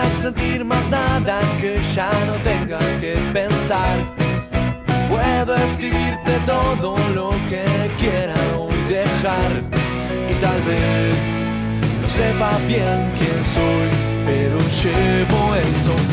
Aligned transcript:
a 0.00 0.22
sentir 0.22 0.64
más 0.64 0.88
nada 0.88 1.40
que 1.60 1.78
ya 1.94 2.10
no 2.26 2.34
tenga 2.50 2.78
que 3.00 3.14
pensar. 3.32 3.96
Puedo 5.08 5.54
escribirte 5.56 6.32
todo 6.46 6.96
lo 7.14 7.30
que 7.48 7.64
quiera 7.98 8.34
hoy 8.58 8.78
dejar 8.88 9.50
y 10.30 10.34
tal 10.40 10.60
vez 10.62 11.16
no 12.00 12.08
sepa 12.08 12.50
bien 12.66 12.98
quién 13.18 13.40
soy, 13.56 13.88
pero 14.26 14.58
llevo 14.82 15.54
esto. 15.56 16.09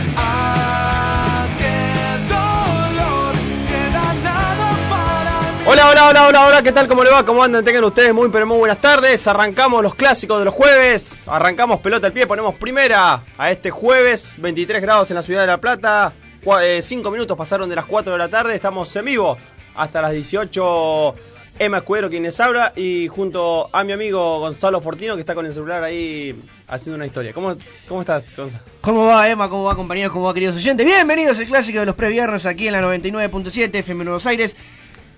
Hola, 5.70 5.90
hola, 5.90 6.08
hola, 6.08 6.28
hola, 6.28 6.48
hola, 6.48 6.64
¿qué 6.64 6.72
tal? 6.72 6.88
¿Cómo 6.88 7.04
le 7.04 7.10
va? 7.10 7.26
¿Cómo 7.26 7.44
andan? 7.44 7.62
Tengan 7.66 7.84
ustedes 7.84 8.14
muy, 8.14 8.30
pero 8.30 8.48
muy 8.48 8.58
buenas 8.58 8.80
tardes. 8.80 9.28
Arrancamos 9.28 9.84
los 9.84 9.96
clásicos 9.96 10.40
de 10.40 10.46
los 10.46 10.54
jueves. 10.54 11.26
Arrancamos 11.28 11.82
pelota 11.82 12.08
al 12.08 12.14
pie, 12.14 12.26
ponemos 12.26 12.56
primera 12.56 13.26
a 13.38 13.52
este 13.52 13.70
jueves, 13.70 14.38
23 14.40 14.82
grados 14.82 15.12
en 15.12 15.16
la 15.16 15.22
ciudad 15.22 15.42
de 15.42 15.48
La 15.48 15.58
Plata. 15.58 16.14
5 16.80 17.12
minutos 17.12 17.38
pasaron 17.38 17.68
de 17.68 17.76
las 17.76 17.84
4 17.84 18.14
de 18.14 18.18
la 18.18 18.30
tarde. 18.30 18.56
Estamos 18.56 18.96
en 18.96 19.04
vivo 19.04 19.38
hasta 19.76 20.02
las 20.02 20.14
18. 20.14 21.16
Emma 21.60 21.80
Escudero, 21.80 22.10
quien 22.10 22.24
les 22.24 22.40
habla, 22.40 22.72
y 22.74 23.10
junto 23.10 23.70
a 23.74 23.84
mi 23.84 23.92
amigo 23.92 24.40
Gonzalo 24.40 24.80
Fortino, 24.80 25.16
que 25.16 25.22
está 25.22 25.36
con 25.36 25.46
el 25.46 25.52
celular 25.52 25.84
ahí 25.84 26.34
haciendo 26.68 26.96
una 26.96 27.08
historia. 27.08 27.34
¿Cómo, 27.34 27.58
cómo 27.90 28.02
estás, 28.02 28.38
Gonzalo? 28.38 28.64
¿Cómo 28.80 29.06
va 29.06 29.28
Emma? 29.28 29.50
¿Cómo 29.50 29.66
va 29.66 29.76
compañeros? 29.76 30.14
¿Cómo 30.14 30.28
va 30.28 30.34
queridos 30.34 30.56
oyentes? 30.56 30.86
Bienvenidos 30.86 31.38
al 31.40 31.46
clásico 31.46 31.80
de 31.82 31.88
los 31.88 31.96
previernes 31.96 32.46
aquí 32.46 32.68
en 32.68 32.74
la 32.74 32.82
99.7 32.82 33.76
FM 33.76 34.06
Buenos 34.06 34.26
Aires. 34.26 34.56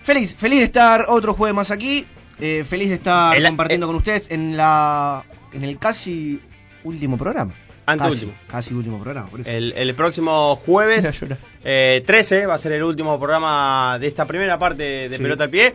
Feliz, 0.03 0.35
feliz 0.35 0.59
de 0.59 0.65
estar 0.65 1.05
otro 1.09 1.33
jueves 1.33 1.55
más 1.55 1.71
aquí. 1.71 2.05
eh, 2.41 2.63
feliz 2.67 2.87
de 2.89 2.95
estar 2.95 3.35
El- 3.35 3.43
compartiendo 3.45 3.85
el- 3.85 3.89
con 3.89 3.95
ustedes 3.97 4.31
en 4.31 4.55
la 4.55 5.23
en 5.51 5.63
el 5.65 5.77
casi 5.77 6.39
último 6.85 7.17
programa. 7.17 7.53
Anteúltimo. 7.85 8.31
Casi, 8.45 8.51
casi 8.51 8.73
último 8.75 8.99
programa. 8.99 9.27
por 9.27 9.41
eso. 9.41 9.49
El, 9.49 9.73
el 9.75 9.93
próximo 9.95 10.55
jueves 10.55 10.99
Mira, 11.03 11.11
llora. 11.11 11.37
eh, 11.65 12.03
13 12.07 12.45
va 12.45 12.53
a 12.53 12.57
ser 12.57 12.71
el 12.73 12.83
último 12.83 13.17
programa 13.19 13.97
de 13.99 14.07
esta 14.07 14.25
primera 14.25 14.57
parte 14.57 15.09
de 15.09 15.17
Sí. 15.17 15.21
Pelota 15.21 15.43
al 15.45 15.49
Pie. 15.49 15.73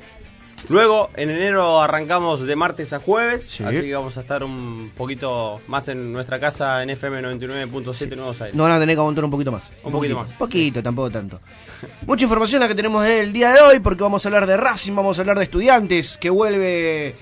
Luego, 0.69 1.11
en 1.17 1.29
enero 1.29 1.83
arrancamos 1.83 2.41
de 2.47 2.57
martes 2.57 2.93
a 2.95 2.99
jueves, 2.99 3.47
Sí. 3.51 3.63
así 3.65 3.83
que 3.83 3.95
vamos 3.95 4.17
a 4.17 4.21
estar 4.23 4.43
un 4.43 4.91
poquito 4.97 5.61
más 5.67 5.89
en 5.89 6.11
nuestra 6.13 6.41
casa 6.41 6.83
en 6.83 6.89
FM 6.91 7.21
99.7 7.21 8.17
Nuevos 8.17 8.41
Aires. 8.41 8.57
No 8.57 8.63
van 8.63 8.73
a 8.73 8.79
tener 8.81 8.97
que 8.97 9.01
aguantar 9.01 9.25
un 9.25 9.31
poquito 9.31 9.53
más. 9.53 9.71
Un 9.83 9.93
poquito 9.93 10.17
más. 10.17 10.31
Poquito, 10.33 10.83
tampoco 10.83 11.11
tanto. 11.11 11.41
Mucha 12.07 12.25
información 12.25 12.61
la 12.61 12.69
que 12.69 12.75
tenemos 12.75 13.05
el 13.07 13.33
día 13.33 13.53
de 13.53 13.61
hoy, 13.61 13.81
porque 13.81 14.03
vamos 14.03 14.25
a 14.25 14.29
hablar 14.29 14.47
de 14.47 14.57
Racing, 14.57 14.95
vamos 14.95 15.19
a 15.19 15.21
hablar 15.21 15.37
de 15.39 15.45
estudiantes, 15.45 16.17
que 16.19 16.31
vuelve. 16.31 17.15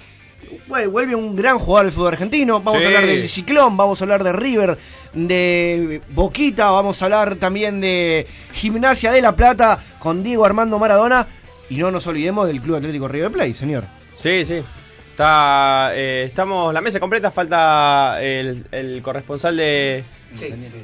vuel- 0.69 0.89
Vuelve 0.91 1.15
un 1.17 1.35
gran 1.35 1.59
jugador 1.59 1.87
del 1.87 1.93
fútbol 1.93 2.09
argentino. 2.13 2.61
Vamos 2.61 2.81
Sí. 2.81 2.85
a 2.85 2.89
hablar 2.89 3.07
del 3.07 3.29
Ciclón, 3.29 3.77
vamos 3.77 4.01
a 4.01 4.05
hablar 4.05 4.23
de 4.23 4.33
River, 4.35 4.79
de 5.15 6.01
Boquita, 6.11 6.71
vamos 6.71 7.01
a 7.03 7.07
hablar 7.07 7.37
también 7.37 7.81
de 7.81 8.27
Gimnasia 8.53 9.11
de 9.13 9.21
la 9.23 9.35
Plata 9.35 9.79
con 9.99 10.23
Diego 10.23 10.45
Armando 10.45 10.79
Maradona. 10.79 11.27
Y 11.73 11.79
no 11.79 11.91
nos 11.91 12.07
olvidemos 12.07 12.47
del 12.47 12.61
Club 12.61 12.77
Atlético 12.77 13.09
River 13.09 13.33
Plate, 13.33 13.55
señor. 13.55 13.85
Sí, 14.15 14.45
sí. 14.45 14.63
Está, 15.11 15.93
eh, 15.95 16.25
estamos, 16.25 16.75
la 16.75 16.83
mesa 16.83 17.01
completa, 17.01 17.31
falta 17.31 18.19
el, 18.21 18.67
el 18.71 19.01
corresponsal 19.01 19.57
de... 19.57 20.05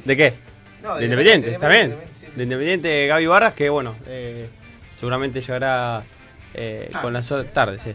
¿De 0.03 0.17
qué? 0.17 0.33
de 0.97 1.03
Independiente, 1.03 1.51
está 1.51 1.67
bien. 1.67 1.95
De 2.35 2.41
Independiente, 2.41 3.05
Gaby 3.05 3.27
Barras, 3.27 3.53
que 3.53 3.69
bueno, 3.69 3.97
eh, 4.07 4.49
seguramente 4.95 5.41
llegará 5.41 6.01
eh, 6.55 6.89
con 7.03 7.13
las 7.13 7.31
horas 7.31 7.53
tarde, 7.53 7.77
sí. 7.77 7.91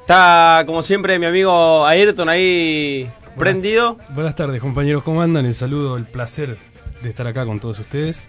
Está, 0.00 0.64
como 0.66 0.82
siempre, 0.82 1.20
mi 1.20 1.26
amigo 1.26 1.86
Ayrton 1.86 2.28
ahí 2.28 3.08
prendido. 3.36 3.96
Buenas 4.08 4.34
tardes 4.34 4.60
compañeros, 4.60 5.04
¿cómo 5.04 5.22
andan? 5.22 5.46
El 5.46 5.54
saludo, 5.54 5.96
el 5.96 6.06
placer 6.06 6.58
de 7.00 7.10
estar 7.10 7.28
acá 7.28 7.46
con 7.46 7.60
todos 7.60 7.78
ustedes. 7.78 8.28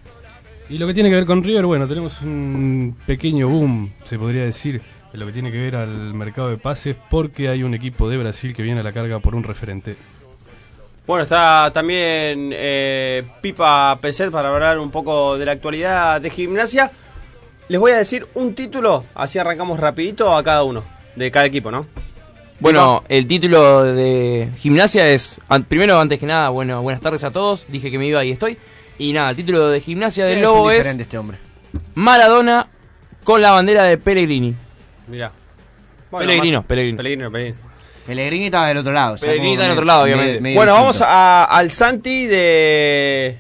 Y 0.70 0.78
lo 0.78 0.86
que 0.86 0.94
tiene 0.94 1.10
que 1.10 1.16
ver 1.16 1.26
con 1.26 1.44
River, 1.44 1.66
bueno, 1.66 1.88
tenemos 1.88 2.22
un 2.22 2.96
pequeño 3.08 3.50
boom, 3.50 3.92
se 4.04 4.20
podría 4.20 4.46
decir, 4.46 4.80
en 5.12 5.20
lo 5.20 5.26
que 5.26 5.32
tiene 5.32 5.52
que 5.52 5.58
ver 5.58 5.76
al 5.76 6.14
mercado 6.14 6.50
de 6.50 6.58
pases, 6.58 6.96
porque 7.10 7.50
hay 7.50 7.64
un 7.64 7.74
equipo 7.74 8.08
de 8.08 8.18
Brasil 8.18 8.54
que 8.54 8.62
viene 8.62 8.82
a 8.82 8.84
la 8.84 8.94
carga 8.94 9.18
por 9.20 9.34
un 9.34 9.44
referente. 9.44 9.96
Bueno, 11.08 11.24
está 11.24 11.72
también 11.74 12.52
eh, 12.54 13.24
Pipa 13.42 13.98
Peset 14.00 14.30
para 14.30 14.54
hablar 14.54 14.78
un 14.78 14.92
poco 14.92 15.40
de 15.40 15.46
la 15.46 15.54
actualidad 15.54 16.22
de 16.22 16.30
gimnasia. 16.30 16.92
Les 17.68 17.80
voy 17.80 17.94
a 17.94 17.98
decir 17.98 18.28
un 18.36 18.54
título, 18.54 19.06
así 19.16 19.40
arrancamos 19.40 19.80
rapidito 19.80 20.38
a 20.38 20.44
cada 20.44 20.64
uno, 20.64 20.84
de 21.16 21.32
cada 21.32 21.48
equipo, 21.48 21.72
¿no? 21.72 21.88
Bueno, 22.60 23.04
el 23.10 23.26
título 23.26 23.86
de 23.86 24.50
gimnasia 24.58 25.10
es, 25.10 25.42
primero, 25.68 26.00
antes 26.00 26.20
que 26.20 26.28
nada, 26.28 26.50
bueno, 26.50 26.84
buenas 26.84 27.02
tardes 27.02 27.24
a 27.24 27.32
todos, 27.32 27.66
dije 27.70 27.90
que 27.90 27.98
me 27.98 28.06
iba 28.06 28.24
y 28.24 28.30
estoy. 28.30 28.56
Y 29.00 29.14
nada, 29.14 29.32
el 29.32 29.36
título 29.36 29.70
de 29.70 29.82
gimnasia 29.82 30.26
del 30.26 30.42
Lobo 30.42 30.70
es 30.72 30.86
este 30.86 31.18
hombre. 31.18 31.40
Maradona 31.96 32.68
con 33.24 33.42
la 33.42 33.52
bandera 33.52 33.84
de 33.84 33.98
Pellegrini. 33.98 34.56
Mirá. 35.08 35.32
Pellegrino, 36.12 36.60
más- 36.60 36.66
Pellegrino. 36.68 36.98
Pellegrino, 36.98 37.32
Pellegrino. 37.32 37.70
Pellegrini 38.06 38.46
estaba 38.46 38.68
del 38.68 38.78
otro 38.78 38.92
lado. 38.92 39.18
Pellegrini 39.18 39.54
está 39.54 39.64
del 39.64 39.72
otro 39.74 39.86
lado, 39.86 40.04
me- 40.06 40.14
obviamente. 40.14 40.42
medio 40.42 40.56
Bueno, 40.58 40.74
vamos 40.74 41.02
a- 41.02 41.46
al 41.46 41.72
Santi 41.72 42.26
de... 42.28 43.38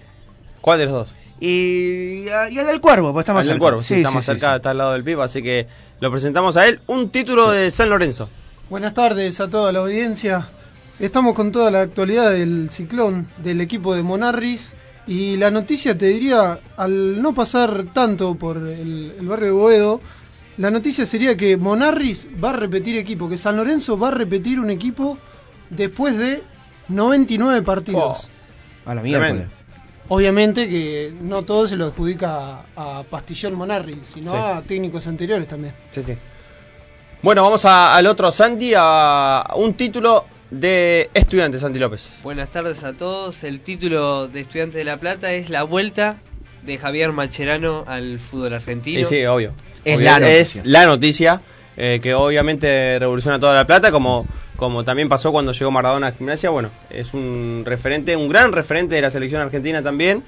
¿Cuál 0.62 0.80
de 0.80 0.86
los 0.86 0.94
dos? 0.94 1.18
Y, 1.42 2.26
y 2.26 2.30
al 2.30 2.68
del 2.68 2.81
cuervo, 2.81 3.12
pues 3.14 3.24
está 3.24 3.34
más 3.34 3.44
Al 3.44 3.50
del. 3.50 3.59
Cuervo, 3.59 3.81
sí, 3.81 3.96
está 3.96 4.12
más 4.12 4.26
cerca, 4.26 4.58
está 4.58 4.72
al 4.72 4.78
lado 4.78 4.94
del 4.94 5.03
Pipa, 5.03 5.24
así 5.24 5.41
que 5.41 5.68
lo 6.00 6.12
presentamos 6.12 6.58
a 6.58 6.68
él. 6.68 6.81
Un 6.88 7.09
título 7.09 7.50
de 7.52 7.72
San 7.72 7.90
Lorenzo. 7.90 8.30
Buenas 8.70 8.94
tardes 8.94 9.40
a 9.40 9.50
toda 9.50 9.72
la 9.72 9.80
audiencia. 9.80 10.50
Estamos 11.00 11.34
con 11.34 11.52
toda 11.52 11.72
la 11.72 11.81
actualidad 11.81 12.31
del 12.31 12.70
ciclón 12.70 13.28
del 13.38 13.62
equipo 13.62 13.96
de 13.96 14.03
Monarris 14.03 14.74
y 15.09 15.36
la 15.38 15.50
noticia 15.52 15.97
te 15.97 16.06
diría, 16.06 16.59
al 16.78 17.22
no 17.22 17.34
pasar 17.34 17.86
tanto 17.94 18.36
por 18.36 18.58
el, 18.58 19.16
el 19.20 19.28
barrio 19.28 19.47
de 19.47 19.52
Boedo, 19.53 20.02
la 20.58 20.70
noticia 20.70 21.06
sería 21.06 21.36
que 21.36 21.58
Monarris 21.58 22.28
va 22.42 22.52
a 22.52 22.53
repetir 22.53 22.96
equipo, 22.97 23.28
que 23.28 23.38
San 23.38 23.58
Lorenzo 23.58 23.97
va 23.97 24.09
a 24.09 24.12
repetir 24.12 24.59
un 24.59 24.70
equipo 24.70 25.18
después 25.70 26.18
de 26.18 26.44
99 26.90 27.62
partidos. 27.64 28.30
A 28.86 28.94
la 28.94 29.02
miércoles. 29.02 29.47
Obviamente 30.09 30.68
que 30.68 31.14
no 31.22 31.44
todo 31.44 31.68
se 31.68 31.76
lo 31.76 31.86
adjudica 31.86 32.62
a, 32.76 33.00
a 33.00 33.03
Pastillón 33.03 33.53
Monarris, 33.56 33.97
sino 34.06 34.31
Sí. 34.31 34.38
a 34.38 34.62
técnicos 34.68 35.06
anteriores 35.08 35.47
también. 35.47 35.74
Sí, 35.91 36.02
sí. 36.03 36.14
Bueno, 37.22 37.44
vamos 37.44 37.64
a- 37.66 37.96
al 37.96 38.08
otro 38.08 38.31
Santi, 38.31 38.74
a 38.76 39.44
un 39.56 39.74
título 39.76 40.26
de 40.51 41.09
estudiante, 41.13 41.59
Santi 41.59 41.79
López. 41.79 42.19
Buenas 42.23 42.49
tardes 42.51 42.83
a 42.83 42.93
todos. 42.93 43.43
El 43.43 43.61
título 43.61 44.27
de 44.27 44.41
Estudiantes 44.41 44.75
de 44.77 44.83
La 44.83 44.97
Plata 44.97 45.31
es 45.33 45.49
La 45.49 45.63
Vuelta 45.63 46.17
de 46.63 46.77
Javier 46.77 47.11
Macherano 47.11 47.83
al 47.87 48.19
fútbol 48.19 48.53
argentino. 48.53 49.07
Sí, 49.07 49.15
sí, 49.17 49.25
obvio. 49.25 49.53
Es 49.85 49.95
Obvio, 49.97 50.05
la 50.05 50.17
es 50.29 50.55
noticia. 50.57 50.61
la 50.65 50.85
noticia 50.85 51.41
eh, 51.77 51.99
que 52.01 52.13
obviamente 52.13 52.97
revoluciona 52.99 53.39
toda 53.39 53.53
la 53.53 53.65
plata, 53.65 53.91
como, 53.91 54.25
como 54.57 54.83
también 54.83 55.07
pasó 55.07 55.31
cuando 55.31 55.51
llegó 55.53 55.71
Maradona 55.71 56.07
a 56.07 56.11
gimnasia. 56.11 56.49
Bueno, 56.49 56.71
es 56.89 57.13
un 57.13 57.63
referente, 57.66 58.16
un 58.16 58.27
gran 58.27 58.51
referente 58.51 58.95
de 58.95 59.01
la 59.01 59.09
selección 59.11 59.41
argentina 59.41 59.81
también. 59.81 60.23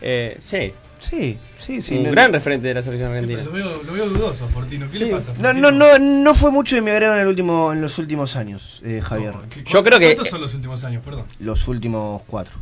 Eh, 0.00 0.38
sí, 0.40 0.72
Sí, 0.98 1.38
sí, 1.58 1.82
sí. 1.82 1.96
un 1.98 2.04
no, 2.04 2.10
gran 2.10 2.32
referente 2.32 2.68
de 2.68 2.74
la 2.74 2.82
selección 2.82 3.10
argentina. 3.12 3.42
Lo 3.44 3.52
veo, 3.52 3.82
lo 3.82 3.92
veo 3.92 4.08
dudoso, 4.08 4.48
Fortino. 4.48 4.88
¿Qué 4.90 4.98
Sí. 4.98 5.04
le 5.04 5.10
pasa? 5.10 5.32
no, 5.38 5.52
no, 5.52 5.70
no, 5.70 5.98
no 5.98 6.34
fue 6.34 6.50
mucho 6.50 6.74
de 6.74 6.82
mi 6.82 6.90
agrado 6.90 7.14
en, 7.14 7.20
el 7.20 7.26
último, 7.28 7.72
en 7.72 7.80
los 7.80 7.98
últimos 7.98 8.34
años, 8.36 8.80
eh, 8.84 9.00
Javier. 9.04 9.34
Yo 9.66 9.84
creo 9.84 9.98
que- 9.98 10.14
¿Cuántos 10.14 10.28
son 10.28 10.40
los 10.40 10.54
últimos 10.54 10.82
años, 10.84 11.02
perdón? 11.04 11.24
Los 11.38 11.68
últimos 11.68 12.22
cuatro. 12.26 12.54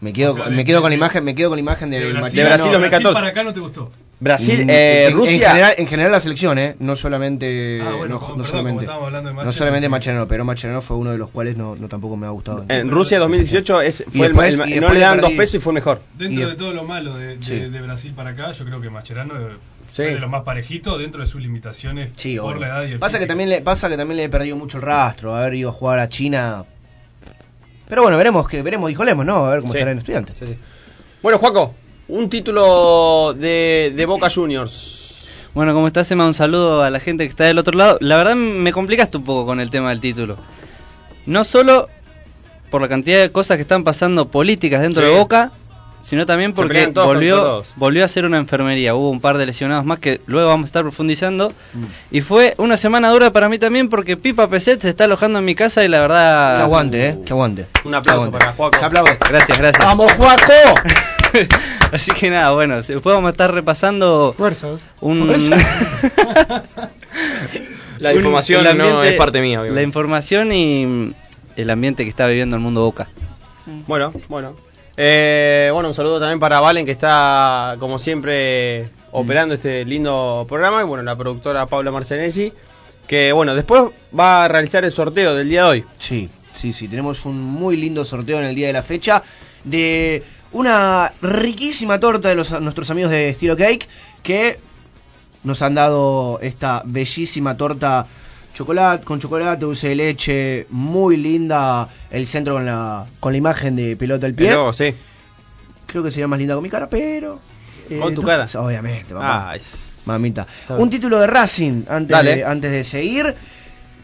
Me 0.00 0.12
quedo, 0.12 0.32
O 0.32 0.34
sea, 0.34 0.46
me 0.46 0.64
quedo 0.64 0.80
con 0.80 0.90
la 0.90 0.96
imagen, 0.96 1.22
me 1.22 1.34
quedo 1.34 1.50
con 1.50 1.56
la 1.56 1.60
imagen 1.60 1.88
de, 1.90 2.00
De 2.00 2.12
Brasil, 2.12 2.36
de 2.36 2.44
Brasil 2.44 2.66
no, 2.66 2.72
2014. 2.72 3.14
para 3.14 3.28
acá 3.28 3.44
no 3.44 3.54
te 3.54 3.60
gustó. 3.60 3.92
Brasil, 4.22 4.64
Mm, 4.66 4.70
eh, 4.70 5.06
en, 5.08 5.14
Rusia. 5.14 5.34
En 5.34 5.40
general, 5.50 5.74
en 5.78 5.86
general 5.88 6.12
la 6.12 6.20
selección, 6.20 6.56
¿eh? 6.58 6.76
No 6.78 6.94
solamente. 6.94 7.80
Ah, 7.82 7.90
bueno, 7.96 8.14
no, 8.14 8.20
como- 8.20 8.36
no 8.36 8.44
perdón, 8.44 8.50
solamente. 8.50 8.86
no 8.86 9.52
solamente. 9.52 9.88
Macherano, 9.88 10.28
pero 10.28 10.44
Macherano 10.44 10.80
fue 10.80 10.96
uno 10.96 11.10
de 11.10 11.18
los 11.18 11.28
cuales 11.30 11.56
no, 11.56 11.74
no 11.74 11.88
tampoco 11.88 12.16
me 12.16 12.26
ha 12.26 12.30
gustado. 12.30 12.64
En 12.68 12.88
Rusia 12.90 13.18
2018 13.18 13.80
es, 13.82 14.04
fue 14.08 14.26
el- 14.28 14.32
después- 14.32 14.54
el- 14.68 14.76
y 14.76 14.80
no 14.80 14.90
le 14.90 15.00
dan 15.00 15.20
dos 15.20 15.32
pesos 15.32 15.56
y 15.56 15.58
fue 15.58 15.72
mejor. 15.72 16.00
Dentro 16.16 16.46
Y- 16.46 16.50
de 16.50 16.54
todo 16.56 16.72
lo 16.72 16.84
malo 16.84 17.16
de, 17.16 17.36
de- 17.38 17.42
Sí. 17.44 17.58
de 17.58 17.80
Brasil 17.82 18.12
para 18.14 18.30
acá, 18.30 18.52
yo 18.52 18.64
creo 18.64 18.80
que 18.80 18.90
Mascherano 18.90 19.34
eh, 19.34 19.48
Sí. 19.90 19.96
fue 20.04 20.14
de 20.14 20.20
lo 20.20 20.28
más 20.28 20.42
parejito 20.42 20.96
dentro 20.98 21.20
de 21.20 21.26
sus 21.26 21.42
limitaciones 21.42 22.12
Sí, 22.16 22.36
por 22.38 22.52
obvio. 22.56 22.60
la 22.60 22.68
edad 22.68 22.86
y 22.88 22.92
el 22.92 22.98
pasa 23.00 23.18
que 23.18 23.26
también 23.26 23.48
le 23.48 23.60
pasa 23.60 23.88
que 23.88 23.96
también 23.96 24.16
le 24.18 24.24
he 24.24 24.28
perdido 24.28 24.54
mucho 24.56 24.76
el 24.78 24.82
rastro 24.84 25.34
haber 25.34 25.54
ido 25.54 25.70
a 25.70 25.72
jugar 25.72 25.98
a 25.98 26.08
China 26.08 26.64
pero 27.88 28.02
bueno 28.02 28.16
veremos 28.16 28.48
que 28.48 28.62
veremos 28.62 28.88
dijo 28.88 29.04
Lemos 29.04 29.26
no 29.26 29.44
a 29.46 29.50
ver 29.50 29.60
cómo 29.60 29.72
Sí. 29.72 29.78
estará 29.78 29.92
en 29.92 29.98
estudiantes 29.98 30.36
Sí, 30.38 30.46
sí. 30.46 30.56
Bueno, 31.22 31.38
Juaco, 31.38 31.74
un 32.08 32.28
título 32.28 33.34
de, 33.38 33.92
de 33.94 34.06
Boca 34.06 34.28
Juniors. 34.30 35.48
Bueno, 35.54 35.74
¿cómo 35.74 35.86
estás, 35.86 36.10
Emma? 36.10 36.26
Un 36.26 36.34
saludo 36.34 36.82
a 36.82 36.90
la 36.90 36.98
gente 37.00 37.24
que 37.24 37.30
está 37.30 37.44
del 37.44 37.58
otro 37.58 37.76
lado. 37.76 37.98
La 38.00 38.16
verdad 38.16 38.34
me 38.34 38.72
complicaste 38.72 39.18
un 39.18 39.24
poco 39.24 39.44
con 39.46 39.60
el 39.60 39.70
tema 39.70 39.90
del 39.90 40.00
título. 40.00 40.36
No 41.26 41.44
solo 41.44 41.88
por 42.70 42.80
la 42.80 42.88
cantidad 42.88 43.20
de 43.20 43.30
cosas 43.30 43.56
que 43.58 43.62
están 43.62 43.84
pasando 43.84 44.28
políticas 44.28 44.80
dentro 44.80 45.02
Sí. 45.02 45.08
de 45.10 45.14
Boca, 45.14 45.52
sino 46.00 46.24
también 46.24 46.54
porque 46.54 46.86
todos 46.88 47.06
volvió, 47.06 47.62
volvió 47.76 48.02
a 48.02 48.06
hacer 48.06 48.24
una 48.24 48.38
enfermería. 48.38 48.94
Hubo 48.94 49.10
un 49.10 49.20
par 49.20 49.36
de 49.36 49.44
lesionados 49.44 49.84
más 49.84 49.98
que 49.98 50.20
luego 50.26 50.48
vamos 50.48 50.64
a 50.64 50.68
estar 50.68 50.82
profundizando. 50.82 51.50
Mm. 51.74 51.84
Y 52.16 52.20
fue 52.22 52.54
una 52.56 52.78
semana 52.78 53.10
dura 53.10 53.30
para 53.30 53.50
mí 53.50 53.58
también 53.58 53.90
porque 53.90 54.16
Pipa 54.16 54.48
Peset 54.48 54.80
se 54.80 54.88
está 54.88 55.04
alojando 55.04 55.38
en 55.38 55.44
mi 55.44 55.54
casa 55.54 55.84
y 55.84 55.88
la 55.88 56.00
verdad... 56.00 56.56
Que 56.56 56.62
aguante, 56.62 57.08
eh. 57.10 57.18
Que 57.26 57.32
aguante. 57.34 57.66
Un 57.84 57.94
aplauso 57.94 58.22
Aguante. 58.24 58.38
para 58.38 58.52
Juaco. 58.54 58.78
Se 58.78 58.84
aplaude. 58.86 59.18
Gracias, 59.28 59.58
gracias. 59.58 59.84
¡Vamos, 59.84 60.10
Juaco! 60.14 60.80
Así 61.92 62.10
que 62.12 62.30
nada, 62.30 62.52
bueno, 62.52 62.82
se- 62.82 62.94
después 62.94 63.14
vamos 63.14 63.28
a 63.28 63.32
estar 63.32 63.52
repasando 63.52 64.34
Fuerzas. 64.36 64.90
un... 65.00 65.28
La 67.98 68.10
un- 68.10 68.16
información 68.16 68.66
el 68.66 68.76
no 68.78 69.02
es 69.04 69.14
parte 69.14 69.40
mía, 69.40 69.60
La 69.62 69.82
información 69.82 70.52
y 70.52 70.86
mm, 70.86 71.14
el 71.56 71.70
ambiente 71.70 72.04
que 72.04 72.10
está 72.10 72.26
viviendo 72.26 72.56
el 72.56 72.62
mundo 72.62 72.82
Boca. 72.82 73.08
Bueno, 73.86 74.12
bueno. 74.28 74.56
Eh, 74.96 75.70
bueno, 75.72 75.88
un 75.88 75.94
saludo 75.94 76.18
también 76.18 76.40
para 76.40 76.60
Valen 76.60 76.84
que 76.84 76.92
está, 76.92 77.76
como 77.78 77.98
siempre, 77.98 78.88
operando 79.12 79.54
este 79.54 79.84
lindo 79.84 80.44
programa. 80.48 80.80
Y 80.82 80.84
bueno, 80.84 81.02
la 81.04 81.16
productora 81.16 81.66
Paula 81.66 81.90
Marcenesi. 81.90 82.52
Que 83.06 83.32
bueno, 83.32 83.54
después 83.54 83.84
va 84.18 84.44
a 84.44 84.48
realizar 84.48 84.84
el 84.84 84.92
sorteo 84.92 85.34
del 85.34 85.48
día 85.48 85.64
de 85.64 85.68
hoy. 85.68 85.84
Sí, 85.98 86.28
sí, 86.52 86.72
sí. 86.72 86.88
Tenemos 86.88 87.24
un 87.24 87.40
muy 87.40 87.76
lindo 87.76 88.04
sorteo 88.04 88.38
en 88.38 88.44
el 88.46 88.54
día 88.54 88.66
de 88.68 88.72
la 88.72 88.82
fecha 88.82 89.22
de 89.64 90.22
una 90.52 91.12
riquísima 91.22 91.98
torta 91.98 92.28
de 92.28 92.34
los, 92.34 92.50
nuestros 92.60 92.90
amigos 92.90 93.10
de 93.10 93.30
Estilo 93.30 93.56
Cake 93.56 93.86
que 94.22 94.58
nos 95.44 95.60
han 95.62 95.74
dado 95.74 96.38
esta 96.42 96.82
bellísima 96.84 97.56
torta 97.56 98.06
chocolate 98.54 99.02
con 99.04 99.18
chocolate, 99.18 99.64
dulce 99.64 99.88
de 99.88 99.94
leche, 99.94 100.66
muy 100.70 101.16
linda. 101.16 101.88
El 102.10 102.26
centro 102.28 102.54
con 102.54 102.66
la, 102.66 103.06
con 103.18 103.32
la 103.32 103.38
imagen 103.38 103.74
de 103.76 103.96
pelota 103.96 104.26
al 104.26 104.34
pie. 104.34 104.48
El 104.48 104.54
logo, 104.54 104.72
sí. 104.74 104.94
Creo 105.86 106.02
que 106.02 106.10
sería 106.10 106.28
más 106.28 106.38
linda 106.38 106.54
con 106.54 106.62
mi 106.62 106.68
cara, 106.70 106.88
pero. 106.88 107.40
eh, 107.88 107.98
Con 107.98 108.14
tu 108.14 108.22
cara. 108.22 108.46
Obviamente, 108.56 109.14
papá. 109.14 109.50
Ah, 109.50 109.56
es- 109.56 110.02
Mamita. 110.04 110.46
Sabe. 110.62 110.82
Un 110.82 110.90
título 110.90 111.18
de 111.18 111.26
Racing 111.28 111.84
antes, 111.88 112.10
Dale. 112.10 112.36
de, 112.36 112.44
antes 112.44 112.70
de 112.72 112.84
seguir. 112.84 113.34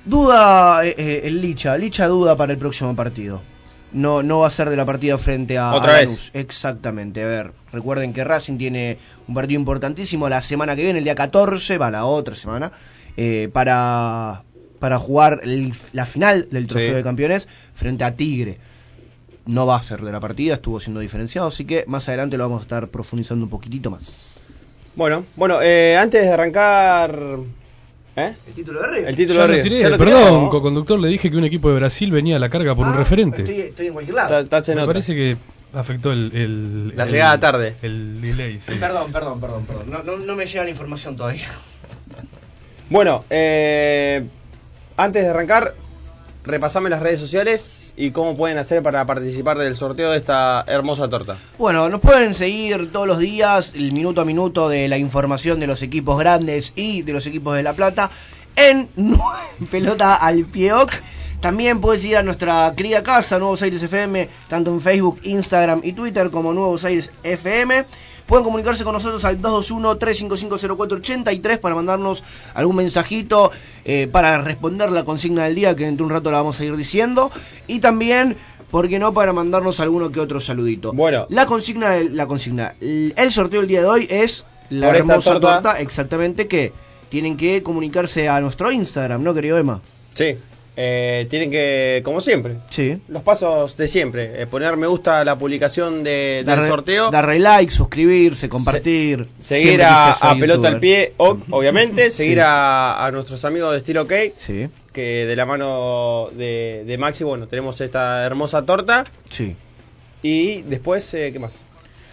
Duda 0.04 0.84
eh, 0.86 0.94
eh, 0.96 1.20
el 1.24 1.40
Licha. 1.42 1.76
Licha 1.76 2.06
duda 2.06 2.36
para 2.36 2.52
el 2.52 2.58
próximo 2.58 2.94
partido. 2.96 3.42
No, 3.93 4.23
no 4.23 4.40
va 4.40 4.49
a 4.49 4.50
ser 4.50 4.69
de 4.69 4.76
la 4.76 4.85
partida 4.85 5.17
frente 5.17 5.56
a 5.56 5.73
Otra 5.73 5.96
a 5.96 6.00
vez. 6.00 6.31
Exactamente. 6.35 7.23
A 7.23 7.26
ver, 7.26 7.52
recuerden 7.73 8.12
que 8.12 8.23
Racing 8.23 8.58
tiene 8.58 8.99
un 9.26 9.35
partido 9.35 9.58
importantísimo 9.58 10.29
la 10.29 10.43
semana 10.43 10.76
que 10.76 10.82
viene, 10.82 10.99
el 10.99 11.05
día 11.05 11.14
14, 11.14 11.79
va 11.79 11.90
la 11.90 12.05
otra 12.05 12.35
semana, 12.37 12.70
eh, 13.17 13.49
para, 13.52 14.43
para 14.79 14.99
jugar 14.99 15.40
el- 15.43 15.73
la 15.94 16.05
final 16.05 16.49
del 16.50 16.67
trofeo 16.67 16.90
Sí. 16.90 16.94
de 16.96 17.02
campeones 17.02 17.49
frente 17.75 18.05
a 18.05 18.14
Tigre. 18.14 18.58
No 19.46 19.64
va 19.64 19.76
a 19.76 19.82
ser 19.82 20.02
de 20.02 20.12
la 20.12 20.20
partida, 20.20 20.55
estuvo 20.55 20.79
siendo 20.79 21.00
diferenciado, 21.00 21.49
así 21.49 21.64
que 21.64 21.84
más 21.87 22.06
adelante 22.08 22.37
lo 22.37 22.44
vamos 22.44 22.58
a 22.61 22.62
estar 22.62 22.88
profundizando 22.88 23.44
un 23.46 23.50
poquitito 23.50 23.91
más. 23.91 24.38
Bueno, 24.94 25.25
bueno, 25.37 25.61
eh, 25.62 25.96
antes 25.96 26.20
de 26.23 26.29
arrancar. 26.31 27.19
¿Eh? 28.19 28.35
El 28.49 28.55
título 28.55 28.81
de 28.82 28.88
River. 28.88 29.09
El 29.09 29.17
título 29.17 29.35
Ya 29.38 29.43
de 29.43 29.49
lo 29.49 29.53
River. 29.55 29.62
tiré, 29.65 29.81
¿Ya 29.82 29.88
lo 29.91 29.99
perdón, 29.99 30.19
tiramos? 30.20 30.50
co-conductor, 30.50 30.99
le 30.99 31.09
dije 31.09 31.31
que 31.31 31.37
un 31.37 31.44
equipo 31.44 31.69
de 31.70 31.75
Brasil 31.76 32.11
venía 32.11 32.37
a 32.37 32.38
la 32.38 32.49
carga 32.49 32.75
por 32.75 32.87
un 32.87 32.94
Ah, 32.94 32.97
referente. 32.97 33.43
Estoy, 33.43 33.61
estoy 33.61 33.87
en 33.88 33.93
cualquier 33.93 34.15
lado. 34.17 34.38
Está- 34.41 34.59
está 34.59 34.73
en 34.73 34.76
Me 34.79 34.82
otra. 34.82 34.93
parece 34.94 35.15
que 35.15 35.37
afectó 35.75 36.12
el, 36.12 36.31
el- 36.35 36.97
La 36.97 37.05
el- 37.05 37.11
llegada 37.11 37.38
tarde. 37.41 37.76
El 37.82 38.20
delay, 38.20 38.59
sí. 38.61 38.73
Perdón, 38.81 39.12
perdón, 39.12 39.41
perdón, 39.41 39.65
perdón. 39.67 39.91
No, 39.91 40.03
no, 40.03 40.17
no 40.17 40.35
me 40.37 40.47
llega 40.47 40.65
la 40.65 40.70
información 40.70 41.17
todavía. 41.17 41.49
Bueno, 42.91 43.25
eh, 43.31 44.25
antes 44.97 45.23
de 45.23 45.29
arrancar, 45.29 45.75
repasame 46.48 46.88
las 46.88 47.00
redes 47.00 47.20
sociales 47.20 47.92
y 47.96 48.10
cómo 48.10 48.36
pueden 48.36 48.58
hacer 48.58 48.82
para 48.82 49.04
participar 49.04 49.58
del 49.58 49.74
sorteo 49.74 50.10
de 50.10 50.16
esta 50.16 50.64
hermosa 50.66 51.08
torta. 51.08 51.36
Bueno, 51.58 51.88
nos 51.88 52.00
pueden 52.00 52.34
seguir 52.34 52.90
todos 52.90 53.06
los 53.06 53.18
días, 53.18 53.74
el 53.74 53.92
minuto 53.92 54.22
a 54.22 54.24
minuto 54.24 54.68
de 54.68 54.88
la 54.88 54.96
información 54.96 55.60
de 55.60 55.66
los 55.66 55.82
equipos 55.82 56.18
grandes 56.18 56.72
y 56.74 57.02
de 57.02 57.12
los 57.12 57.26
equipos 57.26 57.54
de 57.54 57.62
La 57.62 57.74
Plata 57.74 58.10
en 58.56 58.88
Pelota 59.70 60.14
al 60.14 60.46
Pieoc. 60.46 60.90
También 61.40 61.80
puedes 61.80 62.04
ir 62.04 62.16
a 62.16 62.22
nuestra 62.22 62.72
querida 62.76 63.02
casa, 63.02 63.38
Nuevos 63.38 63.62
Aires 63.62 63.82
FM, 63.82 64.28
tanto 64.48 64.72
en 64.72 64.80
Facebook, 64.80 65.20
Instagram 65.22 65.82
y 65.84 65.92
Twitter 65.92 66.30
como 66.30 66.52
Nuevos 66.52 66.82
Aires 66.84 67.10
FM. 67.22 67.84
Pueden 68.28 68.44
comunicarse 68.44 68.84
con 68.84 68.92
nosotros 68.92 69.25
al 69.25 69.40
221-355-0483 69.40 71.58
para 71.60 71.75
mandarnos 71.75 72.22
algún 72.52 72.76
mensajito, 72.76 73.50
eh, 73.86 74.06
para 74.12 74.42
responder 74.42 74.92
la 74.92 75.06
consigna 75.06 75.44
del 75.44 75.54
día, 75.54 75.75
que 75.75 75.86
dentro 75.86 76.04
de 76.04 76.12
un 76.12 76.16
rato 76.19 76.30
la 76.30 76.36
vamos 76.36 76.60
a 76.60 76.64
ir 76.66 76.76
diciendo. 76.76 77.30
Y 77.66 77.80
también, 77.80 78.36
¿por 78.70 78.86
qué 78.86 78.98
no?, 78.98 79.14
para 79.14 79.32
mandarnos 79.32 79.80
alguno 79.80 80.12
que 80.12 80.20
otro 80.20 80.40
saludito. 80.40 80.92
Bueno. 80.92 81.25
La 81.30 81.46
consigna, 81.46 81.96
la 81.96 82.26
consigna, 82.26 82.75
el 82.80 83.32
sorteo 83.32 83.60
del 83.60 83.69
día 83.69 83.80
de 83.80 83.86
hoy 83.86 84.06
es 84.10 84.44
la 84.69 84.90
hermosa 84.90 85.32
torta. 85.32 85.62
torta. 85.62 85.81
exactamente 85.81 86.48
que 86.48 86.74
tienen 87.08 87.38
que 87.38 87.62
comunicarse 87.62 88.28
a 88.28 88.42
nuestro 88.42 88.70
Instagram, 88.70 89.22
¿no, 89.22 89.32
querido 89.32 89.56
Emma? 89.56 89.81
Sí, 90.12 90.36
eh, 90.80 91.26
tienen 91.28 91.50
que, 91.50 92.02
como 92.04 92.20
siempre, 92.20 92.54
Sí. 92.70 93.00
los 93.08 93.25
pasos 93.25 93.76
de 93.76 93.88
siempre, 93.88 94.40
eh, 94.40 94.46
poner 94.46 94.76
me 94.76 94.86
gusta 94.86 95.19
a 95.19 95.25
la 95.25 95.36
publicación 95.36 96.04
de, 96.04 96.44
del 96.46 96.66
sorteo, 96.69 97.10
Darle 97.10 97.40
like, 97.40 97.72
suscribirse, 97.72 98.48
compartir. 98.48 99.26
seguir 99.40 99.82
a, 99.82 100.16
Pelota 100.38 100.69
al 100.69 100.78
Pie, 100.78 101.14
obviamente, 101.16 102.10
seguir 102.10 102.40
a, 102.42 103.04
a 103.04 103.10
nuestros 103.10 103.44
amigos 103.44 103.72
de 103.72 103.78
Estilo 103.78 104.06
Sí, 104.36 104.69
que 104.92 105.26
de 105.26 105.34
la 105.34 105.44
mano 105.46 106.28
de, 106.30 106.84
de 106.86 106.96
Maxi, 106.96 107.24
bueno, 107.24 107.48
tenemos 107.48 107.81
esta 107.81 108.24
hermosa 108.24 108.64
torta, 108.64 109.02
sí. 109.31 109.56
y 110.22 110.62
después, 110.62 111.12
eh, 111.14 111.31
¿qué 111.32 111.40
más? 111.40 111.54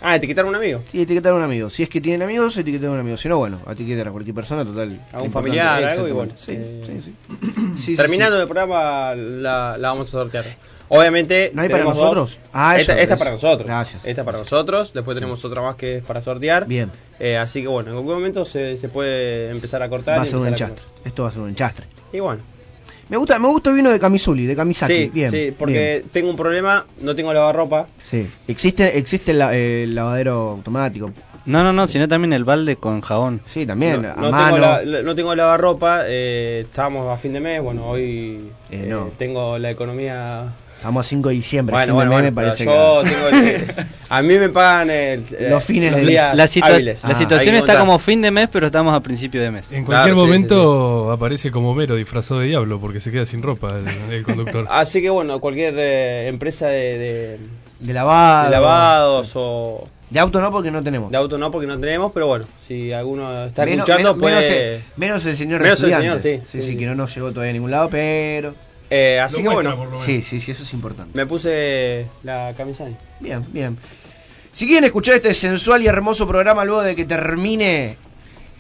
Ah, 0.08 0.18
etiquetar 0.18 0.46
a 0.46 0.48
un 0.48 0.56
amigo. 0.56 0.84
Y 0.94 1.02
etiquetar 1.02 1.32
a 1.32 1.36
un 1.36 1.42
amigo. 1.42 1.68
Si 1.72 1.82
es 1.82 1.90
que 1.90 2.00
tienen 2.00 2.22
amigos, 2.22 2.56
etiquetar 2.56 2.90
a 2.90 2.92
un 2.92 3.00
amigo. 3.00 3.18
Si 3.18 3.28
no, 3.28 3.40
bueno, 3.40 3.60
etiquetar 3.68 4.08
a 4.08 4.12
cualquier 4.12 4.36
persona, 4.36 4.64
total. 4.64 5.02
A 5.12 5.20
un 5.20 5.32
familiar, 5.32 5.84
algo, 5.84 6.08
y 6.08 6.12
bueno. 6.12 6.34
Sí, 6.38 6.52
eh, 6.56 6.84
sí, 6.86 7.02
sí. 7.06 7.16
Sí, 7.76 7.82
sí, 7.82 7.96
Terminando 7.96 8.40
el 8.40 8.48
programa, 8.48 9.16
la, 9.16 9.78
la 9.80 9.90
vamos 9.90 10.08
a 10.10 10.12
sortear. 10.12 10.46
Obviamente. 10.90 11.50
¿No 11.56 11.64
hay 11.64 11.70
para 11.70 11.86
nosotros? 11.86 12.38
Ah, 12.54 12.78
esta, 12.78 12.94
esta 12.94 13.16
eso. 13.16 13.18
para 13.18 13.32
nosotros. 13.32 13.66
Gracias. 13.66 14.06
Esta 14.06 14.24
para 14.24 14.38
nosotros. 14.38 14.94
Después 14.94 15.16
tenemos 15.16 15.44
otra 15.44 15.64
más 15.64 15.76
que 15.76 15.98
es 15.98 16.04
para 16.04 16.22
sortear. 16.22 16.68
Bien. 16.68 16.92
Eh, 17.20 17.38
así 17.38 17.64
que 17.64 17.68
bueno, 17.68 17.90
en 17.90 17.98
algún 17.98 18.14
momento 18.14 18.46
se, 18.46 18.78
se 18.78 18.90
puede 18.90 19.50
empezar 19.50 19.82
a 19.82 19.90
cortar. 19.90 20.20
Va 20.20 20.22
a 20.22 20.26
ser 20.28 20.36
un 20.36 20.46
a 20.46 20.50
enchastre. 20.50 20.86
Esto 21.04 21.24
va 21.24 21.30
a 21.30 21.32
ser 21.32 21.42
un 21.42 21.50
enchastre. 21.50 21.88
Y 22.14 22.20
bueno. 22.20 22.44
Me 23.10 23.18
gusta, 23.18 23.38
me 23.40 23.48
gusta 23.48 23.70
el 23.70 23.76
vino 23.76 23.92
de 23.92 24.00
Camisuli, 24.00 24.46
de 24.46 24.56
Kamisaki. 24.56 24.94
Sí, 24.94 25.12
bien. 25.14 25.30
sí, 25.32 25.54
porque 25.58 26.04
tengo 26.12 26.30
un 26.30 26.36
problema. 26.36 26.86
No 27.02 27.16
tengo 27.16 27.34
lavarropa. 27.34 27.88
Sí. 28.00 28.28
Existe, 28.48 28.98
existe 28.98 29.32
el, 29.32 29.40
la- 29.40 29.56
el 29.56 29.94
lavadero 29.94 30.50
automático. 30.52 31.12
No, 31.46 31.64
no, 31.64 31.72
no, 31.72 31.86
sino 31.86 32.08
también 32.08 32.34
el 32.34 32.44
balde 32.44 32.76
con 32.78 33.02
jabón. 33.02 33.42
Sí, 33.46 33.68
también. 33.68 34.02
no, 34.02 34.10
a 34.12 34.16
no 34.16 34.32
mano. 34.32 34.56
tengo 34.56 34.92
la- 34.92 35.02
no 35.04 35.14
tengo 35.16 35.36
lavarropa. 35.36 36.02
Eh, 36.08 36.62
estábamos 36.66 37.08
a 37.14 37.18
fin 37.18 37.34
de 37.34 37.40
mes. 37.40 37.62
Bueno, 37.62 37.86
hoy 37.88 38.40
Eh, 38.72 38.82
eh, 38.86 38.88
no. 38.90 39.12
tengo 39.18 39.60
la 39.60 39.70
economía 39.70 40.54
Estamos 40.86 41.04
a 41.04 41.10
5 41.10 41.30
de 41.30 41.36
diciembre. 41.36 41.74
Bueno, 41.74 41.86
fin 41.86 41.88
de 41.88 41.94
bueno, 41.96 42.10
mes 42.12 42.16
bueno, 42.16 42.30
me 42.30 42.36
parece 42.36 42.66
yo 42.66 43.02
que- 43.04 43.10
tengo 43.10 43.28
el- 43.48 43.86
a 44.08 44.22
mí 44.22 44.38
me 44.38 44.50
pagan 44.50 44.92
el, 44.92 45.20
eh, 45.40 45.48
Los 45.50 45.64
fines 45.64 45.96
del- 45.96 46.06
días 46.06 46.36
La, 46.36 46.46
situa- 46.48 46.68
hábiles. 46.76 47.04
la 47.04 47.10
Ah, 47.10 47.16
situación 47.16 47.56
está 47.56 47.80
como 47.80 47.98
fin 47.98 48.22
de 48.22 48.30
mes, 48.30 48.50
pero 48.52 48.68
estamos 48.68 48.94
a 48.94 49.00
principio 49.00 49.42
de 49.42 49.50
mes. 49.50 49.72
En 49.72 49.84
Claro, 49.84 50.04
cualquier 50.04 50.16
sí, 50.16 50.22
momento 50.22 51.12
aparece 51.12 51.50
como 51.50 51.72
Homero 51.72 51.96
disfrazado 51.96 52.42
de 52.42 52.48
diablo 52.50 52.80
porque 52.80 53.00
se 53.00 53.12
queda 53.12 53.26
sin 53.26 53.42
ropa 53.42 53.74
el, 53.80 54.14
el 54.14 54.24
conductor. 54.24 54.68
Así 54.70 55.02
que 55.02 55.10
bueno, 55.10 55.40
cualquier 55.40 55.74
eh, 55.76 56.28
empresa 56.28 56.68
de, 56.68 57.00
de- 57.00 57.40
De 57.80 57.92
lavado. 57.94 58.46
de 58.46 58.52
lavados 58.52 59.32
o 59.34 59.88
De 60.12 60.20
auto 60.20 60.40
no, 60.40 60.52
porque 60.52 60.70
no 60.70 60.84
tenemos. 60.84 61.10
de 61.10 61.18
auto 61.18 61.40
no, 61.40 61.50
porque 61.50 61.66
no 61.66 61.80
tenemos, 61.80 62.12
pero 62.14 62.28
bueno, 62.28 62.46
si 62.68 62.92
alguno 62.94 63.46
está 63.46 63.66
menos, 63.66 63.90
escuchando, 63.90 64.14
menos- 64.16 64.24
menos 64.32 64.46
puede... 64.46 64.76
el, 64.76 64.82
menos 64.98 65.26
el 65.26 65.36
señor 65.36 65.58
de 65.62 65.64
Menos 65.64 65.82
el 65.82 65.92
señor, 65.92 66.20
sí, 66.20 66.42
sí, 66.52 66.62
sí. 66.62 66.78
que 66.78 66.86
no 66.86 66.94
nos 66.94 67.16
llegó 67.16 67.32
todavía 67.32 67.50
a 67.50 67.54
ningún 67.54 67.72
lado, 67.72 67.90
pero... 67.90 68.54
Eh, 68.98 69.20
así 69.20 69.42
Lo 69.42 69.50
que 69.50 69.56
muestra, 69.56 69.76
bueno, 69.76 69.78
por 69.78 69.86
lo 69.86 69.92
menos. 70.00 70.06
Sí, 70.06 70.22
sí, 70.22 70.40
sí, 70.40 70.52
eso 70.52 70.64
es 70.64 70.74
importante. 70.74 71.12
me 71.18 71.26
puse 71.26 72.08
la 72.24 72.54
camisa 72.56 72.86
ahí. 72.86 72.96
Bien, 73.20 73.44
bien. 73.52 73.78
Si 74.54 74.66
quieren 74.66 74.86
escuchar 74.86 75.16
este 75.16 75.34
sensual 75.34 75.82
y 75.82 75.88
hermoso 75.88 76.28
programa 76.28 76.64
luego 76.64 76.82
de 76.84 76.96
que 76.96 77.04
termine 77.06 77.98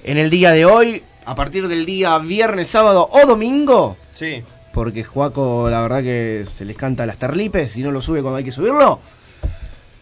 en 0.03 0.17
el 0.17 0.29
día 0.29 0.51
de 0.51 0.65
hoy, 0.65 1.03
a 1.25 1.35
partir 1.35 1.67
del 1.67 1.85
día 1.85 2.17
viernes, 2.19 2.67
sábado 2.67 3.09
o 3.11 3.25
domingo, 3.25 3.95
Sí. 4.13 4.43
porque 4.73 5.03
Juaco 5.03 5.69
la 5.69 5.81
verdad 5.81 6.03
que 6.03 6.45
se 6.55 6.65
les 6.65 6.75
canta 6.75 7.05
las 7.05 7.17
terlipes 7.17 7.77
y 7.77 7.81
no 7.81 7.91
lo 7.91 8.01
sube 8.01 8.21
cuando 8.21 8.37
hay 8.37 8.43
que 8.43 8.51
subirlo, 8.51 8.99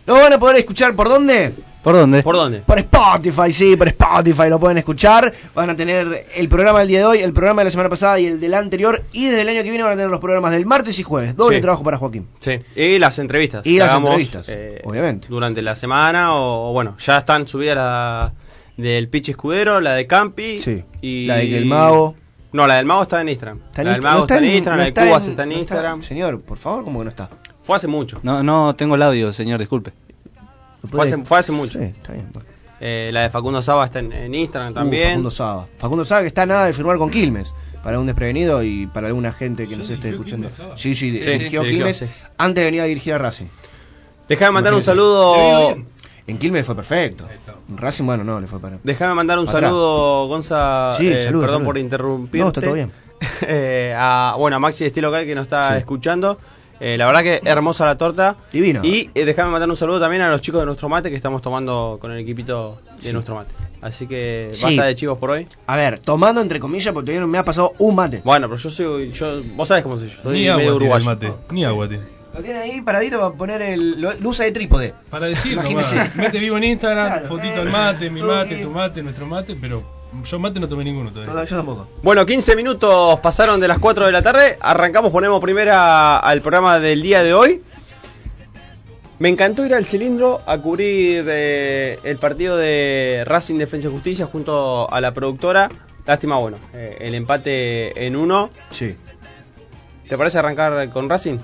lo 0.06 0.14
van 0.16 0.34
a 0.34 0.40
poder 0.40 0.58
escuchar 0.58 0.96
por 0.96 1.10
dónde? 1.10 1.54
¿Por 1.84 1.96
dónde? 1.96 2.24
¿Por 2.24 2.36
dónde? 2.36 2.60
Por 2.60 2.80
Spotify, 2.80 3.52
sí, 3.52 3.76
por 3.76 3.90
Spotify 3.90 4.48
lo 4.48 4.58
pueden 4.58 4.78
escuchar. 4.78 5.34
Van 5.54 5.70
a 5.70 5.76
tener 5.76 6.28
el 6.34 6.48
programa 6.48 6.80
del 6.80 6.88
día 6.88 7.00
de 7.00 7.06
hoy, 7.06 7.20
el 7.20 7.34
programa 7.34 7.60
de 7.62 7.66
la 7.66 7.72
semana 7.72 7.90
pasada 7.90 8.18
y 8.22 8.28
el 8.28 8.40
del 8.40 8.54
anterior. 8.54 9.04
Y 9.12 9.26
desde 9.26 9.42
el 9.42 9.50
año 9.50 9.64
que 9.64 9.70
viene 9.70 9.84
van 9.84 9.92
a 9.92 9.96
tener 9.98 10.10
los 10.10 10.22
programas 10.22 10.54
del 10.54 10.66
martes 10.66 10.98
y 11.00 11.04
jueves. 11.04 11.36
Doble 11.36 11.58
Sí. 11.58 11.62
trabajo 11.62 11.84
para 11.84 11.98
Joaquín. 11.98 12.26
Sí. 12.40 12.58
Y 12.78 13.00
las 13.00 13.20
entrevistas. 13.20 13.66
Y 13.66 13.80
las 13.80 13.90
hagamos, 13.90 14.12
entrevistas, 14.12 14.48
eh, 14.48 14.82
obviamente. 14.86 15.28
Durante 15.30 15.62
la 15.62 15.76
semana 15.76 16.34
o, 16.36 16.70
o 16.70 16.72
bueno, 16.72 16.96
ya 17.00 17.18
están 17.18 17.46
subidas 17.50 17.76
la 17.76 18.34
del 18.78 19.10
Pitch 19.10 19.30
Escudero, 19.30 19.82
la 19.82 19.94
de 19.96 20.08
Campi. 20.08 20.62
Sí. 20.62 20.86
Y... 21.02 21.26
La 21.26 21.36
de 21.36 21.50
que 21.50 21.58
el 21.58 21.66
mago. 21.66 22.16
No, 22.54 22.66
la 22.66 22.76
del 22.76 22.86
mago 22.86 23.02
está 23.04 23.20
en 23.20 23.28
Instagram. 23.28 23.60
Está 23.68 23.82
en 23.82 23.88
la 23.88 23.94
del 23.94 24.02
mago 24.04 24.18
no 24.20 24.24
está, 24.24 24.38
en 24.38 24.44
en- 24.46 24.52
Instagram, 24.52 24.78
no 24.78 24.84
la 24.86 24.92
de 25.02 25.08
Cubas 25.10 25.28
está 25.28 25.44
en 25.44 25.50
no 25.50 25.56
Instagram. 25.58 26.02
Señor, 26.02 26.40
por 26.42 26.58
favor, 26.58 26.84
¿cómo 26.86 27.00
que 27.00 27.06
no 27.06 27.10
está? 27.10 27.30
Fue 27.64 27.76
hace 27.78 27.88
mucho. 27.88 28.20
No, 28.24 28.44
no 28.44 28.76
tengo 28.76 28.96
el 28.96 29.02
audio, 29.02 29.34
señor, 29.34 29.60
disculpe. 29.60 29.92
Fue 30.92 31.06
hace, 31.06 31.18
fue 31.20 31.40
hace 31.40 31.52
mucho. 31.52 31.80
Sí, 31.80 31.86
está 31.86 32.14
bien. 32.14 32.28
bueno. 32.34 32.48
Eh, 32.82 33.10
la 33.14 33.22
de 33.22 33.30
Facundo 33.30 33.62
Saba 33.62 33.86
está 33.86 34.00
en, 34.00 34.12
en 34.12 34.36
Instagram 34.36 34.72
Uh, 34.72 34.76
también. 34.76 35.08
Facundo 35.10 35.32
Saba. 35.32 35.68
Facundo 35.78 36.06
Saba 36.06 36.22
que 36.22 36.28
está 36.28 36.46
nada 36.46 36.66
de 36.66 36.74
firmar 36.74 36.98
con 36.98 37.10
Quilmes. 37.10 37.54
Para 37.82 38.00
un 38.00 38.06
desprevenido 38.06 38.64
y 38.64 38.88
para 38.88 39.08
alguna 39.08 39.32
gente 39.34 39.68
que 39.68 39.76
nos 39.78 39.90
esté 39.90 40.10
escuchando. 40.10 40.50
Sí, 40.76 40.94
sí, 40.96 40.96
Sí, 40.96 41.10
dirigió 41.12 41.32
dirigió, 41.34 41.62
Quilmes 41.64 41.98
sí. 41.98 42.06
antes 42.38 42.62
de 42.62 42.66
venir 42.66 42.82
a 42.82 42.86
dirigir 42.86 43.14
a 43.14 43.18
Racing. 43.18 43.46
Déjame 44.30 44.52
mandar 44.52 44.74
un 44.74 44.80
Imagínate. 44.80 45.00
¿Le 45.02 45.04
saludo. 45.04 45.86
En 46.28 46.38
Quilmes 46.38 46.66
fue 46.66 46.76
perfecto. 46.76 47.28
Racing, 47.76 48.06
bueno, 48.06 48.24
no, 48.24 48.40
le 48.40 48.48
fue 48.48 48.60
para. 48.60 48.78
Déjame 48.84 49.14
mandar 49.14 49.38
un 49.40 49.48
Atrás. 49.48 49.62
saludo, 49.64 50.28
Gonza. 50.28 50.96
Sí, 50.98 51.08
eh, 51.10 51.26
saludo, 51.26 51.42
perdón 51.42 51.56
saludo. 51.56 51.66
por 51.68 51.78
interrumpirte. 51.78 52.40
No, 52.40 52.48
está 52.48 52.62
todo 52.62 52.74
bien. 52.74 52.92
Eh, 53.48 53.94
a, 53.98 54.36
bueno, 54.38 54.58
a 54.58 54.60
Maxi 54.60 54.84
de 54.84 54.88
Estilo 54.90 55.08
Local 55.10 55.26
que 55.26 55.34
nos 55.36 55.44
está 55.44 55.72
Sí. 55.74 55.78
escuchando. 55.80 56.40
Eh, 56.86 56.98
la 56.98 57.06
verdad 57.06 57.24
que 57.24 57.42
hermosa 57.46 57.86
la 57.86 57.98
torta. 57.98 58.36
Divino. 58.52 58.82
Y 58.84 59.10
eh, 59.16 59.24
déjame 59.24 59.52
mandar 59.52 59.70
un 59.70 59.76
saludo 59.78 60.02
también 60.02 60.22
a 60.22 60.30
los 60.30 60.42
chicos 60.42 60.60
de 60.60 60.66
nuestro 60.66 60.90
mate 60.90 61.10
que 61.10 61.16
estamos 61.16 61.42
tomando 61.42 61.98
con 62.02 62.12
el 62.12 62.20
equipito 62.20 62.78
de 62.98 63.04
Sí. 63.08 63.14
nuestro 63.14 63.36
mate. 63.36 63.54
Así 63.82 64.06
que 64.06 64.50
Sí. 64.54 64.64
basta 64.66 64.84
de 64.86 64.96
chivos 64.96 65.18
por 65.18 65.30
hoy. 65.32 65.48
A 65.68 65.78
ver, 65.78 66.00
tomando 66.00 66.42
entre 66.42 66.60
comillas, 66.60 66.94
porque 66.94 67.06
todavía 67.06 67.22
no 67.22 67.28
me 67.28 67.38
ha 67.38 67.44
pasado 67.46 67.72
un 67.80 67.96
mate. 67.96 68.22
Bueno, 68.26 68.50
pero 68.50 68.60
yo 68.60 68.70
soy. 68.70 69.12
Yo, 69.12 69.42
vos 69.56 69.68
sabés 69.70 69.84
cómo 69.84 69.96
soy 69.98 70.10
yo. 70.10 70.22
Soy 70.22 70.34
Ni 70.34 70.40
medio 70.40 70.52
agua 70.52 70.60
tiene 70.62 70.70
el 70.70 70.76
uruguayo. 70.76 71.06
mate. 71.06 71.34
Ni 71.52 71.64
agua 71.64 71.88
tiene. 71.88 72.04
Lo 72.34 72.42
tiene 72.42 72.60
ahí 72.60 72.82
paradito 72.82 73.18
para 73.20 73.32
poner 73.34 73.62
el. 73.62 74.02
Lo, 74.02 74.12
lo 74.20 74.30
usa 74.30 74.44
de 74.46 74.52
trípode. 74.52 74.94
Para 75.10 75.28
decir, 75.28 75.54
Imagínese. 75.54 75.96
nomás, 75.96 76.16
mete 76.18 76.40
vivo 76.40 76.58
en 76.58 76.64
Instagram, 76.66 77.08
Claro. 77.08 77.28
fotito 77.28 77.56
Eh, 77.56 77.62
al 77.62 77.70
mate, 77.70 78.10
mi 78.10 78.22
mate, 78.22 78.56
tu 78.58 78.70
mate, 78.72 79.04
nuestro 79.04 79.26
mate, 79.26 79.56
pero 79.60 79.84
yo 80.26 80.40
mate 80.40 80.60
no 80.60 80.68
tomé 80.70 80.84
ninguno 80.84 81.12
todavía. 81.12 81.34
No, 81.34 81.44
yo 81.44 81.56
tampoco. 81.56 81.88
Bueno, 82.02 82.26
15 82.26 82.56
minutos 82.56 83.20
pasaron 83.20 83.60
de 83.60 83.68
las 83.68 83.80
4 83.80 84.06
de 84.06 84.12
la 84.12 84.22
tarde. 84.22 84.58
Arrancamos, 84.62 85.12
ponemos 85.12 85.42
primera 85.42 86.18
al 86.20 86.42
programa 86.42 86.80
del 86.80 87.02
día 87.02 87.24
de 87.24 87.34
hoy. 87.34 87.62
Me 89.20 89.30
encantó 89.30 89.66
ir 89.66 89.74
al 89.74 89.86
cilindro 89.86 90.42
a 90.46 90.58
cubrir 90.58 91.26
eh, 91.28 92.00
el 92.04 92.18
partido 92.18 92.58
de 92.58 93.24
Racing 93.26 93.58
Defensa 93.58 93.88
y 93.88 93.92
Justicia 93.92 94.26
junto 94.26 94.92
a 94.92 95.00
la 95.00 95.14
productora. 95.14 95.70
Lástima, 96.06 96.38
bueno, 96.38 96.58
eh, 96.74 96.98
el 97.00 97.16
empate 97.16 98.06
en 98.06 98.16
uno. 98.16 98.50
Sí. 98.72 98.96
¿Te 100.10 100.18
parece 100.18 100.40
arrancar 100.40 100.90
con 100.90 101.10
Racing? 101.10 101.38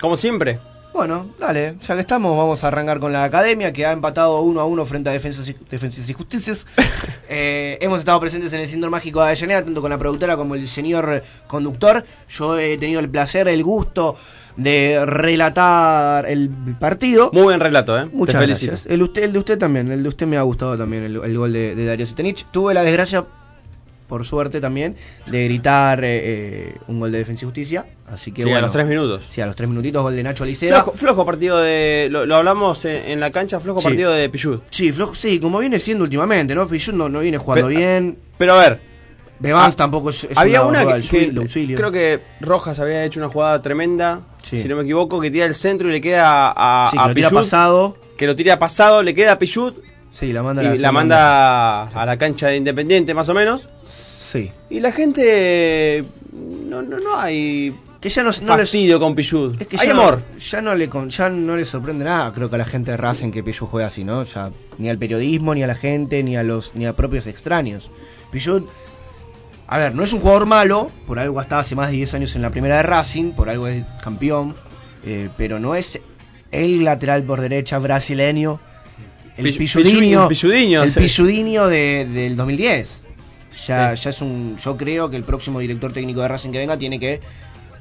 Como 0.00 0.16
siempre. 0.16 0.58
Bueno, 0.94 1.30
dale, 1.40 1.74
ya 1.84 1.94
que 1.96 2.00
estamos, 2.02 2.38
vamos 2.38 2.62
a 2.62 2.68
arrancar 2.68 3.00
con 3.00 3.12
la 3.12 3.24
academia 3.24 3.72
que 3.72 3.84
ha 3.84 3.90
empatado 3.90 4.40
uno 4.42 4.60
a 4.60 4.64
uno 4.64 4.86
frente 4.86 5.10
a 5.10 5.12
Defensas 5.12 5.48
y, 5.48 5.56
Defensas 5.68 6.08
y 6.08 6.12
Justicias. 6.12 6.66
Eh, 7.26 7.78
hemos 7.80 8.00
estado 8.00 8.20
presentes 8.20 8.52
en 8.52 8.60
el 8.60 8.68
Síndrome 8.68 8.92
Mágico 8.92 9.20
de 9.20 9.28
Avellaneda, 9.28 9.64
tanto 9.64 9.80
con 9.80 9.90
la 9.90 9.98
productora 9.98 10.36
como 10.36 10.54
el 10.54 10.68
señor 10.68 11.24
conductor. 11.48 12.04
Yo 12.28 12.58
he 12.58 12.76
tenido 12.76 13.00
el 13.00 13.08
placer, 13.08 13.48
el 13.48 13.64
gusto 13.64 14.14
de 14.56 15.04
relatar 15.04 16.26
el 16.26 16.50
partido. 16.78 17.30
Muy 17.32 17.42
buen 17.44 17.58
relato, 17.60 17.98
¿eh? 17.98 18.08
Muchas 18.12 18.34
Te 18.34 18.40
felicito. 18.40 18.72
gracias. 18.72 18.92
El, 18.92 19.02
usted, 19.02 19.24
el 19.24 19.32
de 19.32 19.38
usted 19.38 19.58
también, 19.58 19.90
el 19.90 20.02
de 20.02 20.08
usted 20.10 20.26
me 20.26 20.36
ha 20.36 20.42
gustado 20.42 20.76
también, 20.76 21.02
el, 21.02 21.16
el 21.16 21.38
gol 21.38 21.52
de, 21.52 21.74
de 21.74 21.86
Darío 21.86 22.06
Sitanich. 22.06 22.46
Tuve 22.52 22.74
la 22.74 22.82
desgracia, 22.82 23.24
por 24.06 24.24
suerte 24.26 24.60
también, 24.60 24.94
de 25.26 25.44
gritar 25.46 26.04
eh, 26.04 26.20
eh, 26.22 26.74
un 26.86 27.00
gol 27.00 27.10
de 27.10 27.18
Defensa 27.18 27.44
y 27.44 27.46
Justicia. 27.46 27.86
Así 28.12 28.32
que 28.32 28.42
Sí, 28.42 28.48
bueno, 28.48 28.58
a 28.58 28.62
los 28.62 28.72
3 28.72 28.86
minutos. 28.86 29.24
Sí, 29.30 29.40
a 29.40 29.46
los 29.46 29.56
tres 29.56 29.68
minutitos, 29.68 30.02
gol 30.02 30.14
de 30.14 30.22
Nacho 30.22 30.44
Alicea. 30.44 30.68
Flojo, 30.82 30.92
flojo 30.96 31.24
partido 31.26 31.58
de. 31.58 32.08
Lo, 32.10 32.26
lo 32.26 32.36
hablamos 32.36 32.84
en, 32.84 33.02
en 33.10 33.20
la 33.20 33.30
cancha, 33.30 33.58
flojo 33.60 33.80
Sí. 33.80 33.84
partido 33.86 34.12
de 34.12 34.28
Pichud. 34.28 34.60
Sí, 34.70 34.92
flojo, 34.92 35.14
sí, 35.14 35.40
como 35.40 35.58
viene 35.58 35.80
siendo 35.80 36.04
últimamente, 36.04 36.54
¿no? 36.54 36.68
Pichut 36.68 36.94
no, 36.94 37.08
no 37.08 37.20
viene 37.20 37.38
jugando 37.38 37.68
Pero- 37.68 37.78
bien. 37.78 38.18
Pero 38.36 38.54
a 38.54 38.58
ver, 38.60 38.80
Bevans 39.38 39.74
Ah, 39.74 39.76
tampoco 39.76 40.10
es, 40.10 40.24
es 40.24 40.36
Había 40.36 40.62
una, 40.64 40.84
que, 41.00 41.32
creo 41.74 41.90
que 41.90 42.20
Rojas 42.40 42.78
había 42.78 43.04
hecho 43.04 43.20
una 43.20 43.28
jugada 43.30 43.62
tremenda, 43.62 44.20
Sí. 44.42 44.60
si 44.60 44.68
no 44.68 44.76
me 44.76 44.82
equivoco, 44.82 45.18
que 45.20 45.30
tira 45.30 45.46
el 45.46 45.54
centro 45.54 45.88
y 45.88 45.92
le 45.92 46.00
queda 46.00 46.52
a, 46.54 46.88
a 46.88 46.90
que 46.90 46.96
lo 47.08 47.14
tira 47.14 47.28
Pichut, 47.30 47.42
pasado. 47.44 47.96
que 48.18 48.26
lo 48.26 48.36
tira 48.36 48.58
pasado, 48.58 49.02
le 49.02 49.14
queda 49.14 49.32
a 49.32 49.38
Pichut 49.38 49.76
Sí, 50.12 50.32
la 50.32 50.42
manda 50.42 50.62
y 50.62 50.66
a 50.66 50.74
la, 50.76 50.92
manda 50.92 51.82
a 51.84 52.06
la 52.06 52.16
cancha 52.18 52.48
de 52.48 52.56
Independiente 52.58 53.14
más 53.14 53.28
o 53.30 53.34
menos. 53.34 53.68
Sí. 54.30 54.52
Y 54.70 54.78
la 54.80 54.92
gente 54.92 56.04
no, 56.68 56.82
no, 56.82 56.98
no 57.00 57.18
hay 57.18 57.74
Que 58.04 58.10
ya 58.10 58.22
no, 58.22 58.32
no 58.42 58.56
les- 58.58 58.98
con 58.98 59.14
Pichut. 59.14 59.58
Es 59.62 59.66
que 59.66 59.78
hay 59.80 59.86
ya 59.86 59.94
amor. 59.94 60.20
No, 60.34 60.38
ya, 60.38 60.60
no 60.60 60.74
le, 60.74 60.90
ya 61.08 61.30
no 61.30 61.56
le 61.56 61.64
sorprende 61.64 62.04
nada, 62.04 62.30
creo 62.34 62.50
que 62.50 62.56
a 62.56 62.58
la 62.58 62.66
gente 62.66 62.90
de 62.90 62.98
Racing 62.98 63.30
que 63.30 63.42
Pichut 63.42 63.66
juega 63.70 63.86
así, 63.88 64.04
¿no? 64.04 64.24
Ya, 64.24 64.50
ni 64.76 64.90
al 64.90 64.98
periodismo, 64.98 65.54
ni 65.54 65.62
a 65.62 65.66
la 65.66 65.74
gente, 65.74 66.22
ni 66.22 66.36
a 66.36 66.42
los 66.42 66.74
ni 66.74 66.84
a 66.84 66.92
propios 66.92 67.26
extraños. 67.26 67.90
Pichut, 68.30 68.68
a 69.68 69.78
ver, 69.78 69.94
no 69.94 70.04
es 70.04 70.12
un 70.12 70.20
jugador 70.20 70.44
malo, 70.44 70.90
por 71.06 71.18
algo 71.18 71.40
hasta 71.40 71.58
hace 71.58 71.74
más 71.74 71.90
de 71.90 71.96
10 71.96 72.12
años 72.12 72.36
en 72.36 72.42
la 72.42 72.50
primera 72.50 72.76
de 72.76 72.82
Racing, 72.82 73.32
por 73.32 73.48
algo 73.48 73.68
es 73.68 73.82
campeón, 74.02 74.54
eh, 75.06 75.30
pero 75.38 75.58
no 75.58 75.74
es 75.74 75.98
el 76.52 76.84
lateral 76.84 77.22
por 77.22 77.40
derecha 77.40 77.78
brasileño, 77.78 78.60
el 79.38 79.46
Pichu- 79.46 79.58
Pichudinho, 79.60 80.28
Pichu- 80.28 80.82
el. 80.82 80.92
Pichudinho 80.92 81.68
de- 81.68 82.04
del 82.04 82.36
2010. 82.36 83.00
Ya, 83.66 83.96
Sí. 83.96 84.02
ya 84.04 84.10
es 84.10 84.20
un. 84.20 84.58
Yo 84.62 84.76
creo 84.76 85.08
que 85.08 85.16
el 85.16 85.24
próximo 85.24 85.58
director 85.60 85.90
técnico 85.92 86.20
de 86.20 86.28
Racing 86.28 86.50
que 86.50 86.58
venga 86.58 86.76
tiene 86.76 87.00
que 87.00 87.20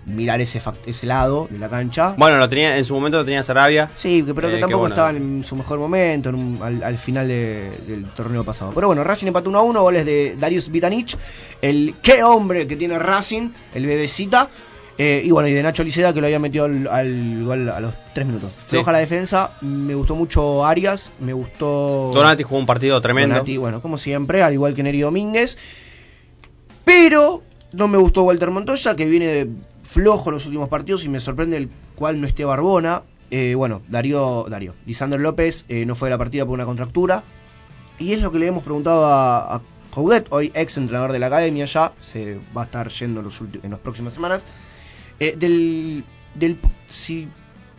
mirar 0.05 0.41
ese, 0.41 0.62
ese 0.86 1.05
lado 1.05 1.48
de 1.50 1.57
la 1.60 1.69
cancha. 1.69 2.13
Bueno, 2.17 2.38
lo 2.38 2.50
tenía, 2.50 2.77
en 2.77 2.86
su 2.86 2.93
momento 2.93 3.17
lo 3.17 3.25
tenía 3.25 3.41
Sarabia. 3.43 3.89
Sí, 3.98 4.24
pero 4.36 4.48
Eh, 4.48 4.51
que 4.51 4.55
qué 4.57 4.62
tampoco 4.62 4.79
bueno. 4.81 4.95
estaba 4.95 5.10
en 5.12 5.43
su 5.43 5.55
mejor 5.55 5.79
momento 5.79 6.29
en 6.29 6.36
un- 6.36 6.60
al, 6.62 6.83
al 6.83 6.98
final 6.98 7.27
de- 7.27 7.72
del 7.88 8.05
torneo 8.15 8.43
pasado. 8.43 8.72
Pero 8.75 8.88
bueno, 8.88 9.03
Racing 9.03 9.27
empató 9.27 9.50
1 9.50 9.60
a 9.60 9.62
1, 9.63 9.81
goles 9.81 10.05
de 10.05 10.36
Darius 10.39 10.69
Vitanich, 10.69 11.17
el 11.62 11.95
qué 12.01 12.24
hombre 12.24 12.67
que 12.67 12.75
tiene 12.75 13.00
Racing, 13.00 13.50
el 13.74 13.86
bebecita. 13.86 14.50
eh, 14.95 15.24
y 15.25 15.31
bueno, 15.31 15.48
y 15.50 15.53
de 15.53 15.63
Nacho 15.63 15.83
Liceda 15.83 16.13
que 16.13 16.22
lo 16.22 16.27
había 16.27 16.38
metido 16.38 16.65
al, 16.65 16.88
a 16.88 17.79
los 17.79 17.93
3 18.13 18.27
minutos. 18.27 18.51
Sí. 18.63 18.75
Floja 18.75 18.91
la 18.91 19.00
defensa, 19.00 19.50
me 19.62 19.95
gustó 19.95 20.13
mucho 20.13 20.63
Arias, 20.63 21.12
me 21.19 21.33
gustó. 21.33 22.12
Donati 22.13 22.43
jugó 22.43 22.60
un 22.60 22.67
partido 22.67 23.01
tremendo. 23.01 23.33
Donati, 23.33 23.57
bueno, 23.57 23.81
como 23.81 23.98
siempre, 23.98 24.43
al 24.43 24.53
igual 24.53 24.75
que 24.75 24.83
Neri 24.83 25.01
Domínguez. 25.01 25.57
Pero 26.86 27.41
no 27.72 27.88
me 27.88 27.98
gustó 27.98 28.24
Walter 28.24 28.51
Montoya, 28.51 28.95
que 28.95 29.05
viene 29.05 29.48
flojo 29.93 30.29
en 30.29 30.35
los 30.35 30.45
últimos 30.47 30.69
partidos 30.69 31.05
y 31.05 31.09
me 31.09 31.19
sorprende 31.19 31.55
el 31.55 31.69
cual 31.95 32.19
no 32.19 32.25
esté 32.25 32.43
Barbona. 32.45 33.03
Eh, 33.29 33.53
bueno, 33.55 33.81
Darío, 33.88 34.45
Darío, 34.50 34.73
Lisandro 34.88 35.19
López 35.19 35.65
eh, 35.69 35.85
no 35.85 35.93
fue 35.93 36.09
a 36.09 36.12
la 36.12 36.17
partida 36.17 36.45
por 36.45 36.55
una 36.55 36.65
contractura. 36.65 37.23
Y 38.00 38.13
es 38.13 38.21
lo 38.21 38.31
que 38.31 38.39
le 38.39 38.47
hemos 38.47 38.63
preguntado 38.63 39.05
a, 39.05 39.55
a 39.55 39.62
Coudet, 39.93 40.25
hoy 40.31 40.51
ex 40.55 40.77
entrenador 40.77 41.12
de 41.12 41.19
la 41.19 41.27
academia 41.27 41.65
ya, 41.65 41.93
se 42.01 42.39
va 42.57 42.63
a 42.63 42.65
estar 42.65 42.89
yendo 42.89 43.19
en, 43.19 43.25
los 43.25 43.39
en 43.39 43.69
las 43.69 43.79
próximas 43.79 44.13
semanas. 44.13 44.47
Eh, 45.19 45.35
del, 45.38 46.03
del. 46.33 46.57
Si. 46.88 47.27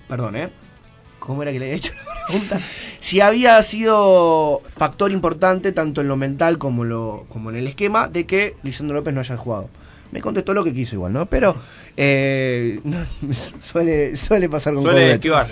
Perdón, 0.08 0.36
¿eh? 0.36 0.50
¿Cómo 1.18 1.42
era 1.42 1.50
que 1.50 1.58
le 1.58 1.64
había 1.64 1.76
hecho 1.78 1.92
la 1.94 2.26
pregunta? 2.26 2.60
Si 3.00 3.20
había 3.20 3.62
sido 3.62 4.62
factor 4.78 5.12
importante, 5.12 5.72
tanto 5.72 6.00
en 6.00 6.08
lo 6.08 6.16
mental 6.16 6.56
como, 6.56 6.84
lo, 6.84 7.26
como 7.28 7.50
en 7.50 7.56
el 7.56 7.66
esquema, 7.66 8.08
de 8.08 8.24
que 8.24 8.56
Lisandro 8.62 8.96
López 8.96 9.12
no 9.12 9.20
haya 9.20 9.36
jugado. 9.36 9.68
Me 10.10 10.20
contestó 10.20 10.54
lo 10.54 10.62
que 10.62 10.72
quiso 10.72 10.96
igual, 10.96 11.12
¿no? 11.12 11.26
Pero 11.26 11.56
eh, 11.96 12.80
no, 12.84 12.98
suele, 13.60 14.16
suele 14.16 14.48
pasar 14.48 14.74
con 14.74 14.82
Suele 14.82 15.12
esquivar. 15.12 15.48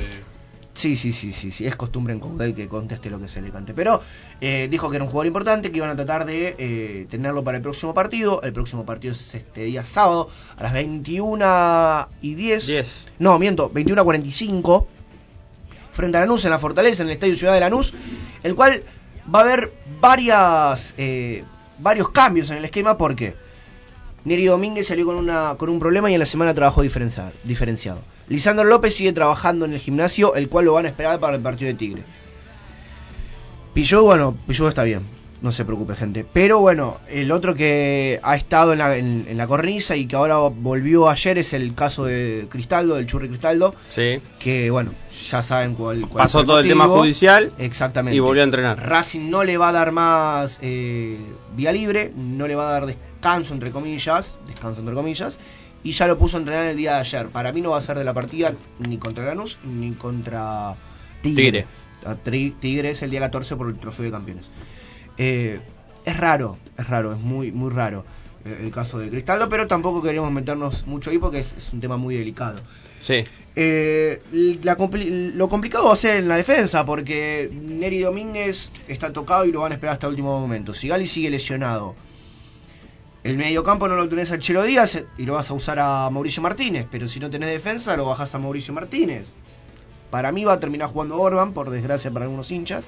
Sí, 0.74 0.96
sí, 0.96 1.12
sí, 1.12 1.32
sí, 1.32 1.50
sí, 1.50 1.66
es 1.66 1.76
costumbre 1.76 2.14
en 2.14 2.18
Coudet 2.18 2.56
que 2.56 2.66
conteste 2.66 3.10
lo 3.10 3.20
que 3.20 3.28
se 3.28 3.42
le 3.42 3.50
cante. 3.50 3.74
Pero 3.74 4.02
eh, 4.40 4.68
dijo 4.70 4.88
que 4.88 4.96
era 4.96 5.04
un 5.04 5.10
jugador 5.10 5.26
importante, 5.26 5.70
que 5.70 5.76
iban 5.76 5.90
a 5.90 5.96
tratar 5.96 6.24
de 6.24 6.54
eh, 6.58 7.06
tenerlo 7.10 7.44
para 7.44 7.58
el 7.58 7.62
próximo 7.62 7.92
partido. 7.92 8.40
El 8.42 8.52
próximo 8.52 8.84
partido 8.84 9.12
es 9.12 9.34
este 9.34 9.64
día 9.64 9.84
sábado 9.84 10.30
a 10.56 10.62
las 10.62 10.72
21 10.72 12.08
y 12.22 12.34
10. 12.34 12.66
10. 12.66 13.08
No, 13.18 13.38
miento, 13.38 13.68
21 13.68 14.00
a 14.00 14.04
45. 14.04 14.88
Frente 15.92 16.16
a 16.16 16.20
Lanús 16.20 16.44
en 16.46 16.50
la 16.50 16.58
Fortaleza, 16.58 17.02
en 17.02 17.10
el 17.10 17.14
Estadio 17.14 17.36
Ciudad 17.36 17.52
de 17.52 17.60
Lanús. 17.60 17.92
El 18.42 18.54
cual 18.54 18.82
va 19.32 19.40
a 19.40 19.42
haber 19.42 19.72
varias, 20.00 20.94
eh, 20.96 21.44
varios 21.78 22.10
cambios 22.10 22.48
en 22.50 22.56
el 22.56 22.64
esquema 22.64 22.96
porque 22.96 23.34
Neri 24.24 24.44
Domínguez 24.46 24.86
salió 24.86 25.04
con, 25.06 25.16
una, 25.16 25.54
con 25.58 25.68
un 25.68 25.78
problema 25.80 26.10
y 26.10 26.14
en 26.14 26.20
la 26.20 26.26
semana 26.26 26.54
trabajó 26.54 26.82
diferenciado. 26.82 28.00
Lisandro 28.28 28.64
López 28.64 28.94
sigue 28.94 29.12
trabajando 29.12 29.64
en 29.64 29.72
el 29.72 29.80
gimnasio, 29.80 30.34
el 30.36 30.48
cual 30.48 30.66
lo 30.66 30.74
van 30.74 30.86
a 30.86 30.88
esperar 30.88 31.18
para 31.20 31.36
el 31.36 31.42
partido 31.42 31.68
de 31.68 31.74
Tigre. 31.74 32.02
Pilló, 33.74 34.02
bueno, 34.04 34.36
Pilló 34.46 34.68
está 34.68 34.82
bien, 34.84 35.00
no 35.40 35.50
se 35.50 35.64
preocupe 35.64 35.94
gente. 35.96 36.26
Pero 36.30 36.60
bueno, 36.60 36.98
el 37.08 37.32
otro 37.32 37.54
que 37.54 38.20
ha 38.22 38.36
estado 38.36 38.72
en 38.72 38.78
la, 38.78 38.96
en, 38.96 39.26
en 39.28 39.36
la 39.38 39.46
cornisa 39.46 39.96
y 39.96 40.06
que 40.06 40.14
ahora 40.14 40.36
volvió 40.36 41.08
ayer 41.08 41.38
es 41.38 41.52
el 41.54 41.74
caso 41.74 42.04
de 42.04 42.46
Cristaldo, 42.50 42.94
del 42.96 43.06
Churri 43.06 43.28
Cristaldo, 43.28 43.74
Sí. 43.88 44.20
que 44.38 44.70
bueno, 44.70 44.92
ya 45.30 45.42
saben 45.42 45.74
cuál, 45.74 46.02
cuál 46.02 46.24
Pasó 46.24 46.44
todo 46.44 46.60
el 46.60 46.68
tema 46.68 46.86
judicial 46.86 47.50
Exactamente. 47.58 48.16
y 48.16 48.20
volvió 48.20 48.42
a 48.42 48.44
entrenar. 48.44 48.86
Racing 48.88 49.30
no 49.30 49.42
le 49.42 49.56
va 49.56 49.70
a 49.70 49.72
dar 49.72 49.90
más 49.90 50.58
eh, 50.60 51.18
vía 51.56 51.72
libre, 51.72 52.12
no 52.14 52.46
le 52.46 52.54
va 52.54 52.68
a 52.68 52.72
dar 52.80 52.86
descanso 53.22 53.54
entre 53.54 53.70
comillas, 53.70 54.34
descanso 54.48 54.80
entre 54.80 54.94
comillas, 54.96 55.38
y 55.84 55.92
ya 55.92 56.08
lo 56.08 56.18
puso 56.18 56.36
a 56.36 56.40
entrenar 56.40 56.66
el 56.66 56.76
día 56.76 56.94
de 56.94 57.00
ayer. 57.00 57.28
Para 57.28 57.52
mí 57.52 57.60
no 57.60 57.70
va 57.70 57.78
a 57.78 57.80
ser 57.80 57.96
de 57.96 58.02
la 58.04 58.12
partida 58.12 58.52
ni 58.80 58.98
contra 58.98 59.24
Lanús 59.24 59.58
ni 59.64 59.92
contra 59.92 60.74
Tigre. 61.22 61.64
Tigre. 62.60 62.90
Es 62.90 63.02
el 63.02 63.10
día 63.10 63.20
14 63.20 63.54
por 63.54 63.68
el 63.68 63.78
trofeo 63.78 64.04
de 64.06 64.10
campeones. 64.10 64.50
Eh, 65.18 65.60
es 66.04 66.16
raro, 66.16 66.58
es 66.76 66.88
raro, 66.88 67.12
es 67.12 67.20
muy, 67.20 67.52
muy 67.52 67.70
raro 67.70 68.04
eh, 68.44 68.58
el 68.60 68.72
caso 68.72 68.98
de 68.98 69.08
Cristaldo, 69.08 69.48
pero 69.48 69.68
tampoco 69.68 70.02
queremos 70.02 70.32
meternos 70.32 70.84
mucho 70.88 71.10
ahí 71.10 71.18
porque 71.18 71.38
es, 71.40 71.52
es 71.52 71.72
un 71.72 71.80
tema 71.80 71.96
muy 71.96 72.16
delicado. 72.16 72.58
Sí. 73.00 73.24
Eh, 73.54 74.20
la 74.64 74.76
compli- 74.76 75.32
lo 75.34 75.48
complicado 75.48 75.86
va 75.86 75.92
a 75.92 75.96
ser 75.96 76.16
en 76.16 76.26
la 76.28 76.36
defensa, 76.36 76.84
porque 76.84 77.50
Neri 77.52 78.00
Domínguez 78.00 78.72
está 78.88 79.12
tocado 79.12 79.44
y 79.44 79.52
lo 79.52 79.60
van 79.60 79.70
a 79.70 79.74
esperar 79.76 79.92
hasta 79.94 80.06
el 80.08 80.10
último 80.12 80.40
momento. 80.40 80.74
Si 80.74 80.88
Gali 80.88 81.06
sigue 81.06 81.30
lesionado, 81.30 81.94
el 83.24 83.36
mediocampo 83.36 83.86
no 83.88 83.96
lo 83.96 84.08
tenés 84.08 84.32
a 84.32 84.38
Chelo 84.38 84.62
Díaz 84.64 84.96
eh, 84.96 85.06
y 85.18 85.24
lo 85.26 85.34
vas 85.34 85.50
a 85.50 85.54
usar 85.54 85.78
a 85.78 86.08
Mauricio 86.10 86.42
Martínez, 86.42 86.86
pero 86.90 87.06
si 87.08 87.20
no 87.20 87.30
tenés 87.30 87.50
defensa, 87.50 87.96
lo 87.96 88.06
bajás 88.06 88.34
a 88.34 88.38
Mauricio 88.38 88.74
Martínez. 88.74 89.26
Para 90.10 90.32
mí 90.32 90.44
va 90.44 90.54
a 90.54 90.60
terminar 90.60 90.88
jugando 90.88 91.18
Orban, 91.18 91.52
por 91.52 91.70
desgracia 91.70 92.10
para 92.10 92.24
algunos 92.26 92.50
hinchas. 92.50 92.84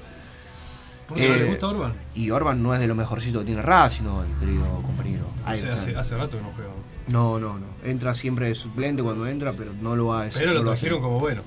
¿Por 1.09 1.17
qué 1.19 1.29
no 1.29 1.35
Eh, 1.35 1.39
le 1.39 1.45
gusta 1.47 1.69
Orban? 1.69 1.95
Y 2.15 2.31
Orban 2.31 2.63
no 2.63 2.75
es 2.75 2.81
de 2.81 2.87
lo 2.87 2.95
mejorcito 2.95 3.41
que 3.41 3.47
tiene 3.47 3.63
Racing, 3.63 4.05
¿no? 4.05 4.23
el 4.23 4.29
querido 4.41 4.65
compañero. 4.83 5.27
O 5.47 5.55
sea, 5.55 5.73
hace, 5.73 5.97
hace 5.97 6.17
rato 6.17 6.37
que 6.39 6.43
no 6.43 6.51
juega. 6.55 6.71
No, 7.09 7.39
no, 7.39 7.59
no. 7.59 7.67
Entra 7.85 8.15
siempre 8.15 8.49
de 8.49 8.55
suplente 8.55 9.03
cuando 9.03 9.27
entra, 9.27 9.53
pero 9.53 9.73
no 9.81 9.95
lo 9.95 10.07
va 10.07 10.23
a 10.23 10.29
Pero 10.31 10.49
no 10.49 10.55
lo 10.55 10.65
trajeron 10.65 11.01
como 11.03 11.19
bueno. 11.21 11.43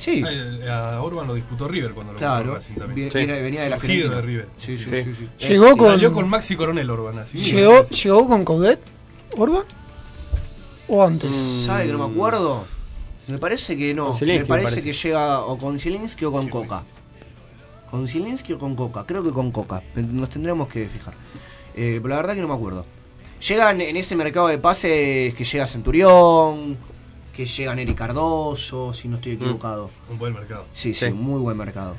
Sí. 0.00 0.24
Ay, 0.26 0.62
A 0.68 1.00
Orban 1.02 1.26
lo 1.28 1.34
disputó 1.34 1.68
River 1.68 1.92
cuando 1.92 2.14
lo 2.14 2.18
Claro, 2.18 2.54
Racing 2.54 2.74
también. 2.74 3.08
venía 3.12 3.62
de 3.62 3.68
la 3.70 3.78
Surgido 3.78 4.10
de 4.16 4.22
River. 4.22 4.48
Sí, 4.58 4.76
sí, 4.76 4.84
Sí. 4.84 5.02
sí, 5.04 5.28
sí. 5.38 5.46
Llegó 5.48 5.76
con, 5.76 5.90
Salió 5.90 6.12
con 6.12 6.28
Maxi 6.28 6.56
Coronel 6.56 6.90
Orban, 6.90 7.18
así. 7.20 7.38
llegó, 7.38 7.86
llegó 7.88 8.26
con 8.26 8.44
Coudet, 8.44 8.80
Orban, 9.36 9.62
o 10.88 11.04
antes. 11.04 11.30
¿Sabe 11.66 11.86
que 11.86 11.92
no 11.92 12.08
me 12.08 12.12
acuerdo? 12.14 12.64
Me 13.28 13.38
parece 13.38 13.76
que 13.76 13.94
no. 13.94 14.12
Parece, 14.12 14.38
me 14.40 14.44
parece. 14.46 14.82
que 14.82 14.92
llega 14.92 15.40
o 15.44 15.56
con 15.56 15.78
Zielinski 15.78 16.24
o 16.24 16.32
con 16.32 16.48
Coca. 16.48 16.82
¿Con 17.90 18.08
Zielinski 18.08 18.54
o 18.54 18.58
con 18.58 18.74
Coca? 18.74 19.04
Creo 19.06 19.22
que 19.22 19.30
con 19.30 19.52
Coca. 19.52 19.82
Nos 19.94 20.30
tendremos 20.30 20.66
que 20.68 20.88
fijar. 20.88 21.14
Eh, 21.76 21.98
pero 22.02 22.08
la 22.08 22.16
verdad 22.16 22.34
que 22.34 22.40
no 22.40 22.48
me 22.48 22.54
acuerdo. 22.54 22.86
Llegan 23.46 23.80
en 23.80 23.96
ese 23.96 24.16
mercado 24.16 24.48
de 24.48 24.58
pases 24.58 25.34
que 25.34 25.44
llega 25.44 25.66
Centurión, 25.66 26.76
que 27.32 27.46
llega 27.46 27.74
Neri 27.74 27.94
Cardoso, 27.94 28.92
si 28.92 29.08
no 29.08 29.16
estoy 29.16 29.32
equivocado. 29.32 29.90
Un 30.10 30.18
buen 30.18 30.32
mercado. 30.34 30.66
Sí, 30.74 30.94
sí, 30.94 31.06
Sí. 31.06 31.12
muy 31.12 31.40
buen 31.40 31.56
mercado. 31.56 31.94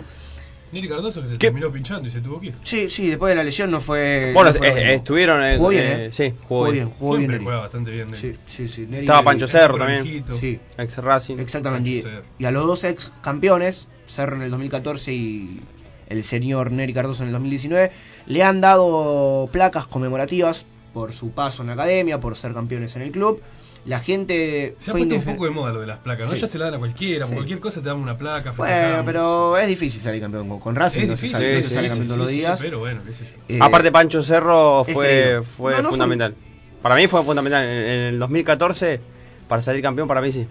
Neri 0.72 0.88
Cardoso 0.88 1.22
que 1.22 1.28
se 1.28 1.34
¿Qué? 1.34 1.48
terminó 1.48 1.70
pinchando 1.70 2.08
y 2.08 2.12
se 2.12 2.22
tuvo 2.22 2.40
que 2.40 2.48
ir. 2.48 2.56
Sí, 2.64 2.90
sí, 2.90 3.08
después 3.10 3.32
de 3.32 3.36
la 3.36 3.44
lesión 3.44 3.70
no 3.72 3.82
fue. 3.82 4.32
Bueno, 4.34 4.52
no 4.52 4.58
fue 4.58 4.68
lo 4.70 4.74
eh, 4.74 4.80
mismo. 4.80 4.92
estuvieron 4.94 5.44
en. 5.44 5.58
Jugó 5.58 5.70
bien, 5.70 5.84
eh, 5.84 6.06
¿eh? 6.06 6.10
Sí, 6.14 6.34
jugó 6.48 6.60
Jugó 6.60 6.64
bien. 6.72 6.86
bien, 6.86 6.98
jugó 6.98 7.18
bien 7.18 7.30
Siempre 7.32 7.56
bastante 7.56 7.92
bien. 7.92 8.08
Neri. 8.08 8.22
Sí, 8.22 8.38
sí, 8.48 8.68
sí. 8.70 8.88
Neri- 8.88 9.00
Estaba 9.02 9.24
Pancho 9.24 9.48
Cerro 9.48 9.78
también. 9.78 10.24
Sí, 10.40 10.60
Ex 10.78 10.98
Racing. 10.98 11.38
exactamente. 11.40 11.90
Y, 11.90 12.04
y 12.40 12.46
a 12.46 12.52
los 12.52 12.66
dos 12.66 12.84
ex 12.86 13.12
campeones, 13.22 13.88
Cerro 14.08 14.38
en 14.38 14.44
el 14.44 14.52
2014 14.52 15.14
y 15.14 15.60
el 16.08 16.24
señor 16.24 16.72
Neri 16.72 16.94
Cardoso 16.94 17.24
en 17.24 17.28
el 17.28 17.34
2019, 17.34 17.92
le 18.28 18.44
han 18.44 18.62
dado 18.62 19.50
placas 19.52 19.88
conmemorativas 19.88 20.66
por 20.94 21.12
su 21.14 21.32
paso 21.32 21.64
en 21.64 21.68
la 21.68 21.74
academia, 21.74 22.20
por 22.22 22.38
ser 22.38 22.54
campeones 22.54 22.96
en 22.96 23.02
el 23.02 23.12
club. 23.12 23.42
La 23.86 24.00
gente 24.00 24.76
Se 24.78 24.92
ha 24.92 24.94
fue 24.94 25.02
puesto 25.08 25.16
un 25.16 25.24
poco 25.24 25.46
de 25.46 25.52
moda 25.52 25.74
lo 25.74 25.82
de 25.82 25.88
las 25.88 25.98
placas, 25.98 26.28
¿no? 26.30 26.36
Sí. 26.36 26.42
Ya 26.42 26.46
se 26.48 26.60
la 26.60 26.66
dan 26.66 26.76
a 26.76 26.78
cualquiera, 26.78 27.26
Sí. 27.26 27.34
cualquier 27.34 27.60
cosa 27.60 27.82
te 27.82 27.88
dan 27.88 27.98
una 27.98 28.16
placa. 28.16 28.52
Bueno, 28.52 29.04
pero 29.06 29.58
es 29.58 29.68
difícil 29.68 30.02
salir 30.02 30.22
campeón 30.22 30.48
con, 30.50 30.60
con 30.60 30.76
Racing, 30.76 31.02
Es 31.02 31.08
no 31.10 31.16
se 31.16 31.22
difícil, 31.24 31.42
sale, 31.42 31.56
no 31.56 31.62
sí, 31.62 31.68
se 31.68 31.74
sale 31.74 31.88
sí, 31.88 31.90
campeón 31.90 32.08
sí, 32.08 32.08
todos 32.10 32.20
los 32.20 32.30
sí, 32.30 32.38
días. 32.38 32.60
pero 32.62 32.80
bueno, 32.80 33.02
qué 33.06 33.14
sé 33.14 33.26
yo. 33.26 33.56
Eh, 33.56 33.60
Aparte, 33.60 33.92
Pancho 33.92 34.22
Cerro 34.22 34.84
fue, 34.84 35.42
fue 35.44 35.72
No, 35.72 35.78
no 35.78 35.84
fue- 35.84 35.92
fundamental. 35.92 36.36
Para 36.84 36.96
mí 36.96 37.08
fue 37.08 37.24
fundamental. 37.24 37.64
En, 37.64 37.70
en 37.70 38.00
el 38.14 38.20
2014, 38.20 39.00
para 39.48 39.62
salir 39.64 39.82
campeón, 39.82 40.08
para 40.08 40.22
mí 40.22 40.32
sí. 40.32 40.46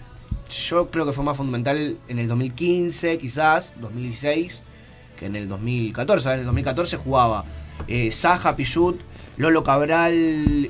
Yo 0.68 0.90
creo 0.90 1.06
que 1.06 1.12
fue 1.12 1.22
más 1.22 1.36
fundamental 1.36 1.98
en 2.08 2.18
el 2.18 2.26
2015, 2.26 3.16
quizás, 3.18 3.74
2016, 3.80 4.62
que 5.16 5.26
en 5.26 5.36
el 5.36 5.48
2014. 5.48 6.28
En 6.32 6.38
el 6.40 6.44
2014 6.46 6.96
jugaba 6.96 7.44
eh, 7.86 8.10
Saja, 8.10 8.56
Pichut, 8.56 9.00
Lolo 9.40 9.64
Cabral 9.64 10.12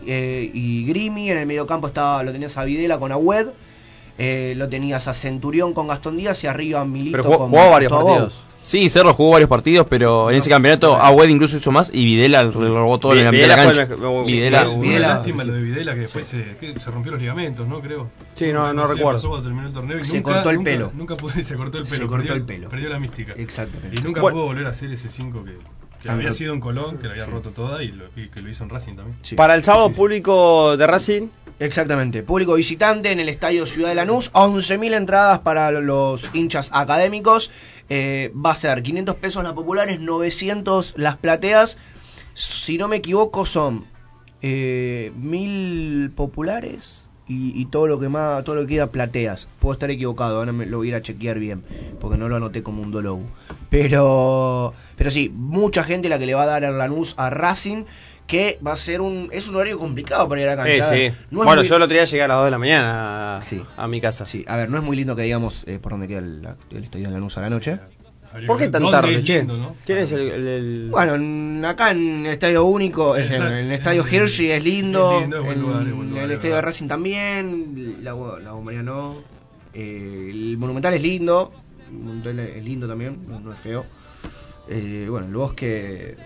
eh, 0.07 0.51
y 0.55 0.85
Grimi. 0.87 1.31
En 1.31 1.39
el 1.39 1.47
mediocampo 1.47 1.89
estaba, 1.89 2.23
lo 2.23 2.33
tenías 2.33 2.57
a 2.57 2.65
Videla 2.65 2.99
con 2.99 3.13
Agüed. 3.13 3.49
eh, 4.19 4.55
lo 4.57 4.69
tenías 4.69 5.09
a 5.09 5.15
Centurión 5.15 5.73
con 5.75 5.89
Gastón 5.89 6.17
Díaz 6.17 6.43
y 6.45 6.47
arriba 6.47 6.81
a 6.81 6.85
Milito 6.85 7.13
Pero 7.13 7.25
jugó, 7.25 7.39
con 7.39 7.51
jugó 7.51 7.71
varios 7.71 7.91
Gustavo 7.93 8.09
partidos. 8.11 8.45
Sí, 8.63 8.91
Cerro 8.91 9.15
jugó 9.15 9.31
varios 9.31 9.49
partidos, 9.49 9.87
pero 9.89 10.31
en 10.31 10.37
ese 10.37 10.51
campeonato 10.51 10.95
Agüed 10.95 11.31
incluso 11.31 11.57
hizo 11.57 11.73
más 11.73 11.91
y 11.95 12.05
Videla 12.05 12.43
le 12.43 12.51
robó 12.51 12.99
todo 12.99 13.15
en 13.15 13.25
la 13.25 13.33
mitad 13.33 13.45
de 13.45 13.49
la 13.49 13.57
Videla 13.57 14.67
cancha. 14.67 14.77
Videla, 14.79 15.09
lástima 15.09 15.43
sí. 15.45 15.49
lo 15.49 15.55
de 15.55 15.63
Videla 15.63 15.95
que 15.95 16.01
después 16.01 16.27
se, 16.27 16.57
que 16.61 16.79
se 16.79 16.91
rompió 16.91 17.13
los 17.13 17.21
ligamentos, 17.23 17.67
¿no? 17.67 17.81
Creo. 17.81 18.11
Sí, 18.35 18.53
no- 18.53 18.71
no 18.75 18.87
recuerdo. 18.87 19.13
pasó 19.19 19.29
cuando 19.31 19.47
terminó 19.49 19.67
el 19.69 19.73
torneo 19.73 19.99
y 19.99 20.05
Se 20.05 20.17
nunca, 20.19 20.33
cortó 20.35 20.51
el 20.51 20.57
nunca- 20.57 20.71
pelo. 20.71 20.93
Nunca 20.95 21.17
pudo, 21.17 21.33
se 21.43 21.55
cortó 21.57 21.79
el 21.79 21.87
Se 21.87 21.95
pelo. 21.97 22.07
cortó 22.09 22.19
perdió, 22.27 22.35
el 22.35 22.43
pelo. 22.43 22.69
Perdió 22.69 22.89
la 22.91 23.01
mística. 23.01 23.33
Exactamente. 23.39 23.97
Y 23.99 24.03
nunca 24.03 24.21
Bueno. 24.21 24.35
pudo 24.37 24.45
volver 24.49 24.67
a 24.67 24.71
hacer 24.71 24.93
ese 24.93 25.09
5 25.09 25.43
que, 25.43 25.53
que 26.03 26.09
había 26.11 26.29
roto. 26.29 26.37
sido 26.39 26.55
en 26.55 26.61
Colón, 26.61 26.99
que 26.99 27.05
lo 27.05 27.11
había 27.13 27.27
roto 27.27 27.51
toda 27.51 27.83
y, 27.83 27.89
lo- 27.93 28.07
y 28.17 28.29
que 28.29 28.41
lo 28.43 28.49
hizo 28.49 28.65
en 28.65 28.71
Racing 28.71 28.95
también. 28.97 29.19
Sí. 29.23 29.35
Para 29.37 29.55
el 29.55 29.63
sábado 29.63 29.91
público 29.93 30.77
de 30.77 30.87
Racing, 30.87 31.29
Exactamente, 31.59 32.23
público 32.23 32.55
visitante 32.55 33.13
en 33.13 33.21
el 33.21 33.29
estadio 33.29 33.67
Ciudad 33.67 33.91
de 33.91 33.95
Lanús, 33.95 34.33
11.000 34.33 34.95
entradas 34.95 35.41
para 35.41 35.71
los 35.71 36.27
hinchas 36.33 36.71
académicos, 36.73 37.51
eh, 37.91 38.33
va 38.35 38.53
a 38.53 38.57
ser 38.57 38.83
500 38.83 39.17
pesos 39.17 39.45
las 39.45 39.53
populares, 39.53 40.01
900 40.01 40.95
las 40.97 41.19
plateas, 41.19 41.77
si 42.33 42.79
no 42.79 42.89
me 42.89 42.97
equivoco 42.97 43.45
son 43.45 43.85
eh, 44.41 45.13
1.000 45.21 46.15
populares 46.15 47.09
y, 47.29 47.61
y 47.61 47.67
todo 47.67 47.87
lo 47.87 47.99
que 48.01 48.09
más, 48.09 48.43
todo 48.43 48.55
lo 48.55 48.63
que 48.63 48.69
queda 48.77 48.91
plateas, 48.91 49.47
puedo 49.59 49.75
estar 49.75 49.91
equivocado, 49.91 50.39
ahora 50.39 50.53
me 50.53 50.65
lo 50.65 50.79
voy 50.79 50.87
a 50.87 50.91
ir 50.91 50.95
a 50.95 51.03
chequear 51.03 51.39
bien, 51.39 51.63
porque 52.01 52.17
no 52.17 52.29
lo 52.31 52.37
anoté 52.37 52.63
como 52.63 52.81
un 52.83 52.91
dologu, 52.91 53.27
pero, 53.71 54.75
pero 54.97 55.11
sí, 55.11 55.31
mucha 55.35 55.85
gente 55.85 56.09
la 56.09 56.19
que 56.19 56.27
le 56.27 56.35
va 56.35 56.43
a 56.43 56.47
dar 56.47 56.65
a 56.65 56.71
Lanús 56.71 57.15
a 57.17 57.31
Racing, 57.31 57.85
que 58.27 58.59
va 58.65 58.73
a 58.75 58.77
ser 58.77 59.01
un, 59.01 59.29
es 59.33 59.49
un 59.49 59.57
horario 59.57 59.79
complicado 59.79 60.29
para 60.29 60.41
ir 60.43 60.49
a 60.49 60.55
la 60.57 60.63
cancha. 60.65 60.93
sí. 60.95 61.09
No 61.31 61.41
es 61.43 61.47
bueno, 61.47 61.63
muy- 61.63 61.69
yo 61.69 61.77
el 61.77 61.83
otro 61.83 61.95
día 61.95 62.05
llegué 62.05 62.23
a 62.23 62.29
las 62.29 62.37
2 62.39 62.45
de 62.45 62.51
la 62.51 62.59
mañana 62.59 63.39
a, 63.39 63.43
Sí. 63.43 63.61
a 63.77 63.89
mi 63.89 64.01
casa. 64.01 64.27
Sí, 64.27 64.45
a 64.47 64.57
ver, 64.57 64.71
no 64.71 64.77
es 64.79 64.85
muy 64.85 64.97
lindo 64.97 65.17
que 65.17 65.23
digamos 65.23 65.65
eh, 65.67 65.79
por 65.81 65.93
dónde 65.93 66.07
queda 66.07 66.19
el, 66.21 66.47
el 66.71 66.85
estadio 66.85 67.07
de 67.09 67.13
Lanús 67.15 67.39
a 67.39 67.41
la 67.41 67.51
noche. 67.51 67.79
¿Por 68.47 68.59
qué 68.59 68.69
tan 68.69 68.89
tarde, 68.93 69.17
es 69.17 69.25
che? 69.25 69.39
lindo, 69.39 69.57
¿no? 69.57 69.75
¿Quién 69.85 69.99
es 69.99 70.13
el, 70.13 70.21
el- 70.21 70.47
el- 70.47 70.89
Bueno, 70.93 71.17
en- 71.17 71.65
acá 71.65 71.91
en 71.91 72.27
el 72.27 72.33
estadio 72.33 72.65
único, 72.65 73.17
en, 73.17 73.33
el 73.43 73.73
estadio 73.73 74.07
Hirschi 74.09 74.53
es 74.53 74.63
lindo, 74.63 75.17
Es 75.17 75.21
lindo, 75.23 75.39
es 75.39 75.45
buen 75.45 75.57
en 75.59 75.63
lugar, 75.65 75.87
es 75.89 75.95
buen 75.97 76.11
lugar, 76.11 76.25
el 76.27 76.31
es 76.31 76.37
estadio 76.37 76.55
de. 76.55 76.61
Racing 76.63 76.87
también, 76.87 77.97
la, 78.05 78.13
la 78.41 78.53
bombería 78.53 78.85
no, 78.85 79.17
eh, 79.75 80.29
el 80.31 80.57
Monumental 80.59 80.95
es 80.95 81.03
lindo, 81.03 81.51
el 81.91 81.99
Monumental 81.99 82.39
es 82.39 82.65
lindo 82.65 82.89
también, 82.89 83.19
no, 83.27 83.53
es 83.53 83.61
feo. 83.61 83.85
Eh, 84.69 85.07
bueno, 85.11 85.27
el 85.27 85.35
bosque, 85.35 86.17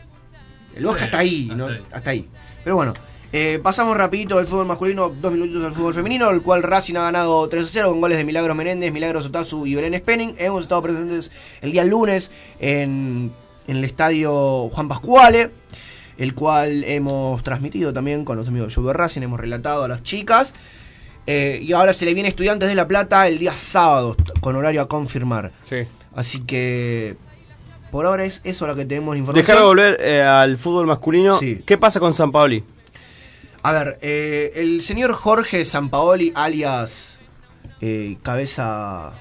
el 0.75 0.85
bosque 0.85 1.01
Sí, 1.01 1.05
hasta 1.07 1.19
ahí, 1.19 1.43
hasta 1.51 1.57
¿no? 1.57 1.67
ahí. 1.67 1.83
hasta 1.91 2.11
ahí. 2.11 2.29
Pero 2.63 2.77
bueno, 2.77 2.93
eh, 3.33 3.59
pasamos 3.63 3.97
rapidito 3.97 4.37
del 4.37 4.47
fútbol 4.47 4.67
masculino, 4.67 5.09
dos 5.09 5.33
minutos 5.33 5.63
del 5.63 5.73
fútbol 5.73 5.95
femenino, 5.95 6.31
el 6.31 6.43
cual 6.43 6.63
Racing 6.63 6.95
ha 6.97 7.03
ganado 7.03 7.49
3 7.49 7.65
a 7.65 7.69
0 7.69 7.91
con 7.91 8.01
goles 8.01 8.19
de 8.19 8.25
Milagros 8.25 8.57
Menéndez, 8.57 8.93
Milagros 8.93 9.27
Otazu 9.27 9.67
y 9.67 9.75
Belén 9.75 9.99
Spenning. 9.99 10.37
Hemos 10.39 10.63
estado 10.63 10.83
presentes 10.83 11.33
el 11.61 11.73
día 11.73 11.85
lunes 11.85 12.31
en, 12.61 13.33
en 13.67 13.77
el 13.77 13.85
estadio 13.85 14.69
Juan 14.69 14.89
Pascuale, 14.89 15.51
el 16.19 16.35
cual 16.35 16.85
hemos 16.85 17.43
transmitido 17.43 17.93
también 17.93 18.25
con 18.25 18.37
los 18.37 18.49
amigos 18.49 18.75
de 18.77 18.93
Racing, 18.93 19.23
hemos 19.23 19.41
relatado 19.41 19.85
a 19.85 19.89
las 19.89 20.03
chicas. 20.03 20.55
Eh, 21.27 21.61
y 21.63 21.73
ahora 21.73 21.93
se 21.95 22.05
le 22.05 22.13
viene 22.15 22.29
Estudiantes 22.29 22.69
de 22.69 22.75
La 22.75 22.87
Plata 22.87 23.27
el 23.29 23.39
día 23.39 23.53
sábado, 23.57 24.17
con 24.41 24.57
horario 24.57 24.83
a 24.83 24.89
confirmar. 24.89 25.53
Sí. 25.69 25.85
Así 26.15 26.41
que 26.43 27.17
por 27.91 28.07
ahora 28.07 28.25
es 28.25 28.41
eso 28.45 28.67
lo 28.67 28.75
que 28.77 28.85
tenemos 28.85 29.17
información. 29.17 29.47
Dejar 29.47 29.61
de 29.63 29.67
volver 29.67 29.97
eh, 30.01 30.23
al 30.23 30.57
fútbol 30.57 30.87
masculino. 30.87 31.39
Sí. 31.39 31.63
¿Qué 31.65 31.79
pasa 31.79 31.99
con 32.01 32.13
San 32.13 32.31
Paoli? 32.33 32.63
A 33.63 33.73
ver, 33.73 33.99
eh, 34.03 34.53
el 34.57 34.83
señor 34.83 35.13
Jorge 35.15 35.65
Sampaoli, 35.65 36.33
alias 36.35 37.19
eh, 37.81 38.19
Cabeza 38.23 39.13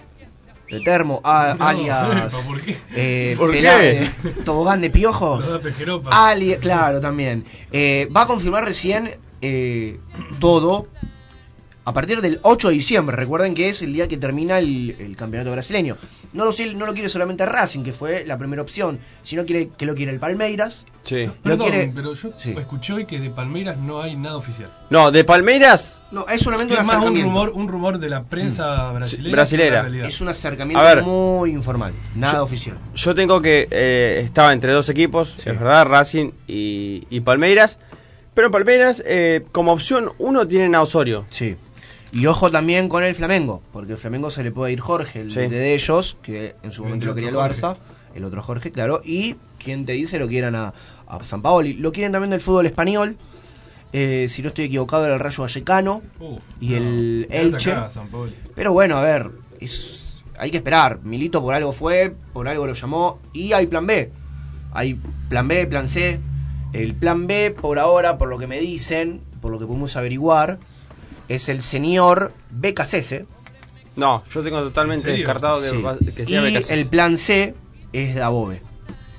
de 0.70 0.82
Termo, 0.82 1.22
a- 1.24 1.56
No, 1.58 1.66
alias 1.66 2.34
¿por 2.46 2.60
qué? 2.62 2.78
eh, 2.94 3.36
¿Por 3.38 3.52
qué? 3.54 4.10
Tobogán 4.46 4.82
de 4.82 4.90
Piojos, 4.90 5.46
alias, 6.12 6.60
claro, 6.60 7.00
también. 7.00 7.46
Eh, 7.72 8.10
va 8.14 8.24
a 8.24 8.28
confirmar 8.28 8.66
recién 8.66 9.12
eh, 9.42 10.00
todo 10.40 10.88
a 11.86 11.94
partir 11.94 12.22
del 12.22 12.40
8 12.44 12.70
de 12.70 12.74
diciembre. 12.76 13.16
Recuerden 13.16 13.54
que 13.56 13.70
es 13.70 13.82
el 13.82 13.94
día 13.94 14.08
que 14.08 14.18
termina 14.18 14.60
el, 14.60 14.96
el 15.00 15.16
campeonato 15.16 15.52
brasileño. 15.52 15.98
No 16.34 16.46
lo, 16.46 16.52
no 16.76 16.86
lo 16.86 16.94
quiere 16.94 17.10
solamente 17.10 17.46
Racing, 17.46 17.84
que 17.84 17.92
fue 17.92 18.26
la 18.26 18.38
primera 18.38 18.62
opción, 18.62 19.00
sino 19.22 19.46
quiere, 19.46 19.70
que 19.78 19.86
lo 19.86 19.94
quiere 19.94 20.12
el 20.12 20.20
Palmeiras. 20.20 20.86
Sí. 21.04 21.26
Lo 21.26 21.34
Perdón, 21.44 21.70
quiere- 21.70 21.92
pero 21.94 22.14
yo 22.14 22.30
Sí. 22.40 22.56
escuché 22.58 22.94
hoy 22.94 23.06
que 23.06 23.20
de 23.20 23.30
Palmeiras 23.30 23.78
no 23.78 24.02
hay 24.02 24.16
nada 24.16 24.38
oficial. 24.38 24.72
No, 24.90 25.12
de 25.12 25.26
Palmeiras. 25.26 26.02
No, 26.12 26.26
es 26.30 26.42
solamente 26.42 26.74
Es 26.76 26.80
un 26.80 26.86
más 26.88 26.96
un 26.96 27.02
acercamiento. 27.02 27.30
rumor, 27.30 27.50
un 27.54 27.68
rumor 27.68 28.00
de 28.00 28.10
la 28.10 28.24
prensa 28.24 28.90
brasilera. 28.94 29.32
brasilera. 29.36 29.70
que 29.70 29.76
la 29.76 29.82
realidad. 29.82 30.08
Es 30.08 30.22
un 30.22 30.30
acercamiento 30.30 30.82
ver. 30.84 31.04
muy 31.04 31.52
informal, 31.52 31.92
nada 32.16 32.42
oficial. 32.42 32.78
Yo 32.96 33.14
tengo 33.14 33.42
que. 33.42 33.68
eh, 33.70 34.22
estaba 34.24 34.54
entre 34.54 34.72
dos 34.72 34.88
equipos, 34.88 35.38
es 35.40 35.46
verdad, 35.46 35.86
Racing 35.86 36.32
y, 36.48 37.04
y 37.10 37.20
Palmeiras. 37.20 37.78
Pero 38.34 38.50
Palmeiras, 38.50 39.04
eh, 39.06 39.44
como 39.52 39.74
opción 39.74 40.10
uno, 40.18 40.48
tienen 40.48 40.74
a 40.74 40.82
Osorio. 40.82 41.26
Sí. 41.30 41.56
Y 42.14 42.28
ojo 42.28 42.52
también 42.52 42.90
con 42.90 43.04
el 43.04 43.16
Flamengo, 43.16 43.62
porque 43.74 43.94
el 43.94 43.98
Flamengo 43.98 44.30
se 44.30 44.44
le 44.44 44.52
puede 44.52 44.72
ir 44.72 44.80
Jorge, 44.80 45.22
el 45.22 45.32
Sí. 45.32 45.48
de 45.48 45.74
ellos, 45.74 46.18
que 46.22 46.56
en 46.64 46.72
su 46.72 46.84
momento 46.84 47.06
El 47.06 47.10
lo 47.10 47.16
quería 47.16 47.30
el 47.32 47.36
Barça, 47.36 47.76
el 48.16 48.24
otro 48.24 48.42
Jorge, 48.44 48.72
claro, 48.72 49.02
y 49.04 49.36
quien 49.58 49.86
te 49.86 49.94
dice 49.94 50.20
lo 50.20 50.28
quieran 50.28 50.56
a, 50.56 50.74
a 51.08 51.24
San 51.24 51.42
Paoli. 51.42 51.74
Lo 51.74 51.92
quieren 51.92 52.12
también 52.12 52.30
del 52.30 52.40
fútbol 52.42 52.68
español, 52.68 53.18
eh, 53.94 54.28
si 54.30 54.42
no 54.44 54.50
estoy 54.50 54.66
equivocado 54.66 55.06
era 55.06 55.16
el 55.16 55.20
Rayo 55.20 55.42
Vallecano, 55.44 56.02
Uf, 56.20 56.40
y 56.62 56.76
el 56.76 57.28
Elche. 57.32 57.72
acá. 57.72 57.90
Pero 58.56 58.74
bueno, 58.74 58.98
a 58.98 59.02
ver, 59.04 59.32
es 59.60 60.22
hay 60.38 60.50
que 60.52 60.58
esperar. 60.58 61.00
Milito 61.04 61.42
por 61.42 61.54
algo 61.54 61.72
fue, 61.72 62.14
por 62.34 62.48
algo 62.48 62.66
lo 62.68 62.74
llamó 62.74 63.20
y 63.34 63.54
hay 63.54 63.66
plan 63.68 63.86
B. 63.88 64.12
Hay 64.74 65.00
plan 65.30 65.48
B, 65.48 65.66
plan 65.68 65.88
C. 65.88 66.20
El 66.74 66.96
plan 66.96 67.28
B 67.28 67.52
por 67.52 67.78
ahora, 67.78 68.18
por 68.18 68.30
lo 68.30 68.40
que 68.40 68.48
me 68.48 68.60
dicen, 68.60 69.22
por 69.42 69.52
lo 69.52 69.60
que 69.60 69.66
pudimos 69.68 69.96
averiguar, 69.96 70.58
es 71.36 71.50
el 71.50 71.62
señor 71.62 72.34
BKCS. 72.52 73.26
No, 73.96 74.24
yo 74.34 74.44
tengo 74.44 74.60
totalmente 74.62 75.12
descartado 75.12 75.62
que, 75.62 75.70
Sí. 75.70 75.82
va- 75.82 75.98
que 75.98 76.26
sea 76.26 76.50
y 76.50 76.54
BKC. 76.56 76.70
el 76.74 76.88
plan 76.88 77.18
C 77.18 77.54
es 77.92 78.16
Dabove, 78.16 78.62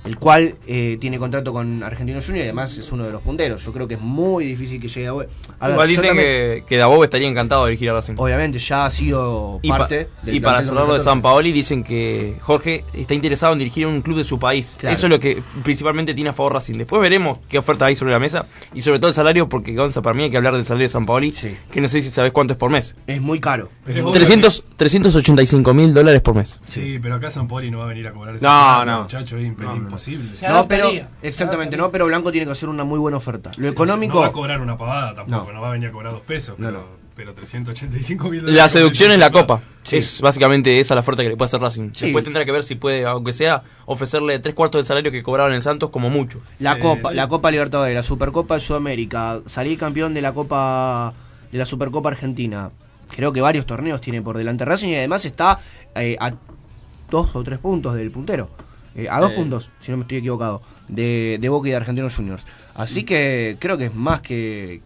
el 0.05 0.19
cual 0.19 0.57
eh, 0.67 0.99
tiene 1.01 1.19
contrato 1.19 1.53
con 1.53 1.83
Argentino 1.83 2.21
Junior 2.21 2.41
y 2.45 2.49
además 2.49 2.77
es 2.77 2.93
uno 2.93 3.05
de 3.07 3.13
los 3.13 3.23
punteros. 3.23 3.65
Yo 3.65 3.73
creo 3.73 3.89
que 3.89 3.95
es 3.95 4.01
muy 4.01 4.45
difícil 4.45 4.81
que 4.81 4.89
llegue. 4.89 5.09
A 5.09 5.13
ver, 5.15 5.29
Igual 5.71 5.89
dicen 5.89 6.07
también- 6.09 6.27
que, 6.27 6.65
que 6.69 7.05
estaría 7.05 7.29
encantado 7.29 7.65
de 7.65 7.71
dirigir 7.71 7.91
a 7.91 7.95
Racing. 7.95 8.15
Obviamente 8.17 8.59
ya 8.59 8.87
ha 8.87 8.91
sido 8.91 9.59
Y, 9.63 9.69
pa- 9.69 9.79
parte 9.79 10.09
del 10.23 10.35
y 10.35 10.41
para 10.41 10.57
plantel 10.59 10.69
cerrar 10.69 10.87
lo 10.87 10.93
de 10.93 10.99
2014. 10.99 11.05
San 11.05 11.23
Paoli 11.23 11.53
dicen 11.53 11.83
que 11.85 12.37
Jorge 12.41 12.85
está 12.93 13.15
interesado 13.15 13.53
en 13.55 13.59
dirigir 13.61 13.87
un 13.87 14.03
club 14.03 14.19
de 14.19 14.25
su 14.25 14.39
país. 14.39 14.77
Claro. 14.79 14.95
Eso 14.95 15.07
es 15.07 15.11
lo 15.11 15.19
que 15.21 15.43
principalmente 15.63 16.15
tiene 16.15 16.31
a 16.31 16.33
favor 16.33 16.55
Racing. 16.55 16.75
Después 16.79 17.01
veremos 17.01 17.39
qué 17.49 17.59
oferta 17.59 17.87
hay 17.87 17.97
sobre 17.97 18.13
la 18.13 18.19
mesa 18.19 18.47
y 18.75 18.81
sobre 18.83 18.99
todo 18.99 19.09
el 19.09 19.15
salario, 19.15 19.49
porque 19.49 19.75
Gonza, 19.75 20.03
para 20.03 20.15
mí 20.15 20.25
hay 20.25 20.31
que 20.31 20.37
hablar 20.37 20.55
del 20.55 20.65
salario 20.65 20.85
de 20.85 20.91
San 20.91 21.07
Paoli, 21.07 21.33
Sí. 21.33 21.57
que 21.71 21.81
no 21.81 21.89
sé 21.89 22.01
si 22.03 22.11
sabes 22.11 22.33
cuánto 22.33 22.53
es 22.53 22.59
por 22.59 22.71
mes. 22.71 22.95
Es 23.07 23.21
muy 23.21 23.41
caro. 23.41 23.71
Pero 23.85 23.99
es 23.99 24.05
obvio 24.05 24.13
300, 24.13 24.65
385 24.77 25.75
mil 25.75 25.93
dólares 25.95 26.21
por 26.21 26.35
mes. 26.35 26.61
Sí, 26.63 26.99
pero 27.01 27.17
acá 27.17 27.31
San 27.31 27.49
Poli 27.49 27.71
no 27.71 27.79
va 27.79 27.85
a 27.85 27.89
venir 27.89 28.07
a 28.07 28.13
cobrar 28.13 28.37
ese 28.37 28.45
No, 28.45 28.85
no. 28.85 29.03
muchacho, 29.03 29.37
es 29.37 29.45
imposible. 29.95 30.35
Se 30.37 30.49
No, 30.49 30.67
pero 30.69 30.91
exactamente 31.23 31.77
no, 31.77 31.91
pero 31.91 32.07
Blanco 32.07 32.31
tiene 32.33 32.47
que 32.47 32.53
hacer 32.53 32.69
una 32.69 32.85
muy 32.85 32.99
buena 32.99 33.17
oferta. 33.17 33.51
Lo 33.57 33.63
Sí, 33.65 33.69
económico 33.73 34.15
No 34.15 34.21
va 34.21 34.27
a 34.29 34.33
cobrar 34.33 34.61
una 34.61 34.77
pavada 34.77 35.15
tampoco, 35.15 35.47
No. 35.49 35.53
no, 35.53 35.61
va 35.61 35.69
a 35.69 35.73
venir 35.73 35.89
a 35.89 35.93
cobrar 35.93 36.13
dos 36.13 36.23
pesos, 36.23 36.59
No, 36.59 36.67
pero, 36.69 36.79
no. 36.81 36.87
pero 37.17 37.35
385 37.35 38.29
mil 38.31 38.41
dólares. 38.41 38.57
La 38.57 38.69
seducción 38.69 39.13
es 39.13 39.19
la 39.19 39.31
copa. 39.31 39.63
Sí. 39.85 39.97
Es 39.97 40.21
básicamente 40.21 40.81
esa 40.81 40.95
la 40.95 41.01
oferta 41.01 41.23
que 41.23 41.29
le 41.31 41.37
puede 41.37 41.47
hacer 41.49 41.61
Racing. 41.61 41.91
Sí. 41.95 42.07
Después 42.07 42.25
tendrá 42.25 42.45
que 42.45 42.53
ver 42.53 42.63
si 42.63 42.75
puede, 42.75 43.05
aunque 43.07 43.33
sea, 43.33 43.63
ofrecerle 43.87 44.39
tres 44.39 44.55
cuartos 44.55 44.79
del 44.81 44.87
salario 44.87 45.11
que 45.13 45.23
cobraban 45.23 45.53
en 45.53 45.63
Santos 45.63 45.91
como 45.91 46.11
mucho. 46.11 46.41
La 46.61 46.75
Sí. 46.75 46.81
Copa, 46.81 47.13
la 47.13 47.29
Copa 47.29 47.51
Libertadores, 47.51 47.95
la 47.95 48.03
Supercopa 48.03 48.55
de 48.55 48.61
Sudamérica, 48.61 49.41
salir 49.47 49.79
campeón 49.79 50.13
de 50.15 50.23
la 50.23 50.33
Copa 50.33 51.13
de 51.53 51.59
la 51.59 51.67
Supercopa 51.67 52.09
Argentina. 52.09 52.71
Creo 53.15 53.33
que 53.33 53.41
varios 53.41 53.67
torneos 53.67 54.01
tiene 54.01 54.21
por 54.23 54.37
delante 54.37 54.65
Racing 54.65 54.89
y 54.89 54.97
además 54.97 55.25
está 55.25 55.61
eh, 55.95 56.17
a 56.19 56.33
dos 57.11 57.37
o 57.37 57.45
tres 57.45 57.59
puntos 57.61 57.95
del 57.95 58.11
puntero. 58.11 58.49
Eh, 58.97 59.09
a 59.11 59.21
dos 59.21 59.33
Eh. 59.33 59.35
puntos, 59.35 59.71
si 59.81 59.91
no 59.91 59.97
me 59.99 60.03
estoy 60.05 60.19
equivocado, 60.19 60.63
de, 60.89 61.39
de 61.41 61.49
Boca 61.49 61.69
y 61.69 61.71
de 61.73 61.77
Argentinos 61.77 62.15
Juniors. 62.15 62.45
Así 62.75 63.05
que 63.05 63.57
creo 63.59 63.77
que 63.79 63.87
es 63.87 63.95
más 63.95 64.21
que, 64.21 64.83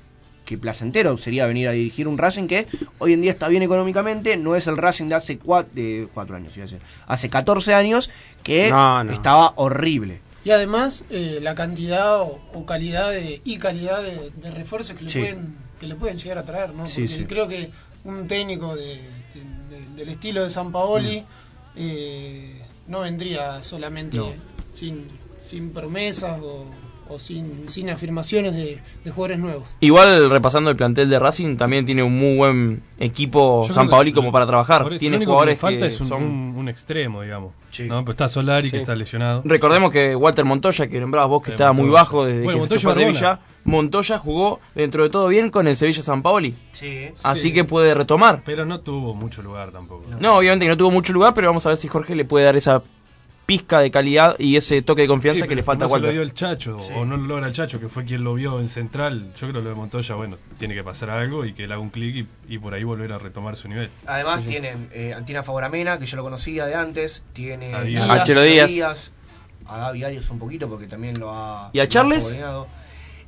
que 0.47 0.57
placentero 0.57 1.16
sería 1.18 1.47
venir 1.47 1.68
a 1.68 1.73
dirigir 1.73 2.09
un 2.09 2.16
Racing 2.16 2.47
que 2.47 2.66
hoy 2.99 3.12
en 3.12 3.21
día 3.21 3.31
está 3.33 3.49
bien 3.49 3.62
económicamente, 3.62 4.37
no 4.38 4.57
es 4.57 4.66
el 4.66 4.77
Racing 4.79 5.07
de 5.09 5.14
hace 5.16 5.38
cuatro, 5.38 5.71
de 5.75 6.09
cuatro 6.14 6.37
años, 6.37 6.57
iba 6.57 6.64
a 6.64 6.66
decir, 6.68 6.81
hace 7.07 7.29
14 7.29 7.75
años 7.75 8.11
que 8.42 8.71
No, 8.71 9.05
no. 9.05 9.12
estaba 9.12 9.53
horrible. 9.57 10.21
Y 10.44 10.51
además 10.51 11.05
eh, 11.11 11.40
la 11.42 11.55
cantidad 11.55 12.23
o, 12.23 12.40
o 12.55 12.64
calidad 12.64 13.11
de, 13.11 13.42
y 13.44 13.59
calidad 13.59 14.03
de, 14.03 14.31
de 14.35 14.51
refuerzos 14.51 14.97
que 14.97 15.05
le, 15.05 15.11
Sí. 15.11 15.18
pueden, 15.18 15.57
que 15.79 15.87
le 15.87 15.94
pueden 15.97 16.16
llegar 16.16 16.38
a 16.38 16.44
traer, 16.44 16.73
¿no? 16.73 16.87
Sí, 16.87 17.03
Porque 17.03 17.16
sí. 17.16 17.25
creo 17.27 17.47
que 17.49 17.71
un 18.05 18.27
técnico 18.27 18.75
de, 18.75 18.85
de- 18.85 19.77
de- 19.77 19.87
del 19.97 20.09
estilo 20.09 20.44
de 20.44 20.49
San 20.51 20.73
Paoli 20.73 21.21
Mm. 21.21 21.25
eh, 21.81 22.62
no 22.88 23.01
vendría 23.01 23.62
solamente 23.62 24.16
No. 24.16 24.33
sin, 24.72 25.07
sin 25.44 25.70
promesas 25.72 26.40
o, 26.42 26.66
o 27.11 27.18
sin, 27.18 27.68
sin 27.68 27.90
afirmaciones 27.90 28.55
de, 28.55 28.81
de 29.05 29.11
jugadores 29.11 29.38
nuevos. 29.38 29.64
Igual, 29.81 30.31
repasando 30.31 30.71
el 30.71 30.77
plantel 30.77 31.09
de 31.11 31.18
Racing, 31.18 31.57
también 31.57 31.87
tiene 31.87 32.03
un 32.03 32.16
muy 32.18 32.37
buen 32.37 32.83
equipo 32.99 33.66
Yo 33.66 33.73
San 33.75 33.88
Paoli 33.88 34.12
como 34.12 34.31
para 34.33 34.47
trabajar. 34.47 34.83
eso, 34.90 34.99
Tiene 34.99 35.25
jugadores 35.25 35.59
que 35.59 35.66
le 35.66 35.73
falta 35.79 35.88
que 35.88 35.94
es 35.94 36.01
un, 36.01 36.09
son... 36.09 36.23
un- 36.23 36.55
un 36.59 36.68
extremo, 36.68 37.23
digamos. 37.23 37.53
Sí. 37.71 37.85
¿no? 37.85 38.01
Pero 38.03 38.12
está 38.12 38.29
Solari, 38.29 38.68
Sí. 38.68 38.77
que 38.77 38.81
está 38.83 38.94
lesionado. 38.97 39.42
Recordemos 39.44 39.90
que 39.90 40.16
Walter 40.16 40.44
Montoya, 40.44 40.87
que 40.88 41.01
nombrabas 41.01 41.29
vos 41.29 41.42
que 41.42 41.51
estaba 41.53 41.73
muy 41.73 41.88
bajo 41.90 42.25
desde 42.25 42.42
Bueno, 42.44 42.62
que 42.62 42.68
se 42.68 42.75
Montoya 42.75 42.81
fue 42.81 42.92
Barbona. 42.94 43.12
Sevilla, 43.18 43.40
Montoya 43.64 44.18
jugó 44.18 44.61
dentro 44.75 45.03
de 45.03 45.11
todo 45.11 45.29
bien 45.29 45.51
con 45.51 45.68
el 45.68 45.77
Sevilla 45.77 46.03
San 46.03 46.23
Paoli. 46.23 46.55
Sí. 46.73 47.09
Así 47.23 47.53
que 47.53 47.64
puede 47.64 47.94
retomar. 47.94 48.42
Pero 48.44 48.64
no 48.64 48.81
tuvo 48.81 49.14
mucho 49.14 49.42
lugar 49.42 49.71
tampoco. 49.71 50.05
No, 50.21 50.38
obviamente 50.38 50.64
que 50.64 50.71
no 50.71 50.77
tuvo 50.77 50.90
mucho 50.90 51.12
lugar, 51.12 51.35
pero 51.35 51.49
vamos 51.49 51.66
a 51.66 51.71
ver 51.71 51.77
si 51.79 51.88
Jorge 51.88 52.14
le 52.14 52.25
puede 52.25 52.47
dar 52.47 52.57
esa 52.57 52.83
pizca 53.49 53.79
de 53.81 53.91
calidad 53.91 54.37
y 54.39 54.57
ese 54.57 54.83
toque 54.83 55.01
de 55.03 55.09
confianza 55.09 55.45
Sí, 55.45 55.49
que 55.49 55.55
le 55.55 55.63
falta 55.63 55.87
a 55.87 55.89
no 55.89 55.95
se 55.95 56.01
lo 56.01 56.07
Walter. 56.09 56.13
dio 56.13 56.21
el 56.23 56.35
Chacho, 56.35 56.77
o 56.77 57.07
no 57.07 57.17
lo 57.17 57.27
logra 57.27 57.47
el 57.47 57.55
Chacho, 57.55 57.81
que 57.81 57.89
fue 57.89 58.05
quien 58.05 58.23
lo 58.23 58.35
vio 58.35 58.61
en 58.61 58.69
Central. 58.69 59.33
Yo 59.37 59.49
creo 59.49 59.55
que 59.55 59.63
lo 59.63 59.69
de 59.71 59.75
Montoya, 59.75 60.15
bueno, 60.17 60.37
tiene 60.59 60.75
que 60.75 60.85
pasar 60.85 61.09
algo 61.09 61.47
y 61.47 61.55
que 61.55 61.65
él 61.65 61.73
haga 61.73 61.81
un 61.81 61.89
clic 61.89 62.29
y, 62.47 62.55
y 62.55 62.59
por 62.59 62.75
ahí 62.75 62.85
volver 62.85 63.11
a 63.11 63.19
retomar 63.19 63.57
su 63.57 63.67
nivel. 63.69 63.89
Además 64.07 64.45
tienen 64.45 64.91
eh, 64.93 65.15
Antina 65.17 65.43
Favoramena, 65.43 65.99
que 65.99 66.05
yo 66.05 66.19
lo 66.19 66.25
conocía 66.25 66.67
de 66.67 66.75
antes, 66.75 67.23
tiene 67.33 67.75
A 67.75 67.81
Díaz. 67.81 68.27
Díaz. 68.69 69.13
a 69.67 69.79
Gaby 69.79 70.05
Arias 70.05 70.29
un 70.29 70.39
poquito 70.39 70.69
porque 70.69 70.87
también 70.87 71.19
lo 71.19 71.33
ha 71.35 71.71
¿Y 71.73 71.81
a 71.81 71.89
Charles? 71.89 72.39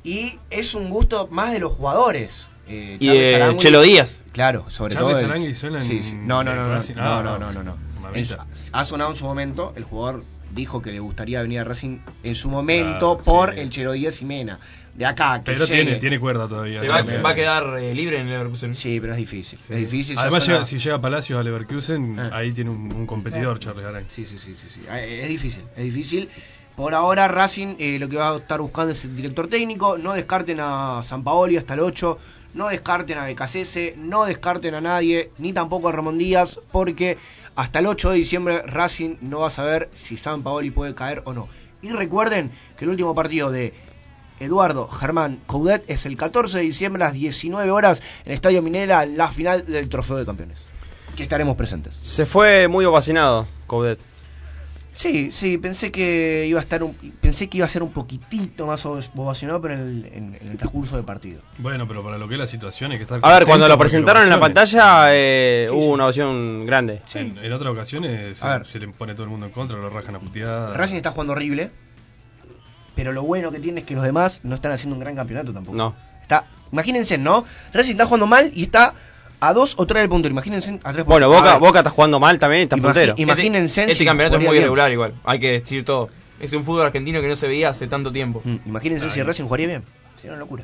Y 0.03 0.37
es 0.51 0.75
un 0.75 0.91
gusto 0.91 1.29
más 1.31 1.51
de 1.51 1.59
los 1.59 1.71
jugadores. 1.73 2.51
Eh, 2.67 2.97
Y 2.99 3.05
Charles 3.07 3.21
de 3.23 3.43
Arangui- 3.43 3.57
Chelo 3.57 3.81
Díaz. 3.81 4.23
Claro, 4.33 4.69
sobre 4.69 4.93
Charles 4.93 5.13
todo. 5.13 5.19
el- 5.25 5.31
Arangui 5.31 5.55
suena 5.55 5.79
en- 5.79 5.85
Sí, 5.85 6.03
sí. 6.03 6.13
No, 6.13 6.43
no, 6.43 6.53
no, 6.55 6.67
no, 6.67 6.75
no, 6.75 6.81
Ah, 6.97 7.21
no, 7.23 7.37
no. 7.37 7.39
no, 7.39 7.51
no, 7.51 7.63
no. 7.63 7.90
Mamita. 8.01 8.45
En 8.49 8.57
su- 8.57 8.69
ha 8.73 8.85
sonado 8.85 9.11
en 9.11 9.15
su 9.15 9.25
momento, 9.25 9.73
el 9.75 9.83
jugador 9.83 10.23
dijo 10.53 10.81
que 10.81 10.91
le 10.91 10.99
gustaría 10.99 11.41
venir 11.41 11.59
a 11.59 11.63
Racing 11.63 11.99
en 12.23 12.35
su 12.35 12.49
momento 12.49 13.17
Claro, 13.17 13.23
por 13.23 13.53
sí. 13.53 13.59
el 13.61 13.69
Chelo 13.69 13.93
Díaz 13.93 14.21
y 14.21 14.25
Mena. 14.25 14.59
De 14.93 15.05
acá, 15.05 15.37
que 15.39 15.53
Pero 15.53 15.65
llegue. 15.65 15.83
tiene, 15.83 15.99
tiene 15.99 16.19
cuerda 16.19 16.49
todavía. 16.49 16.81
Se 16.81 16.87
va, 16.89 16.97
a 17.29 17.33
quedar 17.35 17.77
eh, 17.79 17.95
libre 17.95 18.19
en 18.19 18.27
el 18.27 18.33
Leverkusen. 18.33 18.75
Sí, 18.75 18.99
pero 18.99 19.13
es 19.13 19.17
difícil. 19.17 19.57
Es 19.57 19.69
difícil. 19.69 20.17
Además, 20.19 20.45
llega- 20.45 20.65
si 20.65 20.77
llega 20.79 20.99
Palacios 20.99 21.39
a 21.39 21.43
Leverkusen, 21.43 22.19
Ah. 22.19 22.29
ahí 22.33 22.51
tiene 22.51 22.69
un, 22.71 22.91
un 22.93 23.05
competidor, 23.07 23.57
Charles 23.59 23.85
Arangui. 23.85 24.09
Sí, 24.09 24.25
sí, 24.25 24.37
sí, 24.37 24.53
sí, 24.53 24.67
sí. 24.69 24.81
Eh, 24.91 25.21
Es 25.23 25.29
difícil, 25.29 25.63
es 25.77 25.83
difícil. 25.85 26.29
Por 26.75 26.93
ahora 26.93 27.29
Racing 27.29 27.75
eh, 27.79 27.97
lo 27.99 28.09
que 28.09 28.17
va 28.17 28.31
a 28.31 28.37
estar 28.37 28.59
buscando 28.59 28.91
es 28.91 29.05
el 29.05 29.15
director 29.15 29.47
técnico. 29.47 29.97
No 29.97 30.11
descarten 30.13 30.59
a 30.59 31.01
San 31.05 31.23
Paoli 31.23 31.55
hasta 31.55 31.73
el 31.75 31.79
8. 31.79 32.17
No 32.53 32.67
descarten 32.67 33.17
a 33.17 33.25
Becasese. 33.25 33.95
No 33.97 34.25
descarten 34.25 34.73
a 34.75 34.81
nadie. 34.81 35.31
Ni 35.37 35.53
tampoco 35.53 35.87
a 35.87 35.93
Ramón 35.93 36.17
Díaz. 36.17 36.59
Porque 36.71 37.17
hasta 37.55 37.79
el 37.79 37.87
8 37.87 38.11
de 38.11 38.15
diciembre 38.15 38.61
Racing 38.63 39.15
no 39.21 39.41
va 39.41 39.47
a 39.47 39.51
saber 39.51 39.89
si 39.93 40.17
San 40.17 40.43
Paoli 40.43 40.71
puede 40.71 40.95
caer 40.95 41.21
o 41.25 41.33
no. 41.33 41.47
Y 41.81 41.89
recuerden 41.89 42.51
que 42.77 42.85
el 42.85 42.91
último 42.91 43.15
partido 43.15 43.51
de 43.51 43.73
Eduardo 44.39 44.87
Germán 44.87 45.41
Coudet 45.45 45.83
es 45.87 46.05
el 46.05 46.17
14 46.17 46.57
de 46.57 46.63
diciembre 46.63 47.03
a 47.03 47.07
las 47.07 47.13
19 47.13 47.69
horas 47.71 48.01
en 48.25 48.31
el 48.31 48.33
Estadio 48.33 48.61
Minera, 48.61 49.05
la 49.05 49.29
final 49.29 49.65
del 49.65 49.89
Trofeo 49.89 50.17
de 50.17 50.25
Campeones. 50.25 50.69
Que 51.15 51.23
estaremos 51.23 51.55
presentes. 51.55 51.95
Se 51.95 52.25
fue 52.25 52.67
muy 52.67 52.85
ovacionado, 52.85 53.47
Coudet. 53.67 53.99
Sí, 54.93 55.31
sí, 55.31 55.57
pensé 55.57 55.89
que 55.91 56.45
iba 56.47 56.59
a 56.59 56.63
estar 56.63 56.83
un, 56.83 56.93
pensé 57.21 57.47
que 57.47 57.57
iba 57.57 57.65
a 57.65 57.69
ser 57.69 57.81
un 57.81 57.91
poquitito 57.93 58.67
más 58.67 58.85
ovacionado, 58.85 59.61
pero 59.61 59.75
en 59.75 59.79
el, 59.79 60.05
en- 60.13 60.37
en 60.41 60.47
el 60.49 60.57
transcurso 60.57 60.97
del 60.97 61.05
partido. 61.05 61.41
Bueno, 61.59 61.87
pero 61.87 62.03
para 62.03 62.17
lo 62.17 62.27
que 62.27 62.33
es 62.35 62.39
la 62.39 62.45
situación 62.47 62.91
hay 62.91 62.97
que 62.97 63.03
estar. 63.03 63.19
A 63.23 63.33
ver, 63.33 63.45
cuando 63.45 63.67
lo 63.69 63.77
presentaron 63.77 64.23
en 64.23 64.29
la 64.29 64.39
pantalla 64.39 65.05
eh, 65.15 65.67
Sí, 65.69 65.73
hubo 65.75 65.83
sí. 65.85 65.89
una 65.91 66.03
ovación 66.05 66.65
grande. 66.65 67.01
En, 67.13 67.37
en 67.37 67.53
otras 67.53 67.71
ocasiones 67.71 68.43
A 68.43 68.51
se, 68.53 68.57
ver. 68.59 68.67
se 68.67 68.79
le 68.79 68.87
pone 68.89 69.13
todo 69.13 69.23
el 69.23 69.29
mundo 69.29 69.45
en 69.45 69.53
contra, 69.53 69.77
lo 69.77 69.89
rajan 69.89 70.15
a 70.15 70.19
puteada. 70.19 70.73
Racing 70.73 70.97
está 70.97 71.11
jugando 71.11 71.33
horrible, 71.33 71.71
pero 72.95 73.13
lo 73.13 73.23
bueno 73.23 73.51
que 73.51 73.59
tiene 73.59 73.79
es 73.81 73.85
que 73.85 73.95
los 73.95 74.03
demás 74.03 74.41
no 74.43 74.55
están 74.55 74.73
haciendo 74.73 74.95
un 74.95 74.99
gran 74.99 75.15
campeonato 75.15 75.53
tampoco. 75.53 75.77
No. 75.77 75.95
Está, 76.21 76.45
imagínense, 76.71 77.17
¿no? 77.17 77.45
Racing 77.73 77.91
está 77.91 78.05
jugando 78.05 78.27
mal 78.27 78.51
y 78.53 78.63
está 78.63 78.93
a 79.41 79.53
dos 79.53 79.73
o 79.77 79.85
tres 79.85 80.01
del 80.01 80.09
punto. 80.09 80.27
Imagínense 80.29 80.79
a 80.83 80.93
tres 80.93 81.05
Bueno. 81.05 81.27
Boca, 81.29 81.57
Boca 81.57 81.79
está 81.79 81.89
jugando 81.89 82.19
mal 82.19 82.39
también, 82.39 82.63
está 82.63 82.77
Imagi- 82.77 82.81
puntero. 82.83 83.13
ima- 83.15 83.21
Imagínense 83.33 83.81
Este, 83.81 83.85
si 83.87 83.91
este 83.91 84.05
campeonato 84.05 84.37
es 84.37 84.41
muy 84.43 84.51
bien. 84.51 84.61
irregular 84.61 84.91
igual, 84.91 85.15
hay 85.25 85.39
que 85.39 85.51
decir 85.51 85.83
todo. 85.83 86.09
Es 86.39 86.53
un 86.53 86.63
fútbol 86.63 86.85
argentino 86.85 87.19
que 87.21 87.27
no 87.27 87.35
se 87.35 87.47
veía 87.47 87.69
hace 87.69 87.87
tanto 87.87 88.11
tiempo. 88.11 88.41
Mm, 88.43 88.55
imagínense 88.65 89.09
si 89.09 89.21
Racing 89.21 89.43
jugaría 89.43 89.67
bien. 89.67 89.83
Sería 90.15 90.31
una 90.31 90.39
locura. 90.39 90.63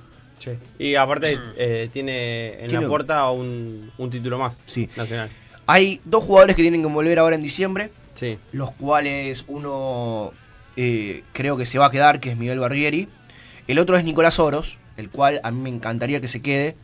Y 0.80 0.96
aparte 0.96 1.38
eh, 1.58 1.90
tiene 1.92 2.64
en 2.64 2.72
la 2.74 2.88
puerta 2.88 3.30
un, 3.32 3.92
un 3.98 4.10
título 4.10 4.38
más 4.40 4.58
Sí. 4.66 4.88
nacional. 4.96 5.30
Hay 5.66 6.00
dos 6.06 6.24
jugadores 6.24 6.56
que 6.56 6.62
tienen 6.62 6.82
que 6.82 6.88
volver 6.88 7.20
ahora 7.20 7.36
en 7.36 7.42
diciembre. 7.42 7.92
Sí. 8.14 8.40
los 8.52 8.72
cuales 8.72 9.44
uno 9.48 10.32
eh, 10.76 11.24
creo 11.34 11.56
que 11.58 11.66
se 11.68 11.78
va 11.78 11.86
a 11.88 11.92
quedar, 11.92 12.20
que 12.20 12.32
es 12.32 12.38
Miguel 12.38 12.60
Barrieri. 12.60 13.08
El 13.68 13.78
otro 13.78 13.96
es 13.98 14.04
Nicolás 14.04 14.40
Oros, 14.40 14.80
el 14.98 15.10
cual 15.12 15.40
a 15.44 15.52
mí 15.52 15.60
me 15.62 15.70
encantaría 15.70 16.20
que 16.22 16.28
se 16.28 16.42
quede. 16.42 16.76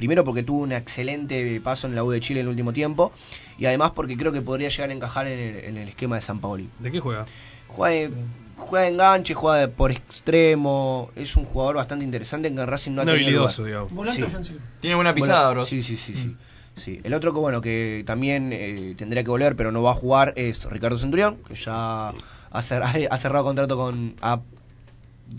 Primero 0.00 0.24
porque 0.24 0.42
tuvo 0.42 0.62
un 0.62 0.72
excelente 0.72 1.60
paso 1.60 1.86
en 1.86 1.94
la 1.94 2.02
U 2.02 2.10
de 2.10 2.20
Chile 2.20 2.40
en 2.40 2.46
el 2.46 2.50
último 2.50 2.72
tiempo. 2.72 3.12
Y 3.58 3.66
además 3.66 3.90
porque 3.90 4.16
creo 4.16 4.32
que 4.32 4.40
podría 4.40 4.70
llegar 4.70 4.88
a 4.88 4.92
encajar 4.94 5.26
en 5.26 5.38
el, 5.38 5.64
en 5.66 5.76
el 5.76 5.88
esquema 5.90 6.16
de 6.16 6.22
San 6.22 6.40
Paoli. 6.40 6.70
¿De 6.78 6.90
qué 6.90 7.00
juega? 7.00 7.26
Juega 7.68 7.94
de, 7.94 8.10
juega 8.56 8.84
de 8.86 8.90
enganche, 8.92 9.34
juega 9.34 9.58
de- 9.58 9.68
por 9.68 9.90
extremo. 9.92 11.10
Es 11.14 11.36
un 11.36 11.44
jugador 11.44 11.76
bastante 11.76 12.02
interesante 12.06 12.48
en 12.48 12.56
que 12.56 12.64
Racing 12.64 12.92
no 12.92 13.02
ha 13.02 13.04
Un 13.04 13.10
tenido 13.10 13.26
habilidoso, 13.26 13.58
lugar. 13.62 13.68
digamos. 13.72 13.92
Volante 13.92 14.20
Sí. 14.22 14.26
ofensivo. 14.26 14.60
Tiene 14.80 14.96
buena 14.96 15.12
pisada, 15.14 15.40
Bueno, 15.48 15.52
bro. 15.60 15.66
Sí, 15.66 15.82
sí, 15.82 15.96
sí, 15.98 16.14
sí. 16.14 16.34
Sí. 16.76 16.98
El 17.04 17.12
otro 17.12 17.34
que 17.34 17.40
bueno 17.40 17.60
que 17.60 18.04
también 18.06 18.50
eh, 18.54 18.94
tendría 18.96 19.22
que 19.22 19.28
volver 19.28 19.54
pero 19.56 19.70
no 19.70 19.82
va 19.82 19.90
a 19.90 19.94
jugar 19.94 20.32
es 20.36 20.64
Ricardo 20.64 20.96
Centurión, 20.96 21.36
que 21.46 21.54
ya 21.54 22.14
ha 22.50 22.62
cerrado 23.18 23.44
contrato 23.44 23.76
con 23.76 24.14
ha- 24.22 24.40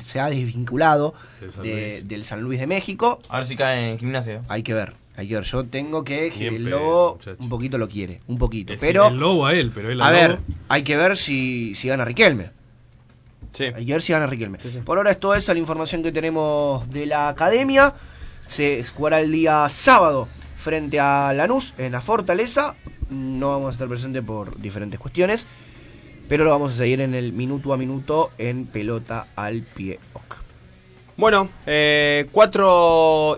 se 0.05 0.19
ha 0.19 0.29
desvinculado 0.29 1.13
Del 1.39 1.51
San 1.51 1.63
de- 1.63 1.73
Luis. 1.73 2.07
del 2.07 2.25
San 2.25 2.41
Luis 2.41 2.59
de 2.59 2.67
México. 2.67 3.19
A 3.29 3.37
ver 3.37 3.45
si 3.47 3.55
cae 3.55 3.91
en 3.91 3.99
gimnasia. 3.99 4.41
Hay 4.49 4.63
que 4.63 4.73
ver, 4.73 4.93
Hay 5.17 5.27
que 5.27 5.35
ver, 5.35 5.43
yo 5.43 5.65
tengo 5.65 6.03
que 6.03 6.27
el 6.27 6.65
lobo 6.65 7.13
muchacho. 7.15 7.37
un 7.39 7.49
poquito 7.49 7.77
lo 7.77 7.87
quiere, 7.89 8.21
un 8.27 8.37
poquito. 8.37 8.73
Es 8.73 8.79
pero, 8.81 9.07
el 9.09 9.17
lobo 9.17 9.45
a 9.45 9.53
él, 9.53 9.71
pero 9.73 9.91
él 9.91 10.01
a 10.01 10.09
ver, 10.11 10.39
hay 10.69 10.83
que 10.83 10.95
ver 10.97 11.17
si, 11.17 11.75
si 11.75 11.87
gana 11.89 12.05
Riquelme. 12.05 12.51
Sí. 13.53 13.65
Hay 13.65 13.85
que 13.85 13.91
ver 13.93 14.01
si 14.01 14.13
gana 14.13 14.27
Riquelme. 14.27 14.57
Por 14.85 14.97
ahora 14.97 15.11
es 15.11 15.19
toda 15.19 15.37
esa 15.37 15.53
la 15.53 15.59
información 15.59 16.01
que 16.01 16.11
tenemos 16.11 16.89
de 16.89 17.05
la 17.05 17.27
academia. 17.29 17.93
Se 18.47 18.83
jugará 18.95 19.19
el 19.19 19.31
día 19.31 19.67
sábado 19.69 20.27
frente 20.55 20.99
a 20.99 21.33
Lanús 21.33 21.73
en 21.77 21.91
la 21.91 22.01
Fortaleza. 22.01 22.75
No 23.09 23.49
vamos 23.49 23.69
a 23.69 23.71
estar 23.73 23.87
presentes 23.89 24.23
por 24.23 24.57
diferentes 24.61 24.99
cuestiones. 24.99 25.45
Pero 26.31 26.45
lo 26.45 26.51
vamos 26.51 26.71
a 26.71 26.75
seguir 26.77 27.01
en 27.01 27.13
el 27.13 27.33
minuto 27.33 27.73
a 27.73 27.77
minuto 27.77 28.31
en 28.37 28.65
pelota 28.65 29.27
al 29.35 29.63
pie. 29.63 29.99
Ok. 30.13 30.35
Bueno, 31.17 31.49
eh, 31.65 32.25
cuatro 32.31 33.37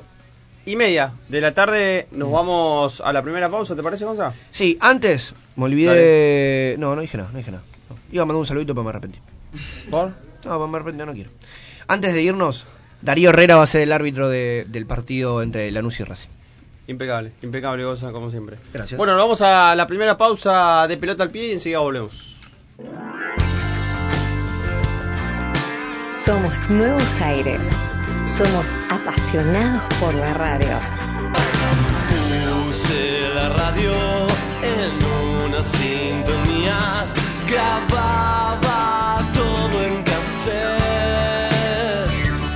y 0.63 0.75
media 0.75 1.11
de 1.27 1.41
la 1.41 1.55
tarde 1.55 2.07
nos 2.11 2.31
vamos 2.31 3.01
a 3.01 3.11
la 3.11 3.23
primera 3.23 3.49
pausa, 3.49 3.75
¿te 3.75 3.81
parece, 3.81 4.05
Gonza? 4.05 4.31
Sí, 4.51 4.77
antes 4.79 5.33
me 5.55 5.63
olvidé. 5.65 6.75
No, 6.77 6.93
no 6.95 7.01
dije 7.01 7.17
nada, 7.17 7.31
no 7.31 7.39
dije 7.39 7.49
nada. 7.49 7.63
No. 7.89 7.95
Iba 8.11 8.21
a 8.21 8.25
mandar 8.27 8.39
un 8.41 8.45
saludito, 8.45 8.75
pero 8.75 8.83
me 8.83 8.91
arrepentí. 8.91 9.17
¿Por? 9.89 10.11
No, 10.45 10.67
me 10.67 10.77
arrepentí, 10.77 11.03
no 11.03 11.13
quiero. 11.13 11.31
Antes 11.87 12.13
de 12.13 12.21
irnos, 12.21 12.67
Darío 13.01 13.31
Herrera 13.31 13.55
va 13.55 13.63
a 13.63 13.67
ser 13.67 13.81
el 13.81 13.91
árbitro 13.91 14.29
de- 14.29 14.65
del 14.69 14.85
partido 14.85 15.41
entre 15.41 15.71
Lanús 15.71 15.99
y 15.99 16.03
Racing. 16.03 16.29
Impecable, 16.85 17.31
impecable, 17.41 17.85
Gonza, 17.85 18.11
como 18.11 18.29
siempre. 18.29 18.57
Gracias. 18.71 18.99
Bueno, 18.99 19.13
nos 19.13 19.23
vamos 19.23 19.41
a 19.41 19.73
la 19.75 19.87
primera 19.87 20.15
pausa 20.15 20.85
de 20.87 20.95
pelota 20.97 21.23
al 21.23 21.31
pie 21.31 21.47
y 21.47 21.51
enseguida 21.53 21.79
volvemos. 21.79 22.29
Somos 26.25 26.53
Nuevos 26.69 27.21
Aires. 27.21 27.67
Somos 28.25 28.65
apasionados 28.89 29.83
por 29.99 30.13
la 30.15 30.33
radio. 30.33 30.79
Puse 32.09 33.29
la 33.35 33.49
radio 33.49 33.93
en 34.63 34.91
una 35.45 35.61
sintonía, 35.61 37.05
grababa 37.47 39.19
todo 39.35 39.83
en 39.83 40.01
cassette. 40.03 40.63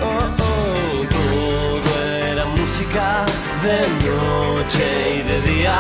Oh, 0.02 0.32
oh, 0.40 1.06
todo 1.12 1.92
era 2.10 2.46
música 2.46 3.26
de 3.62 3.80
noche 4.08 4.88
y 5.18 5.22
de 5.22 5.38
día, 5.42 5.80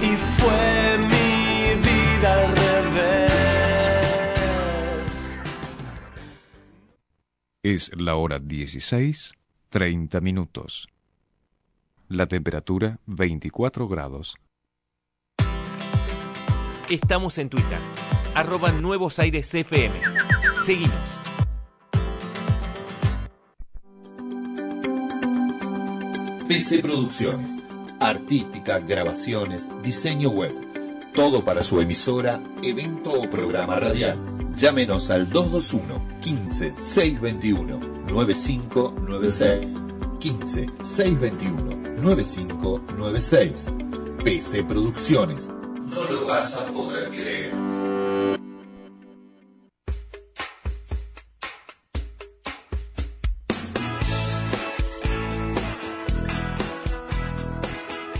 y 0.00 0.16
fue 0.38 0.98
mi 0.98 1.15
Es 7.68 7.90
la 7.96 8.14
hora 8.14 8.38
16, 8.38 9.34
30 9.70 10.20
minutos. 10.20 10.86
La 12.06 12.28
temperatura 12.28 13.00
24 13.06 13.88
grados. 13.88 14.36
Estamos 16.88 17.38
en 17.38 17.48
Twitter, 17.48 17.80
arroba 18.36 18.70
Nuevos 18.70 19.18
Aires 19.18 19.52
FM. 19.52 19.96
Seguinos. 20.64 21.18
PC 26.46 26.82
Producciones. 26.82 27.50
Artística, 27.98 28.78
grabaciones, 28.78 29.68
diseño 29.82 30.30
web. 30.30 30.54
Todo 31.16 31.44
para 31.44 31.64
su 31.64 31.80
emisora, 31.80 32.40
evento 32.62 33.10
o 33.10 33.28
programa 33.28 33.80
radial. 33.80 34.35
Llámenos 34.56 35.10
al 35.10 35.28
221 35.28 36.20
15 36.22 36.74
621 36.78 37.78
9596. 38.08 39.74
15 40.18 40.66
621 40.82 42.00
9596. 42.00 43.66
PC 44.24 44.64
Producciones. 44.64 45.48
No 45.48 46.04
lo 46.04 46.26
vas 46.26 46.56
a 46.56 46.66
poder 46.68 47.10
creer. 47.10 47.52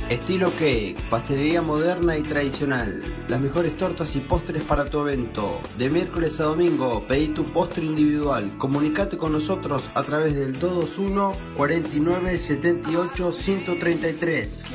Estilo 0.08 0.52
Cake, 0.52 0.96
pastelería 1.10 1.62
moderna 1.62 2.16
y 2.16 2.22
tradicional. 2.22 3.02
Las 3.26 3.40
mejores 3.40 3.76
tortas 3.76 4.14
y 4.14 4.20
postres 4.20 4.62
para 4.62 4.84
tu 4.84 5.00
evento. 5.00 5.60
De 5.76 5.90
miércoles 5.90 6.38
a 6.38 6.44
domingo, 6.44 7.04
pedí 7.08 7.28
tu 7.28 7.42
postre 7.42 7.84
individual. 7.84 8.56
Comunicate 8.56 9.16
con 9.16 9.32
nosotros 9.32 9.90
a 9.94 10.04
través 10.04 10.36
del 10.36 10.60
221 10.60 11.32
49 11.56 12.38
78 12.38 13.32
133. 13.32 14.66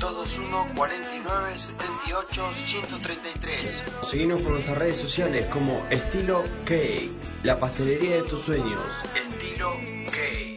221 0.00 0.74
49 0.76 1.58
78 1.58 2.42
133. 2.54 3.84
Seguimos 4.02 4.42
por 4.42 4.52
nuestras 4.52 4.76
redes 4.76 4.98
sociales 4.98 5.46
como 5.46 5.86
Estilo 5.88 6.44
Cake, 6.66 7.10
la 7.42 7.58
pastelería 7.58 8.16
de 8.16 8.22
tus 8.24 8.40
sueños. 8.40 9.02
Estilo 9.14 9.70
Cake. 10.10 10.53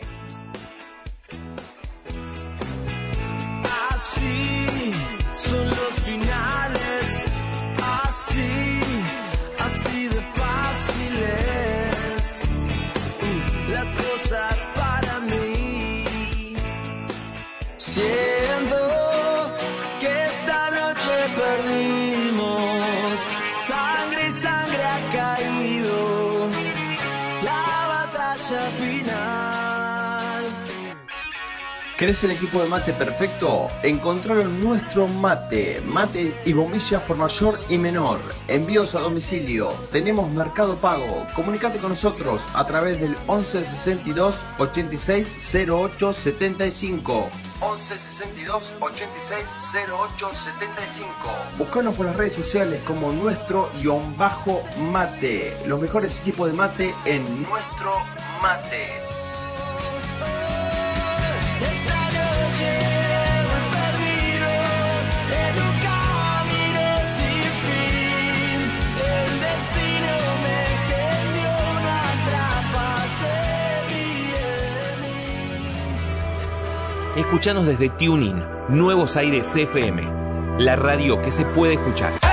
Así 3.97 4.93
son 5.35 5.67
los 5.67 5.93
finales, 6.05 7.23
así, 7.81 8.79
así 9.57 10.07
de 10.07 10.21
fáciles. 10.35 12.21
Mm, 13.23 13.71
Las 13.71 13.87
cosas 14.03 14.55
para 14.75 15.19
mí. 15.21 16.03
¿Querés 31.97 32.23
el 32.23 32.29
equipo 32.29 32.61
de 32.61 32.69
mate 32.69 32.93
perfecto? 32.93 33.69
Encontralo 33.81 34.41
en 34.41 34.63
nuestro 34.63 35.07
mate. 35.07 35.81
Mate 35.83 36.31
y 36.45 36.53
bombillas 36.53 37.01
por 37.01 37.17
mayor 37.17 37.59
y 37.69 37.79
menor. 37.79 38.19
Envíos 38.47 38.93
a 38.93 38.99
domicilio. 38.99 39.71
Tenemos 39.91 40.29
mercado 40.29 40.75
pago. 40.75 41.25
Comunicate 41.35 41.79
con 41.79 41.89
nosotros 41.89 42.43
a 42.53 42.67
través 42.67 43.01
del 43.01 43.17
11 43.25 43.63
62 43.63 44.45
86 44.59 45.55
08 45.67 46.13
75. 46.13 47.29
11 47.61 47.97
62 47.97 48.73
86 48.79 49.47
08 49.89 50.29
75. 50.35 51.11
Buscanos 51.57 51.95
por 51.95 52.05
las 52.05 52.15
redes 52.15 52.33
sociales 52.33 52.79
como 52.85 53.11
nuestro 53.11 53.71
guion 53.81 54.15
bajo 54.15 54.61
mate. 54.91 55.57
Los 55.65 55.81
mejores 55.81 56.19
equipos 56.19 56.45
de 56.45 56.53
mate 56.53 56.93
en 57.05 57.23
nuestro 57.41 57.95
mate. 58.39 59.06
Escuchanos 77.17 77.65
desde 77.65 77.89
Tuning, 77.89 78.43
Nuevos 78.69 79.17
Aires 79.17 79.55
FM. 79.55 80.03
La 80.59 80.75
radio 80.75 81.19
que 81.19 81.31
se 81.31 81.45
puede 81.45 81.73
escuchar. 81.73 82.26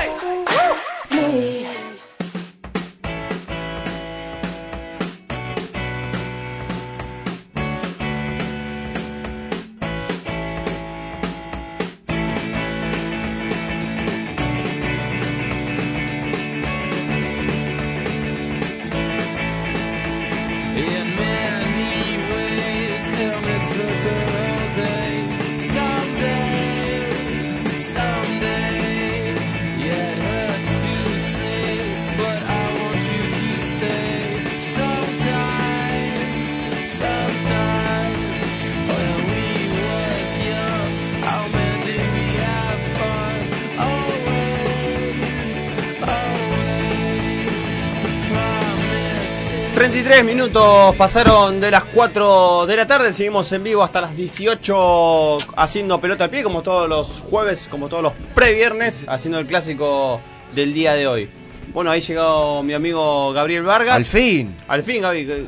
33 50.15 50.37
minutos 50.37 50.95
pasaron 50.95 51.61
de 51.61 51.73
las 51.73 51.83
4 51.83 52.67
de 52.67 52.77
la 52.77 52.87
tarde. 52.87 53.13
Seguimos 53.13 53.51
en 53.51 53.65
vivo 53.65 53.83
hasta 53.83 54.01
las 54.01 54.15
18 54.15 55.39
haciendo 55.57 56.01
pelota 56.01 56.23
al 56.23 56.31
pie, 56.31 56.45
como 56.45 56.63
todos 56.63 56.89
los 56.89 57.21
jueves, 57.29 57.67
como 57.69 57.89
todos 57.89 58.05
los 58.05 58.13
previernes, 58.33 59.05
haciendo 59.09 59.41
el 59.41 59.47
clásico 59.49 60.21
del 60.55 60.73
día 60.73 60.95
de 60.95 61.09
hoy. 61.09 61.29
Bueno, 61.73 61.91
ahí 61.91 62.01
llegó 62.01 62.63
mi 62.63 62.75
amigo 62.75 63.33
Gabriel 63.33 63.65
Vargas. 63.65 63.97
Al 63.97 64.05
fin. 64.05 64.55
Al 64.69 64.85
fin, 64.85 65.03
Gaby. 65.03 65.27
¿Qué 65.27 65.45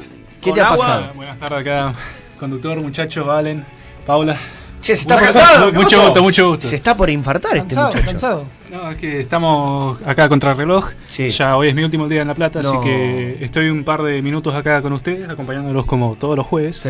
¿Con 0.50 0.54
te 0.54 0.60
ha 0.60 0.70
agua? 0.70 0.84
pasado? 0.84 1.14
Buenas 1.14 1.38
tardes 1.38 1.60
acá, 1.60 1.94
conductor, 2.40 2.80
muchachos, 2.80 3.24
Valen, 3.24 3.64
Paula. 4.04 4.36
Che, 4.86 4.96
se 4.96 5.02
está 5.02 5.16
Mucho 5.18 5.32
por- 5.32 5.42
gusto, 5.42 5.66
¿Qué 5.72 5.78
mucho 5.78 6.02
gusto, 6.04 6.22
mucho 6.22 6.48
gusto. 6.50 6.68
Se 6.68 6.76
está 6.76 6.96
por 6.96 7.10
infartar 7.10 7.56
este 7.56 7.74
muchacho. 7.74 8.44
No, 8.70 8.90
es 8.90 8.96
que 8.96 9.20
estamos 9.20 9.98
acá 10.06 10.28
contra 10.28 10.52
el 10.52 10.56
reloj. 10.58 10.90
Ya 11.16 11.56
hoy 11.56 11.68
es 11.68 11.74
mi 11.74 11.82
último 11.82 12.08
día 12.08 12.22
en 12.22 12.28
La 12.28 12.34
Plata, 12.34 12.62
No. 12.62 12.68
así 12.68 12.78
que 12.84 13.38
estoy 13.40 13.68
un 13.68 13.82
par 13.84 14.02
de 14.02 14.22
minutos 14.22 14.54
acá 14.54 14.80
con 14.82 14.92
ustedes, 14.92 15.28
acompañándolos 15.28 15.86
como 15.86 16.14
todos 16.14 16.36
los 16.36 16.46
jueves. 16.46 16.82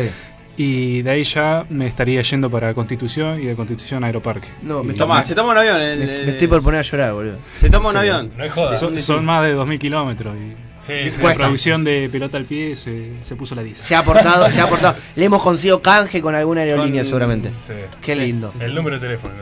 Y 0.59 1.03
de 1.03 1.11
ahí 1.11 1.23
ya 1.23 1.65
me 1.69 1.85
estaría 1.87 2.21
yendo 2.23 2.49
para 2.49 2.73
Constitución 2.73 3.39
y 3.41 3.45
de 3.45 3.55
Constitución 3.55 4.03
a 4.03 4.07
Aeroparque. 4.07 4.47
No, 4.63 4.83
me 4.83 4.93
Toma, 4.95 5.23
se 5.23 5.35
toma 5.35 5.51
un 5.51 5.57
avión. 5.59 5.79
el- 5.79 5.99
Me, 5.99 6.05
el- 6.19 6.25
me 6.25 6.31
estoy 6.33 6.47
por 6.47 6.61
poner 6.63 6.79
a 6.79 6.83
llorar, 6.83 7.13
boludo. 7.13 7.35
Se 7.55 7.69
toma 7.69 7.89
un 7.89 7.97
avión. 7.97 8.31
Son, 8.79 8.99
son 8.99 9.23
más 9.25 9.43
de 9.43 9.53
2.000 9.55 9.77
kilómetros. 9.79 10.35
Y 10.35 10.53
Sí, 10.87 11.21
la 11.21 11.33
producción 11.33 11.83
de 11.83 12.09
pelota 12.09 12.37
al 12.37 12.45
pie 12.45 12.75
se, 12.75 13.11
se 13.21 13.35
puso 13.35 13.53
la 13.55 13.61
10. 13.63 13.77
Se 13.79 13.93
ha 13.95 13.99
aportado, 13.99 14.49
se 14.51 14.61
ha 14.61 14.63
aportado. 14.63 14.95
Le 15.15 15.25
hemos 15.25 15.43
conseguido 15.43 15.81
canje 15.81 16.21
con 16.21 16.33
alguna 16.33 16.61
aerolínea, 16.61 17.01
Con- 17.01 17.07
seguramente. 17.07 17.51
Sí. 17.51 17.73
Qué 18.01 18.15
lindo. 18.15 18.53
El 18.59 18.73
número 18.73 18.97
de 18.99 19.05
teléfono. 19.07 19.33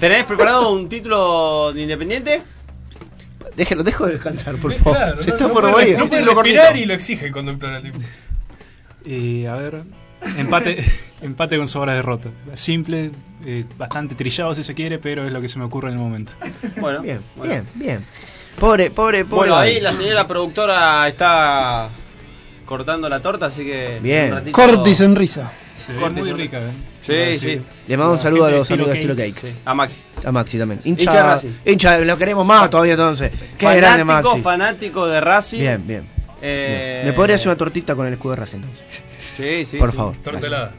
¿Tenés 0.00 0.24
preparado 0.24 0.72
un 0.72 0.88
título 0.88 1.72
de 1.72 1.82
independiente? 1.82 2.42
Déjelo, 3.56 3.82
dejo 3.82 4.06
de 4.06 4.12
descansar, 4.14 4.56
por 4.56 4.72
favor. 4.74 4.96
Claro, 4.98 5.22
se 5.22 5.28
no- 5.28 5.34
está 5.34 5.48
no 5.48 5.54
por 5.54 5.70
morir. 5.70 5.98
No 5.98 6.08
puede 6.08 6.24
respirar 6.24 6.76
y 6.76 6.84
lo 6.84 6.94
exige 6.94 7.26
el 7.26 7.32
conductor 7.32 7.72
al 7.72 7.82
tipo. 7.82 7.98
Y 9.04 9.46
a 9.46 9.54
ver, 9.54 9.82
empate, 10.36 10.84
empate 11.22 11.56
con 11.58 11.68
sobra 11.68 11.94
derrota. 11.94 12.30
Simple, 12.54 13.10
eh, 13.44 13.64
bastante 13.76 14.14
trillado 14.14 14.54
si 14.54 14.62
se 14.62 14.74
quiere, 14.74 14.98
pero 14.98 15.24
es 15.26 15.32
lo 15.32 15.40
que 15.40 15.48
se 15.48 15.58
me 15.58 15.64
ocurre 15.64 15.88
en 15.88 15.94
el 15.94 16.00
momento. 16.00 16.32
Bueno, 16.80 17.02
Bien, 17.02 17.20
bien, 17.42 17.64
bien. 17.74 18.04
Pobre, 18.58 18.90
pobre, 18.90 19.24
pobre. 19.24 19.50
Bueno, 19.50 19.56
ahí 19.56 19.80
la 19.80 19.92
señora 19.92 20.26
productora 20.26 21.06
está 21.08 21.88
cortando 22.64 23.08
la 23.08 23.20
torta, 23.20 23.46
así 23.46 23.64
que. 23.64 23.98
Bien. 24.02 24.32
un 24.32 24.38
ratito- 24.38 24.52
Cortis 24.52 25.00
en 25.00 25.14
risa. 25.16 25.50
Se 25.74 25.92
ve 25.92 26.00
Corte 26.00 26.20
muy 26.20 26.30
y 26.30 26.32
rica, 26.32 26.58
¿eh? 26.58 26.70
Sí, 27.00 27.38
sí. 27.38 27.62
Le 27.86 27.96
mando 27.96 28.14
un 28.14 28.20
saludo 28.20 28.46
a 28.46 28.50
los 28.50 28.70
amigos 28.70 28.90
de 28.90 28.94
Estilo 28.96 29.14
Cake. 29.16 29.32
Cake. 29.34 29.54
A 29.64 29.74
Maxi. 29.74 29.98
A 30.26 30.32
Maxi 30.32 30.58
también. 30.58 30.80
Hincha 30.84 31.04
de 31.04 31.16
Hincha, 31.18 31.22
Racing. 31.34 31.48
hincha, 31.64 31.98
lo 31.98 32.18
queremos 32.18 32.44
más 32.44 32.68
todavía 32.68 32.92
entonces. 32.94 33.30
Qué 33.56 33.64
grande 33.76 34.04
Fanático, 34.04 34.28
Maxi. 34.30 34.42
fanático 34.42 35.06
de 35.06 35.20
Racing. 35.20 35.58
Bien, 35.60 35.86
bien. 35.86 36.02
Eh, 36.42 37.02
¿Me 37.06 37.12
podría 37.12 37.36
hacer 37.36 37.48
una 37.48 37.56
tortita 37.56 37.94
con 37.94 38.06
el 38.06 38.12
escudo 38.14 38.32
de 38.34 38.40
Racing 38.40 38.56
entonces? 38.56 38.84
Sí, 39.36 39.64
sí. 39.64 39.76
Por 39.78 39.90
sí. 39.92 39.96
favor. 39.96 40.16
Tortelada. 40.22 40.72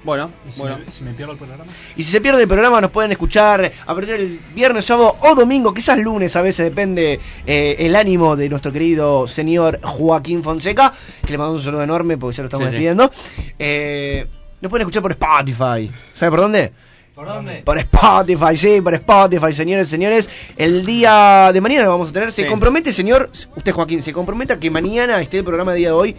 Bueno, 0.08 0.32
¿Y 0.48 0.54
si, 0.54 0.60
bueno. 0.62 0.78
me, 0.86 0.89
si 0.89 1.04
me 1.04 1.12
pierdo 1.13 1.34
el 1.34 1.38
programa? 1.38 1.65
Y 1.98 2.04
si 2.04 2.12
se 2.12 2.22
pierde 2.22 2.41
el 2.41 2.48
programa, 2.48 2.80
nos 2.80 2.91
pueden 2.91 3.12
escuchar 3.12 3.70
a 3.86 3.93
partir 3.93 4.13
del 4.17 4.39
viernes, 4.56 4.86
sábado 4.86 5.17
o 5.22 5.36
domingo, 5.36 5.74
quizás 5.74 6.00
lunes, 6.00 6.34
a 6.38 6.41
veces 6.41 6.63
depende 6.63 7.20
eh, 7.46 7.76
el 7.80 7.93
ánimo 7.93 8.38
de 8.38 8.48
nuestro 8.48 8.72
querido 8.72 9.28
señor 9.28 9.82
Joaquín 9.84 10.43
Fonseca, 10.43 10.93
que 11.26 11.32
le 11.34 11.38
mandamos 11.38 11.60
un 11.60 11.65
saludo 11.65 11.84
enorme 11.84 12.17
porque 12.17 12.38
ya 12.38 12.43
lo 12.43 12.48
estamos 12.48 12.67
Sí, 12.67 12.70
sí. 12.70 12.76
despidiendo. 12.76 13.12
Eh, 13.60 14.26
nos 14.62 14.70
pueden 14.70 14.84
escuchar 14.84 15.02
por 15.02 15.12
Spotify. 15.12 15.91
¿Sabe 16.15 16.30
por 16.32 16.39
dónde? 16.39 16.72
¿Por 17.13 17.28
dónde? 17.28 17.63
Por 17.65 17.78
Spotify, 17.78 18.56
sí, 18.56 18.80
por 18.80 18.93
Spotify, 18.93 19.52
señores, 19.52 19.89
señores. 19.89 20.30
El 20.56 20.86
día 20.86 21.52
de 21.52 21.60
mañana 21.60 21.84
lo 21.84 21.91
vamos 21.91 22.12
a 22.12 22.13
tener. 22.13 22.32
Se 22.32 22.43
Sí. 22.43 22.48
compromete, 22.48 22.93
señor, 22.93 23.30
usted 23.58 23.74
Joaquín, 23.74 24.02
se 24.02 24.13
compromete 24.13 24.54
a 24.54 24.58
que 24.60 24.72
mañana 24.72 25.20
esté 25.22 25.39
el 25.39 25.43
programa 25.43 25.74
de 25.74 25.80
día 25.80 25.88
de 25.89 25.93
hoy 25.96 26.15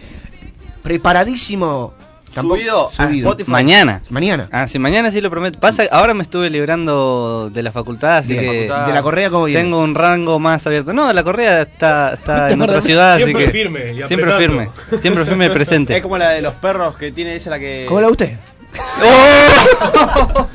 preparadísimo. 0.83 1.93
Subido 2.33 2.91
a 2.97 3.05
Spotify. 3.11 3.51
Mañana. 3.51 4.01
Mañana. 4.09 4.49
Ah, 4.51 4.67
sí, 4.67 4.79
mañana 4.79 5.11
sí 5.11 5.21
lo 5.21 5.29
prometo. 5.29 5.59
Pasa, 5.59 5.83
ahora 5.91 6.13
me 6.13 6.23
estuve 6.23 6.49
librando 6.49 7.49
de 7.49 7.63
la 7.63 7.71
facultad, 7.71 8.17
así 8.17 8.35
De 8.35 8.41
la 8.41 8.41
que 8.41 8.57
facultad. 8.67 8.87
De 8.87 8.93
la 8.93 9.01
correa, 9.03 9.29
como 9.29 9.47
tengo 9.47 9.79
un 9.79 9.95
rango 9.95 10.39
más 10.39 10.65
abierto. 10.67 10.93
No, 10.93 11.11
la 11.11 11.23
correa 11.23 11.63
está, 11.63 12.13
está 12.13 12.51
en 12.51 12.61
otra 12.61 12.81
ciudad, 12.81 13.13
así 13.15 13.23
Siempre 13.23 13.45
que 13.45 13.51
firme 13.51 13.93
y 13.93 14.01
siempre 14.03 14.37
firme, 14.37 14.69
siempre 15.01 15.25
firme 15.25 15.45
y 15.47 15.49
presente. 15.49 15.95
Es 15.99 16.03
como 16.03 16.17
la 16.17 16.29
de 16.29 16.41
los 16.41 16.53
perros 16.55 16.95
que 16.95 17.11
tiene 17.11 17.35
esa 17.35 17.49
la 17.49 17.59
que. 17.59 17.85
¿Cómo 17.87 18.01
la 18.01 18.09
usted? 18.09 18.37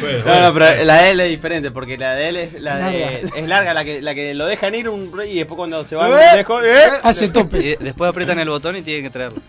Bueno, 0.00 0.18
No, 0.48 0.54
pero 0.54 0.84
la 0.84 1.02
de 1.02 1.10
él 1.10 1.20
es 1.20 1.28
diferente, 1.30 1.70
porque 1.70 1.98
la 1.98 2.14
de 2.14 2.28
él 2.28 2.36
es, 2.36 2.60
la 2.60 2.76
de, 2.88 3.28
es 3.34 3.48
larga, 3.48 3.74
la 3.74 3.84
que, 3.84 4.00
la 4.00 4.14
que 4.14 4.34
lo 4.34 4.46
dejan 4.46 4.74
ir 4.74 4.88
un, 4.88 5.10
y 5.26 5.34
después 5.34 5.56
cuando 5.56 5.82
se 5.84 5.96
va 5.96 6.08
¿Eh? 6.08 6.36
lejos, 6.36 6.62
¿eh? 6.64 6.88
Hace 7.02 7.28
tope. 7.28 7.58
Y 7.58 7.84
después 7.84 8.08
aprietan 8.08 8.38
el 8.38 8.48
botón 8.48 8.76
y 8.76 8.82
tienen 8.82 9.04
que 9.04 9.10
traerlo. 9.10 9.42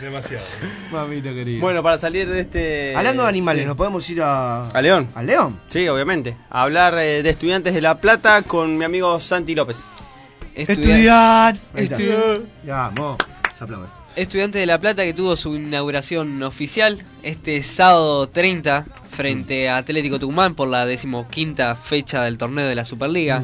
Demasiado. 0.00 0.44
Mamita 0.90 1.30
querida. 1.32 1.60
Bueno, 1.60 1.82
para 1.82 1.98
salir 1.98 2.28
de 2.28 2.40
este... 2.40 2.96
Hablando 2.96 3.22
de 3.24 3.28
animales, 3.28 3.62
sí. 3.62 3.66
¿nos 3.68 3.76
podemos 3.76 4.08
ir 4.10 4.22
a. 4.22 4.68
A 4.68 4.82
León. 4.82 5.08
¿A 5.14 5.22
León? 5.22 5.60
Sí, 5.68 5.86
obviamente. 5.88 6.36
A 6.50 6.62
hablar 6.62 6.98
eh, 6.98 7.22
de 7.22 7.30
estudiantes 7.30 7.74
de 7.74 7.80
La 7.80 7.98
Plata 8.00 8.42
con 8.42 8.76
mi 8.76 8.84
amigo 8.84 9.18
Santi 9.20 9.54
López. 9.54 10.20
Estudiar. 10.54 11.56
Estudiar. 11.74 12.40
Ya, 12.64 12.90
vamos. 12.94 13.18
Se 13.56 13.64
aplaude. 13.64 13.86
Estudiante 14.14 14.58
de 14.58 14.66
La 14.66 14.78
Plata 14.78 15.04
que 15.04 15.14
tuvo 15.14 15.36
su 15.36 15.54
inauguración 15.54 16.42
oficial 16.42 17.02
este 17.22 17.62
sábado 17.62 18.28
30 18.28 18.84
frente 19.10 19.68
a 19.70 19.78
Atlético 19.78 20.18
Tucumán 20.18 20.54
por 20.54 20.68
la 20.68 20.84
decimoquinta 20.84 21.74
fecha 21.76 22.22
del 22.24 22.36
torneo 22.36 22.66
de 22.68 22.74
la 22.74 22.84
Superliga. 22.84 23.42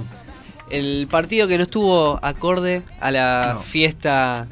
El 0.71 1.09
partido 1.11 1.49
que 1.49 1.57
no 1.57 1.63
estuvo 1.63 2.19
acorde 2.23 2.83
a 3.01 3.11
la 3.11 3.53
No. 3.55 3.61
fiesta 3.63 4.47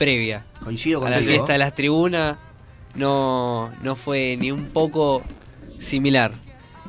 previa. 0.00 0.44
Coincido 0.64 1.04
A 1.04 1.10
la 1.10 1.18
fiesta 1.18 1.52
de 1.52 1.58
las 1.58 1.74
tribunas 1.74 2.38
no, 2.94 3.70
no 3.82 3.96
fue 3.96 4.38
ni 4.40 4.50
un 4.50 4.68
poco 4.70 5.22
similar. 5.78 6.32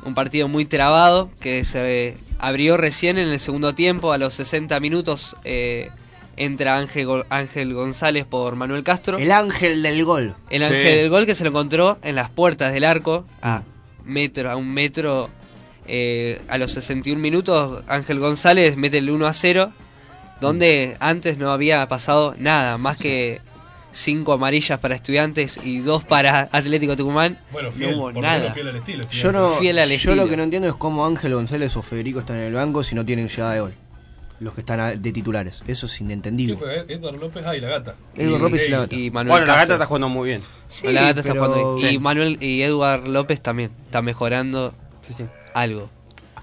Un 0.06 0.14
partido 0.14 0.48
muy 0.48 0.64
trabado 0.64 1.30
que 1.38 1.62
se 1.66 2.16
abrió 2.38 2.78
recién 2.78 3.18
en 3.18 3.28
el 3.28 3.38
segundo 3.38 3.74
tiempo, 3.74 4.12
a 4.12 4.18
los 4.18 4.32
60 4.32 4.80
minutos 4.80 5.36
eh, 5.44 5.90
entra 6.38 6.78
Ángel, 6.78 7.06
Ángel 7.28 7.74
González 7.74 8.24
por 8.24 8.56
Manuel 8.56 8.82
Castro. 8.82 9.18
El 9.18 9.30
ángel 9.30 9.82
del 9.82 10.02
gol. 10.06 10.34
El 10.48 10.64
Sí. 10.64 10.68
ángel 10.72 10.96
del 10.96 11.10
gol 11.10 11.26
que 11.26 11.34
se 11.34 11.44
lo 11.44 11.50
encontró 11.50 11.98
en 12.02 12.14
las 12.14 12.30
puertas 12.30 12.72
del 12.72 12.84
arco, 12.84 13.26
a 13.42 13.62
metro, 14.06 14.50
a 14.50 14.56
un 14.56 14.72
metro, 14.72 15.28
eh, 15.86 16.40
a 16.48 16.56
los 16.56 16.72
61 16.72 17.20
minutos, 17.20 17.84
Ángel 17.88 18.18
González 18.20 18.78
mete 18.78 18.96
el 18.98 19.10
1 19.10 19.26
a 19.26 19.34
0, 19.34 19.70
donde 20.42 20.96
antes 21.00 21.38
no 21.38 21.50
había 21.52 21.86
pasado 21.88 22.34
nada, 22.36 22.76
más 22.76 22.98
que 22.98 23.40
cinco 23.92 24.32
amarillas 24.32 24.78
para 24.80 24.94
estudiantes 24.94 25.58
y 25.64 25.78
dos 25.78 26.02
para 26.04 26.48
Atlético 26.52 26.96
Tucumán. 26.96 27.38
Bueno, 27.52 27.68
no 27.70 27.74
fiel, 27.74 27.94
hubo 27.94 28.02
por 28.04 28.14
lo 28.14 28.20
nada. 28.22 28.52
fiel 28.52 28.68
al 28.68 28.76
estilo. 28.76 29.08
Yo, 29.10 29.32
no, 29.32 29.50
Fiel 29.54 29.78
al 29.78 29.88
yo 29.88 29.94
estilo. 29.94 30.14
lo 30.16 30.28
que 30.28 30.36
no 30.36 30.42
entiendo 30.42 30.68
es 30.68 30.74
cómo 30.74 31.06
Ángel 31.06 31.34
González 31.34 31.76
o 31.76 31.82
Federico 31.82 32.20
están 32.20 32.36
en 32.36 32.42
el 32.48 32.54
banco 32.54 32.82
si 32.82 32.94
no 32.94 33.04
tienen 33.04 33.28
llegada 33.28 33.54
de 33.54 33.60
gol. 33.60 33.74
Los 34.40 34.54
que 34.54 34.60
están 34.62 35.00
de 35.00 35.12
titulares. 35.12 35.62
Eso 35.68 35.86
es 35.86 35.96
¿Qué 35.96 36.02
inentendible. 36.04 36.56
juega? 36.56 36.82
Edward 36.88 37.16
López, 37.20 37.44
ah, 37.46 37.56
y 37.56 37.60
la 37.60 37.68
gata. 37.68 37.94
Edward 38.16 38.38
Y- 38.40 38.42
López 38.42 38.66
y 38.66 38.70
la 38.72 38.78
gata. 38.80 38.94
Y 38.96 39.10
Manuel 39.12 39.30
Bueno, 39.30 39.46
la 39.46 39.52
Castro. 39.54 39.74
gata 39.74 39.74
está 39.74 39.86
jugando 39.86 40.08
muy 40.08 40.28
bien. 40.28 40.42
Sí, 40.66 40.86
la 40.88 41.02
gata 41.02 41.20
está 41.20 41.32
jugando 41.32 41.74
bien. 41.76 41.90
Sí. 41.90 41.94
Y 41.94 41.98
Manuel 42.00 42.38
y 42.40 42.62
Eduard 42.62 43.06
López 43.06 43.40
también 43.40 43.70
está 43.84 44.02
mejorando 44.02 44.74
Sí, 45.02 45.14
sí. 45.14 45.24
algo. 45.54 45.90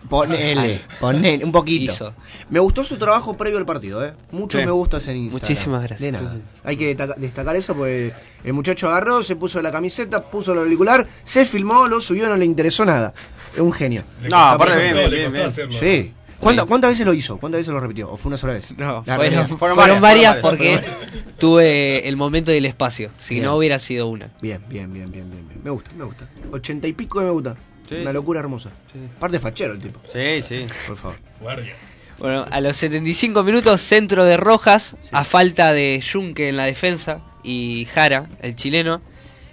Ponele, 0.08 0.82
ponele, 1.00 1.44
un 1.44 1.52
poquito. 1.52 1.92
Hizo. 1.92 2.14
Me 2.50 2.60
gustó 2.60 2.84
su 2.84 2.98
trabajo 2.98 3.36
previo 3.36 3.58
al 3.60 3.66
partido, 3.66 4.04
¿eh? 4.06 4.14
Mucho 4.32 4.58
Sí. 4.60 4.66
me 4.66 4.72
gusta 4.72 4.98
ese 4.98 5.12
en 5.12 5.18
Instagram. 5.18 5.42
Muchísimas 5.42 5.84
gracias. 5.84 6.00
De 6.02 6.12
nada. 6.12 6.32
Sí, 6.34 6.38
sí. 6.42 6.60
Hay 6.64 6.78
que 6.78 6.88
destaca- 6.96 7.16
destacar 7.18 7.56
eso 7.56 7.76
porque 7.76 8.14
el 8.44 8.54
muchacho 8.54 8.88
agarró, 8.90 9.22
se 9.24 9.36
puso 9.36 9.62
la 9.62 9.72
camiseta, 9.72 10.24
puso 10.24 10.54
el 10.54 10.60
auricular, 10.60 11.06
se 11.24 11.46
filmó, 11.46 11.88
lo 11.88 12.00
subió, 12.02 12.30
no 12.30 12.38
le 12.38 12.46
interesó 12.46 12.86
nada. 12.86 13.14
Es 13.54 13.60
un 13.60 13.74
genio. 13.74 14.04
Le 14.22 14.30
No, 14.30 14.38
aparte 14.38 14.78
bien, 14.78 14.94
bien, 14.94 15.10
le 15.10 15.18
bien, 15.18 15.32
bien. 15.34 15.46
hacerlo. 15.46 15.78
Sí. 15.78 16.14
¿Cuánta- 16.40 16.64
¿Cuántas 16.64 16.92
veces 16.92 17.06
lo 17.06 17.14
hizo? 17.14 17.38
¿Cuántas 17.38 17.60
veces 17.60 17.74
lo 17.74 17.82
repitió? 17.82 18.10
¿O 18.12 18.16
fue 18.16 18.30
una 18.30 18.38
sola 18.38 18.54
vez? 18.54 18.72
No, 18.78 19.04
fueron, 19.04 19.20
realidad. 19.20 19.48
fueron 19.58 19.58
Fueron 19.60 19.78
varias, 19.78 20.02
varias, 20.02 20.32
fueron 20.40 20.58
porque 20.58 20.76
varias. 20.76 21.38
tuve 21.38 22.08
el 22.08 22.16
momento 22.16 22.54
y 22.54 22.58
el 22.58 22.66
espacio. 22.66 23.12
Si 23.18 23.36
Bien. 23.36 23.46
no 23.46 23.58
hubiera 23.58 23.78
sido 23.78 24.08
una. 24.08 24.30
Bien, 24.42 24.62
bien, 24.70 24.92
bien, 24.94 25.12
bien, 25.12 25.30
bien. 25.30 25.46
Me 25.62 25.70
gusta, 25.70 25.92
me 25.98 26.06
gusta. 26.06 26.28
Ochenta 26.52 26.88
y 26.88 26.94
pico 26.94 27.20
me 27.20 27.30
gusta. 27.30 27.58
Sí. 27.90 27.96
Una 27.96 28.14
locura 28.14 28.40
hermosa. 28.40 28.70
Sí, 28.94 29.00
sí. 29.00 29.06
Aparte 29.18 29.40
fachero 29.40 29.74
el 29.74 29.82
tipo. 29.82 30.00
Sí, 30.06 30.42
sí. 30.44 30.68
Por 30.88 30.96
favor. 30.96 31.18
Guardia. 31.42 31.74
Bueno, 32.20 32.46
a 32.52 32.62
los 32.62 32.78
75 32.78 33.44
minutos, 33.44 33.82
centro 33.82 34.26
de 34.26 34.38
Rojas, 34.38 34.96
a 35.12 35.24
falta 35.24 35.74
de 35.74 36.02
Junque 36.06 36.50
en 36.50 36.58
la 36.58 36.66
defensa 36.66 37.22
y 37.44 37.88
Jara, 37.94 38.28
el 38.42 38.56
chileno. 38.56 39.02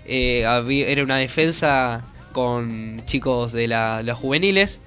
Eh, 0.04 0.44
era 0.88 1.02
una 1.02 1.16
defensa 1.16 2.04
con 2.32 3.02
chicos 3.06 3.52
de 3.52 3.68
la- 3.68 4.02
los 4.02 4.18
juveniles. 4.18 4.80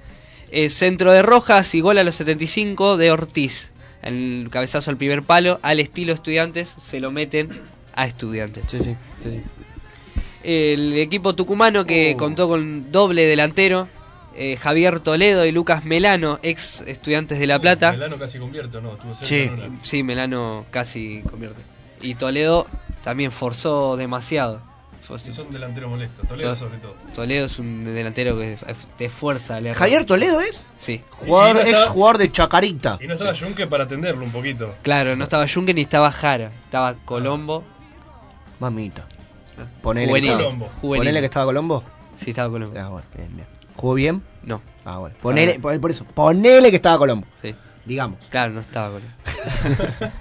Eh, 0.52 0.68
centro 0.70 1.12
de 1.12 1.22
Rojas 1.22 1.74
y 1.74 1.80
gol 1.80 1.98
a 1.98 2.04
los 2.04 2.14
75 2.16 2.96
de 2.96 3.10
Ortiz. 3.10 3.70
El 4.02 4.48
cabezazo 4.50 4.90
al 4.90 4.96
primer 4.96 5.22
palo, 5.22 5.58
al 5.62 5.80
estilo 5.80 6.12
estudiantes, 6.12 6.68
se 6.78 7.00
lo 7.00 7.10
meten 7.10 7.48
a 7.94 8.06
estudiantes. 8.06 8.64
Sí, 8.66 8.78
sí, 8.80 8.96
sí, 9.22 9.30
sí. 9.30 9.42
El 10.42 10.94
equipo 10.98 11.34
tucumano 11.34 11.84
que 11.84 12.16
contó 12.16 12.48
con 12.48 12.90
doble 12.90 13.26
delantero, 13.26 13.88
eh, 14.34 14.56
Javier 14.56 15.00
Toledo 15.00 15.44
y 15.44 15.52
Lucas 15.52 15.84
Melano, 15.84 16.38
ex 16.42 16.80
estudiantes 16.82 17.38
de 17.38 17.46
La 17.46 17.58
Plata. 17.58 17.92
Melano 17.92 18.16
casi 18.18 18.38
convierte, 18.38 18.78
¿o 18.78 18.80
¿no? 18.80 18.98
Sí, 19.20 19.50
sí, 19.82 20.02
Melano 20.02 20.64
casi 20.70 21.22
convierte. 21.28 21.60
Y 22.00 22.14
Toledo 22.14 22.66
también 23.02 23.30
forzó 23.32 23.96
demasiado. 23.96 24.62
Que 25.24 25.32
son 25.32 25.50
delanteros 25.50 25.90
molestos, 25.90 26.26
Toledo 26.28 26.54
sobre 26.54 26.78
todo. 26.78 26.94
Toledo 27.16 27.46
es 27.46 27.58
un 27.58 27.84
delantero 27.84 28.38
que 28.38 28.56
te 28.96 29.10
fuerza. 29.10 29.58
error. 29.58 29.74
¿Javier 29.74 30.04
Toledo 30.04 30.40
es? 30.40 30.64
Sí. 30.78 31.02
Jugador, 31.10 31.66
ex 31.66 31.86
jugador 31.86 32.18
de 32.18 32.30
Chacarita. 32.30 32.96
Y 33.00 33.08
no 33.08 33.14
estaba 33.14 33.34
Junque 33.34 33.66
para 33.66 33.84
atenderlo 33.84 34.24
un 34.24 34.30
poquito. 34.30 34.76
Claro, 34.82 35.16
no 35.16 35.24
estaba 35.24 35.48
Junque 35.48 35.74
ni 35.74 35.80
estaba 35.80 36.12
Jara. 36.12 36.52
Estaba 36.64 36.94
Colombo. 37.04 37.64
Mamita. 38.60 39.04
Ponele 39.82 40.06
Juvenil. 40.08 40.28
que 40.30 40.32
estaba, 40.34 40.44
Colombo. 40.44 40.68
Juvenil. 40.80 41.00
ponele 41.00 41.20
que 41.20 41.26
estaba 41.26 41.44
Colombo. 41.46 41.84
Sí, 42.16 42.30
estaba 42.30 42.50
Colombo. 42.50 42.78
Ah, 42.80 42.88
bueno, 42.88 43.06
bien, 43.16 43.28
bien. 43.34 43.46
¿Jugó 43.76 43.94
bien? 43.94 44.22
No. 44.42 44.60
Ah, 44.84 44.98
bueno. 44.98 45.16
Ponele, 45.22 45.58
por, 45.60 45.78
por 45.80 45.90
eso, 45.90 46.04
ponele 46.04 46.70
que 46.70 46.76
estaba 46.76 46.98
Colombo. 46.98 47.26
Sí. 47.42 47.54
Digamos. 47.84 48.18
Claro, 48.30 48.52
no 48.52 48.60
estaba 48.60 48.88
Colombo. 48.88 49.12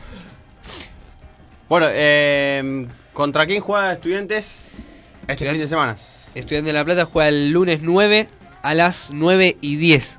Bueno, 1.68 1.86
eh, 1.92 2.88
¿contra 3.14 3.46
quién 3.46 3.62
juega 3.62 3.94
Estudiantes 3.94 4.90
este 5.28 5.48
fin 5.52 5.60
de 5.60 5.68
semana? 5.68 5.96
Estudiante 6.34 6.68
de 6.70 6.74
La 6.74 6.84
Plata 6.84 7.06
juega 7.06 7.30
el 7.30 7.52
lunes 7.52 7.82
9 7.84 8.28
a 8.64 8.74
las 8.74 9.12
9 9.14 9.58
y 9.62 9.76
10. 9.76 10.18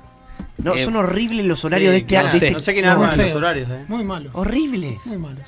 No, 0.59 0.75
Eh, 0.75 0.83
son 0.85 0.95
horribles 0.95 1.45
los 1.45 1.65
horarios 1.65 1.91
de 1.91 1.97
este 1.99 2.15
no 2.23 2.31
sé. 2.31 2.37
este- 2.37 2.51
No 2.51 2.59
sé 2.61 2.73
quién 2.73 2.85
Muy 2.85 2.93
arma 2.93 3.15
los 3.17 3.35
horarios, 3.35 3.69
eh. 3.69 3.83
Muy 3.89 4.03
malos. 4.05 4.31
Horribles. 4.33 5.05
Muy 5.05 5.17
malos. 5.17 5.47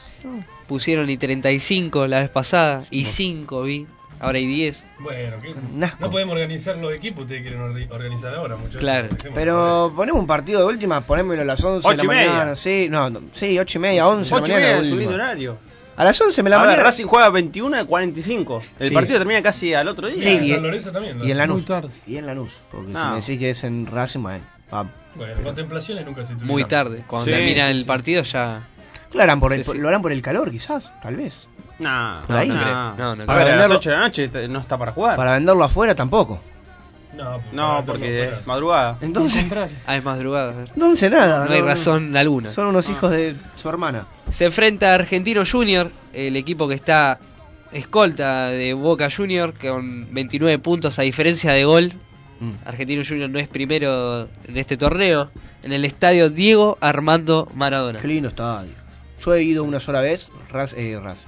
Pusieron 0.68 1.10
y 1.10 1.18
35 1.18 2.08
la 2.08 2.20
vez 2.22 2.30
pasada. 2.30 2.84
Y 2.92 3.06
5 3.06 3.64
vi. 3.64 3.86
Ahora 4.20 4.38
hay 4.38 4.46
10. 4.48 4.86
Bueno, 5.00 5.36
¿qué? 5.42 5.54
No 6.00 6.10
podemos 6.10 6.34
organizar 6.34 6.78
los 6.78 6.94
equipos, 6.94 7.24
ustedes 7.24 7.42
quieren 7.42 7.60
organizar 7.92 8.34
ahora, 8.34 8.56
muchachos. 8.56 8.80
Claro. 8.80 9.10
Pero 9.36 9.92
ponemos 9.94 10.22
un 10.22 10.28
partido 10.28 10.62
de 10.62 10.68
última, 10.74 11.02
ponémoslo 11.02 11.42
a 11.42 11.46
las 11.46 11.62
11 11.62 11.86
de 11.86 11.94
Ocho 11.94 11.98
la 11.98 12.14
y 12.14 12.16
media. 12.18 12.32
mañana. 12.32 12.56
Sí, 12.56 12.88
no, 12.90 13.10
no, 13.10 13.20
sí, 13.34 13.60
8 13.60 13.78
y 13.78 13.82
media, 13.82 14.08
11 14.08 14.30
de 14.30 14.32
la 14.36 14.38
Ocho 14.42 14.52
y 14.52 14.56
mañana. 14.56 14.72
media 14.72 14.82
es 14.82 14.88
un 14.88 14.94
última. 14.94 15.12
lindo 15.12 15.16
horario. 15.24 15.58
A 15.98 16.04
las 16.06 16.22
11 16.22 16.42
de 16.42 16.50
la 16.50 16.56
A 16.56 16.60
ver, 16.60 16.68
mañana. 16.70 16.84
Racing 16.84 17.06
juega 17.06 17.30
21 17.30 17.78
a 17.78 17.84
45. 17.86 18.64
El 18.80 18.88
Sí. 18.90 18.94
partido 18.96 19.20
termina 19.20 19.42
casi 19.42 19.74
al 19.74 19.88
otro 19.90 20.08
día. 20.08 20.22
Sí, 20.24 20.30
en 20.30 20.44
y, 20.46 20.50
San 20.52 20.64
Lorenzo 20.64 20.92
también. 20.94 21.18
¿no? 21.18 21.26
y 21.26 21.32
en 21.32 21.38
Lanús. 21.38 21.56
Muy 21.58 21.64
tarde. 21.66 21.90
Y 22.08 22.16
en 22.18 22.26
Lanús. 22.26 22.52
Porque 22.72 22.88
si 22.88 22.94
No. 22.94 23.10
me 23.10 23.16
decís 23.18 23.38
que 23.40 23.50
es 23.50 23.64
en 23.66 23.86
Racing, 23.88 24.22
bueno, 24.22 24.44
vamos. 24.72 24.94
Bueno, 25.16 25.34
contemplaciones 25.44 26.06
nunca 26.06 26.22
se 26.24 26.30
tuvieron. 26.30 26.48
Muy 26.48 26.64
tarde. 26.64 27.04
Cuando 27.06 27.26
Sí, 27.26 27.32
termina 27.32 27.66
sí, 27.66 27.72
el 27.72 27.80
sí. 27.80 27.86
partido 27.86 28.24
ya. 28.24 28.64
Lo 29.14 29.24
harán, 29.24 29.40
por 29.40 29.54
el, 29.54 29.64
Sí, 29.64 29.72
sí. 29.74 29.78
lo 29.78 29.88
harán 29.90 30.02
por 30.02 30.12
el 30.12 30.22
calor, 30.22 30.50
quizás, 30.52 30.92
tal 31.02 31.16
vez. 31.16 31.48
No, 31.80 32.18
Por 32.28 32.36
ahí. 32.36 32.48
no, 32.50 32.56
no. 32.56 32.96
No, 32.96 33.16
no 33.16 33.24
A 33.24 33.26
creo. 33.26 33.38
ver, 33.38 33.48
a 33.48 33.56
las 33.58 33.68
Venderlo- 33.70 33.76
8 33.78 33.90
de 33.90 33.96
la 33.96 34.02
noche 34.02 34.28
te- 34.30 34.48
no 34.48 34.60
está 34.60 34.78
para 34.78 34.92
jugar. 34.92 35.18
Para 35.18 35.34
venderlo 35.34 35.64
afuera 35.64 35.94
tampoco. 35.96 36.40
No, 37.16 37.38
No, 37.52 37.68
para 37.68 37.84
porque 37.86 38.30
es 38.30 38.48
madrugada. 38.48 38.98
Entonces. 39.02 39.46
Ah, 39.86 39.96
es 39.98 40.04
madrugada. 40.04 40.66
no 40.76 40.96
sé 40.96 41.10
nada. 41.12 41.46
No 41.46 41.54
hay 41.54 41.62
razón 41.62 42.16
alguna. 42.18 42.50
Son 42.50 42.68
unos 42.68 42.90
hijos 42.90 43.12
de 43.12 43.36
su 43.56 43.70
hermana. 43.70 44.08
Se 44.32 44.46
enfrenta 44.46 44.92
a 44.92 44.96
Argentino 44.96 45.44
Junior, 45.50 45.92
el 46.14 46.36
equipo 46.36 46.68
que 46.68 46.74
está 46.74 47.20
escolta 47.72 48.48
de 48.48 48.74
Boca 48.74 49.10
Junior, 49.16 49.54
con 49.60 50.08
29 50.12 50.58
puntos 50.60 50.98
a 51.00 51.04
diferencia 51.04 51.52
de 51.54 51.66
gol. 51.66 51.92
Mm. 52.40 52.52
Argentino 52.66 53.04
Junior 53.08 53.30
no 53.30 53.40
es 53.40 53.48
primero 53.48 54.28
en 54.48 54.58
este 54.58 54.76
torneo. 54.78 55.30
En 55.62 55.72
el 55.72 55.86
estadio 55.86 56.30
Diego 56.30 56.78
Armando 56.82 57.48
Maradona. 57.56 58.00
Qué 58.00 58.08
lindo 58.08 58.30
estadio. 58.30 58.72
Yo 59.24 59.34
he 59.36 59.44
ido 59.44 59.64
una 59.64 59.80
sola 59.80 60.02
vez. 60.02 60.30
Raz, 60.52 60.74
eh, 60.74 61.00
Raz. 61.02 61.26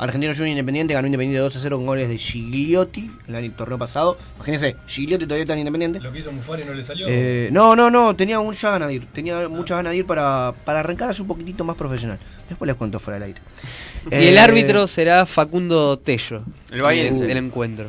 Argentino 0.00 0.32
Junior 0.32 0.50
Independiente 0.50 0.94
ganó 0.94 1.06
Independiente 1.08 1.40
2 1.40 1.56
a 1.56 1.58
0 1.58 1.76
con 1.78 1.86
goles 1.86 2.08
de 2.08 2.18
Gigliotti 2.18 3.10
el 3.26 3.34
año 3.34 3.50
torneo 3.56 3.78
pasado. 3.78 4.16
Imagínense, 4.36 4.76
Gigliotti 4.86 5.24
todavía 5.24 5.42
está 5.42 5.54
en 5.54 5.58
Independiente. 5.58 5.98
Lo 5.98 6.12
que 6.12 6.20
hizo 6.20 6.30
Mufari 6.30 6.64
no 6.64 6.72
le 6.72 6.84
salió. 6.84 7.06
Eh, 7.08 7.48
no, 7.50 7.74
no, 7.74 7.90
no, 7.90 8.14
tenía 8.14 8.38
muchas 8.38 8.70
ganas 8.72 8.88
de 8.88 8.94
ir. 8.94 9.06
Tenía 9.12 9.48
muchas 9.48 9.78
ganas 9.78 9.90
de 9.92 9.98
ir 9.98 10.06
para, 10.06 10.54
para 10.64 10.80
arrancar 10.80 11.10
así 11.10 11.20
un 11.22 11.26
poquitito 11.28 11.64
más 11.64 11.74
profesional. 11.76 12.18
Después 12.48 12.66
les 12.68 12.76
cuento 12.76 13.00
fuera 13.00 13.18
del 13.18 13.24
aire. 13.34 13.40
Y 14.12 14.28
el 14.28 14.36
Eh, 14.36 14.40
árbitro 14.40 14.86
será 14.86 15.26
Facundo 15.26 15.98
Tello. 15.98 16.42
El 16.70 16.82
bahiense. 16.82 17.26
del 17.26 17.38
encuentro. 17.38 17.88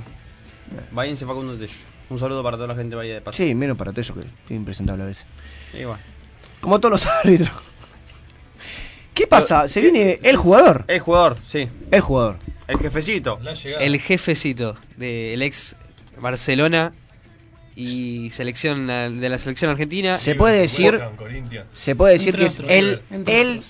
Bahiense 0.91 1.25
Facundo 1.27 1.55
Tello. 1.59 1.73
Un 2.09 2.17
saludo 2.17 2.41
para 2.41 2.57
toda 2.57 2.69
la 2.69 2.75
gente 2.75 2.89
de 2.91 2.95
Bahía 2.95 3.13
de 3.15 3.21
Paso. 3.21 3.37
Sí, 3.37 3.53
menos 3.53 3.77
para 3.77 3.93
Tello 3.93 4.15
que 4.15 4.21
es 4.21 4.27
impresentable 4.51 5.03
a 5.03 5.05
veces. 5.05 5.25
Bueno. 5.73 5.97
Como 6.59 6.79
todos 6.79 6.93
los 6.93 7.05
árbitros. 7.23 7.51
¿Qué 9.19 9.27
pasa? 9.27 9.67
Se 9.67 9.81
viene 9.81 10.17
el 10.23 10.37
jugador. 10.37 10.85
El 10.87 10.99
jugador, 10.99 11.37
sí. 11.45 11.67
El 11.91 11.99
jugador. 12.01 12.37
El 12.67 12.77
jefecito. 12.79 13.37
El 13.79 13.99
jefecito 13.99 14.75
del 14.95 15.41
ex 15.41 15.75
Barcelona 16.19 16.93
y 17.75 18.29
selección 18.31 18.87
de 18.87 19.27
la 19.29 19.37
selección 19.37 19.71
argentina. 19.71 20.17
Se 20.17 20.35
puede 20.35 20.59
decir, 20.61 21.01
se 21.75 21.95
puede 21.95 22.13
decir 22.13 22.35
que 22.37 22.45
es 22.45 22.59
el, 22.67 23.01
el, 23.27 23.61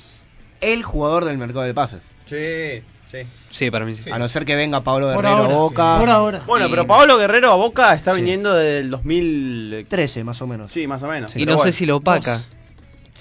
el 0.62 0.84
jugador 0.84 1.26
del 1.26 1.38
mercado 1.38 1.62
de 1.62 1.74
pases. 1.74 2.02
Sí, 2.26 2.84
sí. 3.12 3.28
Sí, 3.52 3.72
para 3.72 3.86
mí 3.86 3.96
sí. 3.96 4.12
A 4.12 4.20
no 4.20 4.28
ser 4.28 4.46
que 4.46 4.56
venga 4.56 4.84
Pablo 4.84 5.12
Por 5.14 5.26
Guerrero 5.26 5.44
a. 5.46 5.48
Boca. 5.48 5.98
Por 5.98 6.10
ahora. 6.10 6.44
Bueno, 6.46 6.66
Sí. 6.66 6.72
pero 6.72 6.86
Pablo 6.86 7.18
Guerrero 7.18 7.52
a 7.52 7.56
Boca 7.56 7.94
está 7.96 8.14
Sí. 8.14 8.22
viniendo 8.22 8.54
del 8.54 8.90
2013. 8.92 9.86
13 9.90 10.24
más 10.24 10.40
o 10.44 10.48
menos. 10.48 10.72
Sí, 10.72 10.86
más 10.86 11.02
o 11.02 11.08
menos. 11.08 11.36
Y 11.36 11.40
Pero 11.40 11.52
no 11.54 11.58
bueno. 11.58 11.72
sé 11.72 11.78
si 11.78 11.86
lo 11.88 12.02
paga. 12.02 12.40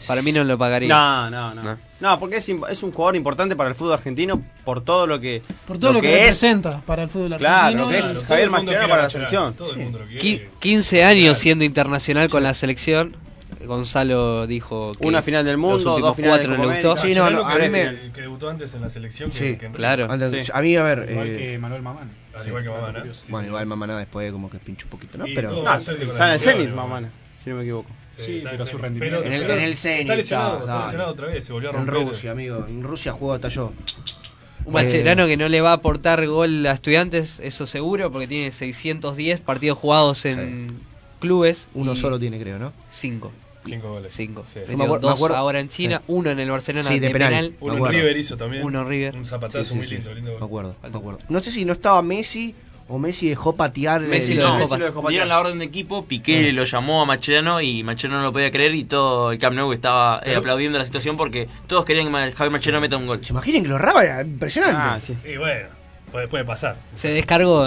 Para 0.06 0.20
mí 0.22 0.30
no 0.32 0.44
lo 0.44 0.56
pagaría. 0.58 0.88
No, 0.88 1.30
no, 1.30 1.54
no. 1.54 1.62
No. 1.62 1.78
No, 2.00 2.18
porque 2.18 2.36
es, 2.36 2.48
es 2.48 2.82
un 2.82 2.92
jugador 2.92 3.16
importante 3.16 3.56
para 3.56 3.70
el 3.70 3.74
fútbol 3.74 3.94
argentino 3.94 4.40
por 4.64 4.84
todo 4.84 5.06
lo 5.06 5.18
que. 5.18 5.42
Por 5.66 5.78
todo 5.78 5.92
lo, 5.94 6.00
que, 6.00 6.14
es. 6.14 6.20
representa 6.20 6.80
para 6.86 7.02
el 7.02 7.08
fútbol 7.08 7.36
Claro, 7.36 7.86
argentino. 7.86 8.06
lo 8.08 8.14
que 8.14 8.20
es 8.20 8.26
Javier 8.28 8.50
Mascherano 8.50 8.88
para 8.88 9.02
la 9.02 9.10
selección. 9.10 9.54
Todo 9.54 9.72
el 9.72 9.78
mundo 9.78 9.98
lo 9.98 10.06
quiere. 10.06 10.20
Qui- 10.24 10.48
15 10.60 11.04
años 11.04 11.38
siendo 11.38 11.64
internacional 11.64 12.28
con 12.28 12.42
la 12.42 12.54
selección. 12.54 13.16
Gonzalo 13.66 14.46
dijo 14.46 14.92
que 14.92 15.06
Una 15.06 15.20
final 15.22 15.44
del 15.44 15.56
mundo, 15.56 15.98
dos 15.98 16.16
finales 16.16 16.46
cuatro 16.46 16.62
le 16.64 16.72
gustó. 16.74 16.96
Sí, 16.96 17.14
no, 17.14 17.24
a 17.24 17.30
mí 17.58 17.68
me- 17.68 17.98
que- 18.14 18.20
debutó 18.22 18.48
antes 18.48 18.72
en 18.74 18.80
la 18.82 18.90
selección 18.90 19.30
que, 19.30 19.36
Sí, 19.38 19.56
que 19.56 19.68
claro. 19.70 20.06
Sí. 20.28 20.50
A 20.52 20.62
mí, 20.62 20.76
a 20.76 20.82
ver. 20.82 21.08
Igual 21.10 21.26
eh, 21.28 21.36
que 21.38 21.58
Manuel 21.58 21.82
Mamán. 21.82 22.10
Al 22.34 22.46
igual 22.46 22.62
que 22.62 22.68
Mamana. 22.70 23.04
Bueno, 23.28 23.48
igual 23.48 23.66
Mamana 23.66 23.98
después 23.98 24.30
como 24.32 24.48
que 24.48 24.58
pincha 24.58 24.84
un 24.84 24.90
poquito, 24.90 25.18
¿no? 25.18 25.26
Y 25.26 25.34
Pero. 25.34 25.62
Ah, 25.66 25.80
la 26.18 26.34
el 26.34 26.40
Zenit, 26.40 26.70
mamá, 26.70 27.02
si 27.42 27.50
no 27.50 27.56
me 27.56 27.62
equivoco. 27.62 27.90
Sí, 28.18 28.38
está 28.38 28.50
pero 28.50 28.62
en 28.64 28.68
su 28.68 28.78
Zenit. 28.78 28.82
rendimiento. 28.82 29.24
En 29.24 29.32
el- 29.32 29.50
en 29.50 29.58
el 29.60 29.76
Zenit, 29.76 30.00
Está 30.02 30.16
lesionado, 30.16 30.48
está, 30.50 30.60
está 30.60 30.72
dale. 30.72 30.84
lesionado 30.86 31.10
otra 31.12 31.26
vez, 31.28 31.44
se 31.44 31.52
volvió 31.52 31.70
a 31.74 31.80
En. 31.80 31.86
Rusia, 31.86 32.30
amigo. 32.32 32.66
En 32.68 32.82
Rusia 32.82 33.12
jugó 33.12 33.32
hasta 33.34 33.48
yo. 33.48 33.72
Un 34.64 34.72
Mascherano 34.74 35.26
que 35.26 35.36
no 35.36 35.48
le 35.48 35.60
va 35.62 35.70
a 35.70 35.74
aportar 35.74 36.26
gol 36.26 36.66
a 36.66 36.72
estudiantes, 36.72 37.40
eso 37.40 37.66
seguro, 37.66 38.10
porque 38.12 38.26
tiene 38.28 38.50
610 38.50 39.40
partidos 39.40 39.78
jugados 39.78 40.24
en 40.26 40.80
clubes. 41.20 41.68
Uno 41.74 41.96
solo 41.96 42.18
tiene, 42.18 42.38
creo, 42.38 42.58
¿no? 42.58 42.72
Cinco. 42.90 43.32
Cinco 43.64 43.90
goles. 43.90 44.12
Cinco. 44.14 44.44
Sí. 44.44 44.60
Me 44.68 44.74
acuer- 44.74 44.88
me 44.94 44.98
dos 44.98 45.12
acuerdo- 45.14 45.36
ahora 45.36 45.60
en 45.60 45.68
China, 45.68 45.98
Sí. 45.98 46.04
uno 46.08 46.30
en 46.30 46.38
el 46.40 46.50
Barcelona 46.50 46.88
Sí, 46.88 46.98
de 46.98 47.06
de, 47.08 47.12
penal. 47.12 47.28
penal. 47.30 47.52
Uno 47.60 47.72
en 47.72 47.78
acuerdo. 47.78 47.98
River 47.98 48.16
hizo 48.16 48.36
también. 48.36 48.64
Uno 48.64 48.80
en 48.82 48.88
River. 48.88 49.16
Un 49.16 49.24
zapatazo 49.26 49.64
Sí, 49.64 49.70
sí, 49.70 49.76
muy 49.76 49.86
sí. 49.86 49.94
lindo, 49.94 50.14
lindo 50.14 50.30
gol. 50.32 50.40
Me 50.40 50.46
acuerdo, 50.46 50.76
me 50.82 50.88
acuerdo. 50.88 51.18
No 51.28 51.40
sé 51.40 51.50
si 51.50 51.64
no 51.64 51.72
estaba 51.74 52.00
Messi 52.02 52.54
o 52.88 52.98
Messi 52.98 53.28
dejó 53.28 53.54
patear. 53.54 54.00
Messi 54.00 54.32
el- 54.32 54.38
lo 54.38 54.44
No, 54.44 54.52
dejó 54.54 54.60
Messi 54.60 54.78
lo 54.78 54.84
dejó 54.86 55.02
patear. 55.02 55.10
dieron 55.10 55.28
la 55.28 55.38
orden 55.40 55.58
de 55.58 55.64
equipo, 55.66 56.04
Piqué 56.06 56.52
lo 56.52 56.64
llamó 56.64 57.02
a 57.02 57.04
Macherano 57.06 57.60
y 57.60 57.82
Macherano 57.82 58.18
no 58.18 58.24
lo 58.24 58.32
podía 58.32 58.50
creer 58.50 58.74
y 58.74 58.84
todo 58.84 59.30
el 59.32 59.38
Camp 59.38 59.54
Nou 59.56 59.72
estaba 59.72 60.20
eh, 60.24 60.34
aplaudiendo 60.36 60.78
la 60.78 60.84
situación 60.84 61.16
porque 61.16 61.48
todos 61.66 61.84
querían 61.84 62.06
que 62.12 62.32
Javier 62.32 62.50
Macherano 62.50 62.80
meta 62.80 62.96
un 62.96 63.06
gol. 63.06 63.24
¿Se 63.24 63.32
imaginen 63.32 63.62
que 63.62 63.68
lo 63.68 63.78
raba? 63.78 64.02
Era 64.02 64.22
impresionante. 64.22 64.76
Ah, 64.78 64.98
sí. 65.00 65.16
Y 65.24 65.36
bueno, 65.36 65.68
puede, 66.10 66.28
puede 66.28 66.44
pasar. 66.44 66.76
Se 66.96 67.08
descargó 67.08 67.64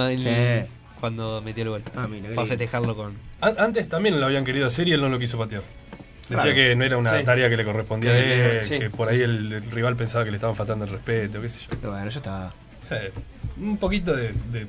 cuando 0.99 1.41
metió 1.41 1.63
el 1.63 1.69
gol. 1.69 1.83
Ah, 1.95 2.07
mira, 2.07 2.29
Para 2.35 2.47
festejarlo 2.47 2.95
con. 2.95 3.13
An- 3.41 3.55
Antes 3.57 3.89
también 3.89 4.19
lo 4.19 4.25
habían 4.25 4.45
querido 4.45 4.67
hacer 4.67 4.87
y 4.87 4.93
él 4.93 5.01
no 5.01 5.09
lo 5.09 5.17
quiso 5.19 5.37
patear. 5.37 5.63
Decía 6.29 6.43
Claro. 6.43 6.55
que 6.55 6.75
no 6.75 6.85
era 6.85 6.97
una 6.97 7.17
Sí. 7.19 7.25
tarea 7.25 7.49
que 7.49 7.57
le 7.57 7.65
correspondía 7.65 8.11
a 8.11 8.17
él, 8.17 8.65
sí. 8.65 8.79
que 8.79 8.89
por 8.89 9.09
ahí 9.09 9.19
el, 9.21 9.51
el 9.51 9.71
rival 9.71 9.95
pensaba 9.97 10.23
que 10.23 10.31
le 10.31 10.37
estaban 10.37 10.55
faltando 10.55 10.85
el 10.85 10.91
respeto, 10.91 11.41
qué 11.41 11.49
sé 11.49 11.59
yo. 11.59 11.67
Pero 11.81 11.91
bueno, 11.91 12.09
ya 12.09 12.17
está. 12.17 12.53
O 12.83 12.87
sea, 12.87 13.01
un 13.57 13.77
poquito 13.77 14.15
de, 14.15 14.31
de 14.51 14.67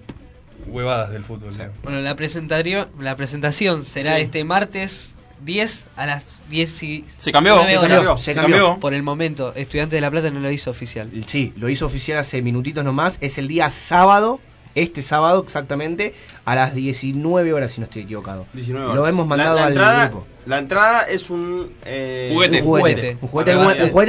huevadas 0.67 1.11
del 1.11 1.25
fútbol. 1.25 1.57
¿no? 1.57 1.65
Bueno, 1.83 2.01
la 2.01 2.15
presentación, 2.17 2.89
la 3.01 3.17
presentación 3.17 3.85
será 3.85 4.17
Sí. 4.17 4.23
este 4.23 4.45
martes 4.45 5.17
10 5.45 5.89
a 5.97 6.07
las 6.07 6.43
10 6.51 6.83
y 6.85 7.05
Se 7.19 7.33
cambió, 7.33 7.65
se 7.67 7.75
cambió, 7.75 8.17
se 8.19 8.25
se 8.25 8.35
cambió. 8.35 8.57
cambió. 8.67 8.81
Por 8.81 8.95
el 8.95 9.03
momento, 9.03 9.53
Estudiantes 9.57 9.97
de 9.97 10.01
La 10.01 10.11
Plata 10.11 10.31
no 10.31 10.39
lo 10.41 10.51
hizo 10.51 10.71
oficial. 10.71 11.11
Sí, 11.27 11.53
lo 11.57 11.69
hizo 11.69 11.87
oficial 11.87 12.19
hace 12.19 12.43
minutitos 12.43 12.85
nomás. 12.85 13.19
Es 13.21 13.39
el 13.39 13.49
día 13.49 13.71
sábado 13.71 14.41
este 14.75 15.03
sábado 15.03 15.43
exactamente 15.43 16.15
a 16.45 16.55
las 16.55 16.75
19 16.75 17.53
horas, 17.53 17.73
si 17.73 17.81
no 17.81 17.85
estoy 17.85 18.03
equivocado. 18.03 18.47
19 18.53 18.87
Lo 18.95 19.01
horas. 19.03 19.09
hemos 19.13 19.25
La- 19.25 19.29
mandado 19.37 19.57
la, 19.57 19.63
al 19.67 19.73
entrada, 19.73 20.09
grupo. 20.09 20.27
La 20.47 20.59
entrada 20.59 21.03
es 21.03 21.31
un 21.31 21.71
eh, 21.85 22.31
Juguete. 22.33 22.59
Un 22.61 22.67
juguete. 22.67 23.19
Un 23.21 23.29
juguete, 23.29 23.53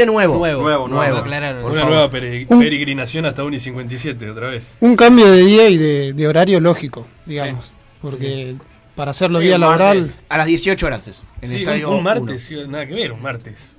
un 0.03 0.07
nuevo. 0.13 0.37
Nuevo. 0.37 0.61
Nuevo, 0.63 0.85
Una 0.85 0.95
favor. 1.03 1.87
nueva 1.89 2.09
peregrinación 2.09 3.25
hasta 3.25 3.43
Uni 3.43 3.59
57, 3.59 4.29
otra 4.29 4.47
vez. 4.49 4.77
Un 4.79 4.95
cambio 4.95 5.29
de 5.31 5.43
día 5.43 5.69
y 5.69 5.77
de, 5.77 6.13
de 6.13 6.27
horario 6.27 6.59
lógico, 6.59 7.05
digamos. 7.25 7.71
Porque 8.01 8.55
para 8.95 9.11
hacerlo 9.11 9.39
Sí, 9.39 9.45
día 9.47 9.57
laboral. 9.57 10.13
A 10.29 10.37
las 10.37 10.47
18 10.47 10.85
horas 10.85 11.07
es. 11.07 11.21
En 11.41 11.51
el 11.51 11.85
un, 11.85 11.95
un 11.95 12.03
martes, 12.03 12.51
nada 12.67 12.85
que 12.85 12.93
ver, 12.93 13.11
un 13.11 13.21
martes. 13.21 13.77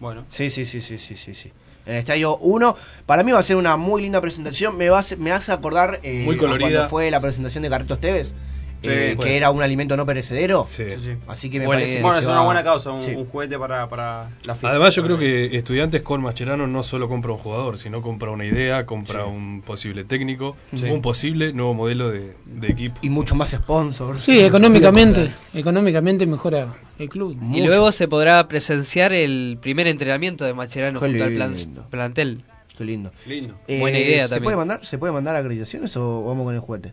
Bueno. 0.00 0.24
Sí, 0.30 0.48
sí, 0.50 0.64
sí, 0.64 0.80
sí, 0.80 0.96
sí, 0.96 1.16
sí, 1.16 1.34
sí. 1.34 1.52
En 1.88 1.94
el 1.94 2.00
estadio 2.00 2.36
1, 2.36 2.76
para 3.06 3.22
mí 3.22 3.32
va 3.32 3.38
a 3.38 3.42
ser 3.42 3.56
una 3.56 3.78
muy 3.78 4.02
linda 4.02 4.20
presentación. 4.20 4.76
Me, 4.76 4.90
va 4.90 5.00
a 5.00 5.04
me 5.16 5.32
hace 5.32 5.52
acordar 5.52 6.00
eh, 6.02 6.22
Muy 6.22 6.36
colorida. 6.36 6.68
cuando 6.68 6.88
fue 6.90 7.10
la 7.10 7.18
presentación 7.18 7.62
de 7.62 7.70
Carlitos 7.70 7.98
Tevez, 7.98 8.34
Sí, 8.82 8.88
eh, 8.90 9.16
que 9.18 9.22
ser. 9.24 9.32
era 9.32 9.50
un 9.50 9.60
alimento 9.62 9.96
no 9.96 10.06
perecedero. 10.06 10.64
Sí. 10.64 10.84
Sí, 10.90 10.96
sí. 10.98 11.10
Así 11.26 11.50
que 11.50 11.58
me 11.58 11.66
Buena 11.66 11.82
parece 11.82 12.00
Bueno, 12.00 12.18
es 12.18 12.28
va- 12.28 12.32
una 12.32 12.40
buena 12.42 12.62
causa, 12.62 12.90
un, 12.92 13.02
Sí. 13.02 13.10
un 13.16 13.26
juguete 13.26 13.58
para, 13.58 13.88
para 13.88 14.30
la 14.44 14.54
fiesta. 14.54 14.70
Además, 14.70 14.94
yo 14.94 15.02
creo 15.02 15.18
que 15.18 15.56
estudiantes 15.56 16.02
con 16.02 16.20
Mascherano 16.22 16.66
no 16.66 16.82
solo 16.82 17.08
compra 17.08 17.32
un 17.32 17.38
jugador, 17.38 17.78
sino 17.78 18.02
compra 18.02 18.30
una 18.30 18.44
idea, 18.46 18.86
compra 18.86 19.24
un 19.26 19.62
posible 19.62 20.04
técnico, 20.04 20.56
Sí. 20.74 20.84
un 20.86 21.02
posible 21.02 21.52
nuevo 21.52 21.74
modelo 21.74 22.10
de, 22.10 22.34
de 22.46 22.68
equipo. 22.68 22.98
Y 23.02 23.10
mucho 23.10 23.34
más 23.34 23.50
sponsors. 23.50 24.22
Sí, 24.22 24.40
económicamente. 24.40 25.32
Económicamente 25.54 26.26
mejora 26.26 26.76
el 26.98 27.08
club. 27.08 27.36
Y 27.52 27.60
luego 27.62 27.90
se 27.92 28.06
podrá 28.08 28.46
presenciar 28.48 29.12
el 29.12 29.58
primer 29.60 29.86
entrenamiento 29.88 30.44
de 30.44 30.54
Macherano 30.54 31.00
Qué 31.00 31.06
junto 31.08 31.24
al 31.24 31.32
plan- 31.34 31.52
lindo. 31.52 31.86
plantel. 31.90 32.42
Qué 32.76 32.84
lindo. 32.84 33.10
Lindo. 33.26 33.54
Eh, 33.66 33.80
Buena 33.80 33.98
idea 33.98 34.28
¿se 34.28 34.34
también. 34.34 34.44
Puede 34.44 34.56
mandar, 34.56 34.86
¿Se 34.86 34.98
puede 34.98 35.12
mandar 35.12 35.34
acreditaciones 35.34 35.96
o 35.96 36.22
vamos 36.22 36.44
con 36.44 36.54
el 36.54 36.60
juguete? 36.60 36.92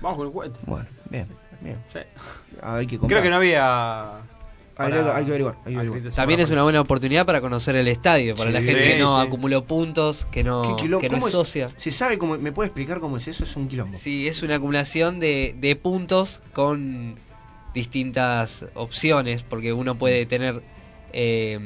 Vamos 0.00 0.18
con 0.18 0.26
el 0.26 0.32
juguete. 0.32 0.58
Bueno, 0.66 0.86
bien, 1.10 1.26
bien. 1.60 1.78
Sí. 1.92 1.98
Comprar. 2.60 2.86
Creo 2.86 3.22
que 3.22 3.30
no 3.30 3.36
había. 3.36 4.18
Hay, 4.78 4.92
que- 4.92 4.98
hay 4.98 5.24
que 5.24 5.30
averiguar. 5.30 5.54
hay 5.64 5.72
que 5.72 5.76
averiguar. 5.76 5.86
acreditación 5.86 6.14
También 6.16 6.40
es 6.40 6.50
una 6.50 6.62
buena 6.64 6.80
oportunidad 6.82 7.24
para 7.24 7.40
conocer 7.40 7.76
el 7.76 7.88
estadio, 7.88 8.36
para 8.36 8.50
Sí. 8.50 8.54
la 8.54 8.60
gente 8.60 8.82
que 8.92 8.98
no 8.98 9.18
sí. 9.20 9.26
acumuló 9.26 9.64
puntos, 9.64 10.26
que 10.30 10.44
no, 10.44 10.62
¿Qué 10.76 10.82
quilombo? 10.82 11.00
que 11.00 11.08
no 11.08 11.14
¿Cómo 11.14 11.26
es 11.28 11.32
es? 11.32 11.38
socia. 11.38 11.68
¿Se 11.78 11.90
sabe 11.90 12.18
cómo? 12.18 12.36
¿Me 12.36 12.52
puede 12.52 12.66
explicar 12.68 13.00
cómo 13.00 13.16
es 13.16 13.26
eso? 13.26 13.44
Es 13.44 13.56
un 13.56 13.68
quilombo. 13.68 13.96
Sí, 13.96 14.28
es 14.28 14.42
una 14.42 14.56
acumulación 14.56 15.18
de, 15.18 15.54
de 15.58 15.76
puntos 15.76 16.40
con 16.52 17.14
distintas 17.72 18.66
opciones, 18.74 19.42
porque 19.42 19.72
uno 19.72 19.96
puede 19.96 20.26
tener 20.26 20.62
eh, 21.12 21.58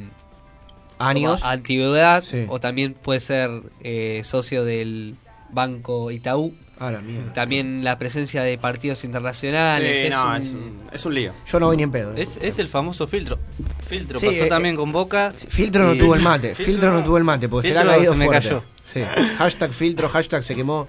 Años. 0.99 1.43
antigüedad 1.45 2.22
Sí. 2.24 2.45
o 2.49 2.61
también 2.61 2.95
puede 2.95 3.20
ser 3.20 3.51
eh, 3.83 4.20
socio 4.24 4.64
del 4.64 5.16
Banco 5.51 6.11
Itaú. 6.11 6.55
Ah, 6.83 6.91
la 6.91 7.01
mierda. 7.01 7.33
También 7.35 7.85
la 7.85 7.99
presencia 7.99 8.43
de 8.43 8.57
partidos 8.57 9.05
internacionales. 9.05 9.99
Sí, 10.01 10.07
es 10.07 10.14
no, 10.14 10.26
un- 10.28 10.35
es, 10.37 10.51
un, 10.53 10.81
es 10.93 11.05
un 11.07 11.14
lío. 11.14 11.33
Yo 11.47 11.61
no 11.61 11.66
voy 11.66 11.76
ni 11.76 11.83
en 11.83 11.91
pedo. 11.91 12.12
¿eh? 12.12 12.22
Es, 12.22 12.39
es 12.41 12.59
el 12.59 12.68
famoso 12.70 13.07
filtro. 13.07 13.39
Filtro 13.87 14.18
Sí, 14.18 14.26
pasó 14.26 14.45
eh, 14.45 14.49
también 14.49 14.76
con 14.76 14.91
Boca. 14.91 15.33
Filtro 15.51 15.85
no 15.85 15.95
tuvo 15.95 16.14
el 16.14 16.22
mate. 16.22 16.55
Filtro, 16.55 16.91
no 16.93 17.05
tuvo 17.05 17.18
el 17.18 17.24
mate 17.24 17.49
porque 17.51 17.68
se 17.68 17.74
le 17.74 17.81
ha 17.81 17.83
Filtro 17.83 17.97
caído 17.99 18.12
se 18.14 18.18
me 18.18 18.24
fuerte. 18.24 18.49
cayó. 18.49 18.64
Sí. 18.85 19.03
Hashtag 19.39 19.72
filtro, 19.72 20.09
hashtag 20.09 20.43
se 20.43 20.55
quemó. 20.57 20.87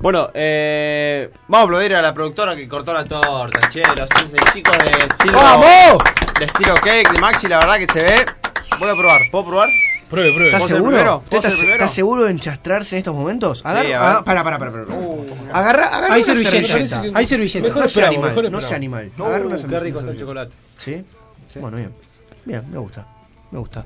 Bueno, 0.00 0.30
eh, 0.34 1.30
vamos 1.46 1.60
a 1.60 1.64
aplaudir 1.64 1.94
a 1.94 2.02
la 2.02 2.12
productora 2.14 2.56
que 2.56 2.66
cortó 2.66 2.92
la 2.92 3.04
torta, 3.04 3.68
che, 3.68 3.82
los 3.96 4.08
chicos- 4.08 4.52
chicos 4.52 4.76
de 4.78 4.90
estilo. 5.06 5.38
¡Vamos! 5.38 6.02
De 6.38 6.44
estilo 6.46 6.74
cake, 6.74 7.12
de 7.12 7.20
Maxi, 7.20 7.46
la 7.48 7.58
verdad 7.58 7.76
que 7.78 7.86
se 7.86 8.02
ve. 8.02 8.26
Voy 8.78 8.88
a 8.88 8.94
probar, 8.94 9.20
¿puedo 9.30 9.44
probar? 9.46 9.68
Pruebe, 10.10 10.30
pruebe. 10.32 10.46
¿Estás 10.46 10.60
¿Puedo 10.62 10.68
ser 10.68 10.76
seguro? 10.76 10.90
primero? 10.96 11.16
¿Usted 11.18 11.30
¿Puedo 11.30 11.56
ser 11.56 11.70
¿Estás, 11.70 11.94
seguro 11.94 12.24
de 12.24 12.30
enchastrarse 12.32 12.96
en 12.96 12.98
estos 12.98 13.14
momentos? 13.14 13.62
Agarra, 13.64 14.24
para, 14.24 14.42
para, 14.44 14.58
para, 14.58 14.72
para. 14.72 14.84
Agarra, 15.52 15.86
agarra 15.86 16.14
Hay 16.14 16.22
servilleta. 16.24 17.02
Hay 17.14 17.26
servilletas. 17.26 17.74
No 17.76 17.88
sea 17.88 18.08
animal, 18.08 18.28
mejor 18.30 18.50
no 18.50 18.60
sea 18.60 18.76
animal. 18.76 19.12
Agarra 19.18 19.46
una 19.46 19.54
qué 19.56 19.60
servilleta. 19.62 19.84
rico 19.84 19.98
está 20.00 20.10
el 20.10 20.18
chocolate. 20.18 20.56
¿Sí? 20.78 21.04
Bueno, 21.60 21.76
bien. 21.76 21.92
Bien, 22.44 22.70
me 22.70 22.78
gusta. 22.78 23.06
Me 23.52 23.58
gusta. 23.60 23.84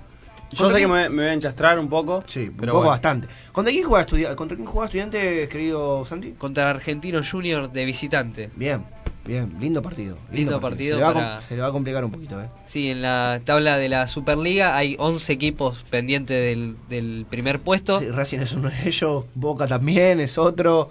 Yo 0.52 0.58
¿Contra 0.58 0.76
sé 0.78 0.84
que 0.84 0.88
quién- 0.90 1.02
me, 1.02 1.08
me 1.08 1.22
voy 1.22 1.30
a 1.30 1.32
enchastrar 1.32 1.78
un 1.78 1.88
poco. 1.88 2.22
Sí, 2.26 2.48
un 2.48 2.56
pero 2.56 2.72
poco 2.72 2.76
bueno. 2.84 2.90
bastante. 2.90 3.28
¿Contra 3.52 3.72
quién 3.72 3.84
juega 3.86 4.02
estudiante? 4.02 4.36
¿Contra 4.36 4.56
quién 4.56 4.66
juega 4.68 4.84
estudiante, 4.86 5.48
querido 5.48 6.06
Santi? 6.06 6.32
Contra 6.32 6.70
Argentino 6.70 7.20
Junior 7.28 7.70
de 7.72 7.84
visitante. 7.84 8.50
Bien, 8.54 8.84
bien, 9.26 9.54
lindo 9.60 9.82
partido. 9.82 10.16
Lindo 10.32 10.60
partido 10.60 10.94
Se, 10.94 10.96
le 10.98 11.02
va 11.02 11.08
a 11.10 11.14
para- 11.14 11.34
com- 11.36 11.42
se 11.42 11.54
le 11.56 11.60
va 11.62 11.68
a 11.68 11.72
complicar 11.72 12.04
un 12.04 12.10
poquito, 12.10 12.40
¿eh? 12.40 12.46
Sí, 12.66 12.90
en 12.90 13.02
la 13.02 13.40
tabla 13.44 13.76
de 13.78 13.88
la 13.88 14.06
Superliga 14.08 14.76
hay 14.76 14.96
11 14.98 15.32
equipos 15.32 15.84
pendientes 15.90 16.36
del, 16.40 16.76
del 16.88 17.26
primer 17.28 17.60
puesto, 17.60 18.00
Sí, 18.00 18.08
Racing 18.08 18.40
es 18.40 18.52
uno 18.52 18.70
de 18.70 18.88
ellos, 18.88 19.24
Boca 19.34 19.66
también 19.66 20.20
es 20.20 20.38
otro. 20.38 20.90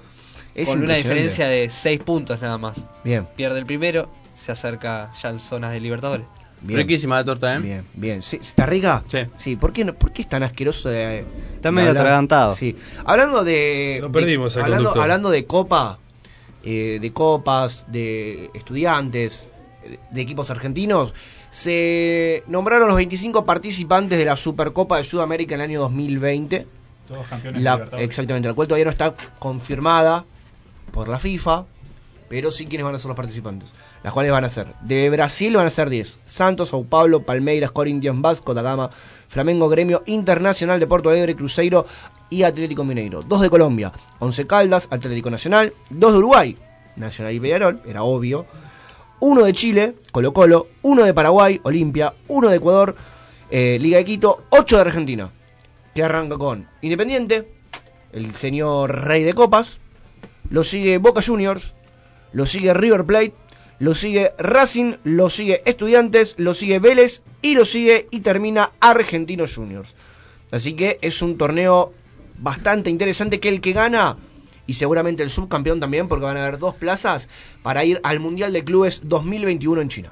Es 0.56 0.68
con 0.68 0.84
una 0.84 0.96
diferencia 0.96 1.48
de 1.48 1.70
6 1.70 2.00
puntos 2.02 2.42
nada 2.42 2.58
más. 2.60 2.84
Bien, 3.04 3.28
Pierde 3.36 3.58
el 3.60 3.66
primero, 3.66 4.10
se 4.36 4.52
acerca 4.52 5.12
ya 5.22 5.30
en 5.30 5.40
zonas 5.40 5.72
de 5.74 5.80
Libertadores. 5.80 6.26
bien. 6.62 6.78
Riquísima 6.80 7.16
la 7.16 7.24
torta, 7.24 7.56
¿eh? 7.56 7.60
Bien, 7.60 7.84
bien. 7.96 8.22
¿Sí, 8.24 8.38
¿Está 8.40 8.66
rica? 8.68 9.04
Sí. 9.08 9.18
Sí, 9.38 9.56
¿por 9.56 9.74
qué, 9.74 9.84
no- 9.84 9.94
por 9.96 10.12
qué 10.14 10.22
es 10.22 10.30
tan 10.30 10.44
asqueroso 10.44 10.90
de. 10.90 11.26
Está 11.56 11.70
de 11.70 11.72
medio 11.72 11.90
atragantado. 11.92 12.56
Sí. 12.56 12.76
Hablando 13.04 13.44
de. 13.44 13.98
Lo 14.02 14.10
de- 14.10 14.14
perdimos 14.14 14.56
al 14.58 14.64
hablando, 14.66 15.02
hablando 15.02 15.30
de 15.32 15.46
Copa, 15.46 15.98
eh, 16.64 17.00
de 17.02 17.14
copas, 17.14 17.86
de 17.92 18.50
estudiantes, 18.54 19.50
de 20.12 20.22
equipos 20.22 20.50
argentinos, 20.50 21.14
se 21.52 22.44
nombraron 22.48 22.88
los 22.88 22.96
25 22.98 23.46
participantes 23.46 24.18
de 24.18 24.26
la 24.26 24.36
Supercopa 24.38 24.98
de 24.98 25.04
Sudamérica 25.04 25.56
en 25.56 25.62
el 25.62 25.70
año 25.70 25.82
2020. 25.82 26.66
Todos 27.08 27.28
campeones 27.28 27.62
La- 27.62 27.86
exactamente, 27.98 28.48
la 28.48 28.54
cual 28.54 28.68
todavía 28.68 28.86
no 28.86 28.92
está 28.92 29.14
confirmada 29.40 30.26
por 30.92 31.08
la 31.10 31.20
FIFA, 31.20 31.66
pero 32.34 32.50
sí 32.50 32.66
quiénes 32.66 32.84
van 32.84 32.96
a 32.96 32.98
ser 32.98 33.10
los 33.10 33.16
participantes. 33.16 33.76
Las 34.02 34.12
cuales 34.12 34.32
van 34.32 34.44
a 34.44 34.50
ser, 34.50 34.74
de 34.82 35.08
Brasil 35.12 35.56
van 35.56 35.68
a 35.68 35.70
ser 35.70 35.88
10, 35.88 36.22
Santos, 36.26 36.70
Sao 36.70 36.84
Paulo, 36.84 37.22
Palmeiras, 37.22 37.72
Corinthians, 37.72 38.20
Vasco 38.24 38.56
da 38.56 38.64
Gama, 38.64 38.90
Flamengo, 39.28 39.70
Gremio 39.70 40.02
Internacional 40.08 40.80
de 40.80 40.88
Porto 40.88 41.10
Alegre, 41.10 41.36
Cruzeiro 41.36 41.86
y 42.32 42.42
Atlético 42.42 42.84
Mineiro. 42.84 43.22
Dos 43.22 43.40
de 43.40 43.52
Colombia, 43.52 43.94
Once 44.18 44.48
Caldas, 44.48 44.88
Atlético 44.90 45.30
Nacional, 45.30 45.76
dos 45.92 46.12
de 46.12 46.18
Uruguay, 46.18 46.58
Nacional 46.96 47.36
y 47.36 47.40
Peñarol, 47.40 47.84
era 47.86 48.02
obvio, 48.02 48.48
uno 49.20 49.44
de 49.44 49.54
Chile, 49.54 49.98
Colo 50.12 50.34
Colo, 50.34 50.70
uno 50.82 51.04
de 51.04 51.14
Paraguay, 51.14 51.62
Olimpia, 51.62 52.16
uno 52.30 52.50
de 52.50 52.56
Ecuador, 52.56 52.96
eh, 53.52 53.78
Liga 53.80 54.00
de 54.00 54.06
Quito, 54.06 54.46
ocho 54.50 54.78
de 54.78 54.82
Argentina, 54.82 55.30
que 55.94 56.02
arranca 56.02 56.40
con 56.40 56.68
Independiente, 56.82 57.48
el 58.12 58.34
señor 58.34 59.04
Rey 59.06 59.22
de 59.22 59.34
Copas, 59.34 59.80
lo 60.50 60.64
sigue 60.64 60.98
Boca 60.98 61.22
Juniors, 61.22 61.76
lo 62.34 62.46
sigue 62.46 62.74
River 62.74 63.06
Plate, 63.06 63.34
lo 63.80 63.96
sigue 63.96 64.32
Racing, 64.38 64.96
lo 65.04 65.30
sigue 65.30 65.62
Estudiantes, 65.66 66.36
lo 66.38 66.54
sigue 66.54 66.80
Vélez 66.80 67.24
y 67.42 67.56
lo 67.56 67.66
sigue 67.66 68.08
y 68.12 68.20
termina 68.20 68.72
Argentinos 68.80 69.56
Juniors. 69.56 69.96
Así 70.52 70.74
que 70.74 71.00
es 71.02 71.22
un 71.22 71.38
torneo 71.38 71.94
bastante 72.38 72.90
interesante 72.90 73.40
que 73.40 73.50
el 73.50 73.62
que 73.62 73.74
gana, 73.74 74.18
y 74.68 74.76
seguramente 74.76 75.24
el 75.24 75.30
subcampeón 75.30 75.80
también, 75.80 76.08
porque 76.08 76.26
van 76.26 76.38
a 76.38 76.44
haber 76.44 76.60
dos 76.60 76.76
plazas 76.76 77.28
para 77.62 77.84
ir 77.86 78.00
al 78.04 78.20
Mundial 78.20 78.54
de 78.54 78.64
Clubes 78.64 79.02
2021 79.04 79.82
en 79.82 79.90
China. 79.90 80.12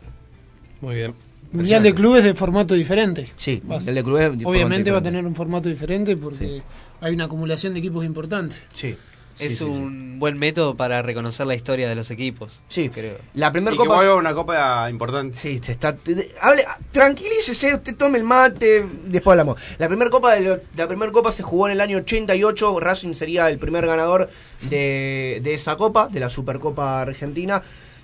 Muy 0.82 0.96
bien. 0.96 1.14
Mundial 1.52 1.84
de 1.84 1.94
clubes 1.94 2.24
de 2.24 2.34
formato 2.34 2.74
diferente. 2.76 3.28
Sí, 3.36 3.62
Mundial 3.66 3.96
de 3.96 4.04
Clubes. 4.04 4.46
Obviamente 4.46 4.90
va 4.90 5.00
a 5.00 5.04
tener 5.04 5.26
un 5.26 5.36
formato 5.36 5.68
diferente 5.68 6.16
porque 6.16 6.62
hay 7.02 7.14
una 7.14 7.26
acumulación 7.26 7.74
de 7.74 7.80
equipos 7.80 8.06
importantes. 8.06 8.62
Sí. 8.74 8.96
Es 9.42 9.52
sí, 9.54 9.58
sí, 9.58 9.64
un 9.64 10.20
buen 10.20 10.38
método 10.38 10.76
para 10.76 11.02
reconocer 11.02 11.48
la 11.48 11.56
historia 11.56 11.90
de 11.90 11.96
los 11.96 12.12
equipos. 12.12 12.62
Sí, 12.68 12.90
creo. 12.90 13.18
La 13.34 13.52
primera 13.52 13.72
que 13.72 13.78
copa. 13.78 13.96
vuelva 13.96 14.16
una 14.16 14.34
copa 14.34 14.90
importante. 14.90 15.36
Sí, 15.38 15.60
se 15.64 15.72
está. 15.72 15.98
hable, 16.42 16.64
tranquilícese, 16.92 17.74
usted 17.76 17.96
tome 17.96 18.18
el 18.20 18.24
mate, 18.24 18.86
después 19.06 19.32
hablamos. 19.34 19.60
La 19.80 19.88
primera 19.88 20.10
copa 20.12 20.34
de 20.36 20.42
lo- 20.42 20.60
la 20.76 20.88
primera 20.88 21.12
copa 21.12 21.32
se 21.32 21.42
jugó 21.44 21.68
en 21.68 21.74
el 21.74 21.82
año 21.82 21.98
88, 21.98 22.80
Racing 22.80 23.14
sería 23.16 23.50
el 23.50 23.58
primer 23.58 23.86
ganador 23.88 24.30
de, 24.70 25.40
de 25.44 25.54
esa 25.54 25.76
copa, 25.76 26.08
de 26.08 26.20
la 26.20 26.30
Supercopa 26.30 27.02
Argentina. 27.02 27.62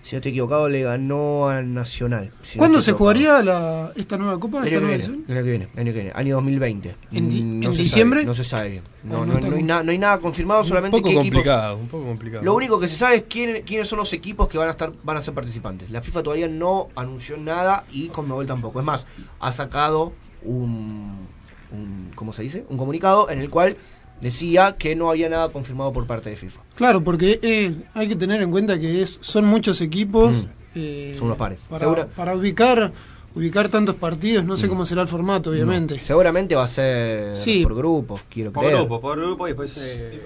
Si 0.08 0.16
no 0.16 0.20
estoy 0.20 0.32
equivocado, 0.32 0.70
le 0.70 0.84
ganó 0.84 1.49
al 1.49 1.74
Nacional. 1.74 2.32
Si 2.41 2.58
¿Cuándo 2.58 2.80
se 2.80 2.93
jugaría 2.93 3.43
la, 3.43 3.91
esta 3.93 4.18
nueva 4.18 4.39
copa? 4.39 4.60
El 4.60 4.68
esta 4.68 4.78
año, 4.78 4.88
que 4.88 4.97
nueva 4.97 5.08
viene, 5.18 5.24
el 5.28 5.36
año 5.38 5.43
que 5.43 5.49
viene, 5.49 5.68
año 5.76 5.86
que 5.91 5.91
viene, 5.99 6.12
año 6.16 6.36
2020. 6.36 6.95
¿En 7.12 7.30
di- 7.30 7.43
Mm, 7.43 7.64
en 7.64 7.72
diciembre? 7.74 8.20
sabe, 8.22 8.26
no 8.28 8.34
se 8.34 8.43
sabe 8.45 8.70
bien. 8.70 8.84
No, 9.03 9.24
hay, 9.24 9.64
nada, 9.64 9.84
no 9.84 9.91
hay 9.91 9.97
nada 9.97 10.18
confirmado, 10.20 10.62
Un 10.62 10.68
solamente 10.70 10.97
poco 10.97 11.10
qué 11.10 11.16
equipos. 11.20 11.36
complicado, 11.39 11.76
un 11.76 11.88
poco 11.89 12.05
complicado. 12.05 12.45
Lo 12.45 12.55
único 12.55 12.80
que 12.80 12.88
se 12.88 12.95
sabe 12.95 13.18
es 13.18 13.24
quién- 13.28 13.64
quiénes 13.64 13.89
son 13.89 13.99
los 13.99 14.14
equipos 14.14 14.47
que 14.47 14.58
van 14.58 14.70
a 14.70 14.72
estar 14.72 14.93
van 15.03 15.18
a 15.18 15.22
ser 15.22 15.34
participantes. 15.34 15.89
La 15.89 15.99
FIFA 16.01 16.24
todavía 16.24 16.47
no 16.47 16.88
anunció 16.95 17.36
nada 17.36 17.84
y 17.91 18.08
Conmebol 18.08 18.47
tampoco. 18.47 18.80
Es 18.80 18.86
más, 18.86 19.05
ha 19.41 19.51
sacado 19.51 20.14
un, 20.41 21.28
un 21.74 22.12
¿cómo 22.16 22.32
se 22.32 22.43
dice? 22.43 22.66
Un 22.70 22.78
comunicado 22.78 23.30
en 23.30 23.39
el 23.39 23.49
cual 23.49 23.76
decía 24.22 24.76
que 24.78 24.95
no 24.95 25.09
había 25.09 25.30
nada 25.30 25.49
confirmado 25.49 25.93
por 25.93 26.05
parte 26.07 26.30
de 26.30 26.36
FIFA. 26.38 26.61
Claro, 26.76 27.03
porque 27.03 27.39
eh, 27.41 27.74
hay 27.93 28.07
que 28.07 28.15
tener 28.15 28.41
en 28.41 28.51
cuenta 28.51 28.80
que 28.80 29.01
es 29.01 29.18
son 29.22 29.45
muchos 29.45 29.82
equipos. 29.82 30.34
Mm. 30.36 30.45
eh, 30.76 31.15
Son 31.18 31.26
unos 31.28 31.38
pares. 31.38 31.65
Para, 31.70 31.86
Segura- 31.86 32.07
para 32.07 32.36
ubicar 32.36 32.91
ubicar 33.36 33.70
tantos 33.70 33.93
partidos, 33.95 34.43
no 34.45 34.57
sé 34.57 34.68
cómo 34.68 34.84
será 34.84 35.03
el 35.03 35.07
formato, 35.07 35.51
obviamente. 35.51 35.95
No, 35.97 36.03
seguramente 36.03 36.55
va 36.55 36.63
a 36.63 36.68
ser 36.68 37.36
Sí. 37.38 37.61
por 37.63 37.76
grupos, 37.76 38.22
quiero 38.30 38.51
Por 38.51 38.63
creer. 38.63 38.80
grupo, 38.80 38.99
por 38.99 39.18
grupo 39.20 39.47
y 39.47 39.51
después. 39.51 39.76
eh, 39.78 40.22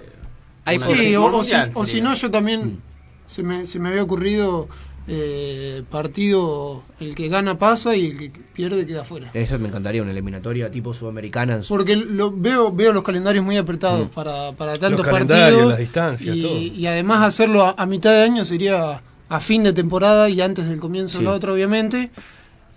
Hay 0.63 0.79
Sí, 0.79 1.15
o, 1.17 1.25
o 1.25 1.43
si, 1.43 1.53
o 1.73 1.85
si 1.85 1.99
no, 2.01 2.13
yo 2.13 2.31
también 2.31 2.79
se, 3.27 3.43
me, 3.43 3.65
se 3.65 3.79
me 3.79 3.89
había 3.89 4.03
ocurrido 4.03 4.69
eh, 5.13 5.83
partido 5.91 6.83
el 7.01 7.15
que 7.15 7.27
gana 7.27 7.59
pasa 7.59 7.95
y 7.95 8.05
el 8.07 8.17
que 8.17 8.31
pierde 8.53 8.85
queda 8.85 9.03
fuera. 9.03 9.29
Eso 9.33 9.59
me 9.59 9.67
encantaría, 9.67 10.01
una 10.01 10.11
eliminatoria 10.11 10.71
tipo 10.71 10.93
sudamericana. 10.93 11.55
en 11.55 11.63
su- 11.63 11.73
Porque 11.73 11.95
lo, 11.97 12.31
veo 12.31 12.71
veo 12.71 12.93
los 12.93 13.03
calendarios 13.03 13.43
muy 13.43 13.57
apretados 13.57 14.09
para, 14.09 14.53
para 14.53 14.73
tantos 14.73 15.05
calendarios, 15.05 15.49
partidos. 15.49 15.69
las 15.69 15.79
distancias, 15.79 16.35
y, 16.37 16.41
todo. 16.41 16.57
y 16.57 16.87
además 16.87 17.23
hacerlo 17.27 17.65
a, 17.65 17.75
a 17.77 17.85
mitad 17.85 18.11
de 18.11 18.21
año 18.23 18.45
sería 18.45 19.01
a 19.27 19.39
fin 19.39 19.63
de 19.63 19.73
temporada 19.73 20.29
y 20.29 20.39
antes 20.41 20.67
del 20.69 20.79
comienzo 20.79 21.17
de 21.17 21.23
Sí. 21.23 21.25
la 21.25 21.31
otra, 21.33 21.51
obviamente. 21.53 22.09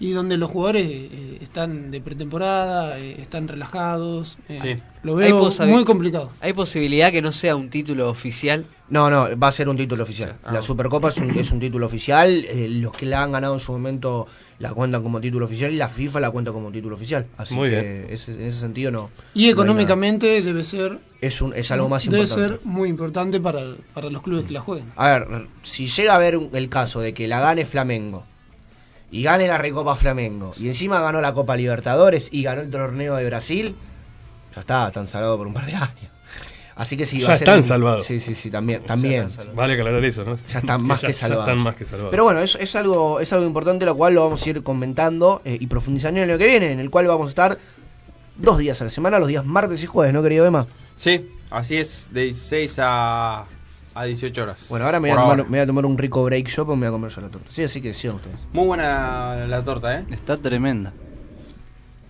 Y 0.01 0.11
donde 0.11 0.37
los 0.37 0.51
jugadores 0.51 0.87
eh, 0.91 1.39
están 1.41 1.93
de 1.93 2.01
pretemporada, 2.01 2.99
eh, 2.99 3.17
están 3.21 3.47
relajados. 3.47 4.39
eh, 4.49 4.59
Sí. 4.61 4.83
Lo 5.05 5.15
veo 5.15 5.51
muy 5.67 5.85
complicado. 5.85 6.31
Hay 6.41 6.53
posibilidad 6.53 7.13
que 7.13 7.23
no 7.23 7.31
sea 7.31 7.55
un 7.55 7.71
título 7.71 8.11
oficial. 8.11 8.67
No, 8.91 9.09
no, 9.09 9.29
va 9.39 9.49
a 9.49 9.53
ser 9.53 9.69
un 9.69 9.77
título 9.79 10.03
oficial. 10.03 10.37
Ah. 10.45 10.53
La 10.53 10.63
Supercopa 10.63 11.09
es 11.09 11.17
un, 11.17 11.31
es 11.39 11.51
un 11.51 11.59
título 11.59 11.87
oficial. 11.87 12.45
eh, 12.47 12.69
los 12.69 12.93
que 12.93 13.07
la 13.07 13.23
han 13.23 13.33
ganado 13.33 13.55
en 13.55 13.61
su 13.61 13.73
momento 13.73 14.27
la 14.59 14.73
cuentan 14.73 15.03
como 15.03 15.21
título 15.21 15.47
oficial 15.47 15.73
y 15.73 15.77
la 15.77 15.89
FIFA 15.89 16.21
la 16.21 16.31
cuenta 16.31 16.53
como 16.53 16.71
título 16.71 16.95
oficial. 16.95 17.27
Así 17.39 17.55
Muy 17.55 17.71
que 17.71 18.07
ese- 18.15 18.33
en 18.35 18.43
ese 18.47 18.59
sentido 18.59 18.91
no. 18.91 19.11
Y 19.33 19.47
no 19.47 19.51
económicamente 19.53 20.43
debe 20.43 20.65
ser 20.65 20.99
es, 21.21 21.41
un, 21.41 21.55
es 21.57 21.71
algo 21.73 21.89
más 21.89 22.05
debe 22.05 22.19
importante. 22.25 22.57
ser 22.59 22.61
muy 22.65 22.89
importante 22.91 23.41
para, 23.41 23.63
para 23.95 24.11
los 24.11 24.23
clubes 24.23 24.45
que 24.45 24.53
la 24.53 24.61
jueguen. 24.61 24.93
A 24.97 25.09
ver, 25.09 25.47
si 25.63 25.89
llega 25.89 26.13
a 26.13 26.17
haber 26.17 26.37
un- 26.37 26.51
el 26.53 26.69
caso 26.69 27.01
de 27.01 27.15
que 27.15 27.27
la 27.27 27.41
gane 27.41 27.65
Flamengo 27.65 28.25
y 29.11 29.23
gane 29.23 29.49
la 29.49 29.57
Recopa 29.59 29.97
Flamengo 29.97 30.53
y 30.59 30.69
encima 30.69 31.01
ganó 31.01 31.21
la 31.23 31.33
Copa 31.33 31.57
Libertadores 31.57 32.29
y 32.31 32.43
ganó 32.43 32.61
el 32.61 32.71
torneo 32.71 33.17
de 33.17 33.25
Brasil, 33.27 33.75
ya 34.55 34.61
está, 34.61 34.89
están 34.89 35.09
salvados 35.09 35.39
por 35.39 35.47
un 35.47 35.55
par 35.55 35.65
de 35.67 35.75
años. 35.75 36.14
Así 36.77 36.97
que 36.97 37.07
sí, 37.07 37.21
Ya 37.21 37.29
va 37.29 37.35
a 37.35 37.39
ser 37.39 37.49
están 37.49 37.63
salvados. 37.63 38.05
Sí, 38.05 38.19
sí, 38.19 38.35
sí, 38.35 38.51
también. 38.51 38.83
también. 38.83 39.29
Vale 39.55 39.75
aclarar 39.75 40.05
eso, 40.05 40.25
¿no? 40.25 40.37
Ya 40.53 40.59
están 40.59 40.83
más 40.87 41.01
ya- 41.03 41.07
que 41.09 41.13
ya 41.15 41.19
salvados. 41.21 41.49
están 41.49 41.59
más 41.63 41.75
que 41.77 41.85
salvados. 41.85 42.11
Pero 42.11 42.25
bueno, 42.25 42.41
es, 42.41 42.57
es 42.57 42.75
algo 42.75 43.21
es 43.21 43.33
algo 43.33 43.47
importante, 43.47 43.85
lo 43.85 43.95
cual 43.97 44.15
lo 44.15 44.25
vamos 44.25 44.45
a 44.45 44.51
ir 44.51 44.63
comentando 44.65 45.41
eh, 45.45 45.57
y 45.61 45.67
profundizando 45.69 46.21
en 46.21 46.29
lo 46.29 46.37
que 46.37 46.47
viene, 46.47 46.73
en 46.73 46.81
el 46.81 46.91
cual 46.91 47.07
vamos 47.07 47.27
a 47.27 47.29
estar 47.29 47.59
dos 48.37 48.59
días 48.59 48.81
a 48.81 48.85
la 48.87 48.91
semana, 48.91 49.19
los 49.21 49.29
días 49.29 49.45
martes 49.47 49.83
y 49.83 49.87
jueves, 49.87 50.13
¿no, 50.13 50.23
querido 50.23 50.45
Emma? 50.47 50.67
Sí, 50.97 51.29
así 51.51 51.77
es, 51.77 52.09
de 52.11 52.23
16 52.23 52.79
a, 52.83 53.45
a 53.95 54.05
18 54.05 54.43
horas. 54.43 54.67
Bueno, 54.69 54.87
ahora 54.87 54.99
me 54.99 55.11
voy, 55.11 55.17
a 55.17 55.21
tomar, 55.21 55.31
ahora. 55.39 55.43
me 55.45 55.51
voy 55.51 55.59
a 55.61 55.67
tomar 55.67 55.87
un 55.87 55.97
rico 55.97 56.25
break 56.25 56.49
shop 56.49 56.71
o 56.71 56.75
me 56.75 56.89
voy 56.89 56.89
a 56.89 56.91
comer 56.99 57.11
yo 57.13 57.21
la 57.21 57.29
torta. 57.29 57.51
Sí, 57.53 57.63
así 57.63 57.81
que 57.81 57.95
sigan 57.95 58.17
ustedes. 58.17 58.41
Muy 58.53 58.67
buena 58.67 59.37
la, 59.37 59.47
la 59.47 59.63
torta, 59.63 60.01
¿eh? 60.01 60.05
Está 60.11 60.37
tremenda. 60.39 60.93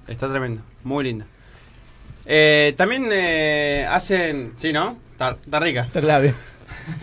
Está 0.08 0.30
tremenda, 0.30 0.62
muy 0.82 1.04
linda. 1.04 1.26
Eh, 2.26 2.74
también 2.76 3.08
eh, 3.12 3.86
hacen... 3.90 4.52
Sí, 4.56 4.72
¿no? 4.72 4.96
Está, 5.12 5.30
está 5.32 5.60
rica. 5.60 5.82
Está 5.82 6.00
clave. 6.00 6.34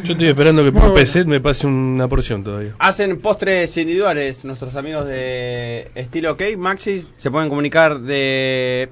Yo 0.04 0.14
estoy 0.14 0.28
esperando 0.28 0.64
que 0.64 0.72
por 0.72 0.82
bueno. 0.82 0.96
PC 0.96 1.26
me 1.26 1.40
pase 1.40 1.66
una 1.66 2.08
porción 2.08 2.44
todavía. 2.44 2.74
Hacen 2.80 3.20
postres 3.20 3.76
individuales 3.78 4.46
nuestros 4.46 4.76
amigos 4.76 5.08
de 5.08 5.90
Estilo 5.96 6.38
Cake. 6.38 6.58
Maxis 6.58 7.12
se 7.18 7.32
pueden 7.32 7.50
comunicar 7.50 8.00
de... 8.00 8.90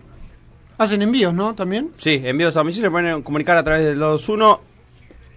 Hacen 0.79 1.01
envíos, 1.01 1.33
¿no? 1.33 1.53
También. 1.55 1.89
Sí, 1.97 2.21
envíos 2.23 2.55
a 2.55 2.59
domicilio 2.59 2.87
se 2.87 2.91
pueden 2.91 3.21
comunicar 3.21 3.57
a 3.57 3.63
través 3.63 3.83
del 3.85 3.99
21 3.99 4.61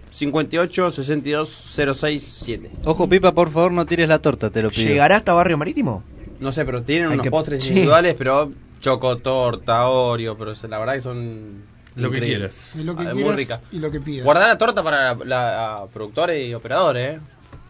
58 0.09 0.91
62 0.91 1.49
067. 1.49 2.71
Ojo, 2.85 3.09
Pipa, 3.09 3.31
por 3.33 3.51
favor, 3.51 3.71
no 3.71 3.85
tires 3.85 4.07
la 4.07 4.19
torta, 4.19 4.49
te 4.49 4.61
lo 4.61 4.69
pido. 4.69 4.87
¿Llegará 4.87 5.17
hasta 5.17 5.33
Barrio 5.33 5.57
Marítimo? 5.57 6.03
No 6.39 6.51
sé, 6.51 6.65
pero 6.65 6.81
tienen 6.83 7.07
Hay 7.09 7.13
unos 7.15 7.23
que- 7.23 7.31
postres 7.31 7.63
sí. 7.63 7.69
individuales, 7.69 8.15
pero 8.17 8.51
chocotorta, 8.83 9.87
Oreo, 9.87 10.37
pero 10.37 10.53
la 10.69 10.77
verdad 10.77 10.93
que 10.95 11.01
son 11.01 11.63
Lo 11.95 12.11
que 12.11 12.19
quieras. 12.19 12.75
Y 12.75 12.83
lo 12.83 12.95
que 12.95 13.03
Ah, 13.03 13.11
quieras 13.11 13.25
muy 13.27 13.35
rica. 13.35 13.61
y 13.71 13.77
lo 13.79 13.89
que 13.91 13.99
pidas. 14.01 14.25
Guardar 14.25 14.49
la 14.49 14.57
torta 14.57 14.83
para 14.83 15.15
la, 15.15 15.25
la- 15.25 15.85
productores 15.93 16.47
y 16.47 16.53
operadores, 16.53 17.17
¿eh? 17.17 17.21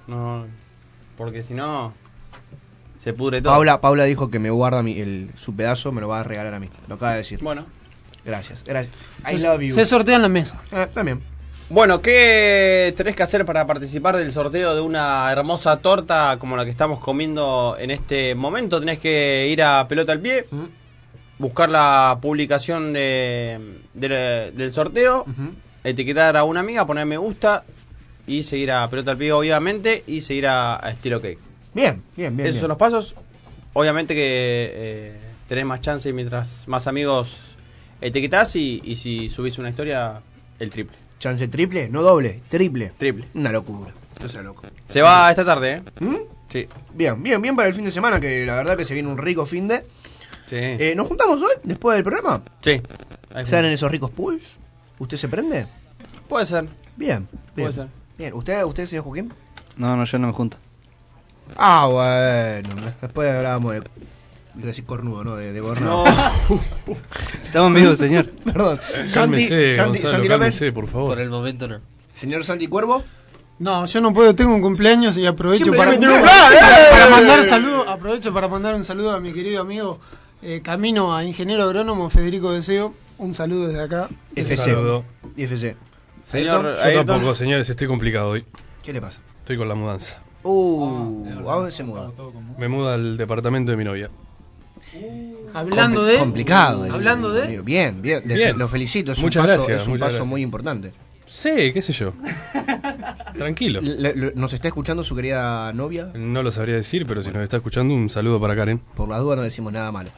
No, 0.07 0.45
porque 1.17 1.43
si 1.43 1.53
no 1.53 1.93
se 2.99 3.13
pudre 3.13 3.41
todo. 3.41 3.53
Paula, 3.53 3.79
Paula 3.79 4.05
dijo 4.05 4.29
que 4.31 4.39
me 4.39 4.49
guarda 4.49 4.81
mi, 4.81 4.99
el, 4.99 5.29
su 5.35 5.55
pedazo, 5.55 5.91
me 5.91 6.01
lo 6.01 6.07
va 6.07 6.21
a 6.21 6.23
regalar 6.23 6.53
a 6.53 6.59
mí. 6.59 6.69
Lo 6.87 6.95
acaba 6.95 7.11
de 7.11 7.17
decir. 7.19 7.39
Bueno. 7.41 7.65
Gracias, 8.25 8.63
gracias. 8.63 8.95
I 9.31 9.37
Se, 9.37 9.47
love 9.47 9.61
you. 9.61 9.73
se 9.73 9.85
sortea 9.85 10.15
en 10.15 10.21
la 10.21 10.29
mesa. 10.29 10.61
Eh, 10.71 10.87
también. 10.93 11.21
Bueno, 11.69 11.99
¿qué 11.99 12.93
tenés 12.95 13.15
que 13.17 13.23
hacer 13.23 13.45
para 13.45 13.65
participar 13.67 14.15
del 14.15 14.31
sorteo 14.31 14.73
de 14.75 14.79
una 14.81 15.29
hermosa 15.31 15.77
torta 15.77 16.37
como 16.39 16.55
la 16.55 16.63
que 16.63 16.71
estamos 16.71 16.99
comiendo 16.99 17.75
en 17.77 17.91
este 17.91 18.33
momento? 18.35 18.79
Tenés 18.79 18.99
que 18.99 19.47
ir 19.51 19.61
a 19.61 19.85
Pelota 19.89 20.13
al 20.13 20.19
Pie, 20.21 20.45
buscar 21.39 21.69
la 21.69 22.17
publicación 22.21 22.93
de, 22.93 23.79
de- 23.93 24.51
del 24.55 24.71
sorteo, 24.71 25.25
etiquetar 25.83 26.37
a 26.37 26.43
una 26.43 26.59
amiga, 26.61 26.85
poner 26.85 27.05
me 27.05 27.17
gusta 27.17 27.63
y 28.25 28.43
seguir 28.43 28.71
a 28.71 28.89
Pelota 28.89 29.11
al 29.11 29.17
Pie, 29.17 29.31
obviamente, 29.33 30.03
y 30.07 30.21
seguir 30.21 30.47
a, 30.47 30.85
a 30.85 30.91
Estilo 30.91 31.21
Cake. 31.21 31.39
Bien, 31.73 32.01
bien, 32.15 32.35
bien. 32.35 32.47
Esos 32.47 32.55
bien. 32.55 32.61
son 32.61 32.69
los 32.69 32.77
pasos. 32.77 33.15
Obviamente 33.73 34.13
que 34.13 34.21
eh, 34.73 35.17
tenés 35.47 35.65
más 35.65 35.81
chance 35.81 36.11
mientras 36.13 36.67
más 36.67 36.85
amigos 36.87 37.55
etiquetás 37.99 38.55
y, 38.55 38.81
y 38.85 38.95
si 38.95 39.29
subís 39.29 39.57
una 39.57 39.69
historia, 39.69 40.21
el 40.59 40.69
triple. 40.69 40.97
¿Chance 41.19 41.47
triple? 41.47 41.89
No 41.89 42.01
doble, 42.03 42.41
triple. 42.49 42.91
Triple. 42.97 43.25
Una 43.33 43.51
locura. 43.51 43.91
Eso 44.23 44.37
es 44.39 44.45
loco. 44.45 44.61
Se 44.87 45.01
va 45.01 45.29
esta 45.31 45.43
tarde, 45.43 45.73
¿eh? 45.77 45.81
¿Mm? 46.01 46.15
Sí. 46.49 46.67
Bien, 46.93 47.21
bien, 47.23 47.41
bien 47.41 47.55
para 47.55 47.67
el 47.67 47.73
fin 47.73 47.85
de 47.85 47.91
semana, 47.91 48.19
que 48.19 48.45
la 48.45 48.55
verdad 48.55 48.77
que 48.77 48.85
se 48.85 48.93
viene 48.93 49.09
un 49.09 49.17
rico 49.17 49.45
fin 49.45 49.67
de. 49.67 49.83
Sí. 50.53 50.59
Eh, 50.59 50.93
¿Nos 50.95 51.07
juntamos 51.07 51.41
hoy, 51.41 51.53
después 51.63 51.95
del 51.95 52.03
programa? 52.03 52.43
Sí. 52.59 52.79
¿Salen 53.47 53.71
esos 53.71 53.89
ricos 53.89 54.11
pools? 54.11 54.43
¿Usted 54.99 55.17
se 55.17 55.27
prende? 55.27 55.65
Puede 56.29 56.45
ser. 56.45 56.65
Bien, 56.95 57.27
bien. 57.55 57.69
Puede 57.69 57.73
ser. 57.73 57.87
Bien, 58.19 58.33
¿usted, 58.35 58.63
usted 58.63 58.85
señor 58.85 59.03
Joaquín? 59.05 59.33
No, 59.77 59.97
no, 59.97 60.05
yo 60.05 60.19
no 60.19 60.27
me 60.27 60.33
junto. 60.33 60.57
Ah, 61.57 61.87
bueno. 61.87 62.69
Después 63.01 63.31
hablábamos 63.31 63.73
de. 63.73 63.77
Iba 63.79 64.63
a 64.63 64.67
decir 64.67 64.85
cornudo, 64.85 65.23
¿no? 65.23 65.37
De, 65.37 65.53
de 65.53 65.59
gobernador. 65.59 66.07
Estamos 67.43 67.69
en 67.69 67.73
vivo, 67.73 67.95
señor. 67.95 68.29
Perdón. 68.29 68.79
Cálmese, 69.11 69.75
Santi, 69.75 69.89
Gonzalo, 69.89 70.11
Santi 70.11 70.27
López. 70.27 70.29
cálmese, 70.29 70.71
por 70.71 70.87
favor. 70.87 71.07
Por 71.09 71.19
el 71.19 71.31
momento 71.31 71.67
no. 71.67 71.79
Señor 72.13 72.45
Santi 72.45 72.67
Cuervo. 72.67 73.03
No, 73.57 73.87
yo 73.87 74.01
no 74.01 74.13
puedo, 74.13 74.35
tengo 74.35 74.53
un 74.53 74.61
cumpleaños 74.61 75.17
y 75.17 75.25
aprovecho 75.25 75.71
para, 75.71 75.91
para, 75.99 76.21
para 76.91 77.09
mandar 77.09 77.43
saludo, 77.43 77.89
aprovecho 77.89 78.31
para 78.31 78.47
mandar 78.47 78.75
un 78.75 78.83
saludo 78.83 79.11
a 79.11 79.19
mi 79.19 79.33
querido 79.33 79.61
amigo 79.61 79.99
eh, 80.43 80.61
Camino 80.63 81.15
a 81.15 81.23
Ingeniero 81.23 81.63
Agrónomo 81.63 82.09
Federico 82.09 82.51
Deseo. 82.51 82.93
Un 83.17 83.33
saludo 83.33 83.67
desde 83.67 83.81
acá. 83.83 84.09
FC. 84.35 84.55
Saludo. 84.71 85.03
FC. 85.37 85.75
Señor 86.23 86.63
Yo 86.77 86.83
Ayrton. 86.83 87.05
tampoco, 87.05 87.35
señores, 87.35 87.69
estoy 87.69 87.87
complicado 87.87 88.29
hoy. 88.29 88.45
¿Qué 88.81 88.91
le 88.93 89.01
pasa? 89.01 89.19
Estoy 89.39 89.57
con 89.57 89.67
la 89.69 89.75
mudanza. 89.75 90.21
Uh, 90.43 91.25
¿a 91.49 91.55
dónde 91.55 91.71
se 91.71 91.83
muda? 91.83 92.11
Me 92.57 92.67
muda 92.67 92.95
al 92.95 93.15
departamento 93.17 93.71
de 93.71 93.77
mi 93.77 93.83
novia. 93.83 94.09
Hablando 95.53 96.01
Compli- 96.03 96.11
de. 96.11 96.17
Complicado. 96.19 96.85
ese, 96.85 96.95
Hablando 96.95 97.31
de. 97.31 97.61
Bien, 97.61 98.01
bien. 98.01 98.23
Bien. 98.25 98.57
Lo 98.57 98.67
felicito. 98.67 99.11
Es 99.13 99.19
Muchas 99.19 99.43
un 99.43 99.49
paso, 99.49 99.63
gracias, 99.65 99.81
Es 99.83 99.87
un 99.87 99.93
paso 99.99 100.05
gracias. 100.11 100.27
muy 100.27 100.41
importante. 100.41 100.91
Sí, 101.35 101.71
qué 101.73 101.81
sé 101.81 101.93
yo. 101.93 102.13
Tranquilo. 103.37 103.81
Le- 103.81 104.15
le- 104.15 104.33
¿Nos 104.35 104.53
está 104.53 104.67
escuchando 104.67 105.03
su 105.03 105.15
querida 105.15 105.73
novia? 105.73 106.11
No 106.13 106.43
lo 106.43 106.51
sabría 106.51 106.75
decir, 106.75 107.05
pero 107.07 107.23
si 107.23 107.31
nos 107.31 107.41
está 107.43 107.57
escuchando, 107.57 107.93
un 107.93 108.09
saludo 108.09 108.39
para 108.39 108.55
Karen. 108.55 108.79
Por 108.95 109.09
la 109.09 109.17
duda 109.17 109.35
no 109.37 109.41
decimos 109.41 109.73
nada 109.73 109.91
malo. 109.91 110.09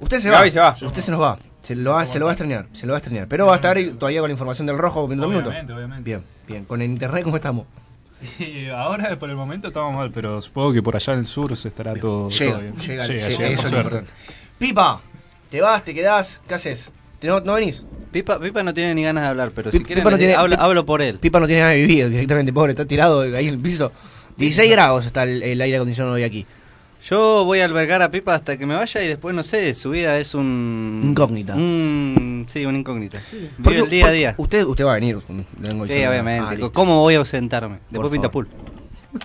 Usted 0.00 0.20
se 0.20 0.30
Gaby 0.30 0.48
va. 0.50 0.74
se 0.74 0.84
va. 0.84 0.88
Usted 0.90 1.02
se 1.02 1.10
nos 1.10 1.20
va. 1.20 1.38
Se 1.62 1.74
lo 1.76 1.92
va, 1.92 2.06
se 2.06 2.18
lo 2.18 2.26
va 2.26 2.30
a 2.32 2.34
extrañar. 2.34 2.66
Se 2.72 2.86
lo 2.86 2.92
va 2.92 2.96
a 2.96 3.00
extrañar. 3.00 3.28
Pero 3.28 3.46
va 3.46 3.52
a 3.52 3.56
estar 3.56 3.76
todavía 3.98 4.20
con 4.20 4.28
la 4.28 4.32
información 4.32 4.66
del 4.66 4.78
rojo 4.78 5.10
en 5.12 5.18
dos 5.18 5.28
minutos. 5.28 5.48
Obviamente, 5.50 5.72
obviamente. 5.74 6.04
Bien, 6.04 6.24
bien. 6.48 6.64
Con 6.64 6.80
el 6.80 6.90
internet, 6.90 7.22
¿cómo 7.24 7.36
estamos? 7.36 7.66
Y 8.38 8.68
ahora, 8.68 9.18
por 9.18 9.28
el 9.28 9.36
momento, 9.36 9.68
estamos 9.68 9.94
mal, 9.94 10.10
pero 10.10 10.40
supongo 10.40 10.72
que 10.72 10.82
por 10.82 10.96
allá 10.96 11.12
en 11.12 11.18
el 11.20 11.26
sur 11.26 11.54
se 11.56 11.68
estará 11.68 11.94
todo, 11.94 12.30
Llega, 12.30 12.52
todo 12.52 12.60
bien. 12.62 12.76
llega, 12.76 13.06
llega, 13.06 13.28
llega, 13.28 13.28
llega, 13.28 13.28
eso 13.28 13.36
por 13.36 13.46
es 13.50 13.62
lo 13.62 13.68
suerte. 13.68 13.96
importante. 13.98 14.12
Pipa, 14.58 15.00
¿te 15.50 15.60
vas? 15.60 15.84
¿Te 15.84 15.94
quedás? 15.94 16.40
¿Qué 16.48 16.54
haces? 16.54 16.90
¿Te 17.26 17.32
no, 17.32 17.40
no 17.40 17.54
venís? 17.54 17.84
Pipa, 18.12 18.38
Pipa 18.38 18.62
no 18.62 18.72
tiene 18.72 18.94
ni 18.94 19.02
ganas 19.02 19.24
de 19.24 19.28
hablar, 19.30 19.50
pero 19.52 19.72
si 19.72 19.80
quieren, 19.80 20.02
Pipa 20.04 20.12
no 20.12 20.16
tiene- 20.16 20.36
hablo, 20.36 20.86
por 20.86 21.02
él. 21.02 21.18
Pipa 21.18 21.40
no 21.40 21.46
tiene 21.46 21.60
nada 21.62 21.72
de 21.72 21.78
vivir 21.80 22.08
directamente, 22.08 22.52
pobre. 22.52 22.70
Está 22.70 22.84
tirado 22.84 23.22
ahí 23.22 23.48
en 23.48 23.54
el 23.54 23.58
piso. 23.58 23.90
16 24.36 24.70
grados 24.70 25.06
está 25.06 25.24
el, 25.24 25.42
el 25.42 25.60
aire 25.60 25.76
acondicionado 25.76 26.14
hoy 26.14 26.22
aquí. 26.22 26.46
Yo 27.02 27.44
voy 27.44 27.58
a 27.60 27.64
albergar 27.64 28.00
a 28.02 28.10
Pipa 28.12 28.32
hasta 28.34 28.56
que 28.56 28.64
me 28.64 28.76
vaya 28.76 29.02
y 29.02 29.08
después, 29.08 29.34
no 29.34 29.42
sé, 29.42 29.74
su 29.74 29.90
vida 29.90 30.18
es 30.20 30.36
un... 30.36 31.00
Incógnita. 31.04 31.56
Un, 31.56 32.46
sí, 32.48 32.64
una 32.64 32.78
incógnita. 32.78 33.20
Vive 33.32 33.50
Porque- 33.62 33.78
el 33.80 33.90
día 33.90 34.06
a 34.06 34.10
día. 34.12 34.34
Usted, 34.38 34.64
usted 34.64 34.84
va 34.84 34.92
a 34.92 34.94
venir. 34.94 35.18
le 35.60 35.68
vengo 35.68 35.84
Sí, 35.86 35.92
obviamente. 36.04 36.62
Ah. 36.64 36.70
¿Cómo 36.72 37.00
voy 37.00 37.14
a 37.14 37.18
ausentarme? 37.18 37.78
Después 37.90 38.12
pinta 38.12 38.30
pool. 38.30 38.46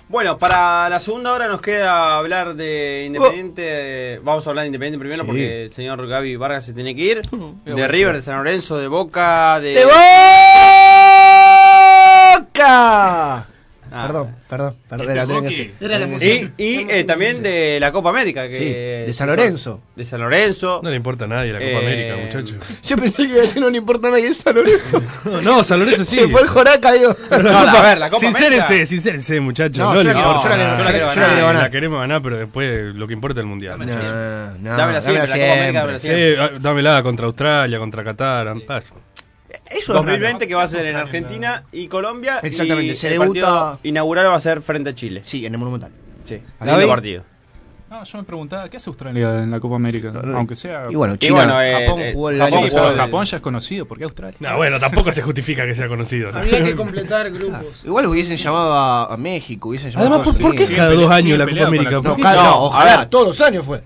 Bueno, 0.10 0.38
para 0.38 0.90
la 0.90 1.00
segunda 1.00 1.34
hora 1.34 1.48
nos 1.48 1.62
queda 1.62 2.18
hablar 2.18 2.56
de 2.56 3.04
Independiente. 3.08 4.20
Vamos 4.24 4.46
a 4.46 4.50
hablar 4.50 4.64
de 4.64 4.68
Independiente 4.68 5.00
primero 5.00 5.24
Sí. 5.24 5.28
porque 5.28 5.64
el 5.66 5.74
señor 5.74 6.08
Gaby 6.08 6.36
Vargas 6.36 6.66
se 6.66 6.74
tiene 6.74 6.96
que 6.96 7.02
ir. 7.02 7.22
De 7.66 7.88
River, 7.88 8.16
de 8.16 8.22
San 8.22 8.38
Lorenzo, 8.38 8.78
de 8.78 8.88
Boca, 8.88 9.60
de. 9.60 9.74
¡De 9.74 9.86
Boca! 12.52 13.48
Ah. 13.94 14.08
Perdón, 14.08 14.36
perdón, 14.50 14.76
perdón. 14.90 15.16
La 15.16 15.28
tenía 15.28 15.50
que. 15.50 15.74
Era 15.82 16.00
la. 16.00 16.08
Y, 16.08 16.52
y, 16.58 16.88
eh, 16.90 17.04
también 17.04 17.44
de 17.44 17.78
la 17.80 17.92
Copa 17.92 18.10
América. 18.10 18.48
Que 18.48 18.58
Sí, 18.58 19.06
de 19.08 19.14
San 19.14 19.28
Lorenzo. 19.28 19.82
De 19.96 20.06
San 20.06 20.22
Lorenzo. 20.22 20.80
No 20.82 20.90
le 20.90 20.96
importa 20.96 21.26
a 21.26 21.28
nadie 21.28 21.52
la 21.52 21.60
Copa 21.60 21.72
Eh, 21.72 21.78
América, 21.78 22.16
muchacho. 22.16 22.56
Yo 22.84 22.96
pensé 22.98 23.18
que 23.18 23.24
iba 23.34 23.40
a 23.40 23.42
decir 23.42 23.62
no 23.62 23.70
le 23.70 23.78
importa 23.78 24.08
a 24.08 24.12
nadie 24.12 24.28
es 24.30 24.38
San 24.38 24.56
Lorenzo. 24.56 25.04
No, 25.26 25.42
no, 25.42 25.64
San 25.64 25.80
Lorenzo 25.80 26.06
sí. 26.06 26.20
El 26.20 26.32
Joraca, 26.48 26.94
digo. 26.94 27.16
La 27.30 27.38
No, 27.40 27.50
Copa- 27.50 27.72
a 27.80 27.82
ver, 27.90 27.98
la 27.98 28.10
Copa 28.10 28.20
sincérense, 28.22 28.66
América- 28.66 28.86
sincérense, 28.86 29.40
muchachos. 29.42 29.78
No, 29.80 29.94
No, 29.94 29.96
yo 29.96 30.04
le 30.04 30.06
la 30.06 30.14
quiero- 30.14 30.28
importa 30.30 30.50
yo 30.50 30.58
la 30.58 30.78
yo 30.78 30.84
la 30.84 30.92
quiero 30.92 31.10
Sí, 31.12 31.20
ganar. 31.20 31.36
la, 31.38 31.44
ganar. 31.54 31.72
queremos 31.72 32.00
ganar, 32.00 32.22
pero 32.22 32.38
después 32.38 32.96
lo 32.96 33.08
que 33.08 33.14
importa 33.14 33.40
es 33.40 33.44
el 33.44 33.48
mundial. 33.50 33.78
muchachos. 33.78 34.04
No, 34.04 34.58
no, 34.72 34.78
Dámela 34.78 35.02
siempre, 35.02 35.28
la 35.28 35.34
Copa 35.36 35.54
América, 35.54 35.80
dámela 35.82 36.46
ah, 36.46 36.50
dámela 36.60 37.04
contra 37.04 37.26
Australia, 37.26 37.78
contra 37.80 38.04
Qatar. 38.04 38.54
paz. 38.66 38.94
Eso 39.72 39.92
es 39.94 39.98
2020 39.98 40.48
que 40.48 40.56
va 40.56 40.64
a 40.64 40.68
ser 40.68 40.86
en 40.86 40.96
Argentina 40.96 41.64
y 41.72 41.88
Colombia. 41.88 42.40
Exactamente, 42.44 42.94
y 42.94 42.96
se 42.96 43.08
el 43.08 43.14
debuta- 43.20 43.42
partido 43.42 43.80
inaugural 43.84 44.26
va 44.28 44.36
a 44.36 44.40
ser 44.42 44.62
frente 44.62 44.90
a 44.92 44.96
Chile. 44.96 45.22
Sí, 45.26 45.46
en 45.46 45.54
el 45.54 45.60
Monumental. 45.60 45.92
Sí, 46.26 46.42
lindo 46.64 46.88
partido. 46.88 47.24
No, 47.92 48.06
yo 48.06 48.18
me 48.20 48.24
preguntaba, 48.24 48.70
¿qué 48.70 48.78
hace 48.78 48.90
Australia 48.90 49.44
en 49.44 49.52
la 49.52 49.60
Copa 49.60 49.76
América? 49.76 50.14
Aunque 50.34 50.56
sea... 50.56 50.86
Y 50.90 50.96
bueno, 50.96 51.16
Y 51.16 51.18
China, 51.18 51.34
bueno, 51.36 51.62
eh, 51.62 51.74
Japón 51.86 52.00
eh, 52.02 52.12
jugó 52.14 52.30
el 52.30 52.38
Japón 52.40 52.54
año 52.54 52.64
Sí, 52.64 52.70
jugó 52.70 52.82
pero 52.84 52.94
el- 52.94 52.98
Japón 52.98 53.26
ya 53.26 53.36
es 53.36 53.44
conocido, 53.44 53.86
¿por 53.86 53.98
qué 53.98 54.04
Australia? 54.06 54.38
No, 54.40 54.56
bueno, 54.56 54.80
tampoco 54.80 55.12
se 55.12 55.22
justifica 55.22 55.66
que 55.66 55.76
sea 55.76 55.90
conocido. 55.90 56.30
Había 56.34 56.64
que 56.64 56.74
completar 56.74 57.30
grupos. 57.32 57.84
Igual 57.84 58.06
hubiesen 58.06 58.38
llamado 58.38 58.72
a, 58.74 59.14
a 59.14 59.18
México, 59.18 59.68
hubiesen 59.68 59.92
llamado 59.92 60.08
Además, 60.08 60.22
a 60.22 60.24
¿por, 60.24 60.34
todos 60.38 60.42
por 60.52 60.56
qué 60.58 60.68
sí. 60.68 60.74
cada 60.74 60.94
dos 60.94 61.12
años 61.12 61.38
la 61.38 61.46
Copa 61.46 61.66
América? 61.68 61.92
la- 61.92 62.02
¿Por 62.02 62.18
No, 62.18 62.24
No, 62.24 62.34
no, 62.34 62.40
a 62.50 62.56
ojalá, 62.60 62.98
ver. 63.00 63.10
todos 63.10 63.28
los 63.28 63.42
años 63.42 63.66
fue. 63.66 63.82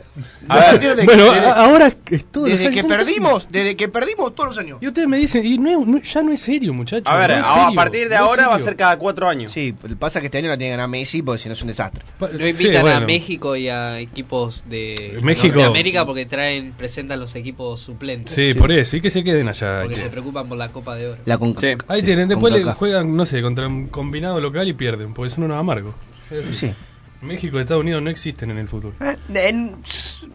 A 0.49 0.59
ver, 0.59 0.79
Desde- 0.79 1.03
Bueno, 1.05 1.23
desde- 1.31 1.47
ahora 1.49 1.87
es 2.11 2.25
todo 2.25 2.43
desde 2.45 2.69
que 2.69 2.83
perdimos, 2.83 3.47
desde 3.49 3.75
que 3.75 3.87
perdimos 3.89 4.35
todos 4.35 4.49
los 4.49 4.57
años. 4.59 4.77
Y 4.81 4.87
ustedes 4.87 5.07
me 5.07 5.17
dicen, 5.17 5.43
y 5.43 5.57
no, 5.57 5.83
no- 5.83 5.99
ya 5.99 6.21
no 6.21 6.31
es 6.31 6.41
serio, 6.41 6.75
muchachos. 6.75 7.07
a 7.11 7.15
ver, 7.17 7.39
no 7.39 7.47
a, 7.47 7.71
partir 7.73 8.07
de 8.07 8.15
no 8.19 8.25
ahora 8.25 8.49
va 8.49 8.55
a 8.55 8.59
ser 8.59 8.75
cada 8.75 8.99
cuatro 8.99 9.27
años. 9.27 9.51
Sí, 9.51 9.73
pasa 9.97 10.19
que 10.19 10.27
este 10.27 10.37
año 10.37 10.49
la 10.49 10.57
tiene 10.57 10.73
que 10.73 10.77
ganar 10.77 10.89
Messi 10.89 11.23
porque 11.23 11.41
si 11.41 11.49
no 11.49 11.53
es 11.53 11.61
un 11.63 11.69
desastre. 11.69 12.03
No 12.19 12.27
sí, 12.27 12.49
invitan 12.49 12.87
a. 12.87 12.99
México 12.99 13.55
y 13.55 13.67
a 13.67 13.94
equipos 13.99 14.63
de 14.69 15.17
México- 15.23 15.63
América 15.63 16.05
porque 16.05 16.25
traen, 16.25 16.73
presentan 16.73 17.19
los 17.19 17.35
equipos 17.35 17.79
suplentes. 17.81 18.33
Sí, 18.33 18.53
por 18.53 18.71
eso, 18.71 18.97
y 18.97 19.01
que 19.01 19.09
se 19.09 19.23
queden 19.23 19.47
allá. 19.47 19.81
Porque 19.81 19.95
que- 19.95 20.01
se 20.01 20.09
preocupan 20.09 20.47
por 20.47 20.57
la 20.57 20.69
Copa 20.69 20.95
de 20.95 21.07
Oro. 21.09 21.21
La 21.25 21.37
con 21.37 21.55
Sí. 21.57 21.67
Ahí 21.87 22.01
tienen, 22.03 22.27
después 22.27 22.53
le 22.53 22.63
juegan, 22.63 23.15
no 23.15 23.25
sé, 23.25 23.41
contra 23.41 23.67
un 23.67 23.87
combinado 23.87 24.39
local 24.39 24.67
y 24.67 24.73
pierden, 24.73 25.13
porque 25.13 25.29
son 25.29 25.45
unos 25.45 25.57
amargos. 25.59 25.93
Sí. 26.53 26.71
México 27.21 27.57
y 27.57 27.61
Estados 27.61 27.81
Unidos 27.81 28.01
no 28.03 28.09
existen 28.09 28.51
en 28.51 28.57
el 28.57 28.67
futuro. 28.67 28.93
Eh, 29.01 29.17
en- 29.33 29.75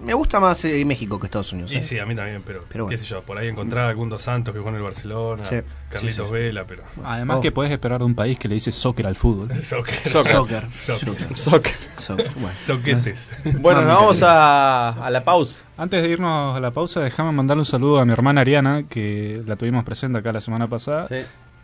me 0.02 0.14
gusta 0.14 0.40
más 0.40 0.64
eh, 0.64 0.84
México 0.84 1.20
que 1.20 1.26
Estados 1.26 1.52
Unidos. 1.52 1.70
Sí, 1.70 1.76
¿eh? 1.76 1.82
sí, 1.82 1.98
a 1.98 2.06
mí 2.06 2.14
también, 2.16 2.42
pero, 2.44 2.64
Pero 2.68 2.86
qué 2.86 2.96
sé 2.96 3.04
yo, 3.04 3.22
por 3.22 3.36
ahí 3.38 3.48
encontrar 3.48 3.88
algún 3.88 4.08
Dos 4.08 4.22
Santos 4.22 4.52
que 4.54 4.60
juega 4.60 4.70
en 4.70 4.76
el 4.76 4.82
Barcelona, 4.82 5.44
Sí. 5.46 5.56
Carlitos 5.90 6.00
Sí, 6.16 6.22
sí, 6.22 6.24
sí. 6.26 6.32
Vela, 6.32 6.64
pero... 6.66 6.82
Además 7.04 7.38
Oh. 7.38 7.40
que 7.40 7.52
podés 7.52 7.70
esperar 7.72 7.98
de 7.98 8.04
un 8.06 8.14
país 8.14 8.38
que 8.38 8.48
le 8.48 8.54
dice 8.54 8.72
soccer 8.72 9.06
al 9.06 9.16
fútbol. 9.16 9.54
Soccer. 9.62 9.94
Soccer. 10.08 10.72
Soccer. 10.72 10.72
Soccer. 10.72 11.36
Soccer. 11.36 11.74
So, 11.98 12.16
bueno. 12.16 12.56
Soquetes. 12.56 13.30
Bueno, 13.60 13.82
nos 13.82 13.94
vamos 13.96 14.22
a, 14.22 14.88
a 14.90 15.10
la 15.10 15.22
pausa. 15.22 15.64
Antes 15.76 16.02
de 16.02 16.08
irnos 16.08 16.56
a 16.56 16.60
la 16.60 16.70
pausa, 16.70 17.00
déjame 17.00 17.32
mandarle 17.32 17.60
un 17.62 17.66
saludo 17.66 17.98
a 17.98 18.04
mi 18.04 18.12
hermana 18.12 18.40
Ariana, 18.40 18.82
que 18.84 19.42
la 19.46 19.56
tuvimos 19.56 19.84
presente 19.84 20.18
acá 20.18 20.32
la 20.32 20.40
semana 20.40 20.66
pasada. 20.66 21.06
Sí. 21.08 21.16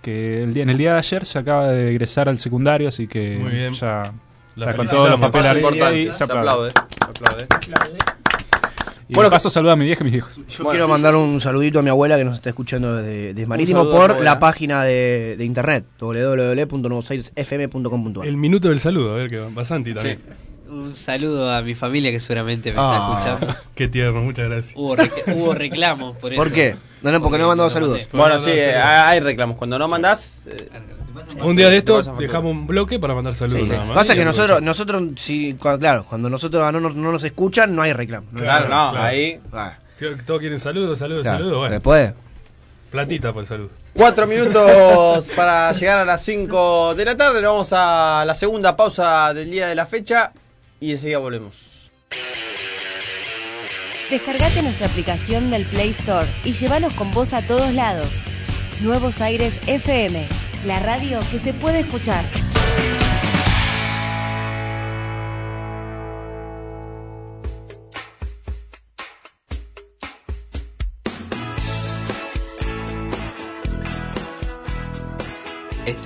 Que 0.02 0.42
el 0.42 0.52
día, 0.54 0.62
en 0.62 0.70
el 0.70 0.76
día 0.78 0.92
de 0.92 0.98
ayer 0.98 1.24
se 1.24 1.38
acaba 1.38 1.68
de 1.68 1.90
egresar 1.90 2.28
al 2.28 2.38
secundario, 2.38 2.86
así 2.88 3.06
que 3.08 3.38
Muy 3.40 3.50
bien. 3.50 3.72
ya 3.74 4.12
está 4.56 4.74
con 4.74 4.86
todos 4.86 5.10
los 5.10 5.20
papeles 5.20 5.46
arriba 5.46 5.92
y 5.92 6.14
se 6.14 6.24
aplaude. 6.24 6.70
aplaude. 6.70 7.46
Se 7.64 7.74
aplaude. 7.74 7.98
Y 9.08 9.14
Bueno, 9.14 9.30
paso 9.30 9.48
saludo 9.50 9.70
a 9.70 9.76
mi 9.76 9.84
vieja 9.84 10.02
y 10.02 10.06
mis 10.06 10.16
hijos. 10.16 10.34
Yo 10.36 10.42
Bueno, 10.64 10.70
quiero 10.70 10.86
sí, 10.86 10.90
mandar 10.90 11.14
un 11.14 11.40
saludito 11.40 11.78
a 11.78 11.82
mi 11.82 11.90
abuela 11.90 12.16
que 12.16 12.24
nos 12.24 12.34
está 12.34 12.48
escuchando 12.50 12.96
desde, 12.96 13.34
desde 13.34 13.46
Marítimo 13.46 13.88
por 13.88 14.20
la 14.20 14.40
página 14.40 14.82
de, 14.82 15.36
de 15.38 15.44
internet 15.44 15.84
www.nuevosairesfm.com.ar 16.00 18.26
El 18.26 18.36
minuto 18.36 18.68
del 18.68 18.80
saludo, 18.80 19.12
a 19.12 19.16
ver 19.16 19.30
que 19.30 19.38
va. 19.38 19.46
Basanti 19.52 19.94
también. 19.94 20.18
Un 20.68 20.94
saludo 20.94 21.50
a 21.52 21.62
mi 21.62 21.74
familia 21.74 22.10
que 22.10 22.18
seguramente 22.20 22.72
me 22.72 22.78
Ah. 22.80 23.18
está 23.18 23.30
escuchando. 23.30 23.60
Qué 23.74 23.88
tierno, 23.88 24.20
muchas 24.22 24.48
gracias. 24.48 24.74
Hubo, 24.76 24.96
rec- 24.96 25.34
hubo 25.34 25.54
reclamos 25.54 26.16
por 26.16 26.32
eso. 26.32 26.42
¿Por 26.42 26.52
qué? 26.52 26.76
No, 27.02 27.12
no, 27.12 27.22
porque 27.22 27.38
no 27.38 27.44
he 27.44 27.46
mandado 27.48 27.70
saludos. 27.70 27.98
mandé. 27.98 28.16
Bueno, 28.16 28.38
sí, 28.40 28.50
eh, 28.50 28.74
hay 28.76 29.20
reclamos. 29.20 29.56
Cuando 29.56 29.78
no 29.78 29.86
mandás, 29.86 30.44
eh, 30.46 30.68
Un 31.42 31.54
día 31.56 31.70
de 31.70 31.82
factura. 31.82 32.14
dejamos 32.18 32.50
un 32.50 32.66
bloque 32.66 32.98
para 32.98 33.14
mandar 33.14 33.34
saludos 33.34 33.66
Sí, 33.66 33.70
nada 33.72 33.84
más. 33.84 33.94
Pasa 33.96 34.14
que 34.14 34.24
nosotros, 34.24 34.60
nosotros 34.62 35.02
si, 35.16 35.54
claro, 35.54 36.04
cuando 36.08 36.28
nosotros 36.28 36.72
no 36.72 36.80
nos, 36.80 36.94
no 36.96 37.12
nos 37.12 37.22
escuchan, 37.22 37.74
no 37.76 37.82
hay 37.82 37.92
reclamo. 37.92 38.26
No 38.32 38.38
hay 38.40 38.44
claro, 38.44 38.60
reclamo. 38.62 38.84
no, 38.86 38.90
claro. 38.92 39.06
ahí. 39.06 39.40
Ah, 39.52 39.78
Todos 40.26 40.40
quieren 40.40 40.58
saludos, 40.58 40.98
saludos, 40.98 41.22
claro. 41.22 41.38
saludos. 41.38 41.58
Bueno, 41.58 41.72
Después, 41.74 42.12
platita 42.90 43.32
por 43.32 43.42
el 43.42 43.46
saludo. 43.48 43.70
Cuatro 43.94 44.26
minutos 44.26 45.30
para 45.36 45.72
llegar 45.72 45.98
a 46.00 46.04
las 46.04 46.22
5 46.24 46.94
de 46.96 47.04
la 47.04 47.16
tarde. 47.16 47.40
Vamos 47.40 47.68
a 47.72 48.24
la 48.26 48.34
segunda 48.34 48.76
pausa 48.76 49.32
del 49.32 49.50
día 49.50 49.68
de 49.68 49.74
la 49.74 49.86
fecha 49.86 50.32
y 50.80 50.92
enseguida 50.92 51.18
volvemos. 51.18 51.92
Descargate 54.10 54.62
nuestra 54.62 54.86
aplicación 54.86 55.50
del 55.50 55.64
Play 55.64 55.90
Store 55.90 56.28
y 56.44 56.52
llévanos 56.52 56.94
con 56.94 57.12
vos 57.12 57.32
a 57.32 57.42
todos 57.42 57.72
lados. 57.74 58.10
Nuevos 58.80 59.20
Aires 59.20 59.58
FM, 59.66 60.26
la 60.64 60.78
radio 60.80 61.20
que 61.32 61.38
se 61.38 61.52
puede 61.52 61.80
escuchar. 61.80 62.24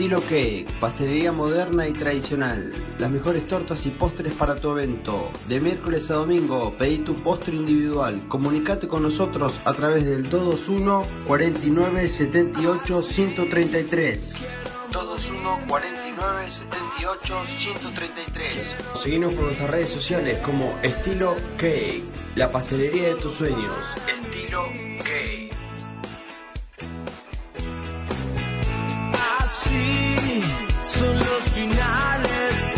Estilo 0.01 0.22
Cake, 0.22 0.66
pastelería 0.80 1.30
moderna 1.30 1.86
y 1.86 1.92
tradicional. 1.92 2.72
Las 2.98 3.11
mejores 3.11 3.46
tortas 3.46 3.84
y 3.84 3.90
postres 3.90 4.32
para 4.32 4.57
tu 4.57 4.70
evento. 4.70 5.30
De 5.46 5.61
miércoles 5.61 6.11
a 6.11 6.14
domingo, 6.14 6.74
pedí 6.78 7.01
tu 7.01 7.14
postre 7.16 7.55
individual. 7.55 8.18
Comunicate 8.26 8.88
con 8.88 9.03
nosotros 9.03 9.61
a 9.66 9.74
través 9.74 10.07
del 10.07 10.30
221 10.30 11.03
49 11.26 12.09
78 12.09 13.03
133. 13.03 14.38
221 14.90 15.68
49 15.68 16.51
78 16.51 17.34
133. 17.46 18.76
Seguimos 18.94 19.34
por 19.34 19.44
nuestras 19.44 19.68
redes 19.68 19.90
sociales 19.90 20.38
como 20.38 20.78
Estilo 20.82 21.36
Cake, 21.59 22.05
la 22.36 22.51
pastelería 22.51 23.09
de 23.09 23.14
tus 23.16 23.32
sueños. 23.34 23.94
Estilo 24.09 24.64
Cake. 25.05 25.49
Así 29.71 30.43
son 30.83 31.16
los 31.16 31.43
finales, 31.55 32.73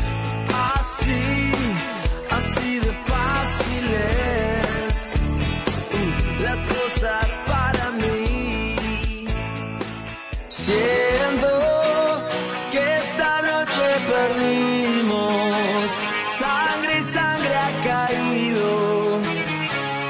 así, 0.74 1.52
así 2.28 2.78
de 2.80 2.92
fáciles. 3.06 4.92
Las 6.42 6.58
cosas 6.58 7.26
para 7.46 7.90
mí. 7.92 9.24
Siento 10.48 11.48
que 12.70 12.96
esta 12.98 13.40
noche 13.40 13.84
perdimos. 14.12 15.86
Sangre 16.38 16.98
y 16.98 17.02
sangre 17.04 17.56
ha 17.56 17.72
caído. 17.88 19.18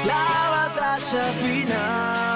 La 0.05 0.49
batalla 0.51 1.31
final. 1.41 2.32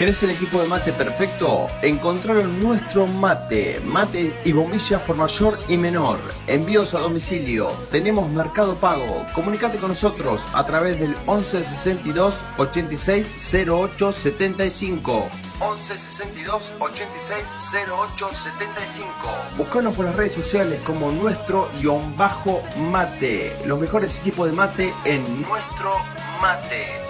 ¿Querés 0.00 0.22
el 0.22 0.30
equipo 0.30 0.58
de 0.62 0.66
mate 0.66 0.94
perfecto? 0.94 1.68
Encontralo 1.82 2.40
en 2.40 2.58
nuestro 2.58 3.06
mate. 3.06 3.82
Mate 3.84 4.34
y 4.46 4.52
bombillas 4.52 5.02
por 5.02 5.14
mayor 5.14 5.58
y 5.68 5.76
menor. 5.76 6.18
Envíos 6.46 6.94
a 6.94 7.00
domicilio. 7.00 7.70
Tenemos 7.90 8.26
mercado 8.30 8.74
pago. 8.76 9.26
Comunicate 9.34 9.76
con 9.76 9.90
nosotros 9.90 10.42
a 10.54 10.64
través 10.64 10.98
del 10.98 11.14
11 11.26 11.62
62 11.62 12.46
86 12.56 13.54
08 13.68 14.10
75. 14.12 15.28
11 15.60 15.98
62 15.98 16.72
86 16.78 17.44
08 17.92 18.30
75. 18.32 19.12
Buscanos 19.58 19.94
por 19.94 20.06
las 20.06 20.16
redes 20.16 20.32
sociales 20.32 20.80
como 20.82 21.12
nuestro 21.12 21.68
guion 21.78 22.16
bajo 22.16 22.62
mate. 22.90 23.54
Los 23.66 23.78
mejores 23.78 24.18
equipos 24.20 24.46
de 24.46 24.52
mate 24.52 24.94
en 25.04 25.42
nuestro 25.42 25.92
mate. 26.40 27.09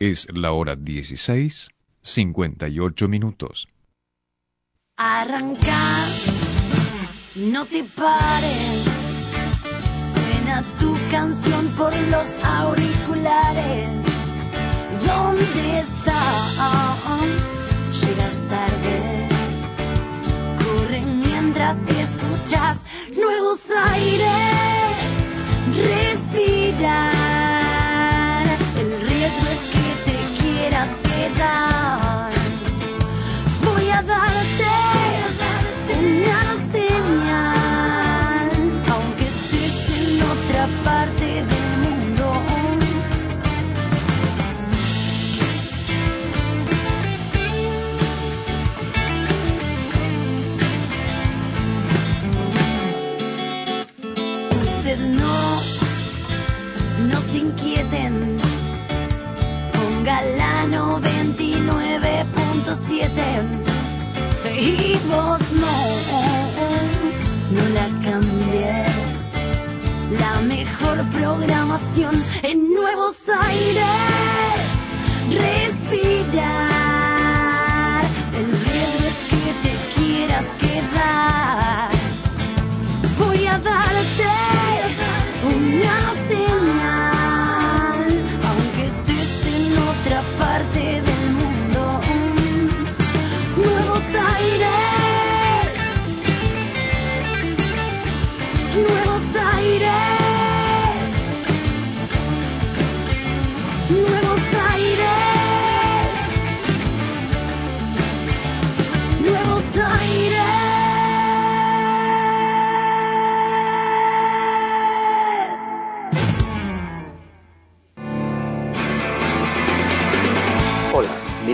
Es 0.00 0.26
la 0.32 0.52
hora 0.52 0.76
16, 0.76 1.68
58 2.00 3.06
minutos. 3.06 3.68
Arrancar, 4.96 6.08
no 7.34 7.66
te 7.66 7.84
pares. 7.84 8.84
Suena 10.14 10.64
tu 10.78 10.96
canción 11.10 11.66
por 11.76 11.94
los 11.94 12.26
auriculares. 12.44 13.88
¿Dónde 15.06 15.78
estás? 15.80 16.20
Llegas 18.00 18.36
tarde. 18.48 19.28
Corren 20.62 21.20
mientras 21.20 21.76
escuchas 21.76 22.78
nuevos 23.16 23.60
aires. 23.70 25.10
Respira. 25.74 27.19
99.7 62.88 64.58
y 64.58 64.98
vos 65.08 65.40
no, 65.52 65.76
no 67.50 67.68
la 67.74 67.88
cambies. 68.02 69.14
La 70.18 70.40
mejor 70.40 71.04
programación 71.10 72.22
en 72.42 72.72
Nuevos 72.72 73.16
Aires. 73.28 73.84
Respirar. 75.28 76.09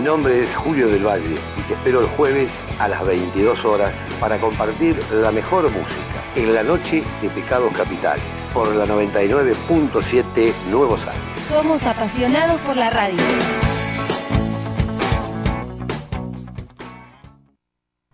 Nombre 0.07 0.41
es 0.41 0.55
Julio 0.55 0.87
del 0.87 1.05
Valle 1.05 1.35
y 1.57 1.61
te 1.67 1.73
espero 1.73 1.99
el 1.99 2.07
jueves 2.07 2.49
a 2.79 2.87
las 2.87 3.05
22 3.05 3.65
horas 3.65 3.93
para 4.21 4.37
compartir 4.37 4.97
la 5.11 5.33
mejor 5.33 5.63
música 5.65 6.23
en 6.33 6.53
la 6.53 6.63
noche 6.63 7.03
de 7.21 7.29
Pecados 7.29 7.75
Capitales 7.75 8.23
por 8.53 8.73
la 8.73 8.85
99.7 8.85 10.53
Nuevos 10.71 11.05
Aires. 11.05 11.45
Somos 11.45 11.83
apasionados 11.83 12.57
por 12.61 12.77
la 12.77 12.89
radio. 12.89 13.19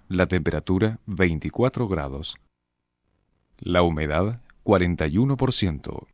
La 0.08 0.26
temperatura 0.26 0.98
24 1.06 1.88
grados. 1.88 2.38
La 3.60 3.84
humedad 3.84 4.40
41%. 4.64 6.08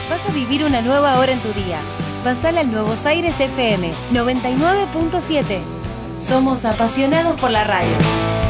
Vas 0.10 0.30
a 0.30 0.32
vivir 0.34 0.64
una 0.64 0.82
nueva 0.82 1.20
hora 1.20 1.34
en 1.34 1.42
tu 1.42 1.52
día. 1.52 1.82
Pasala 2.24 2.62
al 2.62 2.72
Nuevos 2.72 3.06
Aires 3.06 3.38
FM 3.38 3.92
99.7. 4.14 5.60
Somos 6.22 6.64
apasionados 6.64 7.38
por 7.42 7.52
la 7.52 7.66
radio. 7.66 8.47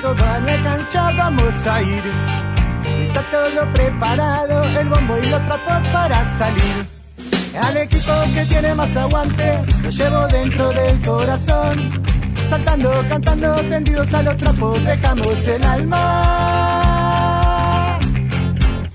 Toda 0.00 0.40
la 0.40 0.62
cancha 0.62 1.10
vamos 1.16 1.66
a 1.66 1.82
ir. 1.82 2.04
Está 2.86 3.30
todo 3.30 3.72
preparado, 3.72 4.64
el 4.64 4.88
bombo 4.88 5.18
y 5.18 5.26
los 5.26 5.44
trapos 5.44 5.88
para 5.88 6.38
salir. 6.38 6.86
Al 7.62 7.76
equipo 7.76 8.12
que 8.34 8.44
tiene 8.46 8.74
más 8.74 8.96
aguante, 8.96 9.60
lo 9.82 9.90
llevo 9.90 10.26
dentro 10.28 10.72
del 10.72 11.02
corazón. 11.02 12.04
Saltando, 12.48 12.90
cantando, 13.08 13.54
tendidos 13.68 14.12
a 14.14 14.22
los 14.22 14.36
trapos, 14.36 14.84
dejamos 14.84 15.46
el 15.46 15.64
alma 15.64 17.00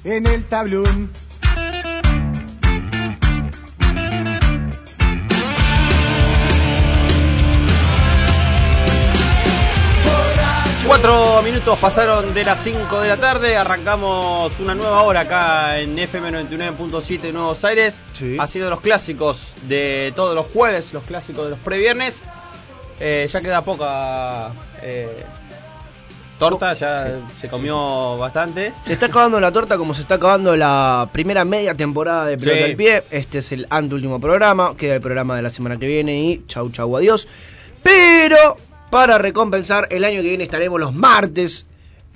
en 0.04 0.28
el 0.28 0.44
tablón. 0.46 1.12
Cuatro 10.98 11.42
minutos 11.42 11.78
pasaron 11.78 12.34
de 12.34 12.46
las 12.46 12.64
5 12.64 13.02
de 13.02 13.10
la 13.10 13.18
tarde, 13.18 13.58
arrancamos 13.58 14.58
una 14.62 14.74
nueva 14.74 15.02
hora 15.02 15.20
acá 15.20 15.78
en 15.78 16.00
FM 16.00 16.32
99.7 16.32 17.34
Nuevos 17.34 17.66
Aires, 17.66 18.06
haciendo 18.40 18.70
los 18.70 18.80
clásicos 18.80 19.56
de 19.64 20.14
todos 20.16 20.34
los 20.34 20.46
jueves, 20.48 20.94
los 20.94 21.04
clásicos 21.04 21.44
de 21.44 21.50
los 21.50 21.60
previernes. 21.60 22.24
Eh, 23.02 23.28
ya 23.30 23.42
queda 23.42 23.62
poca 23.66 24.54
eh, 24.82 25.26
torta, 26.40 26.72
ya 26.72 27.20
se 27.42 27.50
comió 27.50 28.18
bastante. 28.18 28.72
Se 28.86 28.94
está 28.94 29.08
acabando 29.08 29.38
la 29.42 29.52
torta 29.52 29.78
como 29.78 29.94
se 29.94 30.02
está 30.04 30.16
acabando 30.16 30.56
la 30.56 31.10
primera 31.12 31.44
media 31.44 31.76
temporada 31.76 32.26
de 32.26 32.38
Pelota 32.38 32.58
Sí. 32.58 32.64
al 32.64 32.76
Pie. 32.78 33.04
Este 33.12 33.40
es 33.40 33.52
el 33.52 33.68
anteúltimo 33.70 34.22
programa, 34.22 34.78
queda 34.78 34.96
el 34.96 35.02
programa 35.02 35.36
de 35.36 35.42
la 35.42 35.52
semana 35.52 35.78
que 35.78 35.88
viene 35.88 36.18
y 36.22 36.46
chau 36.48 36.70
chau 36.72 36.96
adiós. 36.96 37.28
Pero 37.84 38.56
para 38.90 39.18
recompensar, 39.18 39.88
el 39.92 40.04
año 40.04 40.22
que 40.22 40.30
viene 40.30 40.44
estaremos 40.44 40.80
los 40.80 40.94
martes 40.94 41.66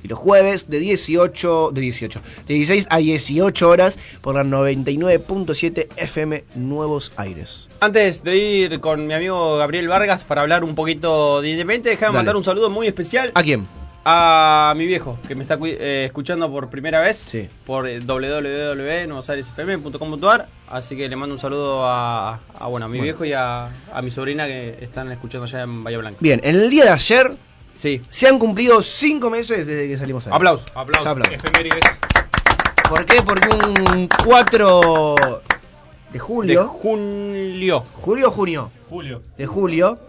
y 0.03 0.07
los 0.07 0.17
jueves 0.17 0.69
de 0.69 0.79
18, 0.79 1.71
de 1.73 1.81
18, 1.81 2.21
de 2.47 2.53
16 2.53 2.87
a 2.89 2.97
18 2.97 3.69
horas 3.69 3.99
por 4.21 4.35
la 4.35 4.43
99.7 4.43 5.87
FM 5.97 6.45
Nuevos 6.55 7.11
Aires. 7.17 7.69
Antes 7.79 8.23
de 8.23 8.37
ir 8.37 8.79
con 8.79 9.07
mi 9.07 9.13
amigo 9.13 9.57
Gabriel 9.57 9.87
Vargas 9.87 10.23
para 10.23 10.41
hablar 10.41 10.63
un 10.63 10.75
poquito 10.75 11.41
de 11.41 11.51
Independiente, 11.51 11.89
déjame 11.89 12.13
mandar 12.13 12.35
un 12.35 12.43
saludo 12.43 12.69
muy 12.69 12.87
especial. 12.87 13.31
¿A 13.33 13.43
quién? 13.43 13.67
A 14.11 14.73
mi 14.75 14.87
viejo, 14.87 15.19
que 15.27 15.35
me 15.35 15.43
está 15.43 15.59
eh, 15.63 16.05
escuchando 16.07 16.49
por 16.51 16.67
primera 16.71 16.99
vez 16.99 17.19
por 17.63 17.87
eh, 17.87 17.99
www.nuevosairesfm.com.ar. 17.99 20.47
Así 20.67 20.97
que 20.97 21.07
le 21.07 21.15
mando 21.15 21.35
un 21.35 21.39
saludo 21.39 21.85
a, 21.85 22.39
a, 22.57 22.67
bueno, 22.67 22.87
a 22.87 22.89
mi 22.89 22.97
Bueno. 22.97 23.03
viejo 23.03 23.23
y 23.25 23.33
a, 23.33 23.69
a 23.93 24.01
mi 24.01 24.09
sobrina 24.09 24.47
que 24.47 24.77
están 24.81 25.11
escuchando 25.11 25.45
allá 25.45 25.61
en 25.61 25.83
Bahía 25.83 25.99
Blanca. 25.99 26.17
Bien, 26.21 26.41
en 26.43 26.55
el 26.55 26.71
día 26.71 26.85
de 26.85 26.89
ayer 26.89 27.33
sí. 27.75 28.01
se 28.09 28.27
han 28.27 28.39
cumplido 28.39 28.81
5 28.81 29.29
meses 29.29 29.67
desde 29.67 29.87
que 29.87 29.95
salimos 29.97 30.25
a 30.25 30.33
Aplausos, 30.35 30.65
aplausos. 30.73 31.15
¿Por 32.89 33.05
qué? 33.05 33.21
Porque 33.21 33.47
un 33.49 34.09
4 34.25 35.41
de 36.13 36.17
julio. 36.19 36.61
De 36.63 36.67
julio. 36.67 37.83
¿Julio 38.01 38.27
o 38.29 38.31
junio? 38.31 38.71
Julio. 38.89 39.21
De 39.37 39.45
julio. 39.45 39.99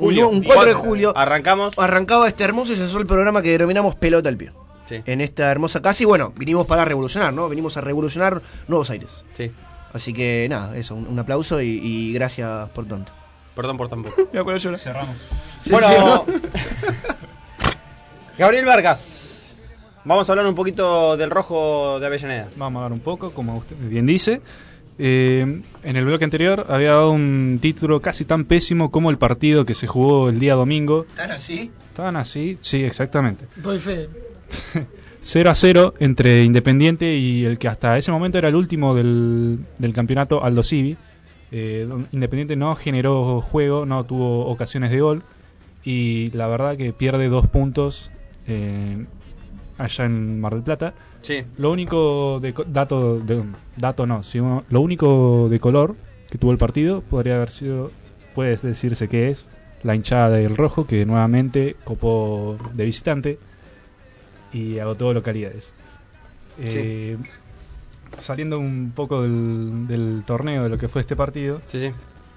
Julio. 0.00 0.28
Un, 0.28 0.36
un 0.38 0.44
4 0.44 0.64
de 0.64 0.74
julio. 0.74 1.16
Arrancamos. 1.16 1.78
Arrancaba 1.78 2.26
este 2.26 2.44
hermoso 2.44 2.72
y 2.72 2.76
sensual 2.76 3.06
programa 3.06 3.42
que 3.42 3.50
denominamos 3.50 3.94
Pelota 3.94 4.28
al 4.28 4.36
Pie. 4.36 4.50
Sí. 4.86 5.02
En 5.06 5.20
esta 5.20 5.50
hermosa 5.50 5.80
casa. 5.80 6.02
Y 6.02 6.06
bueno, 6.06 6.32
vinimos 6.36 6.66
para 6.66 6.84
revolucionar, 6.84 7.32
¿no? 7.32 7.48
Venimos 7.48 7.76
a 7.76 7.80
revolucionar 7.80 8.42
Nuevos 8.66 8.90
Aires. 8.90 9.24
Sí. 9.34 9.52
Así 9.92 10.12
que 10.12 10.46
nada, 10.50 10.76
eso, 10.76 10.94
un, 10.94 11.06
un 11.06 11.18
aplauso 11.18 11.60
y, 11.60 11.80
y 11.82 12.12
gracias 12.12 12.68
por 12.70 12.86
tanto. 12.86 13.12
Perdón 13.54 13.76
por 13.76 13.88
tampoco. 13.88 14.22
Acuerdo 14.38 14.58
llorar. 14.58 14.78
Cerramos. 14.78 15.16
Bueno, 15.68 16.24
Gabriel 18.38 18.64
Vargas, 18.64 19.54
vamos 20.04 20.28
a 20.28 20.32
hablar 20.32 20.46
un 20.46 20.54
poquito 20.54 21.16
del 21.16 21.30
rojo 21.30 21.98
de 22.00 22.06
Avellaneda. 22.06 22.48
Vamos 22.56 22.80
a 22.80 22.84
hablar 22.84 22.96
un 22.96 23.04
poco, 23.04 23.32
como 23.32 23.56
usted 23.56 23.76
bien 23.78 24.06
dice. 24.06 24.40
Eh, 25.02 25.62
en 25.82 25.96
el 25.96 26.04
bloque 26.04 26.24
anterior 26.24 26.66
había 26.68 26.90
dado 26.90 27.12
un 27.12 27.58
título 27.62 28.00
casi 28.00 28.26
tan 28.26 28.44
pésimo 28.44 28.90
como 28.90 29.08
el 29.08 29.16
partido 29.16 29.64
que 29.64 29.72
se 29.72 29.86
jugó 29.86 30.28
el 30.28 30.38
día 30.38 30.54
domingo. 30.54 31.06
¿Están 31.08 31.30
así? 31.30 31.70
Estaban 31.88 32.16
así, 32.16 32.58
sí, 32.60 32.84
exactamente. 32.84 33.46
Doy 33.56 33.78
fe. 33.78 34.10
0 35.22 35.50
a 35.50 35.54
0 35.54 35.94
entre 36.00 36.44
Independiente 36.44 37.16
y 37.16 37.46
el 37.46 37.58
que 37.58 37.68
hasta 37.68 37.96
ese 37.96 38.12
momento 38.12 38.36
era 38.36 38.48
el 38.48 38.54
último 38.54 38.94
del, 38.94 39.60
del 39.78 39.94
campeonato, 39.94 40.44
Aldo 40.44 40.62
Civi. 40.62 40.98
Eh, 41.50 41.88
Independiente 42.12 42.54
no 42.56 42.74
generó 42.74 43.40
juego, 43.40 43.86
no 43.86 44.04
tuvo 44.04 44.48
ocasiones 44.48 44.90
de 44.90 45.00
gol 45.00 45.22
y 45.82 46.30
la 46.32 46.46
verdad 46.46 46.76
que 46.76 46.92
pierde 46.92 47.30
dos 47.30 47.46
puntos 47.48 48.10
eh, 48.46 49.06
allá 49.78 50.04
en 50.04 50.42
Mar 50.42 50.52
del 50.52 50.62
Plata. 50.62 50.92
Sí. 51.22 51.42
Lo 51.58 51.70
único 51.70 52.40
de 52.40 52.54
dato, 52.66 53.20
de, 53.20 53.44
dato 53.76 54.06
no, 54.06 54.22
sino 54.22 54.64
lo 54.70 54.80
único 54.80 55.48
de 55.50 55.60
color 55.60 55.96
que 56.30 56.38
tuvo 56.38 56.52
el 56.52 56.58
partido 56.58 57.02
podría 57.02 57.36
haber 57.36 57.50
sido, 57.50 57.90
puede 58.34 58.56
decirse 58.56 59.08
que 59.08 59.30
es 59.30 59.48
la 59.82 59.94
hinchada 59.94 60.30
del 60.30 60.56
rojo 60.56 60.86
que 60.86 61.04
nuevamente 61.04 61.76
copó 61.84 62.56
de 62.74 62.84
visitante 62.84 63.38
y 64.52 64.78
agotó 64.78 65.12
localidades. 65.12 65.72
Eh, 66.58 67.16
Saliendo 68.18 68.58
un 68.58 68.92
poco 68.94 69.22
del, 69.22 69.86
del 69.86 70.22
torneo, 70.26 70.64
de 70.64 70.68
lo 70.68 70.78
que 70.78 70.88
fue 70.88 71.00
este 71.00 71.16
partido, 71.16 71.62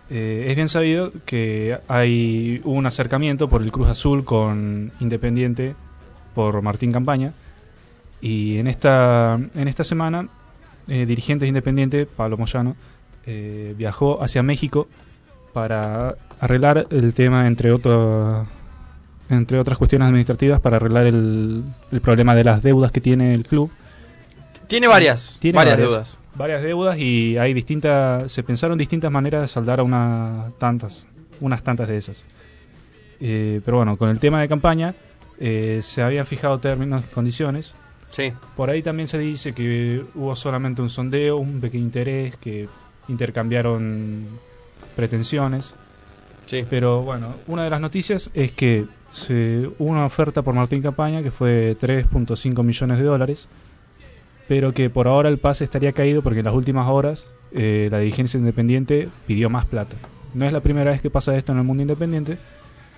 eh, 0.09 0.45
es 0.47 0.55
bien 0.55 0.69
sabido 0.69 1.11
que 1.25 1.79
hay 1.87 2.61
hubo 2.63 2.75
un 2.75 2.85
acercamiento 2.85 3.49
por 3.49 3.63
el 3.63 3.71
Cruz 3.71 3.87
Azul 3.87 4.23
con 4.23 4.91
Independiente 4.99 5.75
por 6.35 6.61
Martín 6.61 6.91
Campaña. 6.91 7.33
Y 8.23 8.57
en 8.57 8.67
esta, 8.67 9.37
en 9.53 9.67
esta 9.67 9.83
semana, 9.83 10.29
eh, 10.87 11.05
dirigentes 11.05 11.41
de 11.41 11.49
Independiente, 11.49 12.05
Pablo 12.05 12.37
Moyano, 12.37 12.77
eh, 13.25 13.75
viajó 13.77 14.23
hacia 14.23 14.41
México 14.41 14.87
para 15.51 16.15
arreglar 16.39 16.87
el 16.89 17.13
tema, 17.13 17.47
entre, 17.47 17.73
otro, 17.73 18.47
entre 19.27 19.59
otras 19.59 19.77
cuestiones 19.77 20.07
administrativas, 20.07 20.61
para 20.61 20.77
arreglar 20.77 21.05
el, 21.05 21.65
el 21.91 21.99
problema 21.99 22.33
de 22.33 22.45
las 22.45 22.63
deudas 22.63 22.93
que 22.93 23.01
tiene 23.01 23.33
el 23.33 23.45
club. 23.45 23.69
Tiene 24.67 24.87
varias, 24.87 25.37
Tiene 25.41 25.57
varias 25.57 25.77
deudas. 25.77 26.17
Varias 26.35 26.63
deudas 26.63 26.97
y 26.97 27.37
hay 27.37 27.53
distintas, 27.53 28.31
se 28.31 28.41
pensaron 28.41 28.77
distintas 28.77 29.11
maneras 29.11 29.41
de 29.41 29.47
saldar 29.47 29.81
a 29.81 29.83
una 29.83 30.53
tantas, 30.59 31.07
unas 31.41 31.61
tantas 31.61 31.89
de 31.89 31.97
esas. 31.97 32.23
Eh, 33.19 33.59
pero 33.65 33.77
bueno, 33.77 33.97
con 33.97 34.07
el 34.07 34.19
tema 34.19 34.39
de 34.39 34.47
campaña 34.47 34.95
eh, 35.41 35.81
se 35.83 36.01
habían 36.01 36.25
fijado 36.25 36.57
términos 36.59 37.03
y 37.05 37.13
condiciones. 37.13 37.75
Sí. 38.13 38.31
Por 38.55 38.69
ahí 38.69 38.83
también 38.83 39.07
se 39.07 39.17
dice 39.17 39.53
que 39.53 40.05
hubo 40.13 40.35
solamente 40.35 40.83
un 40.83 40.89
sondeo, 40.91 41.37
un 41.37 41.59
pequeño 41.59 41.83
interés, 41.83 42.35
que 42.37 42.67
intercambiaron 43.07 44.27
pretensiones. 44.95 45.73
Sí. 46.45 46.63
Pero 46.69 47.01
bueno, 47.01 47.33
una 47.47 47.63
de 47.63 47.69
las 47.71 47.81
noticias 47.81 48.29
es 48.35 48.51
que 48.51 48.85
se, 49.13 49.67
hubo 49.79 49.89
una 49.89 50.05
oferta 50.05 50.43
por 50.43 50.53
Martín 50.53 50.81
Campaña 50.83 51.23
que 51.23 51.31
fue 51.31 51.75
3.5 51.79 52.63
millones 52.63 52.97
de 52.99 53.03
dólares, 53.03 53.47
pero 54.47 54.73
que 54.73 54.89
por 54.91 55.07
ahora 55.07 55.29
el 55.29 55.39
pase 55.39 55.63
estaría 55.63 55.91
caído 55.93 56.21
porque 56.21 56.39
en 56.39 56.45
las 56.45 56.53
últimas 56.53 56.87
horas 56.89 57.27
eh, 57.51 57.87
la 57.89 57.99
dirigencia 57.99 58.37
independiente 58.37 59.09
pidió 59.25 59.49
más 59.49 59.65
plata. 59.65 59.95
No 60.35 60.45
es 60.45 60.53
la 60.53 60.59
primera 60.61 60.91
vez 60.91 61.01
que 61.01 61.09
pasa 61.09 61.35
esto 61.35 61.51
en 61.51 61.59
el 61.59 61.63
mundo 61.63 61.81
independiente. 61.81 62.37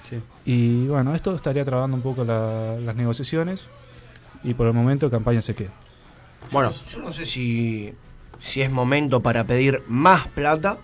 Sí. 0.03 0.17
Y 0.45 0.87
bueno, 0.87 1.15
esto 1.15 1.33
estaría 1.35 1.63
trabando 1.63 1.95
un 1.95 2.03
poco 2.03 2.23
la- 2.25 2.75
las 2.83 2.95
negociaciones 2.95 3.69
y 4.45 4.53
por 4.53 4.67
el 4.67 4.73
momento 4.73 5.09
campaña 5.09 5.41
se 5.41 5.55
queda. 5.55 5.71
Bueno, 6.51 6.71
Yo 6.91 6.99
no 6.99 7.11
sé 7.11 7.25
si, 7.25 7.93
si 8.39 8.61
es 8.61 8.69
momento 8.71 9.21
para 9.21 9.43
pedir 9.45 9.81
más 9.87 10.27
plata 10.27 10.77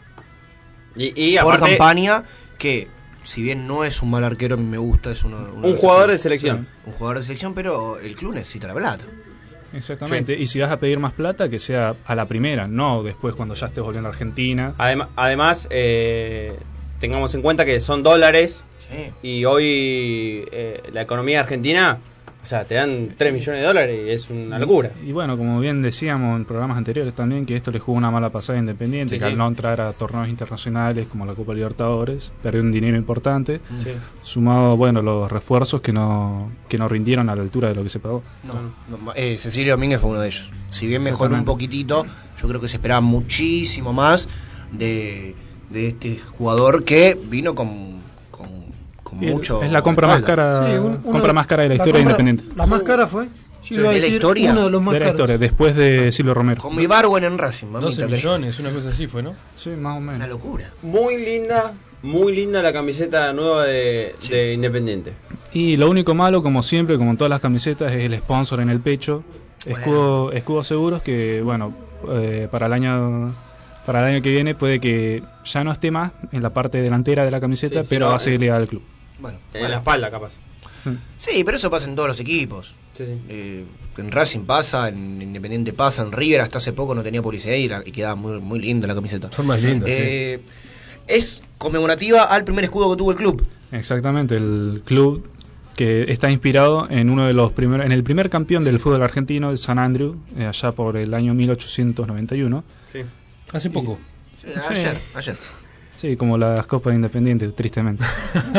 y, 0.95 1.13
y 1.15 1.37
por 1.37 1.53
aparte, 1.55 1.77
campaña, 1.77 2.23
que 2.57 2.87
si 3.23 3.41
bien 3.41 3.67
no 3.67 3.83
es 3.85 4.01
un 4.01 4.09
mal 4.09 4.23
arquero, 4.23 4.55
a 4.55 4.57
mí 4.57 4.65
me 4.65 4.77
gusta, 4.79 5.11
es 5.11 5.23
uno 5.23 5.37
Un 5.61 5.75
jugador 5.77 6.09
de 6.11 6.17
selección. 6.17 6.67
Un 6.85 6.93
jugador 6.93 7.19
de 7.19 7.23
selección, 7.23 7.53
pero 7.53 7.99
el 7.99 8.15
club 8.15 8.33
necesita 8.33 8.67
la 8.67 8.73
plata. 8.73 9.05
Exactamente. 9.73 10.37
Y 10.37 10.47
si 10.47 10.59
vas 10.59 10.71
a 10.71 10.79
pedir 10.79 10.99
más 10.99 11.13
plata, 11.13 11.47
que 11.47 11.59
sea 11.59 11.95
a 12.05 12.15
la 12.15 12.25
primera, 12.27 12.67
no 12.67 13.03
después 13.03 13.35
cuando 13.35 13.53
ya 13.55 13.67
estés 13.67 13.83
volviendo 13.83 14.09
a 14.09 14.11
Argentina. 14.11 14.73
Adem- 14.77 15.07
además, 15.15 15.67
eh, 15.69 16.57
tengamos 16.99 17.33
en 17.35 17.41
cuenta 17.41 17.63
que 17.63 17.79
son 17.79 18.03
dólares 18.03 18.65
y 19.23 19.45
hoy 19.45 20.45
eh, 20.51 20.83
la 20.91 21.01
economía 21.03 21.39
argentina, 21.39 21.99
o 22.41 22.45
sea, 22.45 22.65
te 22.65 22.73
dan 22.75 23.09
3 23.15 23.33
millones 23.33 23.61
de 23.61 23.67
dólares 23.67 23.99
y 24.05 24.09
es 24.09 24.29
una 24.31 24.57
locura. 24.57 24.91
Y 25.05 25.11
bueno, 25.11 25.37
como 25.37 25.59
bien 25.59 25.81
decíamos 25.81 26.37
en 26.37 26.45
programas 26.45 26.77
anteriores 26.77 27.13
también, 27.13 27.45
que 27.45 27.55
esto 27.55 27.69
le 27.71 27.77
jugó 27.79 27.97
una 27.97 28.09
mala 28.09 28.31
pasada 28.31 28.57
a 28.57 28.59
Independiente, 28.61 29.15
Sí, 29.15 29.19
que 29.19 29.25
sí. 29.25 29.31
al 29.31 29.37
no 29.37 29.47
entrar 29.47 29.79
a 29.79 29.93
torneos 29.93 30.27
internacionales 30.27 31.07
como 31.07 31.25
la 31.25 31.35
Copa 31.35 31.53
Libertadores, 31.53 32.31
perdió 32.41 32.61
un 32.61 32.71
dinero 32.71 32.97
importante, 32.97 33.61
Sí. 33.77 33.91
sumado, 34.23 34.75
bueno, 34.75 35.01
los 35.03 35.31
refuerzos 35.31 35.81
que 35.81 35.93
no, 35.93 36.51
que 36.67 36.77
no 36.79 36.87
rindieron 36.87 37.29
a 37.29 37.35
la 37.35 37.43
altura 37.43 37.69
de 37.69 37.75
lo 37.75 37.83
que 37.83 37.89
se 37.89 37.99
pagó. 37.99 38.23
No, 38.43 38.97
no, 39.05 39.13
eh, 39.15 39.37
Cecilio 39.39 39.73
Domínguez 39.73 40.01
fue 40.01 40.09
uno 40.09 40.19
de 40.21 40.27
ellos. 40.27 40.49
Si 40.71 40.87
bien 40.87 41.03
mejoró 41.03 41.35
un 41.35 41.45
poquitito, 41.45 42.05
yo 42.41 42.47
creo 42.47 42.59
que 42.59 42.67
se 42.69 42.77
esperaba 42.77 43.01
muchísimo 43.01 43.93
más 43.93 44.27
de, 44.71 45.35
de 45.69 45.87
este 45.89 46.17
jugador 46.17 46.83
que 46.85 47.15
vino 47.29 47.53
con, 47.55 48.00
con, 49.19 49.29
mucho. 49.29 49.61
es 49.63 49.71
la 49.71 49.81
compra 49.81 50.07
más 50.07 50.21
cara, 50.23 50.65
Sí, 50.67 50.77
un- 50.77 50.97
compra 50.97 51.33
más 51.33 51.47
cara 51.47 51.63
de 51.63 51.69
la, 51.69 51.75
la 51.75 51.77
historia 51.77 51.93
compra- 52.01 52.01
independiente. 52.21 52.43
La 52.55 52.65
más 52.65 52.81
cara 52.83 53.07
fue. 53.07 53.25
A 53.25 53.73
¿De 53.73 53.99
la 54.01 54.07
historia? 54.07 54.51
uno 54.53 54.63
de 54.65 54.69
los 54.71 54.81
más 54.81 54.93
de 54.95 54.99
la 55.01 55.09
historia, 55.09 55.37
después 55.37 55.75
de 55.75 56.11
Silvio 56.11 56.33
Romero. 56.33 56.59
Con 56.61 56.75
mi 56.75 56.87
Barwen 56.87 57.23
en 57.25 57.37
Racing, 57.37 57.67
mamita. 57.67 57.85
12 57.91 57.97
querida. 58.01 58.15
millones, 58.17 58.59
una 58.59 58.71
cosa 58.71 58.89
así 58.89 59.05
fue, 59.05 59.21
¿no? 59.21 59.35
Sí, 59.55 59.69
más 59.69 59.97
o 59.97 59.99
menos. 59.99 60.15
Una 60.15 60.27
locura. 60.27 60.71
Muy 60.81 61.17
linda, 61.23 61.71
muy 62.01 62.35
linda 62.35 62.63
la 62.63 62.73
camiseta 62.73 63.31
nueva 63.33 63.65
de, 63.65 64.15
de 64.29 64.53
Independiente. 64.53 65.13
Y 65.53 65.77
lo 65.77 65.91
único 65.91 66.15
malo, 66.15 66.41
como 66.41 66.63
siempre, 66.63 66.97
como 66.97 67.11
en 67.11 67.17
todas 67.17 67.29
las 67.29 67.39
camisetas, 67.39 67.91
es 67.91 68.03
el 68.03 68.17
sponsor 68.17 68.61
en 68.61 68.71
el 68.71 68.79
pecho. 68.79 69.23
Escudo, 69.63 70.31
escudos 70.31 70.65
seguros 70.65 71.03
que, 71.03 71.41
bueno, 71.43 71.71
eh, 72.09 72.47
para 72.49 72.65
el 72.65 72.73
año 72.73 73.31
para 73.85 73.99
el 74.07 74.15
año 74.15 74.23
que 74.23 74.29
viene 74.31 74.55
puede 74.55 74.79
que 74.79 75.21
ya 75.45 75.63
no 75.63 75.71
esté 75.71 75.91
más 75.91 76.11
en 76.31 76.41
la 76.41 76.49
parte 76.51 76.81
delantera 76.81 77.25
de 77.25 77.31
la 77.31 77.39
camiseta, 77.39 77.81
Sí, 77.81 77.85
sí, 77.85 77.89
pero 77.89 78.07
va 78.07 78.15
a 78.15 78.19
seguir 78.19 78.37
eh. 78.37 78.41
ligado 78.41 78.59
al 78.61 78.67
club. 78.67 78.81
Bueno, 79.21 79.37
En 79.53 79.69
la 79.69 79.77
espalda, 79.77 80.09
capaz. 80.11 80.37
Sí, 81.17 81.43
pero 81.43 81.57
eso 81.57 81.69
pasa 81.69 81.87
en 81.87 81.95
todos 81.95 82.09
los 82.09 82.19
equipos. 82.19 82.73
Eh, 82.99 83.65
en 83.97 84.11
Racing 84.11 84.41
pasa, 84.41 84.89
en 84.89 85.21
Independiente 85.21 85.73
pasa, 85.73 86.01
en 86.03 86.11
River 86.11 86.41
hasta 86.41 86.57
hace 86.59 86.71
poco 86.73 86.93
no 86.93 87.01
tenía 87.03 87.21
publicidad 87.21 87.55
y, 87.55 87.67
la- 87.67 87.81
y 87.85 87.91
quedaba 87.91 88.15
muy, 88.15 88.39
muy 88.39 88.59
linda 88.59 88.87
la 88.87 88.93
camiseta. 88.95 89.31
Son 89.31 89.45
más 89.47 89.61
lindas, 89.61 89.89
Eh, 89.91 90.41
Es 91.07 91.43
conmemorativa 91.57 92.23
al 92.23 92.43
primer 92.43 92.63
escudo 92.65 92.91
que 92.91 92.97
tuvo 92.97 93.11
el 93.11 93.17
club. 93.17 93.45
Exactamente, 93.71 94.35
el 94.35 94.81
club 94.85 95.27
que 95.75 96.11
está 96.11 96.29
inspirado 96.29 96.87
en 96.89 97.09
uno 97.09 97.25
de 97.25 97.33
los 97.33 97.51
primeros, 97.53 97.85
en 97.85 97.91
el 97.91 98.03
primer 98.03 98.29
campeón 98.29 98.63
del 98.63 98.77
fútbol 98.79 99.01
argentino, 99.01 99.49
el 99.51 99.57
San 99.57 99.79
Andrew, 99.79 100.17
eh, 100.37 100.45
allá 100.45 100.71
por 100.73 100.97
el 100.97 101.13
año 101.13 101.33
1891. 101.33 102.63
Sí. 102.91 102.99
Hace 103.51 103.69
poco. 103.69 103.99
Sí, 104.41 104.47
ayer, 104.69 104.97
ayer. 105.15 105.37
Sí, 106.01 106.17
como 106.17 106.35
las 106.35 106.65
copas 106.65 106.95
independientes, 106.95 107.55
tristemente. 107.55 108.03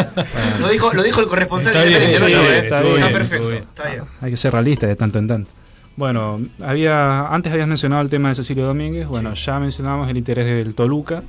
Lo 0.61 0.69
dijo, 0.69 0.95
lo 0.95 1.03
dijo 1.03 1.21
el 1.21 1.27
corresponsal 1.27 1.75
Está 1.75 1.85
bien, 1.89 2.15
sí, 2.15 2.21
no 2.21 2.27
eh. 2.29 2.59
está 2.59 2.83
bien, 2.83 3.01
perfecto. 3.01 3.23
estuvo 3.35 3.49
bien. 3.49 3.63
Está 3.65 3.89
bien. 3.91 4.05
Hay 4.21 4.31
que 4.31 4.37
ser 4.37 4.53
realista 4.53 4.87
de 4.87 4.95
tanto 4.95 5.19
en 5.19 5.27
tanto. 5.27 5.51
Bueno, 5.97 6.41
había 6.61 7.27
antes 7.27 7.53
habías 7.53 7.67
mencionado 7.67 8.01
el 8.01 8.09
tema 8.11 8.29
de 8.29 8.37
Cecilio 8.37 8.65
Domínguez. 8.65 9.09
Bueno, 9.09 9.35
ya 9.35 9.59
mencionamos 9.59 10.09
el 10.09 10.17
interés 10.19 10.47
del 10.47 10.77
Toluca 10.77 11.25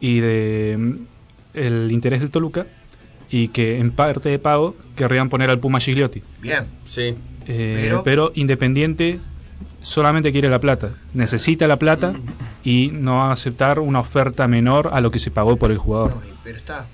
y 0.00 0.18
de 0.18 0.76
mm, 0.76 0.92
el 1.54 1.92
interés 1.92 2.18
del 2.20 2.32
Toluca 2.32 2.66
y 3.30 3.48
que 3.48 3.78
en 3.78 3.92
parte 3.92 4.30
de 4.30 4.40
pago 4.40 4.74
querrían 4.96 5.28
poner 5.28 5.48
al 5.48 5.60
Puma 5.60 5.78
Gigliotti. 5.78 6.22
Bien. 6.40 6.64
Sí. 6.84 7.14
Eh, 7.46 7.78
Pero- 7.82 8.02
pero... 8.02 8.32
Independiente 8.34 9.20
solamente 9.82 10.32
quiere 10.32 10.48
la 10.50 10.58
plata, 10.60 10.90
necesita 11.14 11.66
la 11.66 11.78
plata 11.78 12.12
y 12.64 12.88
no 12.92 13.16
va 13.16 13.30
a 13.30 13.32
aceptar 13.32 13.78
una 13.80 14.00
oferta 14.00 14.46
menor 14.48 14.90
a 14.92 15.00
lo 15.00 15.10
que 15.10 15.18
se 15.18 15.30
pagó 15.30 15.56
por 15.56 15.70
el 15.70 15.78
jugador. 15.78 16.14
Pero 16.44 16.58
está. 16.58 16.86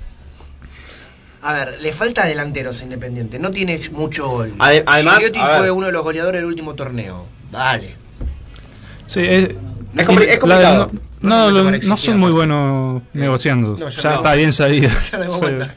A 1.42 1.52
ver, 1.52 1.78
le 1.80 1.92
falta 1.92 2.26
delanteros 2.26 2.82
Independiente. 2.82 3.38
No 3.38 3.50
tiene 3.50 3.80
mucho 3.92 4.28
gol. 4.28 4.54
Ade- 4.58 4.82
además, 4.86 5.22
ver. 5.22 5.58
fue 5.58 5.70
uno 5.70 5.86
de 5.86 5.92
los 5.92 6.02
goleadores 6.02 6.40
del 6.40 6.48
último 6.48 6.74
torneo. 6.74 7.26
Dale. 7.52 7.94
Sí, 9.06 9.20
es, 9.20 9.50
Es 9.96 10.06
compli- 10.08 10.22
es 10.22 10.28
la- 10.34 10.38
complicado. 10.38 10.90
no, 10.92 11.00
No 11.26 11.50
lo- 11.50 11.70
no 11.70 11.96
son 11.96 12.18
muy 12.18 12.30
buenos 12.32 13.02
negociando. 13.12 13.76
No, 13.78 13.88
ya 13.88 14.10
no. 14.10 14.16
está 14.16 14.34
bien 14.34 14.52
sabido. 14.52 14.88
Sí. 15.00 15.16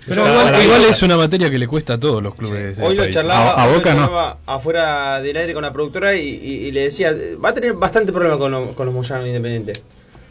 Pero 0.08 0.28
igual, 0.28 0.64
igual 0.64 0.86
es 0.86 1.02
una 1.04 1.18
materia 1.18 1.50
que 1.50 1.58
le 1.60 1.68
cuesta 1.68 1.94
a 1.94 2.00
todos 2.00 2.22
los 2.24 2.36
clubes. 2.36 2.78
del 2.78 2.86
Hoy 2.86 2.96
lo 2.96 3.04
país. 3.04 3.16
charlaba, 3.16 3.52
A- 3.52 3.64
a 3.64 3.66
hoy 3.66 3.72
lo 3.74 3.78
Boca 3.80 3.94
no. 3.94 4.02
charlaba 4.02 4.38
afuera 4.46 5.22
del 5.22 5.38
aire 5.38 5.54
con 5.54 5.64
la 5.64 5.72
productora 5.74 6.16
y, 6.16 6.28
y- 6.28 6.68
y 6.68 6.72
le 6.72 6.82
decía, 6.84 7.14
va 7.44 7.50
a 7.50 7.54
tener 7.54 7.74
bastante 7.74 8.12
problema 8.12 8.38
con, 8.38 8.52
lo- 8.52 8.74
con 8.76 8.86
los 8.86 8.96
Moyanos 8.96 9.26
Independientes. 9.28 9.82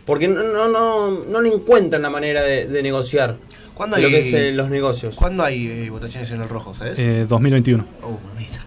Porque 0.04 0.26
no, 0.28 0.42
no, 0.42 0.68
no, 0.68 1.10
no 1.10 1.40
le 1.40 1.48
encuentran 1.52 2.00
la 2.02 2.08
manera 2.10 2.42
de, 2.42 2.66
de 2.66 2.82
negociar 2.82 3.36
¿Cuándo 3.74 3.96
lo 3.98 4.06
hay- 4.06 4.12
que 4.12 4.18
es 4.20 4.32
eh, 4.32 4.52
los 4.52 4.70
negocios. 4.70 5.14
¿Cuándo 5.16 5.44
hay 5.44 5.66
eh, 5.66 5.90
votaciones 5.90 6.30
en 6.30 6.40
el 6.42 6.48
rojo, 6.48 6.74
sabes? 6.74 6.98
Eh, 6.98 7.26
2021. 7.28 7.84
Oh, 8.02 8.18
mamita. 8.34 8.64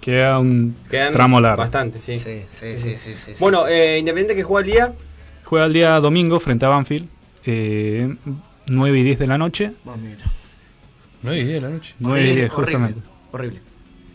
Queda 0.00 0.38
un 0.40 0.74
Quedan 0.90 1.12
tramo 1.12 1.40
largo. 1.40 1.58
Bastante, 1.58 2.00
sí. 2.02 2.18
Sí, 2.18 2.42
sí, 2.50 2.76
sí, 2.78 2.96
sí, 2.98 3.14
sí. 3.14 3.32
Bueno, 3.38 3.68
eh, 3.68 3.98
Independiente 3.98 4.34
que 4.34 4.42
juega 4.42 4.66
el 4.66 4.72
día. 4.72 4.92
Juega 5.52 5.66
el 5.66 5.74
día 5.74 6.00
domingo 6.00 6.40
frente 6.40 6.64
a 6.64 6.70
Banfield. 6.70 7.06
Eh, 7.44 8.16
9 8.68 8.98
y 8.98 9.02
10 9.02 9.18
de 9.18 9.26
la 9.26 9.36
noche. 9.36 9.72
Mamita. 9.84 10.24
9 11.20 11.38
y 11.38 11.44
10 11.44 11.52
de 11.52 11.60
la 11.60 11.68
noche. 11.68 11.94
9 11.98 12.20
y 12.22 12.24
10, 12.24 12.36
Horrible, 12.36 12.48
justamente. 12.48 13.00
Horrible. 13.32 13.60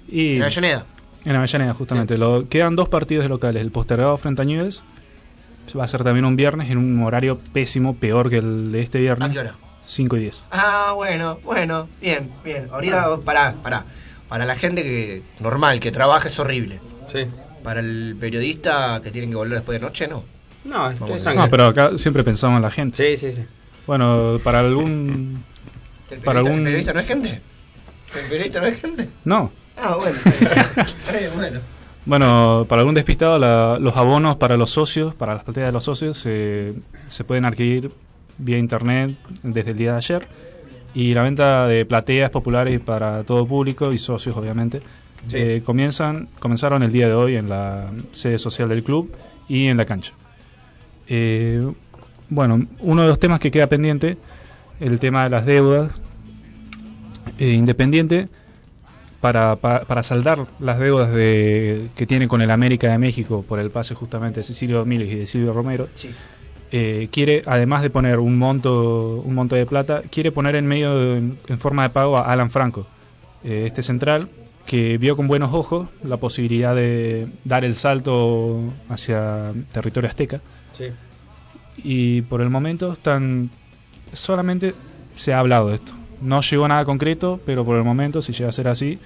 Y 0.08 0.38
En 0.38 0.42
Avellaneda. 0.42 0.86
En 1.26 1.36
Avellaneda, 1.36 1.76
justamente. 1.76 2.18
Lo, 2.18 2.50
quedan 2.50 2.76
dos 2.76 2.90
partidos 2.90 3.26
de 3.26 3.30
locales. 3.30 3.62
El 3.62 3.70
postergado 3.70 4.18
frente 4.18 4.42
a 4.42 4.46
Newell's. 4.46 4.84
Va 5.78 5.84
a 5.84 5.88
ser 5.88 6.04
también 6.04 6.26
un 6.26 6.36
viernes 6.36 6.72
en 6.72 6.80
un 6.80 7.04
horario 7.04 7.38
pésimo, 7.54 7.96
peor 7.98 8.32
que 8.32 8.38
el 8.38 8.72
de 8.72 8.82
este 8.82 8.98
viernes. 8.98 9.30
¿A 9.30 9.32
qué 9.32 9.38
hora? 9.38 9.54
5 9.86 10.18
y 10.18 10.20
10. 10.22 10.44
Ah, 10.50 10.94
bueno, 10.96 11.38
bueno, 11.44 11.88
bien, 12.02 12.32
bien. 12.44 12.68
Ahorita, 12.72 13.16
pará, 13.24 13.54
pará. 13.62 13.86
Para 14.28 14.44
la 14.46 14.56
gente 14.56 14.82
que 14.82 15.22
normal, 15.40 15.80
que 15.82 15.92
trabaja, 15.92 16.30
es 16.30 16.40
horrible. 16.40 16.80
Sí. 17.14 17.28
Para 17.64 17.82
el 17.82 18.18
periodista 18.20 19.02
que 19.04 19.12
tienen 19.12 19.30
que 19.30 19.36
volver 19.36 19.60
después 19.60 19.80
de 19.80 19.86
noche, 19.86 20.08
no. 20.08 20.37
No. 20.68 20.92
No, 20.92 21.50
pero 21.50 21.68
acá 21.68 21.98
siempre 21.98 22.24
pensamos 22.24 22.58
en 22.58 22.64
la 22.64 22.72
gente. 22.72 23.16
Sí, 23.16 23.28
sí, 23.28 23.32
sí. 23.38 23.46
Bueno, 23.86 24.38
para 24.44 24.60
algún. 24.60 25.44
¿El 26.12 26.20
Para 26.20 26.40
periodista, 26.42 26.50
algún. 26.50 26.58
¿El 26.60 26.64
periodista 26.64 26.94
no 26.94 27.00
es 27.00 27.08
gente? 27.08 27.42
¿El 28.22 28.30
periodista 28.30 28.60
no 28.62 28.66
es 28.68 28.82
gente? 28.82 29.10
No. 29.26 29.52
Ah, 29.78 29.96
bueno. 29.96 30.18
Bueno. 31.36 31.60
Bueno, 32.06 32.66
para 32.70 32.82
algún 32.82 32.96
despistado, 32.96 33.38
la- 33.38 33.78
los 33.80 33.96
abonos 33.98 34.38
para 34.38 34.56
los 34.56 34.70
socios, 34.72 35.14
para 35.14 35.36
las 35.36 35.44
plateas 35.44 35.68
de 35.68 35.72
los 35.74 35.84
socios, 35.84 36.18
se- 36.18 36.74
se 37.06 37.24
pueden 37.26 37.44
adquirir 37.46 37.92
vía 38.38 38.58
internet 38.58 39.18
desde 39.44 39.72
el 39.72 39.78
día 39.78 39.92
de 39.94 39.98
ayer. 39.98 40.28
Y 40.94 41.14
la 41.14 41.24
venta 41.24 41.68
de 41.68 41.86
plateas 41.86 42.30
populares 42.32 42.80
para 42.80 43.24
todo 43.24 43.46
público 43.46 43.92
y 43.92 43.98
socios, 43.98 44.36
obviamente, 44.38 44.82
Sí. 45.28 45.38
eh, 45.38 45.62
comienzan, 45.66 46.30
comenzaron 46.40 46.82
el 46.82 46.92
día 46.92 47.08
de 47.08 47.14
hoy 47.14 47.36
en 47.36 47.50
la 47.50 47.92
sede 48.12 48.40
social 48.40 48.70
del 48.70 48.84
club 48.84 49.12
y 49.50 49.68
en 49.68 49.76
la 49.78 49.86
cancha. 49.86 50.14
Eh, 51.10 51.66
bueno, 52.30 52.66
uno 52.80 53.02
de 53.04 53.08
los 53.08 53.20
temas 53.20 53.40
que 53.40 53.52
queda 53.52 53.68
pendiente, 53.68 54.18
el 54.80 55.00
tema 55.00 55.24
de 55.24 55.30
las 55.30 55.46
deudas. 55.46 55.92
Eh, 57.40 57.52
Independiente, 57.52 58.30
para, 59.22 59.56
pa- 59.58 59.82
para 59.82 60.02
saldar 60.04 60.48
las 60.60 60.80
deudas 60.80 61.12
de, 61.12 61.88
que 61.96 62.06
tiene 62.08 62.28
con 62.28 62.42
el 62.42 62.50
América 62.52 62.92
de 62.92 62.98
México 62.98 63.44
por 63.48 63.60
el 63.60 63.70
pase 63.70 63.96
justamente 63.96 64.40
de 64.40 64.44
Cecilio 64.44 64.78
Domínguez 64.80 65.12
y 65.12 65.16
de 65.16 65.26
Silvio 65.28 65.54
Romero, 65.54 65.88
Sí. 65.96 66.10
eh, 66.72 67.10
quiere, 67.12 67.44
además 67.46 67.82
de 67.82 67.90
poner 67.90 68.20
un 68.20 68.38
monto, 68.38 69.22
un 69.24 69.36
monto 69.36 69.56
de 69.56 69.66
plata, 69.66 70.02
quiere 70.10 70.32
poner 70.32 70.56
en 70.56 70.66
medio, 70.68 70.98
de- 70.98 71.18
en, 71.18 71.60
forma 71.60 71.84
de 71.84 71.90
pago 71.90 72.18
a 72.18 72.32
Alan 72.32 72.50
Franco, 72.50 72.88
eh, 73.44 73.66
este 73.68 73.84
central, 73.84 74.30
que 74.66 74.98
vio 74.98 75.16
con 75.16 75.28
buenos 75.28 75.54
ojos 75.54 75.88
la 76.04 76.18
posibilidad 76.18 76.76
de 76.76 77.28
dar 77.46 77.66
el 77.66 77.76
salto 77.76 78.62
hacia 78.90 79.54
territorio 79.72 80.10
azteca. 80.10 80.42
Sí. 80.78 80.86
Y 81.78 82.22
por 82.24 82.42
el 82.42 82.50
momento 82.50 82.94
están 82.94 83.50
solamente 84.14 84.74
se 85.16 85.34
ha 85.34 85.40
hablado 85.40 85.70
de 85.70 85.76
esto. 85.76 85.94
No 86.22 86.42
llegó 86.42 86.68
nada 86.68 86.86
concreto, 86.86 87.40
pero 87.46 87.66
por 87.66 87.78
el 87.78 87.84
momento, 87.84 88.22
si 88.22 88.34
llega 88.34 88.50
a 88.50 88.54
ser 88.54 88.68
así, 88.68 89.00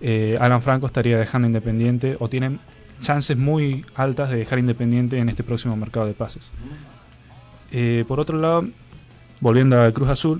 eh, 0.00 0.36
Alan 0.40 0.62
Franco 0.62 0.86
estaría 0.86 1.18
dejando 1.18 1.46
Independiente 1.46 2.16
o 2.20 2.28
tienen 2.28 2.60
chances 3.00 3.36
muy 3.36 3.84
altas 3.94 4.30
de 4.30 4.36
dejar 4.38 4.58
Independiente 4.58 5.18
en 5.18 5.28
este 5.28 5.42
próximo 5.42 5.76
mercado 5.76 6.06
de 6.06 6.14
pases. 6.14 6.52
Eh, 7.72 8.04
por 8.06 8.20
otro 8.20 8.38
lado, 8.38 8.64
volviendo 9.40 9.80
a 9.80 9.90
Cruz 9.92 10.08
Azul, 10.08 10.38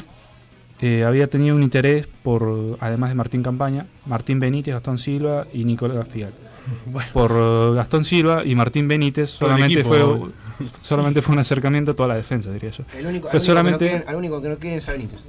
eh, 0.80 1.04
había 1.04 1.28
tenido 1.28 1.56
un 1.56 1.62
interés 1.62 2.06
por, 2.22 2.76
además 2.80 3.10
de 3.10 3.14
Martín 3.14 3.42
Campaña, 3.42 3.86
Martín 4.06 4.40
Benítez, 4.40 4.74
Gastón 4.74 4.98
Silva 4.98 5.46
y 5.52 5.64
Nicolás 5.64 6.08
Fial. 6.08 6.32
Por 7.12 7.74
Gastón 7.74 8.04
Silva 8.04 8.44
y 8.44 8.54
Martín 8.54 8.86
Benítez 8.86 9.30
solamente 9.30 9.80
equipo. 9.80 9.88
fue 9.88 10.28
solamente 10.82 11.22
fue 11.22 11.32
un 11.34 11.38
acercamiento 11.40 11.92
a 11.92 11.94
toda 11.96 12.08
la 12.10 12.16
defensa, 12.16 12.50
diría 12.52 12.70
yo. 12.70 12.84
El 12.96 13.06
único, 13.06 13.28
Fue 13.28 13.38
al, 13.38 13.42
único 13.42 13.46
solamente 13.46 13.78
que 13.78 13.84
no 13.84 13.90
quieren, 13.98 14.08
al 14.08 14.16
único 14.16 14.42
que 14.42 14.48
no 14.48 14.56
quieren 14.58 14.78
es 14.78 14.88
a 14.88 14.92
Benítez. 14.92 15.24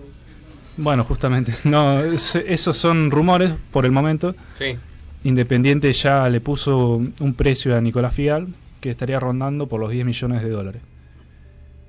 bueno, 0.78 1.04
justamente, 1.04 1.54
no, 1.66 2.00
es- 2.00 2.36
esos 2.36 2.78
son 2.78 3.12
rumores 3.12 3.52
por 3.72 3.86
el 3.86 3.92
momento. 3.92 4.36
Sí. 4.58 4.78
Independiente 5.24 5.92
ya 5.94 6.28
le 6.30 6.42
puso 6.42 6.96
un 7.20 7.34
precio 7.36 7.76
a 7.78 7.82
Nicolás 7.82 8.14
Fial 8.14 8.48
que 8.82 8.90
estaría 8.90 9.20
rondando 9.20 9.68
por 9.68 9.80
los 9.80 9.90
10 9.92 10.06
millones 10.06 10.44
de 10.44 10.50
dólares. 10.50 10.82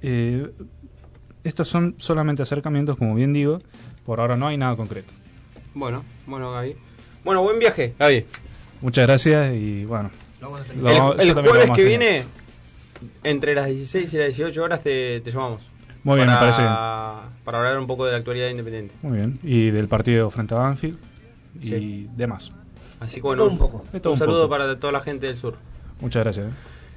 Eh, 0.03 0.49
estos 1.43 1.67
son 1.69 1.95
solamente 1.99 2.43
acercamientos, 2.43 2.97
como 2.97 3.15
bien 3.17 3.33
digo. 3.33 3.61
Por 4.07 4.21
ahora 4.21 4.37
no 4.37 4.47
hay 4.47 4.57
nada 4.57 4.77
concreto. 4.77 5.13
Bueno, 5.75 6.05
bueno, 6.27 6.53
Gaby. 6.53 6.77
Bueno, 7.25 7.43
buen 7.43 7.59
viaje, 7.59 7.95
Gaby. 7.99 8.25
Muchas 8.83 9.07
gracias 9.07 9.55
y 9.55 9.85
bueno. 9.85 10.11
Lo 10.41 11.15
El, 11.15 11.31
el 11.31 11.35
jueves 11.35 11.71
que 11.75 11.85
viene, 11.85 12.23
entre 13.23 13.55
las 13.55 13.67
16 13.67 14.13
y 14.15 14.19
las 14.19 14.27
18 14.29 14.63
horas, 14.63 14.81
te, 14.83 15.21
te 15.21 15.31
llamamos. 15.31 15.63
Muy 16.03 16.17
bien, 16.17 16.27
para, 16.29 16.39
me 16.41 16.47
parece 16.47 16.63
bien. 16.63 16.75
Para 17.45 17.59
hablar 17.59 17.79
un 17.79 17.87
poco 17.87 18.05
de 18.07 18.13
la 18.13 18.19
actualidad 18.19 18.49
independiente. 18.49 18.95
Muy 19.03 19.19
bien. 19.19 19.39
Y 19.43 19.71
del 19.71 19.89
partido 19.89 20.31
frente 20.31 20.55
a 20.55 20.59
Banfield 20.59 20.99
y 21.61 21.67
Sí. 21.69 22.09
demás. 22.17 22.53
Así 23.01 23.17
que 23.17 23.23
bueno, 23.23 23.47
Un 23.47 23.59
poco. 23.59 23.85
De 23.93 24.01
todo 24.01 24.13
un 24.13 24.15
un 24.17 24.19
saludo 24.19 24.43
poco. 24.43 24.51
para 24.51 24.79
toda 24.79 24.93
la 24.93 25.01
gente 25.01 25.27
del 25.27 25.37
sur. 25.37 25.57
Muchas 26.01 26.23
gracias. 26.25 26.47
¿eh? 26.47 26.51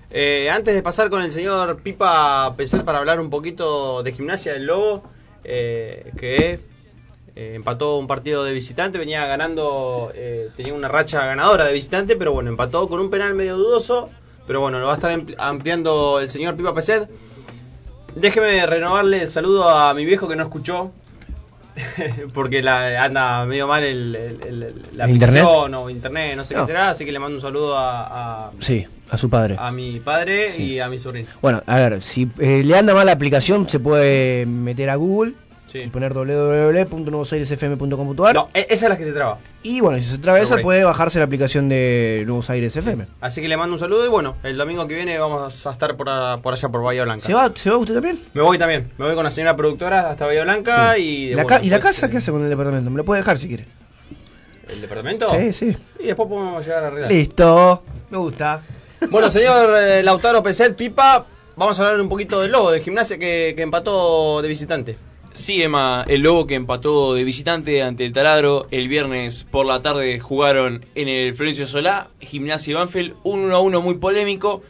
Eh, 0.09 0.49
antes 0.49 0.73
de 0.73 0.81
pasar 0.81 1.09
con 1.09 1.21
el 1.21 1.31
señor 1.31 1.77
Pipa 1.81 2.53
Pesel 2.55 2.83
para 2.83 2.99
hablar 2.99 3.19
un 3.19 3.29
poquito 3.29 4.03
de 4.03 4.13
gimnasia 4.13 4.53
del 4.53 4.65
Lobo, 4.65 5.03
eh, 5.43 6.11
que 6.17 6.59
Eh, 7.39 7.53
empató 7.53 7.97
un 7.99 8.07
partido 8.07 8.43
de 8.43 8.51
visitante, 8.51 8.97
venía 8.97 9.27
ganando, 9.27 10.11
eh, 10.15 10.49
tenía 10.57 10.73
una 10.73 10.87
racha 10.87 11.23
ganadora 11.23 11.65
de 11.65 11.73
visitante, 11.73 12.15
pero 12.15 12.33
bueno, 12.33 12.49
empató 12.49 12.89
con 12.89 12.99
un 12.99 13.11
penal 13.11 13.35
medio 13.35 13.55
dudoso. 13.57 14.09
Pero 14.47 14.61
bueno, 14.61 14.79
lo 14.79 14.85
va 14.87 14.93
a 14.93 14.95
estar 14.95 15.19
ampliando 15.37 16.19
el 16.21 16.29
señor 16.29 16.55
Pipa 16.55 16.73
Peset. 16.73 17.09
Déjeme 18.15 18.65
renovarle 18.65 19.21
el 19.23 19.29
saludo 19.29 19.69
a 19.69 19.93
mi 19.93 20.05
viejo 20.05 20.27
que 20.27 20.35
no 20.35 20.43
escuchó. 20.43 20.91
porque 22.33 22.63
la, 22.63 23.03
anda 23.03 23.45
medio 23.45 23.67
mal 23.67 23.83
el, 23.83 24.15
el- 24.15 24.41
el- 24.41 24.75
la 24.95 25.05
¿El 25.05 25.11
internet? 25.11 25.43
aplicación 25.43 25.75
o 25.75 25.89
internet, 25.91 26.35
no 26.35 26.43
sé 26.43 26.55
No. 26.55 26.61
qué 26.61 26.67
será. 26.67 26.89
Así 26.89 27.05
que 27.05 27.11
le 27.11 27.19
mando 27.19 27.35
un 27.35 27.41
saludo 27.41 27.77
a, 27.77 28.47
a, 28.47 28.51
Sí, 28.59 28.85
a 29.11 29.17
su 29.17 29.29
padre. 29.29 29.55
a 29.59 29.71
mi 29.71 29.99
padre 29.99 30.51
Sí. 30.51 30.63
y 30.73 30.79
a 30.79 30.89
mi 30.89 30.97
sobrino. 30.97 31.27
Bueno, 31.41 31.61
a 31.67 31.75
ver, 31.75 32.01
si 32.01 32.27
eh, 32.39 32.63
le 32.65 32.75
anda 32.75 32.95
mal 32.95 33.05
la 33.05 33.11
aplicación, 33.11 33.69
se 33.69 33.79
puede 33.79 34.45
meter 34.47 34.89
a 34.89 34.95
Google 34.95 35.33
Sí. 35.77 35.83
y 35.85 35.89
poner 35.89 36.13
www.nuevosairesfm.com.ar. 36.13 38.35
No, 38.35 38.49
e- 38.53 38.65
esa 38.69 38.85
es 38.85 38.89
la 38.89 38.97
que 38.97 39.05
se 39.05 39.11
traba. 39.13 39.37
Y 39.63 39.79
bueno, 39.81 39.97
si 39.99 40.05
se 40.05 40.17
traba 40.19 40.39
esa, 40.39 40.57
puede 40.57 40.83
bajarse 40.83 41.19
la 41.19 41.25
aplicación 41.25 41.69
de 41.69 42.23
Nuevos 42.25 42.49
Aires 42.49 42.75
FM. 42.75 43.05
Así 43.21 43.41
que 43.41 43.47
le 43.47 43.57
mando 43.57 43.73
un 43.75 43.79
saludo 43.79 44.05
y 44.05 44.09
bueno, 44.09 44.35
el 44.43 44.57
domingo 44.57 44.87
que 44.87 44.95
viene 44.95 45.17
vamos 45.19 45.65
a 45.65 45.71
estar 45.71 45.95
por, 45.97 46.09
a- 46.09 46.39
por 46.41 46.53
allá 46.53 46.69
por 46.69 46.83
Bahía 46.83 47.03
Blanca. 47.03 47.25
¿Se 47.25 47.33
va, 47.33 47.51
¿Se 47.55 47.69
va 47.69 47.77
usted 47.77 47.93
también? 47.95 48.21
Me 48.33 48.41
voy 48.41 48.57
también, 48.57 48.91
me 48.97 49.05
voy 49.05 49.15
con 49.15 49.23
la 49.23 49.31
señora 49.31 49.55
productora 49.55 50.09
hasta 50.11 50.25
Bahía 50.25 50.43
Blanca 50.43 50.93
Sí. 50.95 51.01
y... 51.01 51.31
¿Y 51.31 51.35
la, 51.35 51.43
bueno, 51.43 51.59
¿Y 51.63 51.69
la 51.69 51.79
casa 51.79 52.09
qué 52.09 52.17
hace 52.17 52.31
con 52.31 52.43
el 52.43 52.49
departamento? 52.49 52.89
¿Me 52.89 52.97
lo 52.97 53.05
puede 53.05 53.21
dejar 53.21 53.37
si 53.39 53.47
quiere? 53.47 53.65
¿El 54.69 54.81
departamento? 54.81 55.27
Sí, 55.37 55.53
sí. 55.53 55.77
Y 55.99 56.07
después 56.07 56.27
podemos 56.27 56.65
llegar 56.65 56.83
a 56.83 56.87
arreglar. 56.87 57.11
Listo. 57.11 57.83
Me 58.09 58.17
gusta. 58.17 58.61
Bueno, 59.09 59.29
señor 59.29 59.77
eh, 59.81 60.03
Lautaro 60.03 60.43
Peset, 60.43 60.75
Pipa, 60.75 61.25
vamos 61.55 61.79
a 61.79 61.83
hablar 61.83 62.01
un 62.01 62.09
poquito 62.09 62.41
del 62.41 62.51
Lobo, 62.51 62.71
de 62.71 62.81
gimnasia 62.81 63.17
que, 63.17 63.53
que 63.55 63.61
empató 63.63 64.41
de 64.41 64.47
visitante. 64.47 64.97
Sí, 65.37 65.61
Emma, 65.61 66.03
el 66.07 66.21
Lobo 66.21 66.47
que 66.47 66.55
empató 66.55 67.13
de 67.13 67.23
visitante 67.23 67.83
ante 67.83 68.03
el 68.03 68.11
Taladro. 68.11 68.65
El 68.71 68.87
viernes 68.87 69.43
por 69.43 69.67
la 69.67 69.83
tarde 69.83 70.19
jugaron 70.19 70.83
en 70.95 71.07
el 71.07 71.35
Florencio 71.35 71.67
Solá, 71.67 72.07
Gimnasia 72.19 72.71
y 72.71 72.73
Banfield, 72.73 73.13
un 73.23 73.41
1 73.41 73.55
a 73.55 73.59
1 73.59 73.81
muy 73.81 73.99
polémico. 73.99 74.63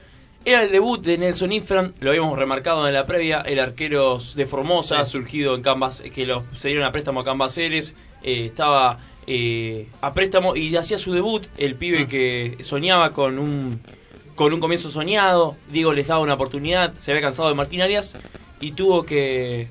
Era 0.44 0.64
el 0.64 0.72
debut 0.73 1.02
de 1.02 1.18
Nelson 1.18 1.53
Infran, 1.53 1.94
lo 2.02 2.10
habíamos 2.10 2.38
remarcado 2.38 2.85
en 2.85 2.94
la 2.94 3.06
previa, 3.06 3.39
el 3.39 3.61
arquero 3.61 4.18
de 4.35 4.45
Formosa, 4.45 5.06
surgido 5.06 5.56
en 5.56 5.61
Canvas, 5.61 6.03
que 6.14 6.26
lo, 6.26 6.44
se 6.53 6.68
dieron 6.68 6.85
a 6.85 6.91
préstamo 6.91 7.22
a 7.22 7.23
Cambaceres, 7.23 7.95
eh, 8.22 8.48
estaba 8.48 8.99
eh, 9.26 9.88
a 10.02 10.14
préstamo 10.14 10.57
y 10.57 10.76
hacía 10.76 10.98
su 10.98 11.14
debut, 11.14 11.48
el 11.57 11.76
pibe 11.76 12.07
que 12.07 12.57
soñaba 12.60 13.14
con 13.14 13.39
un, 13.39 13.80
con 14.35 14.53
un 14.53 14.60
comienzo 14.60 14.91
soñado, 14.91 15.56
Diego 15.72 15.94
les 15.94 16.07
daba 16.07 16.19
una 16.19 16.34
oportunidad, 16.34 16.94
se 16.99 17.11
había 17.11 17.22
cansado 17.22 17.48
de 17.48 17.56
Martín 17.56 17.81
Arias 17.81 18.15
y 18.60 18.72
tuvo 18.73 19.06
que, 19.06 19.69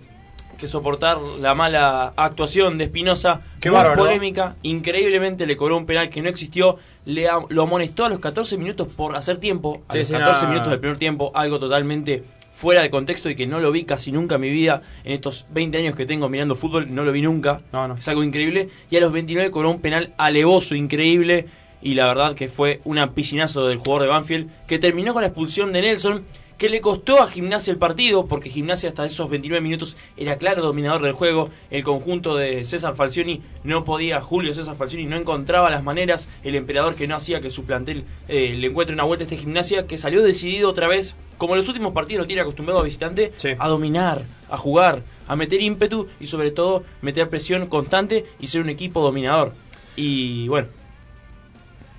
que 0.56 0.66
soportar 0.68 1.20
la 1.20 1.54
mala 1.54 2.12
actuación 2.16 2.78
de 2.78 2.84
Espinosa, 2.84 3.42
Qué 3.60 3.70
muy 3.70 3.76
bárbaro. 3.76 4.02
polémica, 4.04 4.56
increíblemente 4.62 5.46
le 5.46 5.56
cobró 5.56 5.76
un 5.76 5.86
penal 5.86 6.08
que 6.10 6.22
no 6.22 6.28
existió, 6.28 6.78
le 7.04 7.28
a- 7.28 7.40
lo 7.48 7.62
amonestó 7.62 8.04
a 8.04 8.08
los 8.08 8.18
14 8.18 8.56
minutos 8.58 8.88
por 8.94 9.16
hacer 9.16 9.38
tiempo, 9.38 9.82
a 9.88 9.92
Sí, 9.92 9.98
los 9.98 10.08
sí, 10.08 10.12
14 10.14 10.44
no. 10.44 10.48
minutos 10.50 10.70
del 10.70 10.80
primer 10.80 10.96
tiempo, 10.98 11.30
algo 11.34 11.58
totalmente 11.58 12.22
fuera 12.54 12.80
de 12.82 12.90
contexto 12.90 13.28
y 13.28 13.34
que 13.36 13.46
no 13.46 13.60
lo 13.60 13.70
vi 13.70 13.84
casi 13.84 14.12
nunca 14.12 14.36
en 14.36 14.40
mi 14.40 14.50
vida, 14.50 14.82
en 15.04 15.12
estos 15.12 15.44
20 15.50 15.76
años 15.78 15.94
que 15.94 16.06
tengo 16.06 16.28
mirando 16.30 16.54
fútbol, 16.54 16.94
no 16.94 17.04
lo 17.04 17.12
vi 17.12 17.20
nunca, 17.20 17.60
es 17.98 18.08
algo 18.08 18.24
increíble, 18.24 18.70
y 18.90 18.96
a 18.96 19.00
los 19.00 19.12
29 19.12 19.50
cobró 19.50 19.70
un 19.70 19.80
penal 19.80 20.14
alevoso, 20.16 20.74
increíble, 20.74 21.46
y 21.82 21.92
la 21.94 22.06
verdad 22.06 22.34
que 22.34 22.48
fue 22.48 22.80
un 22.84 22.98
piscinazo 23.10 23.68
del 23.68 23.76
jugador 23.78 24.02
de 24.02 24.08
Banfield, 24.08 24.50
que 24.66 24.78
terminó 24.78 25.12
con 25.12 25.20
la 25.22 25.28
expulsión 25.28 25.72
de 25.74 25.82
Nelson, 25.82 26.24
que 26.58 26.70
le 26.70 26.80
costó 26.80 27.20
a 27.20 27.26
Gimnasia 27.26 27.70
el 27.70 27.78
partido, 27.78 28.26
porque 28.26 28.48
Gimnasia 28.48 28.88
hasta 28.88 29.04
esos 29.04 29.28
29 29.28 29.60
minutos 29.60 29.96
era 30.16 30.36
claro 30.36 30.62
dominador 30.62 31.02
del 31.02 31.12
juego. 31.12 31.50
El 31.70 31.84
conjunto 31.84 32.34
de 32.36 32.64
César 32.64 32.96
Falcioni 32.96 33.42
no 33.62 33.84
podía, 33.84 34.20
Julio 34.20 34.54
César 34.54 34.76
Falcioni 34.76 35.04
no 35.04 35.16
encontraba 35.16 35.70
las 35.70 35.82
maneras. 35.82 36.28
El 36.44 36.54
emperador 36.54 36.94
que 36.94 37.06
no 37.06 37.16
hacía 37.16 37.40
que 37.40 37.50
su 37.50 37.64
plantel 37.64 38.04
eh, 38.28 38.54
le 38.56 38.68
encuentre 38.68 38.94
una 38.94 39.04
vuelta 39.04 39.24
a 39.24 39.26
este 39.26 39.36
Gimnasia, 39.36 39.86
que 39.86 39.98
salió 39.98 40.22
decidido 40.22 40.70
otra 40.70 40.88
vez, 40.88 41.14
como 41.36 41.54
en 41.54 41.58
los 41.58 41.68
últimos 41.68 41.92
partidos 41.92 42.22
lo 42.22 42.26
tiene 42.26 42.42
acostumbrado 42.42 42.80
a 42.80 42.84
visitante, 42.84 43.32
a 43.58 43.68
dominar, 43.68 44.22
a 44.48 44.56
jugar, 44.56 45.02
a 45.28 45.36
meter 45.36 45.60
ímpetu 45.60 46.08
y 46.20 46.26
sobre 46.26 46.50
todo 46.50 46.84
meter 47.02 47.28
presión 47.28 47.66
constante 47.66 48.24
y 48.40 48.46
ser 48.46 48.62
un 48.62 48.70
equipo 48.70 49.02
dominador. 49.02 49.52
Y 49.94 50.48
bueno, 50.48 50.68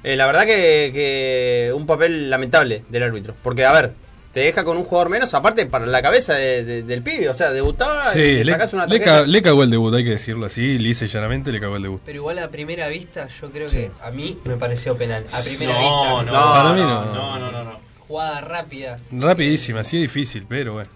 Eh, 0.04 0.16
la 0.16 0.26
verdad 0.26 0.46
que, 0.46 0.92
que 0.94 1.74
un 1.76 1.86
papel 1.86 2.30
lamentable 2.30 2.84
del 2.88 3.04
árbitro. 3.04 3.34
Porque, 3.44 3.66
a 3.66 3.74
ver, 3.74 3.94
te 4.38 4.44
deja 4.44 4.64
con 4.64 4.78
un 4.78 4.84
jugador 4.84 5.10
menos, 5.10 5.34
aparte 5.34 5.66
para 5.66 5.88
la 5.88 6.00
cabeza 6.00 6.36
de- 6.36 6.64
de- 6.64 6.84
del 6.84 7.02
pibe. 7.02 7.28
O 7.28 7.34
sea, 7.34 7.50
debutaba 7.50 8.14
Sí, 8.14 8.20
y 8.20 8.44
le, 8.44 8.52
sacas 8.52 8.72
una 8.74 8.86
le 8.86 9.02
ca- 9.02 9.24
le 9.24 9.42
cagó 9.42 9.64
el 9.64 9.72
debut, 9.72 9.92
hay 9.96 10.04
que 10.04 10.12
decirlo 10.12 10.46
así, 10.46 10.78
lisa 10.78 11.06
y 11.06 11.08
llanamente 11.08 11.52
le 11.52 11.60
cagó 11.60 11.76
el 11.78 11.82
debut. 11.82 12.02
Pero 12.06 12.18
igual 12.18 12.38
a 12.38 12.48
primera 12.50 12.88
vista, 12.88 13.28
yo 13.42 13.50
creo 13.52 13.68
que 13.68 13.90
a 14.04 14.12
mí 14.12 14.38
me 14.46 14.56
pareció 14.56 14.96
penal. 14.96 15.26
A 15.34 15.42
primera 15.44 15.74
No, 15.74 16.20
vista. 16.20 16.32
no, 16.38 16.54
Para 16.54 16.74
mí 16.74 16.82
no. 16.82 17.06
no, 17.16 17.40
no, 17.52 17.64
no. 17.64 17.80
Jugada 18.08 18.42
rápida. 18.42 19.00
Rapidísima, 19.12 19.84
sí 19.84 19.98
es 19.98 20.02
difícil, 20.04 20.46
pero 20.48 20.74
bueno. 20.74 20.90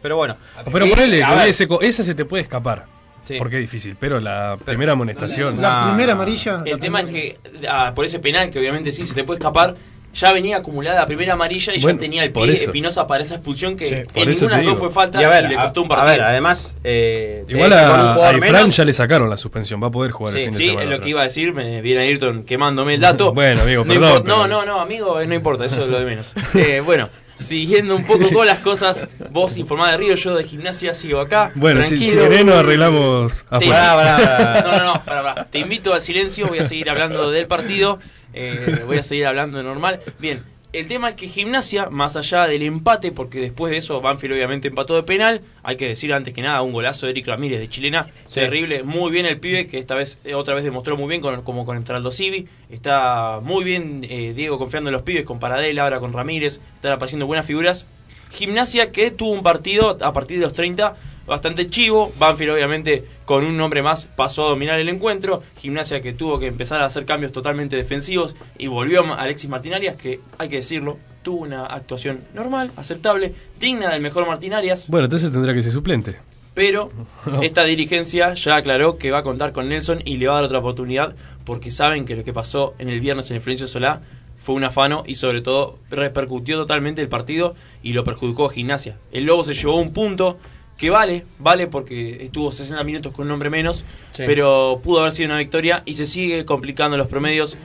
Pero 0.00 0.16
bueno. 0.16 0.36
Pero 0.72 0.86
ponele, 0.88 1.24
ese, 1.48 1.66
co- 1.66 1.80
esa 1.80 2.04
se 2.04 2.14
te 2.14 2.24
puede 2.24 2.44
escapar. 2.44 2.84
Sí. 3.22 3.36
Porque 3.38 3.56
es 3.56 3.62
difícil, 3.62 3.96
pero 3.98 4.20
la 4.20 4.56
primera 4.64 4.92
amonestación. 4.92 5.60
La 5.60 5.86
primera 5.88 6.12
amarilla. 6.12 6.62
El 6.64 6.78
tema 6.78 7.00
es 7.00 7.06
que 7.06 7.38
ah, 7.68 7.90
por 7.92 8.04
ese 8.04 8.20
penal, 8.20 8.50
que 8.50 8.60
obviamente 8.60 8.92
sí 8.92 9.04
se 9.04 9.14
te 9.14 9.24
puede 9.24 9.38
escapar, 9.38 9.74
ya 10.14 10.32
venía 10.32 10.56
acumulada 10.58 11.00
la 11.00 11.06
primera 11.06 11.32
amarilla 11.34 11.74
y 11.74 11.80
Bueno, 11.80 11.98
ya 11.98 12.00
tenía 12.00 12.24
el 12.24 12.32
por 12.32 12.44
pie 12.44 12.54
eso. 12.54 12.64
Espinosa 12.64 13.06
para 13.06 13.22
esa 13.22 13.34
expulsión 13.34 13.76
que 13.76 13.86
Sí, 13.86 13.94
en 14.20 14.28
ninguna 14.30 14.56
de 14.56 14.62
digo. 14.62 14.76
fue 14.76 14.90
falta 14.90 15.20
Y 15.20 15.24
a 15.24 15.28
ver, 15.28 15.48
le 15.48 15.56
a- 15.58 15.62
costó 15.64 15.82
un 15.82 15.86
a 15.86 15.96
partido. 15.96 16.10
ver, 16.12 16.22
además, 16.22 16.76
eh, 16.84 17.44
Igual 17.48 17.72
a, 17.72 18.14
a. 18.30 18.32
Fran 18.38 18.70
ya 18.70 18.84
le 18.84 18.92
sacaron 18.92 19.28
la 19.28 19.36
suspensión, 19.36 19.82
va 19.82 19.88
a 19.88 19.90
poder 19.90 20.12
jugar 20.12 20.34
el 20.34 20.38
Sí, 20.40 20.44
fin 20.46 20.54
de 20.54 20.58
sí, 20.58 20.68
semana. 20.70 20.82
es 20.84 20.90
lo 20.98 21.00
que 21.04 21.08
iba 21.10 21.20
a 21.20 21.24
decir, 21.24 21.52
me 21.52 21.80
viene 21.82 22.02
Ayrton 22.02 22.44
quemándome 22.44 22.94
el 22.94 23.00
dato. 23.00 23.32
Bueno, 23.34 23.62
amigo, 23.62 23.84
No 23.84 23.92
perdón, 23.92 24.10
impor- 24.18 24.22
pero- 24.24 24.36
No, 24.36 24.46
no, 24.48 24.64
no, 24.64 24.80
amigo, 24.80 25.20
eh, 25.20 25.26
no 25.26 25.34
importa, 25.34 25.64
eso 25.64 25.82
es 25.82 25.88
lo 25.88 25.98
de 25.98 26.04
menos. 26.04 26.32
Eh, 26.54 26.80
bueno, 26.84 27.08
siguiendo 27.34 27.96
un 27.96 28.04
poco 28.04 28.30
con 28.32 28.46
las 28.46 28.60
cosas, 28.60 29.08
vos 29.30 29.56
informada 29.56 29.90
de 29.92 29.98
Río, 29.98 30.14
yo 30.14 30.36
de 30.36 30.44
gimnasia 30.44 30.94
sigo 30.94 31.20
acá. 31.20 31.50
Bueno, 31.56 31.82
si, 31.82 31.90
tranquilo. 31.96 32.22
sereno 32.22 32.54
arreglamos 32.54 33.32
Te- 33.32 33.56
afuera. 33.56 34.62
No, 34.64 34.78
no, 34.78 34.84
no, 34.94 35.04
pará, 35.04 35.22
pará. 35.22 35.46
Te 35.50 35.58
invito 35.58 35.92
al 35.92 36.00
silencio, 36.00 36.46
voy 36.46 36.60
a 36.60 36.64
seguir 36.64 36.88
hablando 36.90 37.30
del 37.32 37.46
partido, 37.48 37.98
eh, 38.34 38.82
voy 38.86 38.98
a 38.98 39.02
seguir 39.02 39.26
hablando 39.26 39.58
de 39.58 39.64
normal. 39.64 40.00
Bien, 40.18 40.42
el 40.72 40.88
tema 40.88 41.10
es 41.10 41.14
que 41.14 41.28
Gimnasia, 41.28 41.88
más 41.88 42.16
allá 42.16 42.48
del 42.48 42.62
empate, 42.62 43.12
porque 43.12 43.38
después 43.40 43.70
de 43.70 43.76
eso 43.76 44.00
Banfield 44.00 44.34
obviamente 44.34 44.66
empató 44.68 44.96
de 44.96 45.04
penal, 45.04 45.40
hay 45.62 45.76
que 45.76 45.86
decir 45.86 46.12
antes 46.12 46.34
que 46.34 46.42
nada, 46.42 46.62
un 46.62 46.72
golazo 46.72 47.06
de 47.06 47.12
Eric 47.12 47.28
Ramírez 47.28 47.60
de 47.60 47.68
chilena, 47.68 48.10
Sí. 48.24 48.40
terrible, 48.40 48.82
muy 48.82 49.12
bien 49.12 49.24
el 49.24 49.38
pibe, 49.38 49.68
que 49.68 49.78
esta 49.78 49.94
vez, 49.94 50.18
eh, 50.24 50.34
otra 50.34 50.54
vez 50.54 50.64
demostró 50.64 50.96
muy 50.96 51.08
bien 51.08 51.20
con, 51.20 51.42
como 51.42 51.64
con 51.64 51.76
Entraldo 51.76 52.10
Civi, 52.10 52.48
está 52.70 53.38
muy 53.40 53.62
bien 53.62 54.04
eh, 54.08 54.32
Diego 54.34 54.58
confiando 54.58 54.90
en 54.90 54.94
los 54.94 55.02
pibes, 55.02 55.24
con 55.24 55.38
Paradela, 55.38 55.84
ahora 55.84 56.00
con 56.00 56.12
Ramírez, 56.12 56.60
están 56.74 56.90
apareciendo 56.92 57.26
buenas 57.26 57.46
figuras. 57.46 57.86
Gimnasia 58.32 58.90
que 58.90 59.12
tuvo 59.12 59.30
un 59.30 59.44
partido 59.44 59.96
a 60.00 60.12
partir 60.12 60.40
de 60.40 60.46
los 60.46 60.54
30 60.54 60.96
bastante 61.26 61.68
chivo. 61.68 62.12
Banfield 62.18 62.52
obviamente 62.52 63.04
con 63.24 63.44
un 63.44 63.56
nombre 63.56 63.82
más 63.82 64.06
pasó 64.06 64.46
a 64.46 64.50
dominar 64.50 64.78
el 64.78 64.88
encuentro. 64.88 65.42
Gimnasia 65.58 66.00
que 66.00 66.12
tuvo 66.12 66.38
que 66.38 66.46
empezar 66.46 66.80
a 66.80 66.86
hacer 66.86 67.04
cambios 67.04 67.32
totalmente 67.32 67.76
defensivos 67.76 68.36
y 68.58 68.66
volvió 68.66 69.04
a 69.04 69.14
Alexis 69.14 69.50
Martinarias 69.50 69.96
que 69.96 70.20
hay 70.38 70.48
que 70.48 70.56
decirlo, 70.56 70.98
tuvo 71.22 71.42
una 71.42 71.66
actuación 71.66 72.20
normal, 72.34 72.72
aceptable, 72.76 73.34
digna 73.58 73.92
del 73.92 74.02
mejor 74.02 74.26
Martinarias. 74.26 74.88
Bueno, 74.88 75.06
entonces 75.06 75.32
tendrá 75.32 75.54
que 75.54 75.62
ser 75.62 75.72
suplente. 75.72 76.16
Pero 76.54 76.90
esta 77.42 77.64
dirigencia 77.64 78.34
ya 78.34 78.56
aclaró 78.56 78.98
que 78.98 79.10
va 79.10 79.18
a 79.18 79.22
contar 79.22 79.52
con 79.52 79.68
Nelson 79.68 80.00
y 80.04 80.18
le 80.18 80.28
va 80.28 80.34
a 80.34 80.36
dar 80.36 80.44
otra 80.44 80.58
oportunidad 80.58 81.16
porque 81.44 81.70
saben 81.70 82.04
que 82.04 82.16
lo 82.16 82.24
que 82.24 82.32
pasó 82.32 82.74
en 82.78 82.88
el 82.88 83.00
viernes 83.00 83.30
en 83.30 83.36
el 83.36 83.42
Florencio 83.42 83.66
Solá 83.66 84.02
fue 84.38 84.54
un 84.54 84.64
afano 84.64 85.04
y 85.06 85.14
sobre 85.14 85.40
todo 85.40 85.78
repercutió 85.90 86.58
totalmente 86.58 87.00
el 87.00 87.08
partido 87.08 87.54
y 87.82 87.94
lo 87.94 88.04
perjudicó 88.04 88.46
a 88.46 88.52
Gimnasia. 88.52 88.98
El 89.10 89.24
Lobo 89.24 89.42
se 89.42 89.54
llevó 89.54 89.76
un 89.80 89.92
punto 89.92 90.38
que 90.76 90.90
vale, 90.90 91.24
vale 91.38 91.66
porque 91.68 92.24
estuvo 92.24 92.50
60 92.52 92.82
minutos 92.84 93.12
con 93.12 93.26
un 93.26 93.32
hombre 93.32 93.50
menos, 93.50 93.84
Sí. 94.10 94.24
pero 94.26 94.80
pudo 94.82 95.00
haber 95.00 95.12
sido 95.12 95.28
una 95.28 95.38
victoria 95.38 95.82
y 95.84 95.94
se 95.94 96.06
sigue 96.06 96.44
complicando 96.44 96.96
los 96.96 97.06
promedios. 97.06 97.56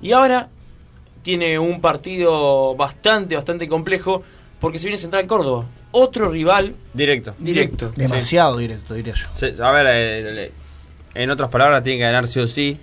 Y 0.00 0.12
ahora 0.12 0.48
tiene 1.22 1.58
un 1.58 1.80
partido 1.80 2.74
bastante, 2.74 3.34
bastante 3.34 3.68
complejo 3.68 4.22
porque 4.60 4.78
se 4.78 4.86
viene 4.86 4.98
Central 4.98 5.26
Córdoba. 5.26 5.66
Otro 5.92 6.28
rival 6.28 6.74
Directo. 6.92 7.34
Directo. 7.38 7.92
Demasiado 7.94 8.56
directo, 8.58 8.94
diría 8.94 9.14
yo. 9.14 9.26
Sí, 9.34 9.46
a 9.62 9.70
ver, 9.70 9.86
eh, 9.90 10.52
en 11.14 11.30
otras 11.30 11.48
palabras, 11.50 11.82
tiene 11.82 11.98
que 11.98 12.04
ganar 12.04 12.26
sí 12.26 12.40
o 12.40 12.46
sí. 12.46 12.78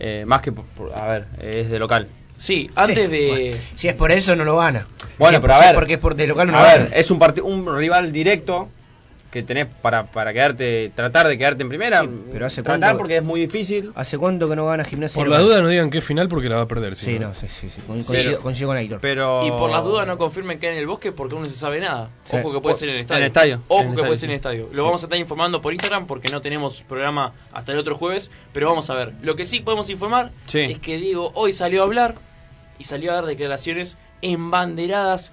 eh, 0.00 0.24
más 0.26 0.42
que, 0.42 0.52
a 0.96 1.06
ver, 1.06 1.26
es 1.40 1.70
de 1.70 1.78
local. 1.78 2.08
Sí, 2.36 2.68
antes 2.74 3.08
de. 3.08 3.28
Bueno, 3.28 3.56
si 3.76 3.86
es 3.88 3.94
por 3.94 4.10
eso, 4.10 4.34
no 4.34 4.44
lo 4.44 4.56
gana. 4.56 4.86
Bueno, 5.16 5.30
Si 5.30 5.34
es 5.36 5.40
pero 5.40 5.54
a 5.54 5.60
ver. 5.60 5.74
Porque 5.76 5.92
es 5.94 5.98
por 6.00 6.16
de 6.16 6.26
local 6.26 6.48
no 6.50 6.58
a 6.58 6.62
lo 6.62 6.66
ver, 6.66 6.78
gana. 6.88 6.96
es 6.96 7.10
un, 7.12 7.20
parti- 7.20 7.40
un 7.40 7.78
rival 7.78 8.10
directo. 8.10 8.68
Que 9.32 9.42
tenés 9.42 9.66
para, 9.80 10.04
para 10.06 10.32
quedarte, 10.34 10.92
tratar 10.94 11.26
de 11.26 11.38
quedarte 11.38 11.62
en 11.62 11.70
primera. 11.70 12.06
pero 12.30 12.44
hace 12.46 12.62
tratar 12.62 12.80
cuánto- 12.80 12.98
porque 12.98 13.16
es 13.16 13.22
muy 13.22 13.40
difícil. 13.40 13.90
¿Hace 13.94 14.18
cuánto 14.18 14.46
que 14.48 14.54
no 14.54 14.66
gana 14.66 14.84
gimnasia? 14.84 15.14
Por 15.18 15.28
la 15.28 15.38
duda 15.38 15.62
no 15.62 15.68
digan 15.68 15.88
qué 15.90 16.02
final 16.02 16.28
porque 16.28 16.50
la 16.50 16.56
va 16.56 16.62
a 16.62 16.66
perder. 16.68 16.94
Sí, 16.96 17.18
no, 17.18 17.32
sí, 17.34 17.46
sí, 17.48 17.70
sí. 17.70 17.80
Con- 17.86 18.04
Pero- 18.04 18.72
Aitor. 18.72 19.00
Pero... 19.00 19.46
Y 19.46 19.50
por 19.52 19.70
las 19.70 19.82
dudas 19.84 20.06
no 20.06 20.18
confirmen 20.18 20.58
que 20.60 20.68
en 20.68 20.76
el 20.76 20.86
bosque 20.86 21.12
porque 21.12 21.34
uno 21.34 21.46
no 21.46 21.50
se 21.50 21.56
sabe 21.58 21.80
nada. 21.80 22.10
Sí. 22.30 22.36
Ojo 22.36 22.52
que 22.52 22.60
puede 22.60 22.74
O- 22.74 22.78
ser 22.78 22.90
en 22.90 22.94
el 22.96 22.98
en 22.98 23.02
estadio. 23.04 23.20
el 23.22 23.26
estadio. 23.26 23.60
Ojo 23.68 23.82
En 23.82 23.88
el 23.88 23.94
que 23.96 24.02
puede 24.02 24.16
ser 24.18 24.26
en 24.28 24.30
el 24.32 24.36
estadio. 24.36 24.68
Lo 24.72 24.84
vamos 24.84 25.02
a 25.02 25.06
estar 25.06 25.18
informando 25.18 25.62
por 25.62 25.72
Instagram 25.72 26.06
porque 26.06 26.30
no 26.30 26.42
tenemos 26.42 26.82
programa 26.82 27.32
hasta 27.52 27.72
el 27.72 27.78
otro 27.78 27.94
jueves. 27.94 28.30
Pero 28.52 28.68
vamos 28.68 28.90
a 28.90 28.94
ver. 28.94 29.14
Lo 29.22 29.34
que 29.34 29.46
sí 29.46 29.60
podemos 29.60 29.88
informar 29.88 30.30
Sí. 30.46 30.60
es 30.60 30.78
que 30.78 30.98
Diego 30.98 31.32
hoy 31.34 31.54
salió 31.54 31.80
a 31.80 31.84
hablar 31.84 32.16
y 32.78 32.84
salió 32.84 33.12
a 33.12 33.14
dar 33.14 33.24
declaraciones 33.24 33.96
embanderadas 34.20 35.32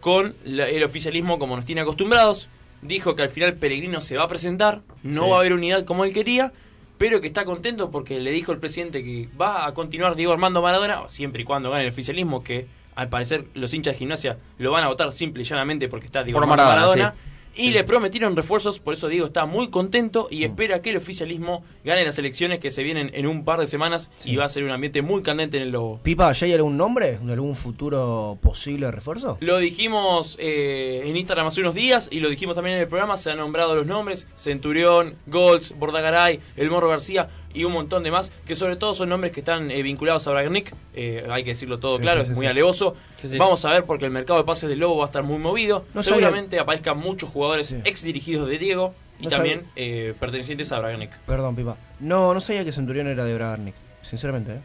con 0.00 0.34
la- 0.44 0.68
el 0.68 0.82
oficialismo 0.84 1.38
como 1.38 1.56
nos 1.56 1.64
tiene 1.64 1.80
acostumbrados. 1.80 2.48
Dijo 2.82 3.14
que 3.14 3.22
al 3.22 3.30
final 3.30 3.54
Pellegrino 3.54 4.00
se 4.00 4.16
va 4.16 4.24
a 4.24 4.28
presentar, 4.28 4.80
no 5.02 5.24
Sí. 5.24 5.30
va 5.30 5.36
a 5.36 5.40
haber 5.40 5.52
unidad 5.52 5.84
como 5.84 6.04
él 6.04 6.12
quería, 6.14 6.52
pero 6.98 7.20
que 7.20 7.26
está 7.26 7.44
contento 7.44 7.90
porque 7.90 8.20
le 8.20 8.30
dijo 8.30 8.52
el 8.52 8.58
presidente 8.58 9.02
que 9.04 9.28
va 9.40 9.66
a 9.66 9.74
continuar 9.74 10.16
Diego 10.16 10.32
Armando 10.32 10.62
Maradona, 10.62 11.08
siempre 11.08 11.42
y 11.42 11.44
cuando 11.44 11.70
gane 11.70 11.84
el 11.84 11.90
oficialismo, 11.90 12.42
que 12.42 12.66
al 12.94 13.08
parecer 13.08 13.46
los 13.54 13.72
hinchas 13.72 13.94
de 13.94 13.98
gimnasia 13.98 14.38
lo 14.58 14.70
van 14.72 14.84
a 14.84 14.88
votar 14.88 15.12
simple 15.12 15.42
y 15.42 15.44
llanamente 15.46 15.88
porque 15.88 16.06
está 16.06 16.22
Diego 16.24 16.36
Por 16.38 16.44
Armando 16.44 16.64
Maradona, 16.64 16.96
Maradona. 17.04 17.14
Y 17.56 17.70
le 17.70 17.84
prometieron 17.84 18.36
refuerzos, 18.36 18.78
por 18.78 18.94
eso 18.94 19.08
Diego 19.08 19.26
está 19.26 19.44
muy 19.44 19.70
contento 19.70 20.28
y 20.30 20.44
espera 20.44 20.82
que 20.82 20.90
el 20.90 20.96
oficialismo 20.96 21.64
gane 21.84 22.04
las 22.04 22.18
elecciones 22.18 22.60
que 22.60 22.70
se 22.70 22.82
vienen 22.82 23.10
en 23.12 23.26
un 23.26 23.44
par 23.44 23.60
de 23.60 23.66
semanas 23.66 24.10
y 24.24 24.36
va 24.36 24.44
a 24.44 24.48
ser 24.48 24.64
un 24.64 24.70
ambiente 24.70 25.02
muy 25.02 25.22
candente 25.22 25.56
en 25.56 25.64
el 25.64 25.70
Lobo. 25.70 26.00
Pipa, 26.02 26.32
¿ya 26.32 26.46
hay 26.46 26.54
algún 26.54 26.76
nombre? 26.76 27.18
¿De 27.18 27.32
algún 27.32 27.56
futuro 27.56 28.38
posible 28.40 28.90
refuerzo? 28.90 29.38
Lo 29.40 29.58
dijimos 29.58 30.36
eh, 30.40 31.02
en 31.04 31.16
Instagram 31.16 31.48
hace 31.48 31.60
unos 31.60 31.74
días 31.74 32.08
y 32.10 32.20
lo 32.20 32.28
dijimos 32.28 32.54
también 32.54 32.76
en 32.76 32.82
el 32.82 32.88
programa. 32.88 33.16
Se 33.16 33.30
han 33.30 33.38
nombrado 33.38 33.74
los 33.74 33.86
nombres: 33.86 34.26
Centurión, 34.36 35.16
Golds, 35.26 35.74
Bordagaray, 35.78 36.40
El 36.56 36.70
Morro 36.70 36.88
García 36.88 37.28
y 37.52 37.64
un 37.64 37.72
montón 37.72 38.02
de 38.02 38.10
más. 38.10 38.30
Que 38.46 38.54
sobre 38.54 38.76
todo 38.76 38.94
son 38.94 39.08
nombres 39.08 39.32
que 39.32 39.40
están 39.40 39.70
eh, 39.70 39.82
vinculados 39.82 40.26
a 40.26 40.30
Bragarnik. 40.30 40.74
Eh, 40.94 41.26
hay 41.30 41.44
que 41.44 41.50
decirlo 41.50 41.78
todo 41.78 41.96
Sí, 41.96 42.02
claro, 42.02 42.20
sí, 42.20 42.26
sí, 42.26 42.30
es 42.32 42.36
muy 42.36 42.46
sí. 42.46 42.50
alevoso. 42.50 42.96
Sí, 43.16 43.28
sí. 43.28 43.38
Vamos 43.38 43.64
a 43.64 43.70
ver 43.70 43.84
porque 43.84 44.04
el 44.04 44.10
mercado 44.10 44.38
de 44.38 44.44
pases 44.44 44.68
del 44.68 44.78
Lobo 44.78 44.98
va 44.98 45.04
a 45.04 45.06
estar 45.06 45.22
muy 45.22 45.38
movido. 45.38 45.84
No 45.94 46.02
Seguramente 46.02 46.58
aparezcan 46.58 46.98
muchos 46.98 47.28
jugadores 47.30 47.76
ex 47.84 48.02
dirigidos 48.02 48.48
de 48.48 48.58
Diego 48.58 48.94
y 49.18 49.24
No 49.24 49.30
también 49.30 49.64
eh, 49.76 50.14
pertenecientes 50.18 50.72
a 50.72 50.78
Bragarnik. 50.78 51.10
Perdón, 51.26 51.56
Pipa. 51.56 51.76
No, 51.98 52.34
no 52.34 52.40
sabía 52.40 52.64
que 52.64 52.72
Centurión 52.72 53.06
era 53.06 53.24
de 53.24 53.34
Bragarnik. 53.34 53.74
Sinceramente, 54.02 54.52
¿eh? 54.52 54.60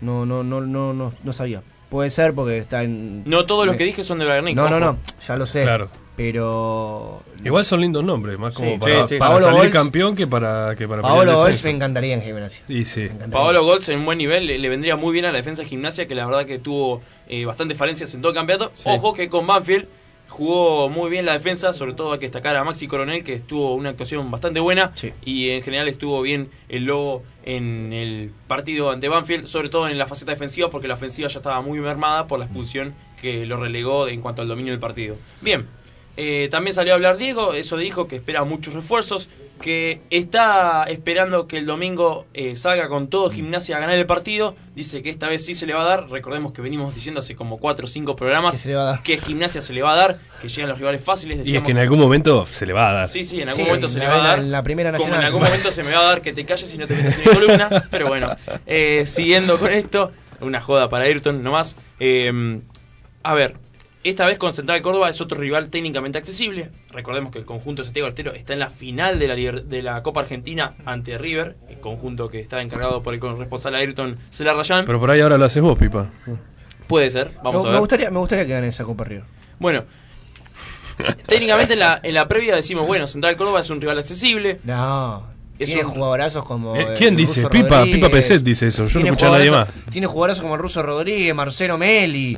No, 0.00 0.26
no, 0.26 0.42
no, 0.42 0.60
no, 0.60 0.92
no, 0.92 1.12
no 1.22 1.32
sabía. 1.32 1.62
Puede 1.88 2.10
ser 2.10 2.32
porque 2.34 2.58
está 2.58 2.82
en. 2.82 3.22
No 3.28 3.44
todos 3.44 3.66
los 3.66 3.76
que 3.76 3.84
dije 3.84 4.02
son 4.02 4.18
de 4.18 4.24
Bragarnik. 4.24 4.56
No, 4.56 4.68
no, 4.70 4.80
no. 4.80 4.98
Ya 5.26 5.36
lo 5.36 5.46
sé. 5.46 5.62
Claro. 5.62 5.88
Pero. 6.16 7.22
Igual 7.44 7.64
son 7.64 7.80
lindos 7.80 8.04
nombres, 8.04 8.38
más 8.38 8.54
como 8.54 8.70
Sí. 8.72 8.78
para, 8.78 9.02
Sí, 9.06 9.14
sí. 9.14 9.18
para 9.18 9.30
Paolo 9.32 9.44
salir 9.46 9.60
Golds- 9.62 9.72
campeón 9.72 10.14
que 10.16 10.26
para 10.26 10.74
que 10.76 10.86
para 10.86 11.02
Paolo 11.02 11.36
Golds 11.36 11.64
me 11.64 11.70
encantaría 11.70 12.14
en 12.14 12.22
gimnasia. 12.22 12.62
Y 12.68 12.84
sí. 12.84 13.08
Paolo 13.30 13.64
Golds 13.64 13.88
en 13.88 14.04
buen 14.04 14.18
nivel 14.18 14.46
le, 14.46 14.58
le 14.58 14.68
vendría 14.68 14.96
muy 14.96 15.12
bien 15.12 15.24
a 15.24 15.32
la 15.32 15.38
defensa 15.38 15.62
de 15.62 15.68
gimnasia, 15.68 16.06
que 16.06 16.14
la 16.14 16.26
verdad 16.26 16.44
que 16.46 16.58
tuvo 16.58 17.02
eh, 17.28 17.44
bastantes 17.44 17.76
falencias 17.78 18.14
en 18.14 18.20
todo 18.20 18.30
el 18.32 18.36
campeonato. 18.36 18.72
Ojo 18.84 19.12
que 19.14 19.28
con 19.28 19.46
Banfield 19.46 19.86
jugó 20.28 20.88
muy 20.88 21.10
bien 21.10 21.26
la 21.26 21.32
defensa, 21.32 21.72
sobre 21.74 21.92
todo 21.94 22.12
hay 22.12 22.18
que 22.18 22.26
destacar 22.26 22.56
a 22.56 22.64
Maxi 22.64 22.86
Coronel, 22.86 23.22
que 23.24 23.38
tuvo 23.40 23.74
una 23.74 23.90
actuación 23.90 24.30
bastante 24.30 24.60
buena. 24.60 24.92
Y 25.24 25.50
en 25.50 25.62
general 25.62 25.88
estuvo 25.88 26.22
bien 26.22 26.48
el 26.68 26.84
Lobo 26.84 27.22
en 27.44 27.92
el 27.92 28.30
partido 28.46 28.90
ante 28.90 29.08
Banfield, 29.08 29.46
sobre 29.46 29.68
todo 29.68 29.88
en 29.88 29.98
la 29.98 30.06
faceta 30.06 30.30
defensiva, 30.32 30.70
porque 30.70 30.88
la 30.88 30.94
ofensiva 30.94 31.28
ya 31.28 31.38
estaba 31.38 31.60
muy 31.62 31.80
mermada 31.80 32.26
por 32.28 32.38
la 32.38 32.44
expulsión 32.46 32.94
que 33.20 33.44
lo 33.46 33.56
relegó 33.56 34.08
en 34.08 34.20
cuanto 34.20 34.42
al 34.42 34.48
dominio 34.48 34.72
del 34.72 34.80
partido. 34.80 35.16
Bien. 35.40 35.66
Eh, 36.16 36.48
también 36.50 36.74
salió 36.74 36.92
a 36.92 36.96
hablar 36.96 37.16
Diego, 37.16 37.54
eso 37.54 37.76
dijo 37.76 38.06
que 38.08 38.16
espera 38.16 38.44
muchos 38.44 38.74
refuerzos, 38.74 39.30
que 39.62 40.00
está 40.10 40.84
esperando 40.88 41.46
que 41.46 41.56
el 41.58 41.66
domingo 41.66 42.26
eh, 42.34 42.56
salga 42.56 42.88
con 42.88 43.08
todo 43.08 43.30
gimnasia 43.30 43.76
a 43.76 43.80
ganar 43.80 43.96
el 43.96 44.06
partido. 44.06 44.56
Dice 44.74 45.02
que 45.02 45.08
esta 45.10 45.28
vez 45.28 45.44
sí 45.46 45.54
se 45.54 45.66
le 45.66 45.72
va 45.72 45.82
a 45.82 45.84
dar. 45.84 46.10
Recordemos 46.10 46.52
que 46.52 46.60
venimos 46.62 46.94
diciendo 46.94 47.20
hace 47.20 47.36
como 47.36 47.58
4 47.58 47.84
o 47.84 47.88
5 47.88 48.16
programas 48.16 48.56
Que 48.56 48.62
se 48.62 48.68
le 48.68 48.74
va 48.74 48.82
a 48.82 48.84
dar. 48.86 49.02
que 49.04 49.18
gimnasia 49.18 49.60
se 49.60 49.72
le 49.72 49.80
va 49.82 49.92
a 49.92 49.96
dar, 49.96 50.18
que 50.40 50.48
llegan 50.48 50.68
los 50.68 50.78
rivales 50.78 51.02
fáciles. 51.04 51.36
Y 51.36 51.40
es 51.40 51.46
Decíamos 51.46 51.66
que 51.66 51.72
en 51.72 51.78
algún 51.78 52.00
momento 52.00 52.44
se 52.44 52.66
le 52.66 52.72
va 52.72 52.90
a 52.90 52.92
dar. 52.92 53.08
Sí, 53.08 53.22
sí, 53.24 53.40
en 53.40 53.48
algún 53.50 53.62
Sí, 53.62 53.68
momento 53.70 53.88
se 53.88 54.00
le 54.00 54.06
va 54.08 54.14
a 54.16 54.28
dar. 54.28 54.38
en 54.40 54.50
la 54.50 54.62
primera 54.64 54.90
Como 54.90 55.04
en 55.04 55.10
nacional. 55.10 55.26
algún 55.26 55.42
momento 55.42 55.70
se 55.70 55.82
me 55.84 55.92
va 55.92 56.00
a 56.00 56.04
dar 56.06 56.20
que 56.22 56.32
te 56.32 56.44
calles 56.44 56.74
y 56.74 56.78
no 56.78 56.86
te 56.88 56.94
metes 56.96 57.18
en 57.18 57.24
mi 57.30 57.36
columna. 57.36 57.70
Pero 57.90 58.08
bueno, 58.08 58.36
eh, 58.66 59.04
siguiendo 59.06 59.60
con 59.60 59.72
esto, 59.72 60.10
una 60.40 60.60
joda 60.60 60.88
para 60.88 61.04
Ayrton 61.04 61.40
nomás. 61.44 61.76
Eh, 62.00 62.60
a 63.22 63.34
ver, 63.34 63.54
esta 64.04 64.26
vez 64.26 64.38
con 64.38 64.52
Central 64.54 64.82
Córdoba 64.82 65.08
es 65.10 65.20
otro 65.20 65.38
rival 65.38 65.68
técnicamente 65.70 66.18
accesible. 66.18 66.70
Recordemos 66.90 67.30
que 67.32 67.38
el 67.38 67.44
conjunto 67.44 67.82
de 67.82 67.86
Santiago 67.86 68.08
Estero 68.08 68.32
está 68.32 68.52
en 68.52 68.58
la 68.58 68.68
final 68.70 69.18
de 69.18 69.28
la, 69.28 69.34
de 69.60 69.82
la 69.82 70.02
Copa 70.02 70.20
Argentina 70.22 70.74
ante 70.84 71.16
River, 71.18 71.56
el 71.68 71.78
conjunto 71.80 72.28
que 72.28 72.40
está 72.40 72.60
encargado 72.62 73.02
por 73.02 73.14
el 73.14 73.20
corresponsal 73.20 73.74
Ayrton 73.74 74.18
Celarrayán. 74.30 74.84
Pero 74.84 74.98
por 74.98 75.10
ahí 75.10 75.20
ahora 75.20 75.38
lo 75.38 75.44
haces 75.44 75.62
vos, 75.62 75.78
Pipa. 75.78 76.08
Puede 76.88 77.10
ser, 77.10 77.32
vamos 77.42 77.62
me, 77.62 77.68
a 77.68 77.70
me 77.70 77.72
ver. 77.72 77.80
gustaría, 77.80 78.10
me 78.10 78.18
gustaría 78.18 78.44
que 78.46 78.52
gane 78.52 78.68
esa 78.68 78.84
Copa 78.84 79.04
River. 79.04 79.24
Bueno, 79.58 79.84
técnicamente 81.26 81.74
en 81.74 81.78
la, 81.78 82.00
en 82.02 82.14
la 82.14 82.28
previa 82.28 82.54
decimos, 82.56 82.86
bueno, 82.86 83.06
Central 83.06 83.36
Córdoba 83.36 83.60
es 83.60 83.70
un 83.70 83.80
rival 83.80 83.98
accesible. 83.98 84.60
No. 84.64 85.30
Es 85.58 85.68
tiene 85.68 85.84
un- 85.84 85.92
jugadorazos 85.92 86.44
como. 86.44 86.74
Eh, 86.74 86.94
¿quién 86.98 87.14
dice? 87.14 87.42
ruso 87.42 87.50
Pipa- 87.50 87.78
Rodríguez. 87.78 87.96
Pipa 88.00 88.08
Peset 88.10 88.42
dice 88.42 88.66
eso, 88.66 88.84
yo 88.86 88.88
no 88.88 88.90
Tiene 89.04 89.08
escuché 89.10 89.26
a 89.26 89.30
nadie 89.30 89.50
jugadorazos- 89.50 89.90
Tiene 89.92 90.06
jugadorazos 90.08 90.42
como 90.42 90.54
el 90.56 90.60
ruso 90.60 90.82
Rodríguez, 90.82 91.34
Marcelo 91.34 91.78
Meli. 91.78 92.36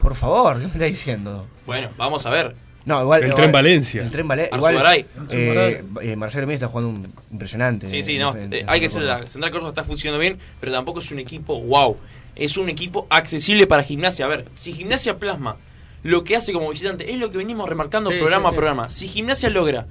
Por 0.00 0.14
favor, 0.14 0.54
¿qué 0.58 0.66
me 0.66 0.72
está 0.72 0.84
diciendo? 0.86 1.46
Bueno, 1.66 1.88
vamos 1.96 2.24
a 2.26 2.30
ver. 2.30 2.54
No, 2.86 3.02
igual. 3.02 3.20
El 3.22 3.28
igual- 3.28 3.40
Tren 3.42 3.52
Valencia. 3.52 4.02
El 4.02 4.10
tren 4.10 4.26
Valencia. 4.26 4.56
Igual. 4.56 4.96
Eh, 5.30 5.84
eh, 6.02 6.16
Marcelo 6.16 6.46
Meli 6.46 6.54
está 6.54 6.68
jugando 6.68 6.90
un 6.90 7.12
impresionante. 7.30 7.86
Sí, 7.86 8.02
sí, 8.02 8.16
no. 8.18 8.34
en- 8.34 8.52
eh, 8.52 8.60
en- 8.60 8.70
hay 8.70 8.80
que 8.80 8.88
ser 8.88 9.02
la 9.02 9.26
Central 9.26 9.52
Córdoba 9.52 9.70
está 9.70 9.84
funcionando 9.84 10.18
bien, 10.20 10.38
pero 10.58 10.72
tampoco 10.72 11.00
es 11.00 11.10
un 11.10 11.18
equipo 11.18 11.60
wow. 11.60 11.96
Es 12.36 12.56
un 12.56 12.68
equipo 12.70 13.06
accesible 13.10 13.66
para 13.66 13.82
Gimnasia. 13.82 14.24
A 14.24 14.28
ver, 14.28 14.46
si 14.54 14.72
Gimnasia 14.72 15.18
plasma 15.18 15.56
lo 16.02 16.24
que 16.24 16.36
hace 16.36 16.54
como 16.54 16.70
visitante, 16.70 17.10
es 17.12 17.18
lo 17.18 17.30
que 17.30 17.36
venimos 17.36 17.68
remarcando 17.68 18.10
Sí, 18.10 18.16
programa 18.18 18.48
sí, 18.48 18.54
a 18.54 18.56
programa. 18.56 18.88
Si 18.88 19.08
Gimnasia 19.08 19.50
logra 19.50 19.86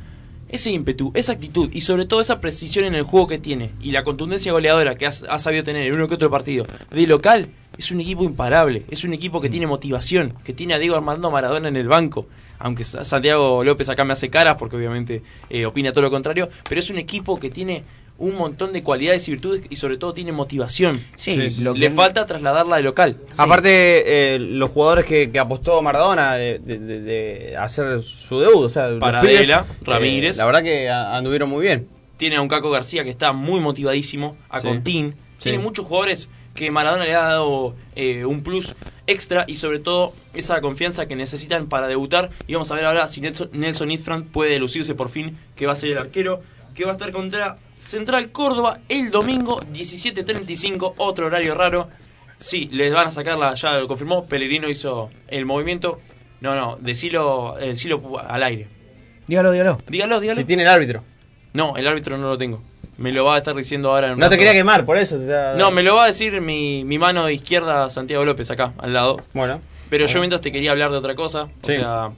ese 0.47 0.71
ímpetu, 0.71 1.11
esa 1.13 1.33
actitud 1.33 1.69
y 1.71 1.81
sobre 1.81 2.05
todo 2.07 2.21
esa 2.21 2.41
precisión 2.41 2.85
en 2.85 2.95
el 2.95 3.03
juego 3.03 3.27
que 3.27 3.37
tiene 3.37 3.69
y 3.81 3.91
la 3.91 4.03
contundencia 4.03 4.51
goleadora 4.51 4.95
que 4.95 5.05
ha, 5.05 5.09
ha 5.29 5.37
sabido 5.37 5.63
tener 5.63 5.85
en 5.85 5.93
uno 5.93 6.07
que 6.07 6.15
otro 6.15 6.31
partido 6.31 6.65
de 6.89 7.05
local, 7.05 7.49
es 7.79 7.91
un 7.91 7.99
equipo 8.01 8.23
imparable. 8.23 8.83
Es 8.89 9.03
un 9.03 9.13
equipo 9.13 9.41
que 9.41 9.49
tiene 9.49 9.65
motivación, 9.65 10.33
que 10.43 10.53
tiene 10.53 10.73
a 10.75 10.79
Diego 10.79 10.95
Armando 10.95 11.31
Maradona 11.31 11.67
en 11.69 11.75
el 11.77 11.87
banco. 11.87 12.27
Aunque 12.59 12.83
Sa- 12.83 13.03
Santiago 13.05 13.63
López 13.63 13.89
acá 13.89 14.03
me 14.05 14.13
hace 14.13 14.29
caras 14.29 14.57
porque 14.59 14.75
obviamente 14.75 15.23
eh, 15.49 15.65
opina 15.65 15.91
todo 15.91 16.01
lo 16.03 16.11
contrario, 16.11 16.49
pero 16.67 16.79
es 16.79 16.89
un 16.89 16.97
equipo 16.97 17.39
que 17.39 17.49
tiene 17.49 17.83
un 18.17 18.35
montón 18.35 18.73
de 18.73 18.83
cualidades 18.83 19.25
y 19.29 19.31
virtudes 19.31 19.61
y 19.69 19.77
sobre 19.77 19.95
todo 19.97 20.13
tiene 20.13 20.33
motivación. 20.33 21.01
Sí, 21.15 21.51
lo 21.61 21.73
Le 21.73 21.87
que- 21.87 21.95
falta 21.95 22.25
trasladarla 22.25 22.75
de 22.75 22.83
local. 22.83 23.15
Aparte, 23.37 24.35
eh, 24.35 24.39
los 24.39 24.71
jugadores 24.71 25.05
que, 25.05 25.31
que 25.31 25.39
apostó 25.39 25.81
Maradona 25.81 26.33
de, 26.35 26.59
de- 26.59 27.55
hacer 27.57 28.01
su 28.01 28.41
debut, 28.41 28.65
o 28.65 28.69
sea, 28.69 28.89
los 28.89 28.99
Paradela, 28.99 29.63
pibes, 29.63 29.87
Ramírez. 29.87 30.37
la 30.37 30.45
verdad 30.45 30.63
que 30.63 30.89
anduvieron 30.89 31.49
muy 31.49 31.63
bien. 31.65 31.87
Tiene 32.17 32.35
a 32.35 32.41
un 32.41 32.49
Caco 32.49 32.69
García 32.69 33.05
que 33.05 33.09
está 33.09 33.31
muy 33.31 33.61
motivadísimo, 33.61 34.35
a 34.49 34.59
Sí. 34.59 34.67
Contín. 34.67 35.15
Sí. 35.37 35.43
Tiene 35.43 35.59
muchos 35.59 35.85
jugadores 35.85 36.27
que 36.59 36.71
Maradona 36.71 37.05
le 37.05 37.15
ha 37.15 37.21
dado 37.21 37.73
eh, 37.95 38.25
un 38.25 38.41
plus 38.41 38.75
extra 39.07 39.45
y 39.47 39.55
sobre 39.55 39.79
todo 39.79 40.11
esa 40.33 40.59
confianza 40.59 41.07
que 41.07 41.15
necesitan 41.15 41.69
para 41.69 41.87
debutar. 41.87 42.31
Y 42.47 42.53
vamos 42.53 42.69
a 42.69 42.75
ver 42.75 42.83
ahora 42.83 43.07
si 43.07 43.21
Nelson, 43.21 43.49
Nelson 43.53 43.89
Ifran 43.91 44.25
puede 44.25 44.59
lucirse 44.59 44.93
por 44.93 45.07
fin, 45.07 45.37
que 45.55 45.67
va 45.67 45.71
a 45.71 45.75
ser 45.77 45.91
el 45.91 45.97
arquero, 45.97 46.41
que 46.75 46.83
va 46.83 46.91
a 46.91 46.93
estar 46.95 47.13
contra 47.13 47.55
Central 47.77 48.33
Córdoba 48.33 48.81
el 48.89 49.09
domingo 49.09 49.61
17.35, 49.73 50.95
otro 50.97 51.27
horario 51.27 51.55
raro. 51.55 51.87
Sí, 52.39 52.67
les 52.73 52.93
van 52.93 53.07
a 53.07 53.11
sacar 53.11 53.37
la, 53.37 53.53
ya 53.53 53.77
lo 53.77 53.87
confirmó, 53.87 54.25
Pellegrino 54.25 54.67
hizo 54.67 55.09
el 55.29 55.45
movimiento. 55.45 56.01
No, 56.41 56.55
no, 56.55 56.77
decilo, 56.81 57.55
decilo 57.57 58.19
al 58.19 58.43
aire. 58.43 58.67
Dígalo, 59.27 59.53
dígalo. 59.53 59.77
Dígalo, 59.87 60.19
dígalo. 60.19 60.41
Si 60.41 60.45
tiene 60.45 60.63
el 60.63 60.69
árbitro. 60.69 61.05
No, 61.53 61.77
el 61.77 61.87
árbitro 61.87 62.17
no 62.17 62.27
lo 62.27 62.37
tengo. 62.37 62.61
Me 62.99 63.11
lo 63.13 63.23
va 63.25 63.35
a 63.35 63.37
estar 63.37 63.55
diciendo 63.55 63.89
ahora 63.91 64.07
en 64.07 64.13
un 64.13 64.19
No 64.19 64.29
te 64.29 64.37
quería 64.37 64.53
quemar, 64.53 64.85
por 64.85 64.97
eso. 64.97 65.17
te 65.17 65.25
da- 65.25 65.55
No, 65.55 65.71
me 65.71 65.83
lo 65.83 65.95
va 65.95 66.03
a 66.03 66.07
decir 66.07 66.41
mi, 66.41 66.83
mi 66.83 66.97
mano 66.99 67.29
izquierda 67.29 67.89
Santiago 67.89 68.25
López 68.25 68.51
acá, 68.51 68.73
al 68.77 68.91
lado. 68.93 69.21
Bueno. 69.33 69.61
Pero 69.89 70.05
yo 70.05 70.19
mientras 70.19 70.41
te 70.41 70.51
quería 70.51 70.71
hablar 70.71 70.91
de 70.91 70.97
otra 70.97 71.15
cosa. 71.15 71.43
O 71.43 71.49
Sí. 71.65 71.75
sea, 71.75 72.11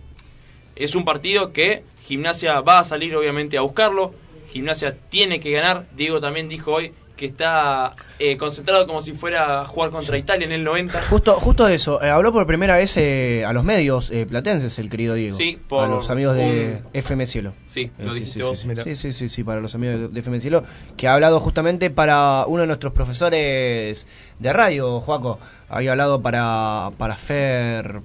es 0.76 0.96
un 0.96 1.06
partido 1.06 1.54
que 1.54 1.84
Gimnasia 2.06 2.60
va 2.62 2.80
a 2.80 2.84
salir 2.84 3.16
obviamente 3.16 3.58
a 3.58 3.62
buscarlo. 3.62 4.14
Gimnasia 4.52 4.98
tiene 5.10 5.40
que 5.40 5.52
ganar. 5.52 5.86
Diego 5.96 6.20
también 6.20 6.50
dijo 6.50 6.74
hoy 6.74 6.94
que 7.22 7.28
está 7.28 7.96
eh, 8.18 8.36
concentrado 8.36 8.88
como 8.88 9.00
si 9.02 9.14
fuera 9.14 9.62
a 9.62 9.66
jugar 9.66 9.92
contra 9.92 10.18
Italia 10.18 10.46
en 10.46 10.52
el 10.54 10.64
90. 10.64 11.00
Justo, 11.10 11.36
justo 11.36 11.68
eso. 11.68 12.02
eh, 12.04 12.10
habló 12.10 12.34
por 12.34 12.48
primera 12.48 12.78
vez 12.78 12.98
eh, 12.98 13.46
a 13.46 13.54
los 13.54 13.64
medios 13.64 14.12
platenses, 14.28 14.80
el 14.80 14.90
querido 14.90 15.14
Diego. 15.14 15.38
Sí, 15.38 15.60
por 15.70 15.84
A 15.86 15.88
los 15.88 16.10
amigos 16.10 16.36
de 16.36 16.80
un- 16.84 16.90
FM 16.94 17.28
Cielo. 17.28 17.54
Sí, 17.68 17.92
lo 18.00 18.14
sí, 18.14 18.20
dijiste 18.22 18.40
sí, 18.40 18.44
vos. 18.46 18.60
sí, 18.60 18.68
sí, 18.84 18.96
sí, 18.96 19.14
sí, 19.14 19.30
sí, 19.30 19.44
para 19.44 19.62
los 19.62 19.76
amigos 19.76 20.00
de- 20.00 20.08
de 20.08 20.20
FM 20.20 20.40
Cielo. 20.40 20.64
Que 20.98 21.08
ha 21.08 21.14
hablado 21.14 21.40
justamente 21.40 21.92
para 21.92 22.46
uno 22.48 22.62
de 22.62 22.68
nuestros 22.68 22.92
profesores 22.92 24.08
de 24.40 24.54
radio, 24.54 25.00
Juaco. 25.02 25.40
Había 25.70 25.92
hablado 25.92 26.22
para, 26.22 26.90
para 26.98 27.16
Fer. 27.18 28.02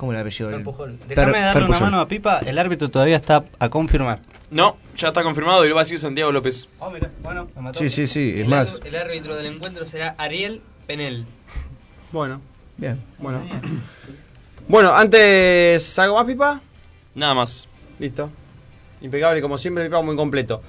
¿Cómo 0.00 0.12
el 0.14 0.18
apellido? 0.18 0.50
Fer- 0.50 0.96
Déjame 1.08 1.40
darle 1.40 1.58
una 1.64 1.66
Pujol. 1.66 1.82
mano 1.90 2.00
a 2.00 2.08
Pipa, 2.08 2.38
el 2.38 2.58
árbitro 2.58 2.88
todavía 2.88 3.16
está 3.16 3.44
a 3.58 3.68
confirmar. 3.68 4.20
No, 4.50 4.78
ya 4.96 5.08
está 5.08 5.22
confirmado 5.22 5.62
y 5.66 5.68
lo 5.68 5.74
va 5.74 5.82
a 5.82 5.84
decir 5.84 6.00
Santiago 6.00 6.32
López. 6.32 6.70
Oh, 6.78 6.88
mira, 6.90 7.10
bueno, 7.22 7.48
me 7.54 7.60
mató. 7.60 7.78
Sí, 7.80 7.90
sí, 7.90 8.06
sí, 8.06 8.30
es 8.36 8.40
El 8.40 8.48
más. 8.48 8.76
ar- 8.80 8.86
El 8.86 8.96
árbitro 8.96 9.36
del 9.36 9.44
encuentro 9.54 9.84
será 9.84 10.14
Ariel 10.16 10.62
Penel. 10.86 11.26
Bueno. 12.12 12.40
Bien. 12.78 12.98
Bueno. 13.18 13.42
Bueno, 14.68 14.94
antes, 14.94 15.98
¿algo 15.98 16.16
más, 16.16 16.24
Pipa? 16.24 16.62
Nada 17.14 17.34
más. 17.34 17.68
Listo. 17.98 18.30
Impecable, 19.02 19.42
como 19.42 19.58
siempre, 19.58 19.84
Pipa, 19.84 20.00
muy 20.00 20.16
completo. 20.16 20.62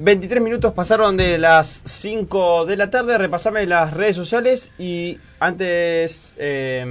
23 0.00 0.42
minutos 0.42 0.72
pasaron 0.72 1.16
de 1.16 1.38
las 1.38 1.82
5 1.84 2.66
de 2.66 2.76
la 2.76 2.90
tarde. 2.90 3.16
Repasame 3.18 3.66
las 3.66 3.94
redes 3.94 4.16
sociales 4.16 4.72
y 4.80 5.16
antes 5.38 6.34
eh, 6.40 6.84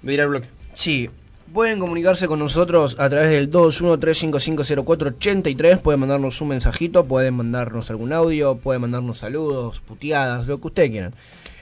de 0.00 0.14
ir 0.14 0.20
al 0.22 0.28
bloque. 0.28 0.48
Sí, 0.76 1.10
pueden 1.54 1.80
comunicarse 1.80 2.28
con 2.28 2.38
nosotros 2.38 2.96
a 2.98 3.08
través 3.08 3.30
del 3.30 3.50
213550483. 3.50 5.78
Pueden 5.78 6.00
mandarnos 6.00 6.38
un 6.42 6.48
mensajito, 6.48 7.06
pueden 7.06 7.32
mandarnos 7.32 7.88
algún 7.88 8.12
audio, 8.12 8.58
pueden 8.58 8.82
mandarnos 8.82 9.16
saludos, 9.16 9.80
puteadas, 9.80 10.46
lo 10.46 10.60
que 10.60 10.66
ustedes 10.66 10.90
quieran. 10.90 11.14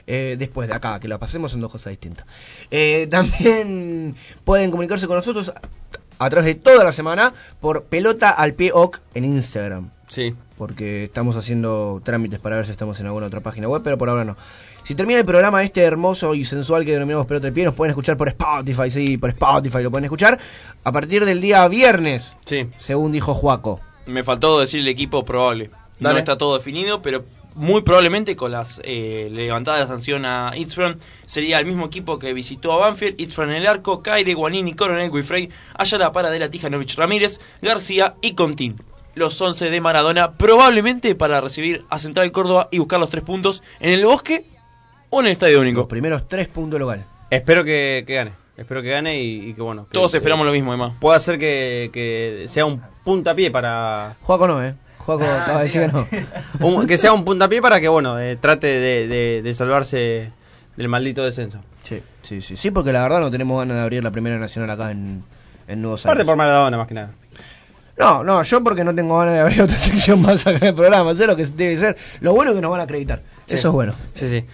Eh, 0.05 0.35
después 0.37 0.67
de 0.67 0.75
acá, 0.75 0.99
que 0.99 1.07
la 1.07 1.17
pasemos 1.17 1.51
son 1.51 1.61
dos 1.61 1.71
cosas 1.71 1.91
distintas. 1.91 2.25
Eh, 2.69 3.07
también 3.11 4.17
pueden 4.43 4.69
comunicarse 4.69 5.07
con 5.07 5.15
nosotros 5.15 5.47
a, 5.47 5.61
a 6.19 6.29
través 6.29 6.47
de 6.47 6.55
toda 6.55 6.83
la 6.83 6.91
semana 6.91 7.33
por 7.61 7.85
pelota 7.85 8.31
al 8.31 8.53
pie 8.53 8.71
oc 8.73 8.99
en 9.13 9.23
Instagram. 9.23 9.91
Sí. 10.07 10.35
Porque 10.57 11.05
estamos 11.05 11.37
haciendo 11.37 12.01
trámites 12.03 12.41
para 12.41 12.57
ver 12.57 12.65
si 12.65 12.73
estamos 12.73 12.99
en 12.99 13.05
alguna 13.05 13.27
otra 13.27 13.39
página 13.39 13.69
web, 13.69 13.81
pero 13.81 13.97
por 13.97 14.09
ahora 14.09 14.25
no. 14.25 14.35
Si 14.85 14.93
termina 14.93 15.19
el 15.19 15.25
programa 15.25 15.63
este 15.63 15.81
hermoso 15.81 16.35
y 16.35 16.45
sensual 16.45 16.85
que 16.85 16.91
denominamos 16.91 17.25
Pelota 17.25 17.47
al 17.47 17.53
Pie, 17.53 17.65
nos 17.65 17.73
pueden 17.73 17.89
escuchar 17.89 18.17
por 18.17 18.27
Spotify, 18.27 18.91
sí, 18.91 19.17
por 19.17 19.31
Spotify 19.31 19.81
lo 19.81 19.89
pueden 19.89 20.03
escuchar 20.03 20.39
a 20.83 20.91
partir 20.91 21.25
del 21.25 21.41
día 21.41 21.67
viernes, 21.67 22.37
sí. 22.45 22.67
según 22.77 23.11
dijo 23.11 23.33
Juaco. 23.33 23.81
Me 24.05 24.21
faltó 24.21 24.59
decir 24.59 24.81
el 24.81 24.87
equipo 24.87 25.25
probable. 25.25 25.71
No 25.99 26.11
está 26.11 26.37
todo 26.37 26.55
definido, 26.55 27.01
pero 27.01 27.23
muy 27.55 27.81
probablemente 27.81 28.35
con 28.35 28.51
las 28.51 28.79
eh, 28.83 29.27
levantadas 29.31 29.79
de 29.79 29.87
sanción 29.87 30.23
a 30.23 30.51
Itzfran 30.55 30.99
sería 31.25 31.57
el 31.57 31.65
mismo 31.65 31.87
equipo 31.87 32.19
que 32.19 32.33
visitó 32.33 32.71
a 32.73 32.77
Banfield, 32.77 33.19
Itzfran 33.19 33.49
en 33.49 33.55
el 33.55 33.67
arco, 33.67 34.03
Caire, 34.03 34.35
Guanini, 34.35 34.75
Coronel, 34.75 35.09
Guifrey, 35.09 35.49
Ayala, 35.73 36.11
Paradela, 36.11 36.51
Tijanovic, 36.51 36.93
Ramírez, 36.95 37.39
García 37.59 38.17
y 38.21 38.35
Contín. 38.35 38.75
Los 39.15 39.41
11 39.41 39.71
de 39.71 39.81
Maradona, 39.81 40.33
probablemente 40.33 41.15
para 41.15 41.41
recibir 41.41 41.85
a 41.89 41.97
Central 41.97 42.31
Córdoba 42.31 42.67
y 42.69 42.77
buscar 42.77 42.99
los 42.99 43.09
tres 43.09 43.23
puntos 43.23 43.63
en 43.79 43.91
el 43.91 44.05
Bosque 44.05 44.45
o 45.15 45.19
en 45.21 45.25
el 45.27 45.31
Estadio 45.31 45.59
Único. 45.61 45.81
Los 45.81 45.87
primeros 45.89 46.27
tres 46.27 46.47
puntos 46.47 46.79
local. 46.79 47.05
Espero 47.29 47.63
que, 47.63 48.03
que 48.05 48.13
gane. 48.15 48.31
Espero 48.57 48.81
que 48.81 48.89
gane 48.89 49.21
y, 49.21 49.49
y 49.49 49.53
que 49.53 49.61
bueno. 49.61 49.85
que- 49.87 49.93
Todos 49.93 50.13
esperamos 50.13 50.45
lo 50.45 50.51
mismo, 50.51 50.71
además. 50.71 50.93
Puede 50.99 51.19
ser 51.19 51.37
que, 51.39 51.89
que 51.91 52.45
sea 52.47 52.65
un 52.65 52.81
puntapié 53.03 53.51
para. 53.51 54.15
Juaco 54.21 54.47
no, 54.47 54.63
¿eh? 54.63 54.75
Juaco 54.99 55.23
acaba 55.23 55.57
de 55.59 55.63
decir 55.65 55.81
que 55.81 55.87
no. 55.89 56.07
Un- 56.65 56.87
que 56.87 56.97
sea 56.97 57.13
un 57.13 57.23
puntapié 57.25 57.61
para 57.61 57.79
que, 57.79 57.87
bueno, 57.87 58.19
eh, 58.19 58.37
trate 58.37 58.67
de, 58.67 59.07
de- 59.07 59.41
de 59.41 59.53
salvarse 59.53 60.31
del 60.77 60.87
maldito 60.87 61.23
descenso. 61.23 61.59
Sí, 61.83 62.01
sí, 62.21 62.41
sí. 62.41 62.55
Sí, 62.55 62.71
porque 62.71 62.91
la 62.91 63.01
verdad 63.03 63.19
no 63.19 63.29
tenemos 63.29 63.59
ganas 63.59 63.77
de 63.77 63.83
abrir 63.83 64.03
la 64.03 64.11
primera 64.11 64.37
nacional 64.39 64.69
acá 64.71 64.91
en, 64.91 65.23
en 65.67 65.81
Nuevos 65.81 66.05
Aparte 66.05 66.19
Aires. 66.21 66.25
por 66.27 66.35
Maradona, 66.37 66.77
más 66.77 66.87
que 66.87 66.93
nada. 66.95 67.11
No, 67.97 68.23
no, 68.23 68.43
yo 68.43 68.63
porque 68.63 68.83
no 68.83 68.93
tengo 68.93 69.17
ganas 69.19 69.35
de 69.35 69.39
abrir 69.41 69.61
otra 69.63 69.77
sección 69.77 70.21
más 70.21 70.45
acá 70.47 70.57
en 70.57 70.65
el 70.67 70.75
programa. 70.75 71.13
Sé 71.15 71.27
lo 71.27 71.35
que 71.35 71.45
debe 71.45 71.77
ser. 71.77 71.97
Lo 72.21 72.33
bueno 72.33 72.51
es 72.51 72.55
que 72.55 72.61
nos 72.61 72.71
van 72.71 72.79
a 72.81 72.83
acreditar. 72.83 73.21
Sí. 73.45 73.55
Eso 73.55 73.67
es 73.69 73.73
bueno. 73.73 73.93
Sí, 74.13 74.27
sí. 74.29 74.45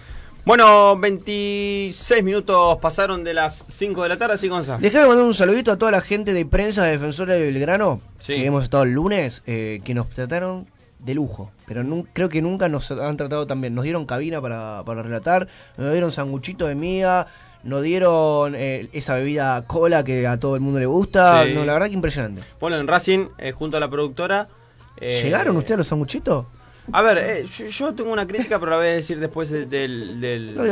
Bueno, 0.44 0.96
26 0.98 2.24
minutos 2.24 2.78
pasaron 2.80 3.22
de 3.22 3.32
las 3.32 3.64
5 3.68 4.02
de 4.02 4.08
la 4.08 4.18
tarde, 4.18 4.34
así 4.34 4.48
Gonza. 4.48 4.76
Dejame 4.78 5.06
mandar 5.06 5.24
un 5.24 5.34
saludito 5.34 5.70
a 5.70 5.76
toda 5.78 5.92
la 5.92 6.00
gente 6.00 6.32
de 6.32 6.44
prensa 6.44 6.84
de 6.84 6.92
Defensora 6.92 7.34
de 7.34 7.42
Belgrano, 7.42 8.00
Sí. 8.18 8.34
que 8.34 8.46
hemos 8.46 8.64
estado 8.64 8.82
el 8.82 8.90
lunes, 8.92 9.42
eh, 9.46 9.80
que 9.84 9.94
nos 9.94 10.08
trataron 10.10 10.66
de 10.98 11.14
lujo. 11.14 11.52
Pero 11.66 11.84
creo 12.12 12.28
que 12.28 12.42
nunca 12.42 12.68
nos 12.68 12.90
han 12.90 13.16
tratado 13.16 13.46
tan 13.46 13.60
bien. 13.60 13.74
Nos 13.76 13.84
dieron 13.84 14.04
cabina 14.04 14.40
para, 14.40 14.82
para 14.84 15.02
relatar, 15.04 15.46
nos 15.76 15.92
dieron 15.92 16.10
sanguchito 16.10 16.66
de 16.66 16.74
miga, 16.74 17.28
nos 17.62 17.82
dieron 17.84 18.54
eh, 18.56 18.88
esa 18.92 19.14
bebida 19.14 19.64
cola 19.66 20.02
que 20.02 20.26
a 20.26 20.40
todo 20.40 20.56
el 20.56 20.60
mundo 20.60 20.80
le 20.80 20.86
gusta. 20.86 21.44
Sí. 21.44 21.54
No, 21.54 21.64
la 21.64 21.74
verdad 21.74 21.86
que 21.86 21.94
impresionante. 21.94 22.42
Bueno, 22.58 22.78
en 22.80 22.88
Racing, 22.88 23.26
eh, 23.38 23.52
junto 23.52 23.76
a 23.76 23.80
la 23.80 23.88
productora. 23.88 24.48
eh, 24.96 25.20
¿Llegaron 25.22 25.56
ustedes 25.56 25.74
a 25.74 25.78
los 25.78 25.86
sanguchitos? 25.86 26.46
A 26.90 27.02
ver, 27.02 27.18
eh, 27.18 27.46
yo, 27.46 27.66
yo 27.66 27.94
tengo 27.94 28.12
una 28.12 28.26
crítica, 28.26 28.58
pero 28.58 28.72
la 28.72 28.76
voy 28.78 28.86
a 28.86 28.90
decir 28.90 29.18
después 29.20 29.50
de- 29.50 29.66
del, 29.66 30.20
del, 30.20 30.54
No, 30.56 30.62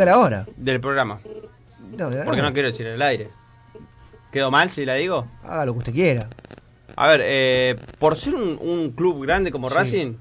del 0.56 0.80
programa. 0.80 1.20
No, 1.96 2.10
Porque 2.24 2.42
no 2.42 2.52
quiero 2.52 2.68
decir 2.70 2.86
en 2.86 2.94
el 2.94 3.02
aire. 3.02 3.28
¿Quedo 4.32 4.50
mal 4.50 4.70
si 4.70 4.84
la 4.84 4.94
digo? 4.94 5.26
Haga 5.44 5.66
lo 5.66 5.72
que 5.74 5.78
usted 5.80 5.92
quiera. 5.92 6.28
A 6.96 7.08
ver, 7.08 7.20
eh, 7.24 7.76
por 7.98 8.16
ser 8.16 8.34
un, 8.34 8.58
un 8.60 8.90
club 8.90 9.24
grande 9.24 9.50
como 9.50 9.68
Sí. 9.68 9.74
Racing, 9.74 10.14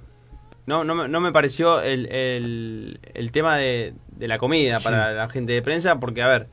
no, 0.65 0.83
no, 0.83 0.95
me- 0.95 1.07
no 1.07 1.19
me 1.21 1.31
pareció 1.31 1.81
el, 1.81 2.05
el, 2.11 2.99
el 3.13 3.31
tema 3.31 3.57
de, 3.57 3.93
de 4.15 4.27
la 4.27 4.37
comida 4.37 4.77
Sí. 4.79 4.83
para 4.83 5.11
la 5.11 5.29
gente 5.29 5.53
de 5.53 5.61
prensa, 5.61 5.99
porque, 5.99 6.21
a 6.21 6.27
ver, 6.27 6.47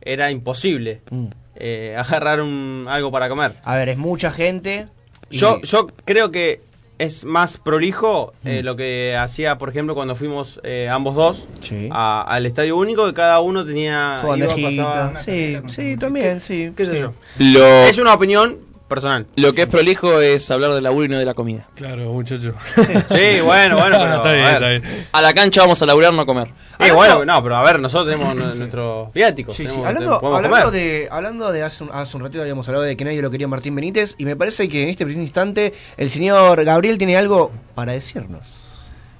era 0.00 0.30
imposible 0.30 1.00
Mm. 1.10 1.26
eh, 1.56 1.96
agarrar 1.98 2.40
un, 2.40 2.86
algo 2.88 3.10
para 3.10 3.28
comer. 3.28 3.56
A 3.64 3.76
ver, 3.76 3.88
es 3.90 3.98
mucha 3.98 4.30
gente. 4.30 4.88
y- 5.30 5.38
Yo, 5.38 5.60
yo 5.62 5.86
creo 6.04 6.30
que 6.30 6.60
es 6.98 7.24
más 7.24 7.58
prolijo 7.58 8.32
eh, 8.44 8.62
Mm. 8.62 8.64
lo 8.64 8.76
que 8.76 9.16
hacía, 9.16 9.58
por 9.58 9.68
ejemplo, 9.68 9.94
cuando 9.94 10.14
fuimos 10.16 10.60
eh, 10.62 10.88
ambos 10.90 11.14
dos 11.14 11.46
Sí. 11.60 11.88
a- 11.92 12.22
al 12.22 12.46
estadio 12.46 12.76
único, 12.76 13.06
que 13.06 13.14
cada 13.14 13.40
uno 13.40 13.64
tenía... 13.66 14.18
Su 14.22 14.26
iba, 14.36 14.46
bandejita. 14.46 14.84
pasaba- 15.12 15.22
Sí, 15.22 15.58
sí, 15.68 15.96
también, 15.96 16.40
sí. 16.40 16.72
¿Qué 16.76 16.86
sé 16.86 16.92
sí. 16.94 16.98
yo? 17.00 17.12
Lo, 17.38 17.64
Es 17.66 17.98
una 17.98 18.14
opinión 18.14 18.56
personal. 18.88 19.26
lo 19.36 19.52
que 19.52 19.62
es 19.62 19.68
prolijo 19.68 20.20
es 20.20 20.50
hablar 20.50 20.72
del 20.72 20.84
laburo 20.84 21.04
y 21.04 21.08
no 21.08 21.18
de 21.18 21.24
la 21.24 21.34
comida. 21.34 21.66
Claro, 21.74 22.12
muchacho. 22.12 22.54
Sí, 23.08 23.40
bueno, 23.42 23.76
bueno, 23.76 23.98
pero... 23.98 24.14
está 24.16 24.32
bien, 24.32 24.44
a 24.44 24.52
está 24.52 24.66
ver. 24.66 24.80
bien. 24.80 25.06
A 25.12 25.22
la 25.22 25.34
cancha 25.34 25.62
vamos 25.62 25.82
a 25.82 25.86
laburar, 25.86 26.12
no 26.12 26.22
a 26.22 26.26
comer. 26.26 26.48
Eh, 26.78 26.92
bueno, 26.92 27.24
no, 27.24 27.42
pero 27.42 27.56
a 27.56 27.62
ver, 27.64 27.80
nosotros 27.80 28.12
tenemos 28.12 28.34
nu- 28.36 28.54
nuestros 28.54 29.12
viáticos. 29.12 29.56
Sí, 29.56 29.66
sí. 29.66 29.80
Hablando, 29.84 30.70
de, 30.70 31.08
hablando 31.10 31.52
de 31.52 31.62
hace 31.62 31.84
un, 31.84 31.90
hace 31.92 32.16
un 32.16 32.22
ratito 32.22 32.42
habíamos 32.42 32.66
hablado 32.68 32.84
de 32.84 32.96
que 32.96 33.04
nadie 33.04 33.20
lo 33.22 33.30
quería 33.30 33.48
Martín 33.48 33.74
Benítez 33.74 34.14
y 34.18 34.24
me 34.24 34.36
parece 34.36 34.68
que 34.68 34.82
en 34.84 34.88
este 34.90 35.04
preciso 35.04 35.22
instante 35.22 35.74
el 35.96 36.10
señor 36.10 36.64
Gabriel 36.64 36.98
tiene 36.98 37.16
algo 37.16 37.50
para 37.74 37.92
decirnos. 37.92 38.62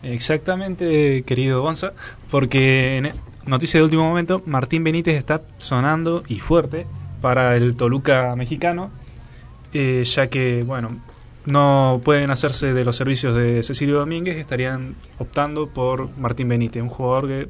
Exactamente, 0.03 1.23
querido 1.25 1.63
Gonza, 1.63 1.93
porque 2.31 2.97
en 2.99 3.13
noticia 3.47 3.79
de 3.79 3.85
último 3.85 4.05
momento, 4.09 4.43
Martín 4.47 4.85
Benítez 4.85 5.17
está 5.17 5.43
sonando 5.59 6.23
y 6.29 6.39
fuerte 6.41 6.87
para 7.21 7.57
el 7.57 7.77
Toluca 7.77 8.35
mexicano, 8.37 8.91
eh, 9.79 10.05
ya 10.05 10.29
que, 10.29 10.63
bueno, 10.65 10.99
no 11.45 12.01
pueden 12.05 12.31
hacerse 12.31 12.73
de 12.73 12.85
los 12.85 12.97
servicios 12.97 13.35
de 13.35 13.63
Cecilio 13.63 13.99
Domínguez, 13.99 14.37
estarían 14.37 14.97
optando 15.19 15.69
por 15.69 16.17
Martín 16.19 16.49
Benítez, 16.49 16.83
un 16.83 16.89
jugador 16.89 17.29
que, 17.29 17.49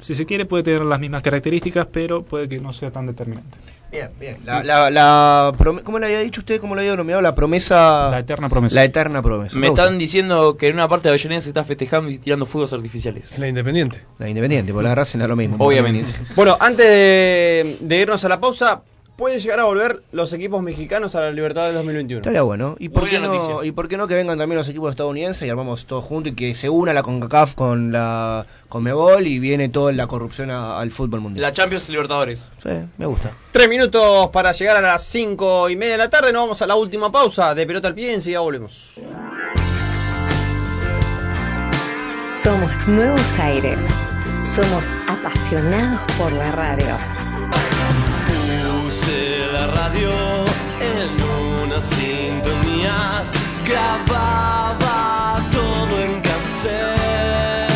si 0.00 0.14
se 0.14 0.26
quiere, 0.26 0.44
puede 0.44 0.64
tener 0.64 0.82
las 0.82 1.00
mismas 1.00 1.22
características, 1.22 1.86
pero 1.90 2.22
puede 2.22 2.48
que 2.48 2.58
no 2.58 2.72
sea 2.72 2.90
tan 2.90 3.06
determinante. 3.06 3.56
Bien, 3.92 4.08
bien. 4.18 4.38
La, 4.46 4.64
la, 4.64 4.90
la 4.90 5.52
¿Cómo 5.84 5.98
le 5.98 6.06
había 6.06 6.20
dicho 6.20 6.40
usted? 6.40 6.58
¿Cómo 6.62 6.74
le 6.74 6.80
había 6.80 6.92
denominado? 6.92 7.20
La 7.20 7.34
promesa. 7.34 8.08
La 8.10 8.20
eterna 8.20 8.48
promesa. 8.48 8.74
La 8.74 8.84
eterna 8.84 9.20
promesa. 9.20 9.58
Me 9.58 9.66
están 9.68 9.98
diciendo 9.98 10.56
que 10.56 10.68
en 10.68 10.76
una 10.76 10.88
parte 10.88 11.08
de 11.08 11.10
Avellaneda 11.10 11.42
se 11.42 11.48
está 11.48 11.62
festejando 11.62 12.10
y 12.10 12.16
tirando 12.16 12.46
fuegos 12.46 12.72
artificiales. 12.72 13.38
La 13.38 13.48
Independiente. 13.48 14.00
La 14.18 14.30
Independiente, 14.30 14.72
por 14.72 14.82
la 14.82 14.94
Racing 14.94 15.20
es 15.20 15.28
lo 15.28 15.36
mismo. 15.36 15.56
Obviamente. 15.58 16.10
Bueno, 16.34 16.56
antes 16.58 16.86
de, 16.86 17.76
de 17.80 18.00
irnos 18.00 18.24
a 18.24 18.30
la 18.30 18.40
pausa, 18.40 18.80
¿pueden 19.16 19.38
llegar 19.40 19.60
a 19.60 19.64
volver 19.64 20.02
los 20.12 20.32
equipos 20.32 20.62
mexicanos 20.62 21.14
a 21.14 21.20
la 21.20 21.30
Libertad 21.30 21.66
del 21.66 21.74
2021? 21.74 22.20
Estaría 22.20 22.42
bueno. 22.42 22.76
¿Y 22.78 22.88
por, 22.88 23.08
qué 23.08 23.18
no. 23.20 23.62
¿Y 23.64 23.72
por 23.72 23.88
qué 23.88 23.96
no 23.96 24.06
que 24.08 24.14
vengan 24.14 24.38
también 24.38 24.56
los 24.58 24.68
equipos 24.68 24.90
estadounidenses 24.90 25.46
y 25.46 25.50
armamos 25.50 25.86
todo 25.86 26.02
juntos 26.02 26.32
y 26.32 26.36
que 26.36 26.54
se 26.54 26.68
una 26.68 26.92
la 26.92 27.02
CONCACAF 27.02 27.54
con 27.54 27.92
la 27.92 28.46
Conmebol 28.68 29.26
y 29.26 29.38
viene 29.38 29.68
toda 29.68 29.92
la 29.92 30.06
corrupción 30.06 30.50
a- 30.50 30.78
al 30.80 30.90
fútbol 30.90 31.20
mundial? 31.20 31.42
La 31.42 31.52
Champions 31.52 31.88
Libertadores. 31.88 32.50
Sí, 32.62 32.70
me 32.98 33.06
gusta. 33.06 33.30
Tres 33.50 33.68
minutos 33.68 34.28
para 34.30 34.52
llegar 34.52 34.76
a 34.76 34.80
las 34.80 35.04
cinco 35.04 35.68
y 35.68 35.76
media 35.76 35.92
de 35.92 35.98
la 35.98 36.10
tarde. 36.10 36.32
Nos 36.32 36.42
vamos 36.42 36.62
a 36.62 36.66
la 36.66 36.74
última 36.76 37.12
pausa 37.12 37.54
de 37.54 37.66
pelota 37.66 37.88
al 37.88 37.94
pie 37.94 38.10
y 38.10 38.14
enseguida 38.14 38.40
volvemos. 38.40 38.94
Somos 42.42 42.70
Nuevos 42.88 43.38
Aires. 43.38 43.86
Somos 44.42 44.82
apasionados 45.06 46.00
por 46.18 46.32
la 46.32 46.50
radio. 46.50 46.96
La 49.52 49.66
radio 49.66 50.10
en 50.80 51.22
una 51.62 51.78
sintonía, 51.78 53.24
grababa 53.66 55.42
todo 55.52 56.00
en 56.00 56.22
cassette. 56.22 57.68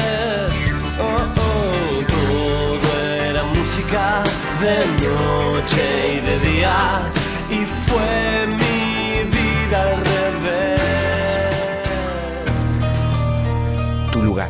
Oh, 0.98 1.26
oh, 1.36 2.02
todo 2.08 3.04
era 3.04 3.44
música 3.44 4.24
de 4.62 4.86
noche 5.04 6.14
y 6.14 6.20
de 6.24 6.38
día, 6.48 7.12
y 7.50 7.66
fue 7.86 8.46
mi 8.46 9.24
vida 9.36 9.78
al 9.82 9.96
revés. 10.14 10.80
Tu 14.12 14.18
lugar, 14.22 14.48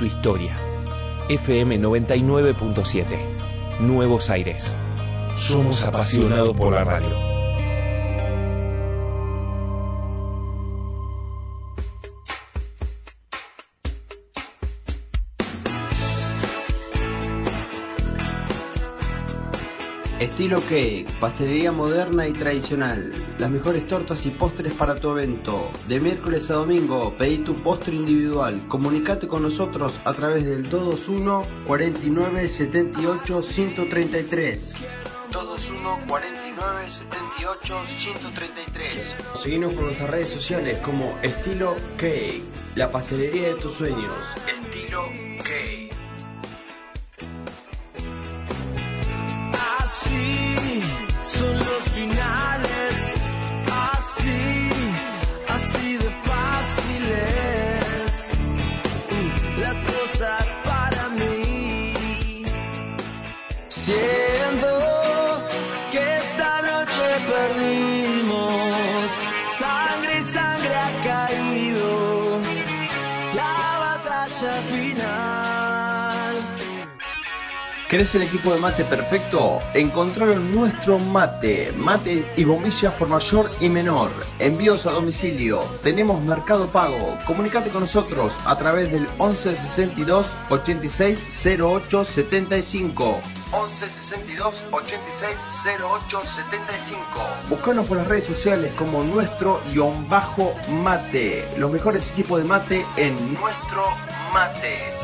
tu 0.00 0.04
historia. 0.04 0.56
FM 1.28 1.78
99.7. 1.78 3.04
Nuevos 3.78 4.30
Aires. 4.30 4.74
Somos 5.36 5.84
apasionados 5.84 6.56
por 6.56 6.72
la 6.72 6.84
radio. 6.84 7.34
Estilo 20.20 20.60
Cake, 20.62 21.06
pastelería 21.20 21.70
moderna 21.70 22.26
y 22.26 22.32
tradicional. 22.32 23.12
Las 23.38 23.50
mejores 23.50 23.86
tortas 23.86 24.24
y 24.26 24.30
postres 24.30 24.72
para 24.72 24.94
tu 24.94 25.10
evento. 25.10 25.70
De 25.86 26.00
miércoles 26.00 26.50
a 26.50 26.54
domingo, 26.54 27.14
pedí 27.18 27.38
tu 27.38 27.54
postre 27.54 27.94
individual. 27.94 28.60
Comunicate 28.68 29.28
con 29.28 29.42
nosotros 29.42 30.00
a 30.04 30.12
través 30.12 30.46
del 30.46 30.70
221 30.70 31.42
49 31.66 32.48
78 32.48 33.42
133. 33.42 34.76
221 35.34 36.06
49 36.06 36.90
78 36.90 37.86
133. 37.86 39.16
Seguimos 39.34 39.72
con 39.72 39.86
nuestras 39.86 40.08
redes 40.08 40.28
sociales 40.28 40.78
como 40.78 41.18
Estilo 41.22 41.74
Cake, 41.96 42.44
la 42.76 42.88
pastelería 42.88 43.48
de 43.48 43.54
tus 43.54 43.72
sueños. 43.72 44.36
Estilo 44.46 45.08
Cake. 45.42 45.90
Así 49.80 50.82
son 51.24 51.58
los 51.58 51.82
finales, 51.92 53.12
así 53.90 54.63
¿Querés 77.94 78.12
el 78.16 78.22
equipo 78.22 78.52
de 78.52 78.58
mate 78.58 78.82
perfecto? 78.82 79.60
Encontralo 79.72 80.32
en 80.32 80.52
nuestro 80.52 80.98
mate. 80.98 81.72
Mate 81.76 82.28
y 82.36 82.42
bombillas 82.42 82.92
por 82.94 83.06
mayor 83.06 83.48
y 83.60 83.68
menor. 83.68 84.10
Envíos 84.40 84.84
a 84.86 84.90
domicilio. 84.90 85.62
Tenemos 85.80 86.20
mercado 86.20 86.66
pago. 86.66 87.16
Comunicate 87.24 87.70
con 87.70 87.82
nosotros 87.82 88.34
a 88.46 88.58
través 88.58 88.90
del 88.90 89.06
11 89.18 89.54
62 89.54 90.36
86 90.50 91.46
08 91.60 92.02
75. 92.02 93.20
11 93.52 93.88
62 93.88 94.64
86 94.72 95.36
08 95.80 96.20
75. 96.24 97.04
Buscanos 97.48 97.86
por 97.86 97.98
las 97.98 98.08
redes 98.08 98.24
sociales 98.24 98.72
como 98.76 99.04
nuestro 99.04 99.60
guion 99.72 100.08
bajo 100.08 100.52
mate. 100.82 101.44
Los 101.58 101.70
mejores 101.70 102.10
equipos 102.10 102.42
de 102.42 102.44
mate 102.44 102.84
en 102.96 103.14
nuestro 103.34 103.84
mate. 104.32 105.03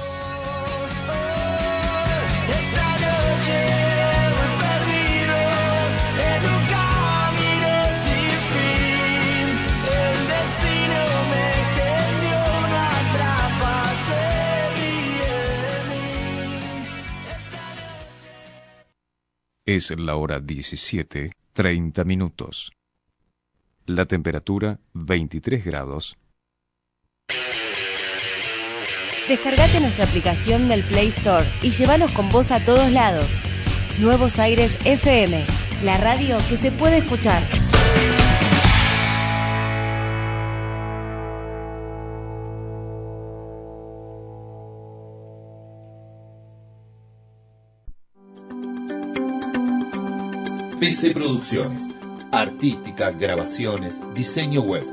Es 19.72 19.96
la 19.96 20.16
hora 20.16 20.40
17, 20.40 21.30
30 21.52 22.02
minutos. 22.02 22.72
La 23.86 24.04
temperatura 24.06 24.80
23 24.94 25.64
grados. 25.64 26.18
Descargate 29.30 29.78
nuestra 29.78 30.06
aplicación 30.06 30.68
del 30.68 30.82
Play 30.82 31.06
Store 31.16 31.46
y 31.62 31.70
llévanos 31.70 32.10
con 32.10 32.28
vos 32.30 32.50
a 32.50 32.58
todos 32.58 32.90
lados. 32.90 33.28
Nuevos 34.00 34.40
Aires 34.40 34.76
FM, 34.84 35.44
la 35.84 35.98
radio 35.98 36.36
que 36.48 36.56
se 36.56 36.72
puede 36.72 36.98
escuchar. 36.98 37.40
PC 50.80 51.12
Producciones. 51.12 51.82
Artística, 52.32 53.12
grabaciones, 53.12 54.00
diseño 54.12 54.62
web. 54.62 54.84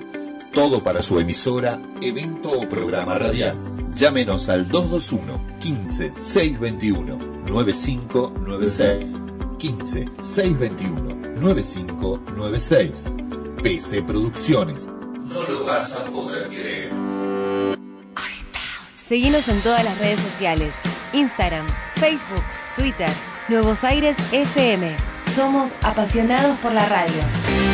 Todo 0.53 0.83
para 0.83 1.01
su 1.01 1.19
emisora, 1.19 1.81
evento 2.01 2.51
o 2.51 2.69
programa 2.69 3.17
radial. 3.17 3.76
Llámenos 3.97 4.47
al 4.47 4.69
221 4.69 5.57
15 5.59 6.13
621 6.15 7.17
9596. 7.47 9.11
15 9.57 10.05
621 10.21 11.15
9596. 11.41 13.05
PC 13.63 14.03
Producciones. 14.03 14.85
No 14.85 15.41
lo 15.49 15.65
vas 15.65 15.95
a 15.95 16.05
poder 16.05 16.47
creer. 16.49 16.91
Seguinos 18.93 19.47
en 19.47 19.59
todas 19.61 19.83
las 19.83 19.97
redes 19.97 20.19
sociales: 20.19 20.75
Instagram, 21.13 21.65
Facebook, 21.95 22.43
Twitter, 22.75 23.09
Nuevos 23.49 23.83
Aires 23.83 24.15
FM. 24.31 24.95
Somos 25.33 25.71
apasionados 25.81 26.55
por 26.59 26.71
la 26.71 26.87
radio. 26.87 27.66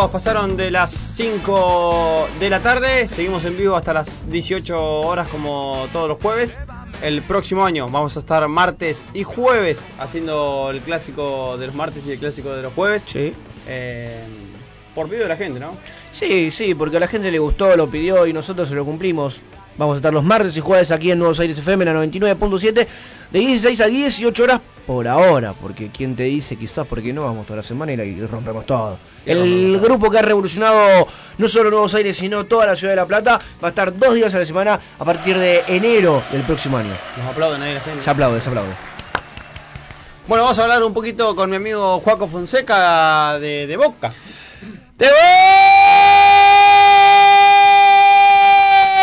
Minutos 0.00 0.12
pasaron 0.12 0.56
de 0.56 0.70
las 0.70 0.90
5 0.90 2.28
de 2.38 2.48
la 2.48 2.60
tarde. 2.60 3.06
Seguimos 3.06 3.44
en 3.44 3.58
vivo 3.58 3.76
hasta 3.76 3.92
las 3.92 4.28
18 4.30 5.00
horas 5.02 5.28
como 5.28 5.88
todos 5.92 6.08
los 6.08 6.18
jueves. 6.22 6.58
El 7.02 7.20
próximo 7.22 7.66
año 7.66 7.86
vamos 7.86 8.16
a 8.16 8.20
estar 8.20 8.46
martes 8.48 9.06
y 9.12 9.24
jueves 9.24 9.90
haciendo 9.98 10.70
el 10.70 10.80
clásico 10.80 11.58
de 11.58 11.66
los 11.66 11.74
martes 11.74 12.06
y 12.06 12.12
el 12.12 12.18
clásico 12.18 12.50
de 12.54 12.62
los 12.62 12.72
jueves. 12.72 13.04
Sí. 13.10 13.34
Eh, 13.68 14.24
por 14.94 15.06
pedido 15.08 15.24
de 15.24 15.28
la 15.28 15.36
gente, 15.36 15.60
¿no? 15.60 15.76
Sí, 16.12 16.50
sí, 16.50 16.74
porque 16.74 16.96
a 16.96 17.00
la 17.00 17.06
gente 17.06 17.30
le 17.30 17.38
gustó, 17.38 17.76
lo 17.76 17.90
pidió 17.90 18.26
y 18.26 18.32
nosotros 18.32 18.70
se 18.70 18.74
lo 18.74 18.86
cumplimos. 18.86 19.42
Vamos 19.76 19.94
a 19.94 19.96
estar 19.96 20.14
los 20.14 20.24
martes 20.24 20.56
y 20.56 20.60
jueves 20.60 20.90
aquí 20.92 21.10
en 21.10 21.18
Nuevos 21.18 21.40
Aires 21.40 21.58
FM, 21.58 21.84
la 21.84 21.94
99.7, 21.94 22.86
de 23.32 23.38
16 23.38 23.80
a 23.80 23.86
18 23.86 24.44
horas 24.44 24.60
por 24.90 25.06
ahora. 25.06 25.52
Porque 25.52 25.88
quien 25.90 26.16
te 26.16 26.24
dice 26.24 26.56
quizás 26.56 26.84
porque 26.84 27.12
no 27.12 27.22
vamos 27.22 27.46
toda 27.46 27.58
la 27.58 27.62
semana 27.62 27.92
y, 27.92 28.26
rompemos 28.26 28.66
todo. 28.66 28.98
El 29.24 29.78
grupo 29.80 30.10
que 30.10 30.18
ha 30.18 30.22
revolucionado 30.22 31.06
no 31.38 31.48
solo 31.48 31.70
Nuevos 31.70 31.94
Aires, 31.94 32.16
sino 32.16 32.46
toda 32.46 32.66
la 32.66 32.74
ciudad 32.74 32.94
de 32.94 32.96
La 32.96 33.06
Plata, 33.06 33.40
va 33.62 33.68
a 33.68 33.70
estar 33.70 33.96
dos 33.96 34.16
días 34.16 34.34
a 34.34 34.40
la 34.40 34.46
semana 34.46 34.80
a 34.98 35.04
partir 35.04 35.38
de 35.38 35.62
enero 35.68 36.20
del 36.32 36.42
próximo 36.42 36.76
año. 36.76 36.90
Nos 37.16 37.26
aplauden 37.28 37.62
ahí 37.62 37.74
la 37.74 37.80
gente. 37.80 38.02
Se 38.02 38.10
aplaude, 38.10 38.40
se 38.40 38.48
aplaude. 38.48 38.72
Bueno, 40.26 40.42
vamos 40.42 40.58
a 40.58 40.62
hablar 40.64 40.82
un 40.82 40.92
poquito 40.92 41.36
con 41.36 41.50
mi 41.50 41.54
amigo 41.56 42.00
Juaco 42.00 42.26
Fonseca 42.26 43.38
de, 43.38 43.68
de 43.68 43.76
Boca. 43.76 44.12
¡De 44.98 45.06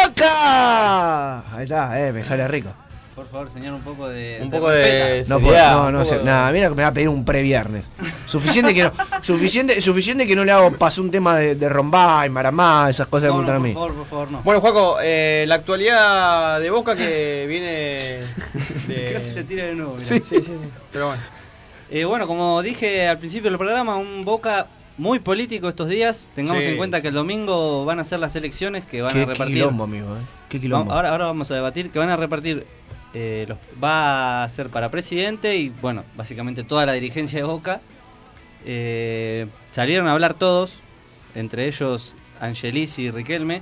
Boca! 0.03 1.55
Ahí 1.55 1.63
está, 1.63 2.05
eh, 2.05 2.11
me 2.11 2.25
sale 2.25 2.45
rico. 2.49 2.73
Por 3.17 3.25
favor, 3.25 3.49
señor, 3.49 3.73
un 3.73 3.81
poco 3.81 4.07
de. 4.07 4.37
Un 4.43 4.51
poco 4.51 4.69
de 4.69 5.25
No, 5.27 5.39
seriedad, 5.39 5.91
no, 5.91 6.05
sé, 6.05 6.19
de- 6.19 6.23
nada, 6.23 6.51
mira 6.51 6.69
que 6.69 6.75
me 6.75 6.83
va 6.83 6.89
a 6.89 6.93
pedir 6.93 7.09
un 7.09 7.25
previernes. 7.25 7.89
Suficiente 8.27 8.75
que 8.75 8.83
no, 8.83 8.91
suficiente, 9.23 9.81
suficiente 9.81 10.27
que 10.27 10.35
no 10.35 10.45
le 10.45 10.51
hago 10.51 10.71
paso 10.73 11.01
un 11.01 11.09
tema 11.09 11.35
de, 11.35 11.55
de 11.55 11.67
rombá 11.67 12.27
y 12.27 12.29
maramá, 12.29 12.87
esas 12.91 13.07
cosas 13.07 13.29
No, 13.29 13.33
no, 13.33 13.39
gustan 13.39 13.55
a 13.55 13.57
por 13.57 13.67
mí. 13.67 13.73
favor, 13.73 13.93
por 13.95 14.05
favor, 14.05 14.31
no. 14.31 14.41
Bueno, 14.43 14.61
Juaco, 14.61 14.97
eh, 15.01 15.45
la 15.47 15.55
actualidad 15.55 16.59
de 16.59 16.69
Boca 16.69 16.95
que 16.95 17.45
viene 17.49 18.19
de... 18.87 19.13
Casi 19.13 19.33
le 19.33 19.43
tira 19.45 19.63
de 19.65 19.73
nuevo. 19.73 19.95
mirá. 19.95 20.07
Sí, 20.07 20.19
sí, 20.19 20.35
sí, 20.35 20.41
sí. 20.43 20.53
Pero 20.93 21.07
bueno. 21.07 21.23
Eh, 21.89 22.05
bueno, 22.05 22.27
como 22.27 22.61
dije 22.61 23.07
al 23.07 23.17
principio 23.17 23.49
del 23.49 23.57
programa, 23.57 23.97
un 23.97 24.25
Boca 24.25 24.67
muy 24.99 25.17
político 25.19 25.69
estos 25.69 25.89
días. 25.89 26.29
Tengamos 26.35 26.61
Sí. 26.61 26.69
en 26.69 26.77
cuenta 26.77 27.01
que 27.01 27.07
el 27.07 27.15
domingo 27.15 27.83
van 27.83 27.99
a 27.99 28.03
ser 28.03 28.19
las 28.19 28.35
elecciones 28.35 28.85
que 28.85 29.01
van 29.01 29.13
Qué 29.13 29.23
a 29.23 29.25
repartir. 29.25 29.55
quilombo, 29.55 29.85
amigo, 29.85 30.05
¿eh? 30.17 30.19
Qué 30.49 30.61
quilombo. 30.61 30.85
Vamos- 30.85 30.95
ahora, 30.97 31.09
ahora 31.09 31.25
vamos 31.25 31.49
a 31.49 31.55
debatir 31.55 31.89
que 31.89 31.97
van 31.97 32.11
a 32.11 32.15
repartir. 32.15 32.67
Eh, 33.13 33.45
los, 33.47 33.57
va 33.83 34.43
a 34.43 34.49
ser 34.49 34.69
para 34.69 34.89
presidente 34.91 35.55
y, 35.55 35.69
bueno, 35.69 36.03
básicamente 36.15 36.63
toda 36.63 36.85
la 36.85 36.93
dirigencia 36.93 37.39
de 37.39 37.43
Boca. 37.45 37.81
Eh, 38.65 39.47
salieron 39.71 40.07
a 40.07 40.11
hablar 40.13 40.33
todos, 40.33 40.73
entre 41.35 41.67
ellos 41.67 42.15
Angelis 42.39 42.99
y 42.99 43.11
Riquelme. 43.11 43.61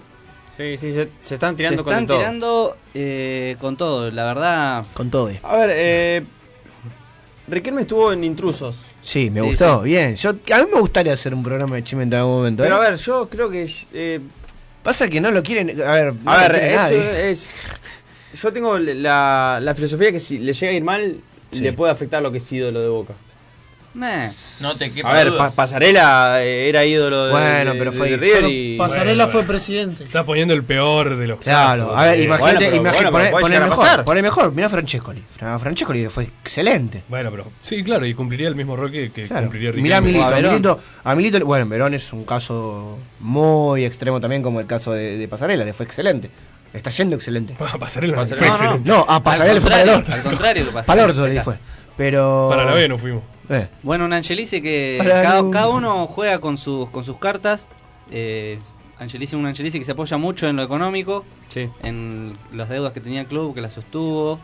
Sí, 0.57 0.77
sí, 0.77 0.93
se, 0.93 1.09
se 1.21 1.33
están 1.35 1.55
tirando 1.55 1.81
Se 1.81 1.83
con 1.83 1.93
están 1.93 2.07
todo. 2.07 2.17
tirando 2.17 2.77
eh, 2.93 3.57
con 3.59 3.75
todo, 3.77 4.09
la 4.09 4.23
verdad. 4.23 4.85
Con 4.93 5.09
todo. 5.11 5.29
A 5.43 5.57
ver, 5.57 5.69
eh, 5.73 6.23
Riquelme 7.47 7.81
estuvo 7.81 8.11
en 8.13 8.23
Intrusos. 8.23 8.79
Sí, 9.03 9.29
me 9.29 9.41
Sí, 9.41 9.45
gustó. 9.47 9.83
sí. 9.83 9.89
Bien. 9.89 10.15
Yo, 10.15 10.29
a 10.29 10.33
mí 10.63 10.65
me 10.73 10.79
gustaría 10.79 11.13
hacer 11.13 11.33
un 11.33 11.43
programa 11.43 11.75
de 11.75 11.83
Chimento 11.83 12.15
en 12.15 12.21
algún 12.21 12.37
momento. 12.37 12.63
Pero 12.63 12.75
¿eh? 12.75 12.79
a 12.79 12.89
ver, 12.89 12.97
yo 12.97 13.29
creo 13.29 13.49
que... 13.49 13.69
eh, 13.93 14.19
Pasa 14.81 15.09
que 15.09 15.19
no 15.19 15.29
lo 15.31 15.43
quieren. 15.43 15.69
A 15.81 15.91
ver, 15.91 16.13
no 16.23 16.31
a 16.31 16.47
ver, 16.47 16.55
eso 16.55 16.75
nadie. 16.77 17.31
es... 17.31 17.63
Yo 18.35 18.51
tengo 18.53 18.77
la, 18.77 19.59
la 19.61 19.75
filosofía 19.75 20.11
que 20.11 20.19
si 20.19 20.37
le 20.39 20.53
llega 20.53 20.71
a 20.71 20.75
ir 20.75 20.83
mal, 20.83 21.17
Sí. 21.51 21.61
le 21.61 21.73
puede 21.73 21.91
afectar 21.91 22.21
lo 22.21 22.31
que 22.31 22.39
es 22.39 22.51
ídolo 22.51 22.81
de 22.81 22.89
Boca. 22.89 23.13
No 23.93 24.75
te 24.77 24.91
quepa 24.91 25.09
A 25.09 25.23
ver. 25.23 25.37
Pa- 25.37 25.51
Pasarela 25.51 26.43
eh, 26.43 26.67
era 26.67 26.83
ídolo 26.83 27.27
de, 27.27 27.31
Bueno, 27.31 27.71
de- 27.73 27.79
pero 27.79 27.93
fue- 27.93 28.09
de 28.09 28.17
River 28.17 28.43
y... 28.49 28.77
Pasarela 28.77 29.29
fue 29.29 29.43
presidente. 29.43 30.03
Estás 30.03 30.25
poniendo 30.25 30.53
el 30.53 30.65
peor 30.65 31.15
de 31.15 31.27
los 31.27 31.39
Claro, 31.39 31.85
casos. 31.87 31.97
a 31.97 32.03
ver, 32.03 32.19
Eh, 32.19 32.23
imagínate, 32.23 32.55
bueno, 32.65 32.75
imagínate, 32.75 33.09
bueno, 33.31 33.69
mejor, 33.69 34.03
poné 34.03 34.21
mejor, 34.21 34.51
mirá 34.51 34.67
a 34.67 34.69
Francescoli. 34.69 35.23
Fra- 35.31 35.57
Francescoli 35.59 36.07
fue 36.09 36.25
excelente. 36.25 37.03
Bueno, 37.07 37.31
pero 37.31 37.45
sí, 37.61 37.83
claro, 37.85 38.05
y 38.05 38.13
cumpliría 38.13 38.49
el 38.49 38.55
mismo 38.55 38.75
rol 38.75 38.91
que, 38.91 39.13
que 39.13 39.27
Claro. 39.29 39.43
cumpliría 39.43 39.71
Mirá 39.71 39.97
a 39.97 40.01
Riquelme. 40.01 40.19
Milito, 40.27 40.35
a. 40.35 40.49
Milito, 40.51 40.79
a 41.05 41.15
Milito- 41.15 41.45
bueno, 41.45 41.65
Verón 41.67 41.93
es 41.93 42.11
un 42.11 42.25
caso 42.25 42.97
muy 43.21 43.85
extremo 43.85 44.19
también, 44.19 44.41
como 44.41 44.59
el 44.59 44.65
caso 44.67 44.91
de, 44.91 45.17
de 45.17 45.27
Pasarela, 45.29 45.63
le 45.63 45.71
fue 45.71 45.85
excelente. 45.85 46.29
Está 46.75 46.89
yendo 46.91 47.15
excelente. 47.15 47.53
A 47.59 47.77
Pasarela 47.77 48.15
Pasarela. 48.17 48.37
fue 48.37 48.47
No, 48.47 48.47
no, 48.47 48.53
excelente. 48.53 48.91
no, 48.91 49.05
a 49.07 49.23
Pasarela 49.23 49.53
le 49.55 49.61
fue 49.61 49.69
para 49.71 49.81
el 49.83 49.89
contrario, 49.89 49.97
orto. 50.05 50.13
al 50.13 50.23
contrario 50.31 50.65
que 50.65 50.71
Pasarela. 50.71 50.85
Para 50.85 51.03
el 51.03 51.09
orto 51.19 51.27
le 51.33 51.43
fue. 51.43 51.57
Pero. 51.97 52.47
Para 52.49 52.65
la 52.65 52.73
B 52.73 52.89
no 52.89 52.97
fuimos. 52.97 53.23
Eh, 53.49 53.67
Bueno, 53.83 54.05
un 54.05 54.13
Angelici 54.13 54.61
que 54.61 54.99
cada, 55.01 55.49
cada 55.51 55.69
uno 55.69 56.07
juega 56.07 56.39
con 56.39 56.57
sus 56.57 56.89
con 56.89 57.03
sus 57.03 57.17
cartas. 57.17 57.67
Eh, 58.11 58.59
Angelici, 58.99 59.35
un 59.35 59.45
Angelici 59.45 59.77
que 59.79 59.85
se 59.85 59.91
apoya 59.91 60.17
mucho 60.17 60.47
en 60.47 60.55
lo 60.55 60.63
económico, 60.63 61.25
Sí. 61.49 61.69
en 61.83 62.37
las 62.53 62.69
deudas 62.69 62.91
que 62.93 63.01
tenía 63.01 63.21
el 63.21 63.27
club, 63.27 63.53
que 63.53 63.61
las 63.61 63.73
sostuvo. 63.73 64.39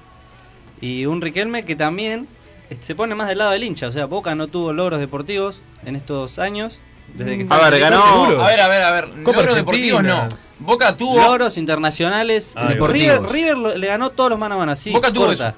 Y 0.81 1.05
un 1.05 1.21
Riquelme 1.21 1.63
que 1.63 1.75
también 1.75 2.27
eh, 2.69 2.77
se 2.81 2.95
pone 2.95 3.15
más 3.15 3.27
del 3.27 3.37
lado 3.39 3.51
del 3.51 3.63
hincha. 3.63 3.87
O 3.87 3.91
sea, 3.91 4.05
Boca 4.05 4.33
no 4.35 4.47
tuvo 4.47 4.73
logros 4.73 4.99
deportivos 4.99 5.61
en 5.85 5.95
estos 5.95 6.39
años. 6.39 6.79
Desde 7.15 7.37
que 7.39 7.45
A 7.49 7.69
ver, 7.69 7.79
ganó... 7.79 8.01
seguro? 8.03 8.43
A 8.43 8.47
ver, 8.47 8.59
a 8.61 8.67
ver, 8.67 8.81
a 8.83 8.91
ver. 8.91 9.05
Copa 9.23 9.37
Logros 9.39 9.55
deportivos 9.55 10.03
no. 10.03 10.27
Boca 10.59 10.95
tuvo. 10.95 11.17
Logros 11.21 11.57
internacionales. 11.57 12.53
Ah, 12.55 12.61
River, 12.67 12.73
deportivos. 12.75 13.31
River 13.31 13.57
lo- 13.57 13.75
le 13.77 13.87
ganó 13.87 14.11
todos 14.11 14.29
los 14.29 14.39
mano 14.39 14.55
a 14.55 14.57
mano 14.59 14.71
así. 14.73 14.91
Boca 14.91 15.11
tuvo 15.11 15.25
corta. 15.27 15.49
eso. 15.49 15.57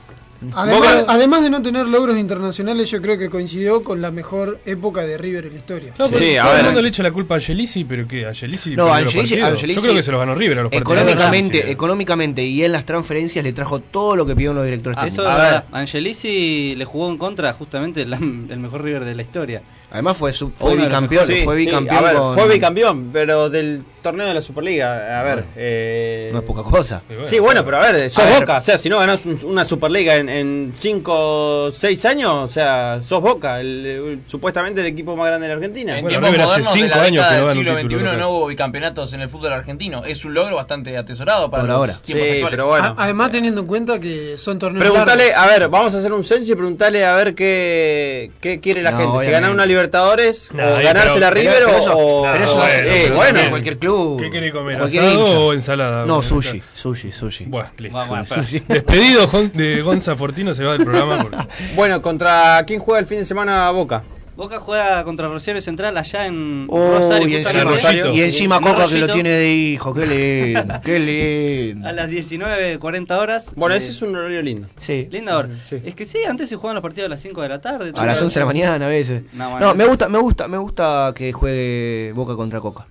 Además, 0.55 0.77
Boca- 0.77 1.05
además 1.13 1.41
de 1.43 1.49
no 1.49 1.61
tener 1.61 1.87
logros 1.87 2.17
internacionales, 2.17 2.91
yo 2.91 3.01
creo 3.01 3.17
que 3.17 3.29
coincidió 3.29 3.81
con 3.81 4.01
la 4.01 4.11
mejor 4.11 4.59
época 4.65 5.01
de 5.05 5.17
River 5.17 5.45
en 5.45 5.53
la 5.53 5.59
historia. 5.59 5.93
Pero 5.95 6.09
Sí, 6.09 6.35
a 6.35 6.41
todo 6.43 6.51
el 6.51 6.57
ver. 6.57 6.65
mundo 6.65 6.81
le 6.81 6.87
echa 6.89 7.01
la 7.01 7.11
culpa 7.11 7.35
a 7.35 7.37
Angelici, 7.37 7.85
pero 7.85 8.05
que 8.05 8.25
Angelici 8.25 8.75
No, 8.75 8.87
partidos. 8.87 9.29
Yo 9.29 9.81
creo 9.81 9.93
que 9.95 10.03
se 10.03 10.11
los 10.11 10.19
ganó 10.19 10.35
River 10.35 10.59
a 10.59 10.63
los 10.63 10.71
partidos. 10.73 10.97
económicamente, 10.99 11.63
Sí. 11.63 11.71
económicamente 11.71 12.43
y 12.43 12.61
en 12.61 12.73
las 12.73 12.85
transferencias 12.85 13.41
le 13.41 13.53
trajo 13.53 13.79
todo 13.79 14.17
lo 14.17 14.25
que 14.25 14.33
pidieron 14.35 14.57
los 14.57 14.65
directores 14.65 14.97
Ah, 15.01 15.07
eso 15.07 15.21
A 15.25 15.35
verdad. 15.37 15.63
Angelici 15.71 16.75
le 16.75 16.83
jugó 16.83 17.09
en 17.09 17.17
contra 17.17 17.53
justamente 17.53 18.05
la- 18.05 18.17
el 18.17 18.59
mejor 18.59 18.83
River 18.83 19.05
de 19.05 19.15
la 19.15 19.21
historia. 19.21 19.61
Además 19.93 20.17
fue, 20.17 20.33
su- 20.33 20.51
fue 20.59 20.75
bicampeón, 20.75 21.25
Sí, 21.27 21.41
fue 21.45 21.55
sí, 21.55 21.65
bicampeón. 21.67 21.95
a 21.97 22.01
ver, 22.01 22.15
con- 22.17 22.33
fue 22.33 22.47
bicampeón, 22.49 23.09
pero 23.13 23.49
del 23.49 23.83
torneo 24.01 24.27
de 24.27 24.33
la 24.33 24.41
Superliga. 24.41 25.19
A 25.19 25.23
ver, 25.23 25.35
Bueno. 25.35 25.47
eh, 25.55 26.29
No 26.33 26.39
es 26.39 26.45
poca 26.45 26.63
cosa. 26.63 27.03
Bueno, 27.07 27.25
Sí, 27.25 27.39
bueno, 27.39 27.63
pero 27.63 27.77
a 27.77 27.91
ver, 27.91 28.09
sos 28.09 28.23
A 28.25 28.27
ver. 28.27 28.39
Boca. 28.41 28.57
O 28.57 28.61
sea, 28.61 28.77
si 28.77 28.89
no 28.89 28.99
ganás 28.99 29.25
un- 29.25 29.39
una 29.45 29.63
Superliga 29.63 30.15
en 30.15 30.71
5 30.75 31.69
6 31.71 32.03
años, 32.05 32.31
o 32.33 32.47
sea, 32.47 33.01
sos 33.07 33.21
Boca, 33.21 33.61
el, 33.61 33.85
el- 33.85 34.19
supuestamente 34.25 34.81
el 34.81 34.87
equipo 34.87 35.15
más 35.15 35.27
grande 35.27 35.45
de 35.47 35.53
la 35.53 35.55
Argentina. 35.57 35.97
En 35.97 36.03
Bueno, 36.03 36.19
tiempos 36.19 36.39
hace 36.39 36.47
modernos 36.47 36.73
de 36.73 36.79
cinco 36.81 36.95
la 36.97 37.03
años 37.03 37.25
que 37.25 37.31
no 37.31 37.35
del 37.35 37.41
gana 37.45 37.53
siglo 37.53 37.73
XXI 37.79 37.95
local. 38.03 38.19
no 38.19 38.29
hubo 38.31 38.47
bicampeonatos 38.47 39.13
en 39.13 39.21
el 39.21 39.29
fútbol 39.29 39.53
argentino. 39.53 40.03
Es 40.05 40.25
un 40.25 40.33
logro 40.33 40.55
bastante 40.55 40.97
atesorado 40.97 41.49
para 41.51 41.61
Por 41.63 41.69
los 41.69 41.77
ahora. 41.77 41.93
tiempos 42.01 42.27
Sí, 42.27 42.33
actuales. 42.33 42.49
pero 42.57 42.67
bueno. 42.67 42.95
A- 42.97 43.03
además, 43.03 43.31
teniendo 43.31 43.61
en 43.61 43.67
cuenta 43.67 43.99
que 43.99 44.37
son 44.37 44.57
torneos 44.59 44.83
Preguntale, 44.83 45.29
largos. 45.29 45.43
a 45.43 45.47
ver, 45.59 45.69
vamos 45.69 45.95
a 45.95 45.99
hacer 45.99 46.11
un 46.11 46.23
censo 46.23 46.51
y 46.51 46.55
preguntale 46.55 47.05
a 47.05 47.15
ver 47.15 47.35
qué, 47.35 48.31
qué 48.41 48.59
quiere 48.59 48.81
la 48.81 48.91
No, 48.91 48.97
gente. 48.97 49.25
Si 49.25 49.31
ganar 49.31 49.51
una 49.51 49.65
Libertadores, 49.83 50.49
No, 50.53 50.63
o 50.63 50.75
ganarse 50.81 51.19
pero- 51.19 51.31
River 51.31 51.53
pero 51.65 51.75
o- 51.75 51.79
eso- 51.79 51.97
o. 51.97 52.23
pero 52.31 52.43
eso 52.45 52.57
no 52.57 52.67
eh, 52.67 52.83
no 52.87 52.93
se 52.93 53.09
lo 53.09 53.15
bueno, 53.15 53.39
pide 53.39 53.49
cualquier 53.49 53.77
club. 53.77 54.21
¿Qué 54.21 54.29
quiere 54.29 54.51
comer? 54.51 54.77
cualquier 54.77 55.03
¿Asado 55.03 55.19
hincha. 55.27 55.39
o 55.39 55.53
ensalada? 55.53 55.99
No, 56.05 56.15
Bueno, 56.15 56.21
sushi, 56.23 56.63
sushi, 56.73 57.11
sushi. 57.11 57.45
Bueno, 57.45 57.69
listo. 57.77 57.97
Bueno, 57.97 58.25
bueno, 58.27 58.43
Sushi. 58.43 58.63
Despedido 58.67 59.27
de 59.53 59.81
Gonza 59.81 60.15
Fortino 60.15 60.53
se 60.53 60.63
va 60.63 60.73
del 60.73 60.83
programa. 60.85 61.17
porque- 61.19 61.37
Bueno, 61.75 62.01
¿contra 62.01 62.63
quién 62.65 62.79
juega 62.79 62.99
el 62.99 63.05
fin 63.05 63.17
de 63.19 63.25
semana 63.25 63.69
Boca? 63.71 64.03
Boca 64.35 64.59
juega 64.59 65.03
contra 65.03 65.27
Rosario 65.27 65.61
Central 65.61 65.95
allá 65.95 66.25
en 66.25 66.65
Oh, 66.69 66.97
Rosario. 66.97 67.27
y 67.27 67.35
encima, 67.35 67.63
Rosario. 67.65 68.13
y 68.13 68.21
encima 68.21 68.55
En 68.57 68.63
Coca 68.63 68.87
que 68.87 68.97
lo 68.97 69.13
tiene 69.13 69.29
de 69.29 69.53
hijo, 69.53 69.93
qué 69.93 70.05
lindo, 70.07 70.81
qué 70.83 70.99
lindo. 70.99 71.87
A 71.87 71.91
las 71.91 72.09
19.40 72.09 73.11
horas. 73.19 73.53
Bueno, 73.55 73.75
Eh, 73.75 73.77
ese 73.77 73.91
es 73.91 74.01
un 74.01 74.15
horario 74.15 74.41
lindo. 74.41 74.67
Sí. 74.77 75.07
Linda 75.11 75.37
hora. 75.37 75.49
Sí. 75.65 75.77
Es 75.85 75.93
que 75.93 76.05
sí, 76.05 76.19
antes 76.27 76.49
se 76.49 76.55
jugaban 76.55 76.75
los 76.75 76.81
partidos 76.81 77.05
a 77.07 77.09
las 77.09 77.21
5 77.21 77.41
de 77.43 77.49
la 77.49 77.61
tarde. 77.61 77.91
A 77.95 78.05
las 78.05 78.19
11 78.21 78.33
de 78.33 78.39
la 78.39 78.45
mañana 78.45 78.85
a 78.85 78.89
veces. 78.89 79.23
No, 79.33 79.75
me 79.75 79.85
gusta, 79.85 80.09
me 80.09 80.17
gusta, 80.19 80.47
me 80.47 80.57
gusta 80.57 81.13
que 81.15 81.31
juegue 81.31 82.11
Boca 82.15 82.35
contra 82.35 82.59
Coca. 82.59 82.87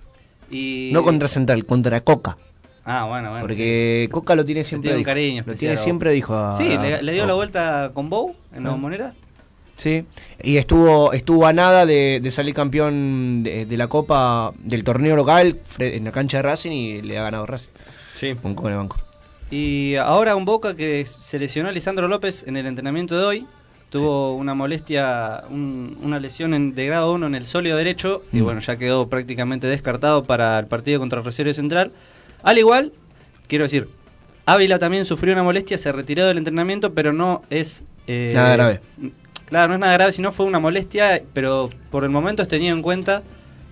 Y... 0.49 0.91
No 0.93 1.03
contra 1.03 1.27
Central, 1.27 1.65
contra 1.65 1.99
Coca. 2.01 2.37
Ah, 2.85 3.05
bueno, 3.07 3.29
bueno. 3.31 3.43
Porque 3.43 4.07
Coca 4.11 4.35
lo 4.35 4.45
tiene 4.45 4.63
siempre 4.63 4.89
tiene 4.89 4.99
un 4.99 5.03
cariño 5.05 5.43
Lo 5.45 5.51
especial 5.53 5.57
tiene 5.59 5.73
a 5.73 5.75
Boca. 5.77 5.83
siempre 5.83 6.11
dijo 6.11 6.35
a- 6.35 6.53
Sí, 6.57 6.67
le, 6.77 7.01
le 7.01 7.11
dio 7.13 7.23
a 7.23 7.27
la 7.27 7.33
vuelta 7.33 7.91
con 7.93 8.09
Bow 8.09 8.35
en 8.53 8.63
la 8.63 8.69
Ah. 8.69 8.71
bombonera. 8.73 9.13
Sí, 9.77 10.05
y 10.41 10.57
estuvo 10.57 11.13
estuvo 11.13 11.45
a 11.47 11.51
nada 11.53 11.85
de, 11.85 12.19
de 12.21 12.31
salir 12.31 12.53
campeón 12.53 13.41
de, 13.43 13.65
de 13.65 13.77
la 13.77 13.87
Copa 13.87 14.53
del 14.59 14.83
torneo 14.83 15.15
local 15.15 15.59
en 15.79 16.03
la 16.05 16.11
cancha 16.11 16.37
de 16.37 16.43
Racing 16.43 16.71
y 16.71 17.01
le 17.01 17.17
ha 17.17 17.23
ganado 17.23 17.45
Racing. 17.45 17.69
Sí. 18.13 18.35
Con, 18.41 18.53
con 18.55 18.71
el 18.71 18.77
banco. 18.77 18.97
Y 19.51 19.95
ahora 19.95 20.35
un 20.35 20.45
Boca 20.45 20.75
que 20.75 21.05
se 21.05 21.39
lesionó 21.39 21.69
a 21.69 21.71
Lisandro 21.71 22.07
López 22.07 22.43
en 22.47 22.55
el 22.57 22.65
entrenamiento 22.67 23.17
de 23.17 23.25
hoy. 23.25 23.47
Tuvo 23.89 24.33
una 24.35 24.53
molestia, 24.55 25.43
un- 25.49 25.97
una 26.01 26.19
lesión 26.19 26.53
en- 26.55 26.73
de 26.73 26.85
grado 26.87 27.13
1 27.13 27.27
en 27.27 27.35
el 27.35 27.45
sólido 27.45 27.77
derecho. 27.77 28.23
Y 28.31 28.37
Mm. 28.41 28.43
bueno, 28.43 28.59
ya 28.61 28.77
quedó 28.77 29.07
prácticamente 29.09 29.67
descartado 29.67 30.23
para 30.23 30.57
el 30.59 30.65
partido 30.67 30.99
contra 30.99 31.21
Rosario 31.21 31.53
Central. 31.53 31.91
Al 32.41 32.57
igual, 32.57 32.91
quiero 33.47 33.65
decir, 33.65 33.89
Ávila 34.45 34.79
también 34.79 35.05
sufrió 35.05 35.33
una 35.33 35.43
molestia, 35.43 35.77
se 35.77 35.91
retiró 35.91 36.25
del 36.27 36.37
entrenamiento, 36.37 36.93
pero 36.93 37.13
no 37.13 37.43
es... 37.49 37.83
eh, 38.07 38.31
Nada 38.33 38.53
grave. 38.55 38.81
Claro, 39.53 39.67
no 39.67 39.73
es 39.75 39.79
nada 39.81 39.93
grave, 39.93 40.11
sino 40.11 40.31
fue 40.31 40.47
una 40.47 40.59
molestia, 40.59 41.21
pero 41.33 41.69
por 41.91 42.03
el 42.03 42.09
momento 42.09 42.41
es 42.41 42.47
tenido 42.47 42.75
en 42.75 42.81
cuenta 42.81 43.21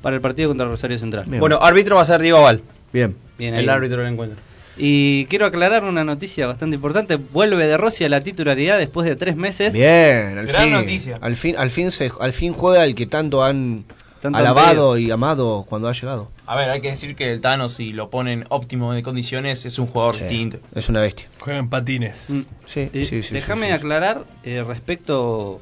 para 0.04 0.16
el 0.16 0.22
partido 0.22 0.50
contra 0.50 0.68
Rosario 0.68 1.00
Central. 1.00 1.26
Bien. 1.28 1.40
Bueno, 1.40 1.58
árbitro 1.60 1.96
va 1.96 2.04
a 2.04 2.06
ser 2.06 2.22
Diego 2.22 2.38
Aval. 2.38 2.62
Bien. 2.94 3.16
Bien 3.40 3.56
ahí. 3.56 3.64
El 3.64 3.70
árbitro 3.70 3.98
del 4.04 4.14
encuentro. 4.14 4.38
Y 4.78 5.26
quiero 5.26 5.48
aclarar 5.48 5.84
una 5.84 6.04
noticia 6.04 6.46
bastante 6.46 6.76
importante. 6.76 7.16
Vuelve 7.16 7.66
de 7.66 7.78
Rossi 7.78 8.06
a 8.06 8.10
la 8.10 8.22
titularidad 8.22 8.78
después 8.78 9.08
de 9.08 9.16
tres 9.16 9.36
meses. 9.36 9.74
Bien, 9.74 10.38
al 10.38 10.46
Gran 10.46 10.64
fin. 10.66 10.72
noticia. 10.74 11.18
Al 11.20 11.36
fin, 11.36 11.56
al 11.58 11.72
fin 11.72 11.92
se, 11.92 12.12
al 12.20 12.34
fin 12.34 12.54
juega 12.54 12.84
el 12.84 12.94
que 12.94 13.08
tanto 13.08 13.44
han 13.44 13.84
Tanto 14.22 14.38
han 14.38 14.46
alabado 14.46 14.98
y 15.00 15.10
amado 15.10 15.66
cuando 15.68 15.88
ha 15.88 15.94
llegado. 15.94 16.30
A 16.46 16.56
ver, 16.56 16.70
hay 16.70 16.80
que 16.80 16.90
decir 16.90 17.16
que 17.16 17.32
el 17.32 17.42
Tano, 17.42 17.70
si 17.70 17.92
lo 17.92 18.12
ponen 18.12 18.46
óptimo 18.50 18.94
de 18.94 19.02
condiciones, 19.02 19.66
es 19.66 19.80
un 19.80 19.88
jugador 19.88 20.14
Sí, 20.16 20.22
distinto. 20.22 20.60
Es 20.76 20.90
una 20.90 21.02
bestia. 21.02 21.28
Juega 21.40 21.58
en 21.60 21.70
patines. 21.70 22.30
Mm. 22.30 22.42
Sí, 22.66 22.90
Eh, 22.94 23.06
sí, 23.10 23.24
sí. 23.24 23.34
Déjame 23.34 23.64
sí, 23.64 23.68
sí. 23.68 23.74
aclarar 23.74 24.26
eh, 24.44 24.64
respecto 24.66 25.60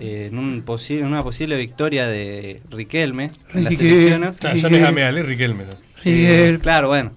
eh, 0.00 0.28
en, 0.30 0.38
un 0.38 0.64
posi- 0.64 0.98
en 0.98 1.06
una 1.06 1.22
posible 1.22 1.56
victoria 1.56 2.06
de 2.08 2.62
Riquelme 2.70 3.30
en 3.54 3.64
las 3.64 3.78
elecciones. 3.80 4.38
Ah, 4.44 4.54
ya 4.54 4.68
no 4.68 4.76
es 4.76 4.82
Ameal, 4.84 5.18
es 5.18 5.26
Riquelme. 5.26 5.64
Eh, 6.04 6.58
claro, 6.62 6.88
bueno. 6.88 7.12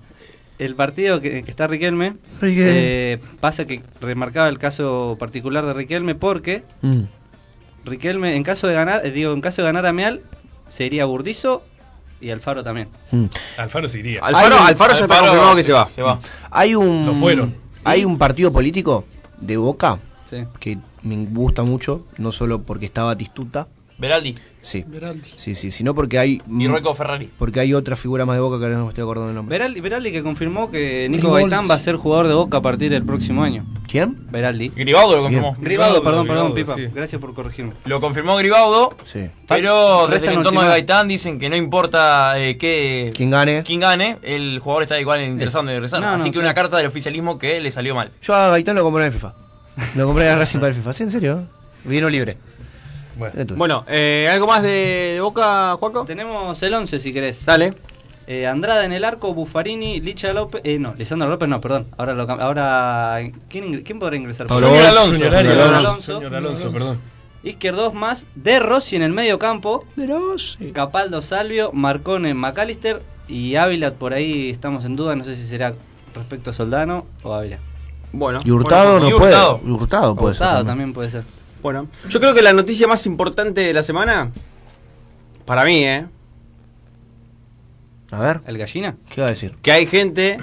El 0.59 0.75
partido 0.75 1.19
que, 1.19 1.43
que 1.43 1.49
está 1.49 1.65
Riquelme, 1.67 2.13
Riquelme. 2.39 2.71
eh, 2.73 3.19
pasa 3.39 3.65
que 3.65 3.81
remarcaba 3.99 4.47
el 4.49 4.59
caso 4.59 5.15
particular 5.19 5.65
de 5.65 5.73
Riquelme 5.73 6.13
porque 6.15 6.63
Mm. 6.81 7.01
Riquelme, 7.85 8.35
en 8.35 8.43
caso 8.43 8.67
de 8.67 8.73
ganar, 8.75 9.05
eh, 9.05 9.11
digo, 9.11 9.33
en 9.33 9.41
caso 9.41 9.61
de 9.61 9.65
ganar 9.67 9.85
a 9.85 9.91
Meal, 9.93 10.21
sería 10.69 11.03
Burdizo 11.05 11.63
y 12.21 12.29
Alfaro 12.29 12.63
también. 12.63 12.87
Mm. 13.11 13.25
Alfaro 13.57 13.89
se 13.89 13.99
iría. 13.99 14.21
Alfaro, 14.21 14.55
Hay- 14.55 14.67
Alfaro 14.69 14.93
ya 14.93 14.99
está 15.01 15.03
Alfaro 15.15 15.21
confirmado 15.27 15.55
que 15.57 15.63
se- 15.63 15.67
se 15.67 15.73
va. 15.73 15.89
se 15.89 16.01
va. 16.01 16.19
Hay 16.51 16.75
un 16.75 17.05
Lo 17.07 17.13
fueron. 17.15 17.55
Hay 17.83 18.05
un 18.05 18.17
partido 18.17 18.53
político 18.53 19.05
de 19.39 19.57
Boca 19.57 19.99
Sí. 20.25 20.37
que 20.61 20.77
me 21.03 21.25
gusta 21.25 21.63
mucho, 21.63 22.05
no 22.17 22.31
solo 22.31 22.61
porque 22.63 22.85
está 22.85 23.03
Batistuta, 23.03 23.67
Beraldi. 23.95 24.35
Sí. 24.59 24.83
Beraldi. 24.87 25.21
Sí, 25.37 25.53
sí, 25.55 25.69
sino 25.69 25.93
porque 25.93 26.17
hay. 26.17 26.41
Y 26.49 26.67
Rocco 26.67 26.93
Ferrari. 26.95 27.29
Porque 27.37 27.59
hay 27.59 27.73
otra 27.75 27.95
figura 27.95 28.25
más 28.25 28.35
de 28.35 28.41
boca 28.41 28.57
que 28.57 28.65
ahora 28.65 28.77
no 28.77 28.85
me 28.85 28.89
estoy 28.89 29.03
acordando 29.03 29.29
el 29.29 29.35
nombre. 29.35 29.53
Beraldi, 29.57 29.79
Beraldi 29.81 30.11
que 30.11 30.23
confirmó 30.23 30.71
que 30.71 31.07
Nico 31.09 31.27
Grimaldi. 31.31 31.43
Gaitán 31.51 31.69
va 31.69 31.75
a 31.75 31.79
ser 31.79 31.95
jugador 31.95 32.27
de 32.27 32.33
Boca 32.33 32.57
a 32.57 32.61
partir 32.61 32.89
del 32.89 33.03
próximo 33.03 33.43
año. 33.43 33.65
¿Quién? 33.87 34.25
Beraldi. 34.31 34.69
Gribaudo 34.69 35.17
lo 35.17 35.21
confirmó. 35.23 35.55
Gribaudo, 35.59 36.01
perdón, 36.01 36.25
perdón, 36.25 36.53
Gribaudo, 36.53 36.75
Pipa. 36.75 36.89
sí. 36.89 36.93
Gracias 36.93 37.21
por 37.21 37.33
corregirme. 37.35 37.73
Lo 37.85 38.01
confirmó 38.01 38.35
Gribaudo, 38.35 38.95
Sí. 39.03 39.29
pero 39.47 40.07
desde 40.07 40.25
el 40.27 40.31
en 40.33 40.37
entorno 40.39 40.63
de. 40.63 40.67
Gaitán 40.69 41.07
dicen 41.07 41.37
que 41.37 41.49
no 41.49 41.55
importa 41.55 42.39
eh, 42.39 42.57
qué, 42.57 43.11
Quién 43.15 43.29
gane. 43.29 43.61
quién 43.63 43.79
gane, 43.79 44.17
el 44.23 44.59
jugador 44.59 44.83
está 44.83 44.99
igual 44.99 45.21
interesado 45.21 45.61
en 45.65 45.67
regresar. 45.75 46.01
No, 46.01 46.07
no, 46.09 46.15
Así 46.15 46.25
que 46.25 46.31
claro. 46.31 46.47
una 46.47 46.53
carta 46.55 46.77
del 46.77 46.87
oficialismo 46.87 47.37
que 47.37 47.59
le 47.61 47.69
salió 47.69 47.93
mal. 47.93 48.11
Yo 48.21 48.33
a 48.33 48.49
Gaitán 48.49 48.75
lo 48.75 48.83
compré 48.83 49.03
en 49.03 49.07
el 49.07 49.13
FIFA. 49.13 49.33
Lo 49.95 50.05
compré 50.05 50.29
en 50.29 50.37
Racing 50.37 50.59
para 50.59 50.69
el 50.69 50.75
FIFA. 50.75 50.93
¿Sí, 50.93 51.03
en 51.03 51.11
serio? 51.11 51.47
Vino 51.83 52.09
libre. 52.09 52.37
Bueno, 53.55 53.85
eh, 53.87 54.27
¿algo 54.31 54.47
más 54.47 54.63
de, 54.63 55.13
de 55.13 55.21
Boca, 55.21 55.75
Juaco? 55.79 56.05
Tenemos 56.05 56.61
el 56.63 56.73
11 56.73 56.99
si 56.99 57.13
querés. 57.13 57.45
Dale. 57.45 57.73
Eh, 58.25 58.47
Andrada 58.47 58.85
en 58.85 58.93
el 58.93 59.03
arco, 59.03 59.33
Buffarini, 59.33 59.99
Licha 59.99 60.31
López. 60.31 60.61
Eh, 60.63 60.79
no, 60.79 60.93
Lisandro 60.95 61.27
López 61.27 61.49
no, 61.49 61.59
perdón. 61.59 61.87
Ahora, 61.97 62.13
lo 62.13 62.29
ahora 62.29 63.19
¿quién, 63.49 63.81
¿quién 63.81 63.99
podrá 63.99 64.15
ingresar? 64.15 64.47
Pablo 64.47 64.69
Junior 64.69 64.85
Bosch, 64.85 64.97
Alonso. 64.97 65.13
Junior 65.13 65.35
Alonso. 65.35 65.75
Alonso. 65.75 66.13
Junior 66.15 66.35
Alonso, 66.35 66.71
perdón. 66.71 67.01
Izquierdos 67.43 67.93
más, 67.93 68.25
De 68.35 68.59
Rossi 68.59 68.95
en 68.95 69.01
el 69.01 69.11
medio 69.11 69.37
campo. 69.37 69.85
De 69.97 70.07
Rossi. 70.07 70.71
Capaldo 70.71 71.21
Salvio, 71.21 71.71
Marcone 71.73 72.33
McAllister 72.33 73.01
y 73.27 73.55
Ávila 73.55 73.93
por 73.95 74.13
ahí 74.13 74.49
estamos 74.49 74.85
en 74.85 74.95
duda, 74.95 75.15
no 75.15 75.25
sé 75.25 75.35
si 75.35 75.45
será 75.45 75.73
respecto 76.15 76.51
a 76.51 76.53
Soldano 76.53 77.05
o 77.23 77.33
Ávila. 77.33 77.59
Bueno. 78.13 78.39
Y 78.45 78.51
Hurtado 78.51 78.91
bueno, 78.93 79.09
no 79.09 79.09
y 79.09 79.19
puede. 79.19 79.31
Hurtado. 79.33 79.61
Hurtado 79.65 80.15
puede 80.15 80.35
ser. 80.35 80.41
Hurtado 80.43 80.57
también. 80.59 80.67
también 80.67 80.93
puede 80.93 81.11
ser. 81.11 81.23
Bueno, 81.61 81.87
yo 82.09 82.19
creo 82.19 82.33
que 82.33 82.41
la 82.41 82.53
noticia 82.53 82.87
más 82.87 83.05
importante 83.05 83.61
de 83.61 83.73
la 83.73 83.83
semana, 83.83 84.31
para 85.45 85.65
mí, 85.65 85.83
¿eh? 85.83 86.05
A 88.11 88.19
ver. 88.19 88.41
¿El 88.45 88.57
gallina? 88.57 88.95
¿Qué 89.09 89.21
va 89.21 89.27
a 89.27 89.29
decir? 89.31 89.55
Que 89.61 89.71
hay 89.71 89.85
gente 89.87 90.37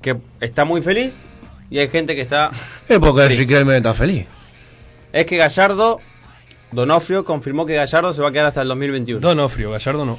que 0.00 0.16
está 0.40 0.64
muy 0.64 0.80
feliz 0.82 1.22
y 1.70 1.78
hay 1.78 1.88
gente 1.88 2.14
que 2.14 2.22
está... 2.22 2.50
Es 2.88 2.98
porque. 2.98 3.28
Riquelme 3.28 3.76
está 3.76 3.94
feliz. 3.94 4.26
Es 5.12 5.26
que 5.26 5.36
Gallardo, 5.36 6.00
Donofrio, 6.70 7.24
confirmó 7.24 7.66
que 7.66 7.74
Gallardo 7.74 8.14
se 8.14 8.22
va 8.22 8.28
a 8.28 8.32
quedar 8.32 8.46
hasta 8.46 8.62
el 8.62 8.68
2021. 8.68 9.20
Donofrio, 9.20 9.70
Gallardo 9.72 10.06
no. 10.06 10.18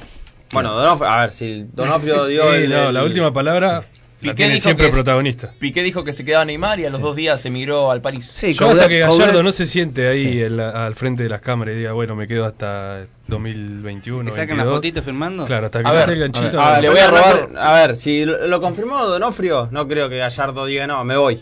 Bueno, 0.52 0.72
Donofrio, 0.72 1.08
a 1.10 1.20
ver, 1.22 1.32
si 1.32 1.66
Donofrio 1.72 2.26
dio 2.28 2.42
Sí, 2.52 2.58
el, 2.64 2.70
no, 2.70 2.88
el- 2.88 2.94
la 2.94 3.02
última 3.02 3.32
palabra 3.32 3.82
la 4.24 4.32
Piqué 4.32 4.34
tiene 4.34 4.54
dijo 4.54 4.62
siempre 4.64 4.84
que 4.86 4.90
es- 4.90 4.94
protagonista. 4.96 5.52
Piqué 5.58 5.82
dijo 5.82 6.02
que 6.04 6.12
se 6.12 6.24
quedaba 6.24 6.44
Neymar 6.44 6.80
y 6.80 6.84
a 6.86 6.90
los 6.90 7.00
dos 7.00 7.14
días 7.16 7.44
emigró 7.46 7.90
al 7.90 8.00
París. 8.00 8.34
Yo 8.54 8.68
hasta 8.70 8.88
que 8.88 9.00
Gallardo 9.00 9.42
no 9.42 9.52
se 9.52 9.66
siente 9.66 10.08
ahí 10.08 10.42
en 10.42 10.56
la- 10.56 10.86
al 10.86 10.94
frente 10.94 11.22
de 11.22 11.28
las 11.28 11.40
cámaras 11.40 11.74
y 11.74 11.78
diga, 11.78 11.92
bueno, 11.92 12.14
me 12.16 12.26
quedo 12.26 12.44
hasta 12.46 13.06
2021. 13.26 14.30
¿Que 14.30 14.36
saquen 14.36 14.56
la 14.56 14.64
22. 14.64 14.76
fotito 14.78 15.02
firmando? 15.02 15.46
Claro, 15.46 15.66
hasta 15.66 15.80
que 15.82 15.86
A 15.86 15.88
no 15.88 15.94
ver, 15.94 16.02
esté 16.02 16.12
el 16.12 16.20
ganchito. 16.20 16.60
a 16.60 16.66
ver, 16.72 16.76
no. 16.76 16.82
le 16.82 16.88
voy 16.90 16.98
a 16.98 17.06
robar. 17.08 17.50
A 17.56 17.72
ver, 17.74 17.96
si 17.96 18.24
lo, 18.24 18.46
lo 18.46 18.60
confirmó 18.60 19.04
Donofrio, 19.06 19.68
no 19.70 19.86
creo 19.88 20.08
que 20.08 20.18
Gallardo 20.18 20.66
diga 20.66 20.86
no, 20.86 21.04
me 21.04 21.16
voy. 21.16 21.40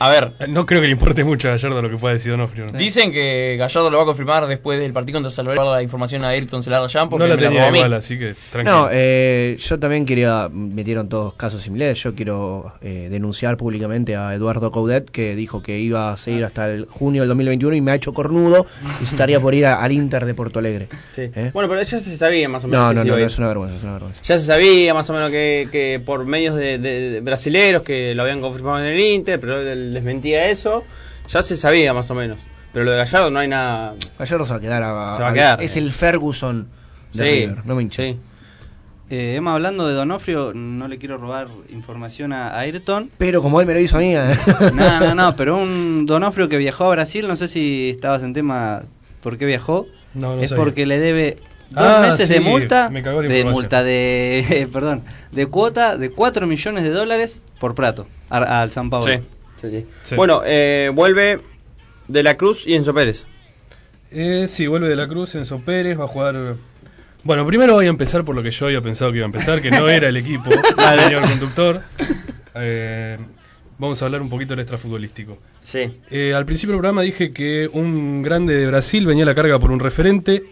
A 0.00 0.08
ver, 0.10 0.32
No 0.48 0.64
creo 0.66 0.80
que 0.80 0.86
le 0.86 0.92
importe 0.92 1.24
mucho 1.24 1.48
a 1.48 1.52
Gallardo 1.52 1.82
lo 1.82 1.90
que 1.90 1.96
pueda 1.96 2.14
decir 2.14 2.30
Donofrio. 2.32 2.66
¿no? 2.66 2.78
dicen 2.78 3.10
que 3.12 3.56
Gallardo 3.58 3.90
lo 3.90 3.96
va 3.96 4.02
a 4.04 4.06
confirmar 4.06 4.46
después 4.46 4.78
del 4.78 4.92
partido 4.92 5.20
contra 5.22 5.42
Lorenzo. 5.42 5.72
La 5.72 5.82
información 5.82 6.24
a 6.24 6.28
Ayrton 6.28 6.62
Celarayán 6.62 7.08
porque 7.08 7.26
No 7.26 7.34
la 7.34 7.40
tenía 7.40 7.68
igual, 7.68 7.92
así 7.94 8.18
que 8.18 8.34
tranquilo. 8.50 8.82
No, 8.82 8.88
eh, 8.92 9.56
yo 9.58 9.78
también 9.78 10.06
quería, 10.06 10.48
metieron 10.52 11.08
todos 11.08 11.34
casos 11.34 11.62
similares, 11.62 12.02
yo 12.02 12.14
quiero 12.14 12.72
eh, 12.80 13.08
denunciar 13.10 13.56
públicamente 13.56 14.16
a 14.16 14.34
Eduardo 14.34 14.70
Coudet 14.70 15.10
que 15.10 15.34
dijo 15.34 15.62
que 15.62 15.78
iba 15.78 16.12
a 16.12 16.16
seguir 16.16 16.44
hasta 16.44 16.70
el 16.70 16.86
junio 16.86 17.22
del 17.22 17.28
2021 17.28 17.74
y 17.76 17.80
me 17.80 17.90
ha 17.90 17.94
hecho 17.94 18.12
cornudo 18.14 18.66
y 19.02 19.06
se 19.06 19.12
estaría 19.14 19.40
por 19.40 19.54
ir 19.54 19.66
a- 19.66 19.82
al 19.82 19.92
Inter 19.92 20.24
de 20.24 20.34
Porto 20.34 20.58
Alegre. 20.58 20.88
Sí. 21.12 21.30
¿Eh? 21.34 21.50
Bueno, 21.52 21.68
pero 21.68 21.82
ya 21.82 21.98
se 21.98 22.16
sabía 22.16 22.48
más 22.48 22.64
o 22.64 22.68
menos. 22.68 22.82
No, 22.84 22.88
que 22.90 22.94
no, 22.96 23.00
se 23.02 23.06
no, 23.08 23.12
iba 23.14 23.16
a 23.16 23.20
no, 23.20 23.26
es 23.26 23.38
una 23.38 23.48
vergüenza, 23.48 23.76
es 23.76 23.82
una 23.82 23.92
vergüenza. 23.94 24.22
Ya 24.22 24.38
se 24.38 24.44
sabía 24.46 24.94
más 24.94 25.08
o 25.10 25.12
menos 25.12 25.30
que, 25.30 25.68
que 25.72 26.00
por 26.04 26.24
medios 26.24 26.54
de, 26.56 26.78
de- 26.78 27.10
de 27.10 27.20
brasileros 27.20 27.82
que 27.82 28.14
lo 28.14 28.22
habían 28.22 28.40
confirmado 28.40 28.80
en 28.80 28.86
el 28.86 29.00
Inter, 29.00 29.40
pero 29.40 29.58
él 29.88 29.94
desmentía 29.94 30.46
eso. 30.48 30.84
Ya 31.28 31.42
se 31.42 31.56
sabía 31.56 31.92
más 31.94 32.10
o 32.10 32.14
menos. 32.14 32.38
Pero 32.72 32.84
lo 32.84 32.90
de 32.92 32.98
Gallardo 32.98 33.30
no 33.30 33.38
hay 33.38 33.48
nada. 33.48 33.94
Gallardo 34.18 34.44
se 34.46 34.52
va 34.52 34.56
a 34.58 34.60
quedar 34.60 34.82
a- 34.82 35.14
Se 35.14 35.22
va 35.22 35.28
a 35.28 35.30
a- 35.30 35.34
quedar. 35.34 35.62
Es 35.62 35.76
el 35.76 35.92
Ferguson 35.92 36.68
de 37.12 37.24
Sí, 37.24 37.40
River, 37.46 37.66
no 37.66 37.74
me 37.74 37.82
hincha. 37.82 38.02
sí. 38.02 38.18
Eh, 39.10 39.36
Emma, 39.36 39.54
hablando 39.54 39.88
de 39.88 39.94
Donofrio, 39.94 40.52
no 40.52 40.86
le 40.86 40.98
quiero 40.98 41.16
robar 41.16 41.48
información 41.70 42.34
a 42.34 42.58
Ayrton. 42.58 43.10
Pero 43.16 43.40
como 43.40 43.58
él 43.62 43.66
me 43.66 43.72
lo 43.72 43.80
hizo 43.80 43.96
a 43.96 44.00
mí. 44.00 44.14
¿eh? 44.14 44.20
No, 44.74 45.00
no, 45.00 45.14
no, 45.14 45.34
pero 45.34 45.56
un 45.56 46.04
Donofrio 46.04 46.48
que 46.50 46.58
viajó 46.58 46.84
a 46.84 46.90
Brasil, 46.90 47.26
no 47.26 47.34
sé 47.36 47.48
si 47.48 47.88
estabas 47.88 48.22
en 48.22 48.34
tema 48.34 48.82
por 49.22 49.38
qué 49.38 49.46
viajó. 49.46 49.86
No, 50.12 50.36
no 50.36 50.42
es 50.42 50.50
sabía. 50.50 50.62
porque 50.64 50.84
le 50.84 50.98
debe 50.98 51.38
dos 51.70 51.84
Ah, 51.86 52.00
meses 52.02 52.28
de 52.28 52.40
multa, 52.40 52.90
me 52.90 53.02
cagó 53.02 53.22
la 53.22 53.28
de 53.30 53.44
multa 53.44 53.82
de, 53.82 54.68
perdón, 54.72 55.02
de 55.32 55.46
cuota 55.46 55.96
de 55.96 56.10
4 56.10 56.46
millones 56.46 56.84
de 56.84 56.90
dólares 56.90 57.38
por 57.60 57.74
plato 57.74 58.06
al 58.28 58.70
San 58.70 58.90
Paulo. 58.90 59.06
Sí, 59.06 59.20
sí, 59.60 59.86
sí. 60.02 60.14
Bueno, 60.16 60.42
eh, 60.44 60.90
vuelve 60.94 61.40
De 62.06 62.22
la 62.22 62.36
Cruz 62.36 62.66
y 62.66 62.74
Enzo 62.74 62.94
Pérez. 62.94 63.26
Eh, 64.10 64.46
sí, 64.48 64.66
vuelve 64.66 64.88
de 64.88 64.96
la 64.96 65.06
Cruz, 65.08 65.34
Enzo 65.34 65.60
Pérez 65.60 65.98
va 65.98 66.04
a 66.04 66.08
jugar. 66.08 66.56
Bueno, 67.24 67.46
primero 67.46 67.74
voy 67.74 67.86
a 67.86 67.90
empezar 67.90 68.24
por 68.24 68.34
lo 68.34 68.42
que 68.42 68.50
yo 68.50 68.66
había 68.66 68.80
pensado 68.80 69.10
que 69.10 69.18
iba 69.18 69.24
a 69.24 69.26
empezar, 69.26 69.60
que 69.60 69.70
no 69.70 69.88
era 69.88 70.08
el 70.08 70.16
equipo, 70.16 70.50
Dale. 70.76 71.02
señor 71.04 71.22
conductor. 71.28 71.82
Eh, 72.54 73.18
vamos 73.76 74.00
a 74.00 74.06
hablar 74.06 74.22
un 74.22 74.28
poquito 74.30 74.54
del 74.54 74.60
extrafutbolístico. 74.60 75.38
Sí. 75.62 76.00
Eh, 76.10 76.32
al 76.34 76.46
principio 76.46 76.72
del 76.72 76.80
programa 76.80 77.02
dije 77.02 77.32
que 77.32 77.68
un 77.72 78.22
grande 78.22 78.54
de 78.54 78.66
Brasil 78.66 79.04
venía 79.04 79.24
a 79.24 79.26
la 79.26 79.34
carga 79.34 79.58
por 79.58 79.70
un 79.70 79.80
referente 79.80 80.44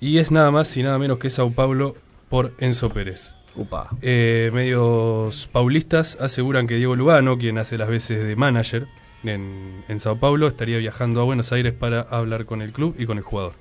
y 0.00 0.18
es 0.18 0.30
nada 0.30 0.50
más 0.50 0.76
y 0.76 0.82
nada 0.82 0.98
menos 0.98 1.18
que 1.18 1.30
Sao 1.30 1.52
Paulo 1.52 1.94
por 2.28 2.52
Enzo 2.58 2.90
Pérez. 2.90 3.36
Upa. 3.56 3.88
Eh, 4.02 4.50
medios 4.52 5.48
paulistas 5.52 6.18
aseguran 6.20 6.66
que 6.66 6.74
Diego 6.74 6.96
Lugano, 6.96 7.38
quien 7.38 7.58
hace 7.58 7.78
las 7.78 7.88
veces 7.88 8.24
de 8.24 8.34
manager 8.36 8.86
en, 9.22 9.84
en 9.88 10.00
Sao 10.00 10.18
Paulo, 10.18 10.48
estaría 10.48 10.78
viajando 10.78 11.20
a 11.20 11.24
Buenos 11.24 11.52
Aires 11.52 11.72
para 11.72 12.00
hablar 12.00 12.46
con 12.46 12.62
el 12.62 12.72
club 12.72 12.96
y 12.98 13.06
con 13.06 13.16
el 13.18 13.24
jugador. 13.24 13.52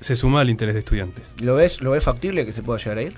Se 0.00 0.16
suma 0.16 0.40
al 0.40 0.48
interés 0.50 0.74
de 0.74 0.78
estudiantes. 0.80 1.34
¿Lo 1.42 1.56
ves, 1.56 1.80
¿Lo 1.82 1.90
ves 1.90 2.04
factible 2.04 2.46
que 2.46 2.52
se 2.52 2.62
pueda 2.62 2.78
llegar 2.78 2.98
a 2.98 3.02
ir? 3.02 3.14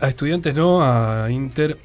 A 0.00 0.08
estudiantes 0.08 0.54
no, 0.54 0.82
a 0.82 1.30
Inter. 1.30 1.76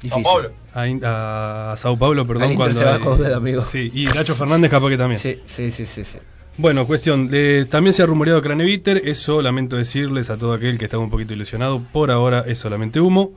Difícil. 0.00 0.22
Sao 0.24 0.32
Paulo. 0.32 0.52
A, 0.74 0.86
In- 0.86 1.00
a 1.04 1.74
Sao 1.76 1.98
Paulo, 1.98 2.26
perdón. 2.26 2.44
Al 2.44 2.52
Inter 2.52 2.56
cuando 2.72 2.78
se 2.78 2.84
va 2.86 2.94
hay- 2.94 3.00
a 3.00 3.04
joder, 3.04 3.34
amigo. 3.34 3.62
Sí, 3.62 3.90
y 3.92 4.06
Nacho 4.06 4.34
Fernández 4.34 4.70
capaz 4.70 4.88
que 4.88 4.96
también. 4.98 5.20
Sí, 5.20 5.40
sí, 5.46 5.70
sí, 5.70 5.86
sí. 5.86 6.04
sí. 6.04 6.18
Bueno, 6.58 6.86
cuestión, 6.86 7.28
de- 7.28 7.64
también 7.68 7.92
se 7.94 8.02
ha 8.02 8.06
rumoreado 8.06 8.42
Craneviter, 8.42 9.02
eso 9.06 9.40
lamento 9.40 9.76
decirles 9.76 10.28
a 10.30 10.36
todo 10.36 10.52
aquel 10.52 10.78
que 10.78 10.84
estaba 10.84 11.02
un 11.02 11.10
poquito 11.10 11.32
ilusionado, 11.32 11.82
por 11.92 12.10
ahora 12.10 12.44
es 12.46 12.58
solamente 12.58 13.00
humo. 13.00 13.32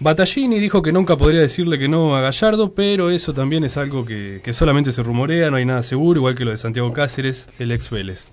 Battaglini 0.00 0.58
dijo 0.58 0.82
que 0.82 0.90
nunca 0.92 1.16
podría 1.16 1.42
decirle 1.42 1.78
que 1.78 1.88
no 1.88 2.16
a 2.16 2.20
Gallardo, 2.22 2.72
pero 2.72 3.10
eso 3.10 3.34
también 3.34 3.64
es 3.64 3.76
algo 3.76 4.04
que, 4.04 4.40
que 4.42 4.52
solamente 4.52 4.90
se 4.92 5.02
rumorea, 5.02 5.50
no 5.50 5.56
hay 5.58 5.64
nada 5.66 5.82
seguro, 5.82 6.18
igual 6.20 6.34
que 6.34 6.44
lo 6.44 6.50
de 6.50 6.56
Santiago 6.56 6.92
Cáceres, 6.92 7.50
el 7.58 7.70
ex 7.70 7.90
Vélez. 7.90 8.30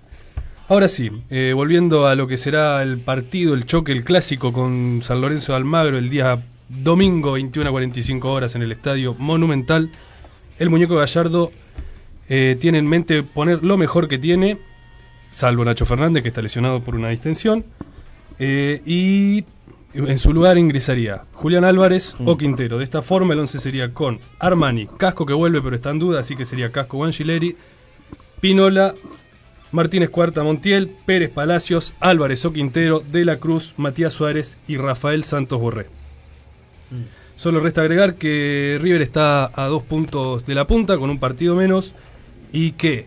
Ahora 0.70 0.88
sí, 0.88 1.12
eh, 1.30 1.52
volviendo 1.54 2.08
a 2.08 2.16
lo 2.16 2.26
que 2.28 2.38
será 2.38 2.82
el 2.82 3.00
partido, 3.00 3.54
el 3.54 3.66
choque, 3.66 3.92
el 3.92 4.04
clásico 4.04 4.54
con 4.54 5.02
San 5.04 5.20
Lorenzo 5.22 5.52
de 5.52 5.58
Almagro 5.58 5.98
el 5.98 6.10
día 6.10 6.44
domingo 6.70 7.34
21 7.34 7.70
a 7.70 7.72
45 7.72 8.32
horas 8.32 8.56
en 8.56 8.62
el 8.62 8.72
Estadio 8.72 9.14
Monumental, 9.16 9.90
el 10.58 10.70
muñeco 10.70 10.96
Gallardo 10.96 11.52
eh, 12.30 12.56
tiene 12.60 12.78
en 12.78 12.88
mente 12.88 13.24
poner 13.24 13.64
lo 13.64 13.76
mejor 13.76 14.08
que 14.08 14.20
tiene, 14.20 14.60
salvo 15.32 15.66
Nacho 15.66 15.86
Fernández, 15.86 16.22
que 16.22 16.30
está 16.30 16.42
lesionado 16.42 16.84
por 16.84 16.96
una 16.96 17.10
distensión, 17.10 17.66
eh, 18.38 18.82
y 18.86 19.44
en 19.94 20.20
su 20.20 20.32
lugar 20.32 20.60
ingresaría 20.60 21.24
Julián 21.34 21.64
Álvarez 21.64 22.16
o 22.24 22.38
Quintero. 22.38 22.78
De 22.78 22.84
esta 22.84 23.02
forma 23.02 23.34
el 23.34 23.40
11 23.40 23.60
sería 23.60 23.94
con 23.94 24.20
Armani, 24.38 24.88
Casco 24.98 25.26
que 25.26 25.34
vuelve 25.34 25.62
pero 25.62 25.76
está 25.76 25.90
en 25.90 26.00
duda, 26.00 26.20
así 26.20 26.36
que 26.36 26.46
sería 26.46 26.72
Casco 26.72 27.04
Angileri, 27.04 27.56
Pinola, 28.40 28.94
Martínez 29.72 30.10
Cuarta 30.12 30.44
Montiel, 30.44 30.90
Pérez 31.06 31.32
Palacios, 31.32 31.96
Álvarez 32.00 32.46
o 32.46 32.54
Quintero, 32.54 33.04
De 33.12 33.26
la 33.26 33.38
Cruz, 33.38 33.74
Matías 33.78 34.14
Suárez 34.14 34.60
y 34.68 34.78
Rafael 34.78 35.24
Santos 35.24 35.60
Borré. 35.60 35.88
Solo 37.36 37.60
resta 37.60 37.82
agregar 37.82 38.16
que 38.16 38.78
River 38.82 39.02
está 39.02 39.50
a 39.54 39.68
dos 39.68 39.84
puntos 39.84 40.46
de 40.46 40.56
la 40.56 40.68
punta 40.68 40.98
con 40.98 41.10
un 41.10 41.20
partido 41.20 41.56
menos 41.56 41.96
y 42.52 42.72
que 42.72 43.06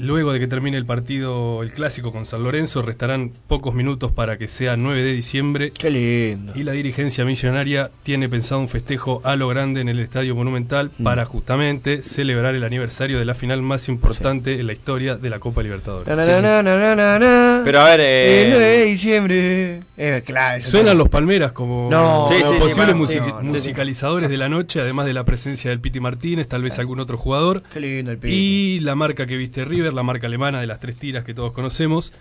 luego 0.00 0.32
de 0.32 0.40
que 0.40 0.46
termine 0.46 0.76
el 0.76 0.86
partido, 0.86 1.62
el 1.62 1.72
clásico 1.72 2.12
con 2.12 2.24
San 2.24 2.42
Lorenzo, 2.42 2.82
restarán 2.82 3.32
pocos 3.46 3.74
minutos 3.74 4.12
para 4.12 4.38
que 4.38 4.48
sea 4.48 4.76
9 4.76 5.02
de 5.02 5.12
diciembre. 5.12 5.72
Qué 5.72 5.90
lindo. 5.90 6.52
Y 6.56 6.62
la 6.64 6.72
dirigencia 6.72 7.24
millonaria 7.24 7.90
tiene 8.02 8.28
pensado 8.28 8.60
un 8.60 8.68
festejo 8.68 9.20
a 9.24 9.36
lo 9.36 9.48
grande 9.48 9.80
en 9.80 9.88
el 9.88 10.00
Estadio 10.00 10.34
Monumental 10.34 10.90
para 11.02 11.24
justamente 11.24 12.02
celebrar 12.02 12.54
el 12.54 12.64
aniversario 12.64 13.18
de 13.18 13.24
la 13.24 13.34
final 13.34 13.62
más 13.62 13.88
importante 13.88 14.58
en 14.58 14.66
la 14.66 14.72
historia 14.72 15.16
de 15.16 15.30
la 15.30 15.38
Copa 15.38 15.62
Libertadores. 15.62 16.08
Na, 16.16 16.24
na, 16.40 16.40
na, 16.40 16.62
na, 16.62 16.78
na, 16.78 16.96
na, 16.96 17.18
na. 17.18 17.62
Pero 17.64 17.80
a 17.80 17.84
ver, 17.90 18.00
eh, 18.00 18.42
El 18.44 18.50
9 18.50 18.64
de 18.64 18.84
diciembre. 18.86 19.80
Eh, 19.96 20.22
claro, 20.24 20.62
Suenan 20.62 20.96
los 20.96 21.08
Palmeras 21.08 21.52
como, 21.52 21.88
No, 21.90 22.24
como 22.24 22.28
sí, 22.28 22.34
sí, 22.42 22.50
sí, 22.54 22.58
posibles 22.58 22.96
music- 22.96 23.22
musicalizadores 23.42 24.30
de 24.30 24.36
la 24.36 24.48
noche, 24.48 24.80
además 24.80 25.06
de 25.06 25.12
la 25.12 25.24
presencia 25.24 25.70
del 25.70 25.80
Piti 25.80 26.00
Martínez, 26.00 26.48
tal 26.48 26.62
vez 26.62 26.78
algún 26.78 27.00
otro 27.00 27.18
jugador. 27.18 27.62
Qué 27.72 27.80
lindo 27.80 28.10
el 28.10 28.18
Piti. 28.18 28.34
Y 28.34 28.80
la 28.80 28.94
marca 28.94 29.26
que 29.26 29.36
viste 29.36 29.64
River, 29.64 29.89
la 29.94 30.02
marca 30.02 30.26
alemana 30.26 30.60
de 30.60 30.66
las 30.66 30.80
tres 30.80 30.96
tiras 30.96 31.24
que 31.24 31.34
todos 31.34 31.52
conocemos, 31.52 32.12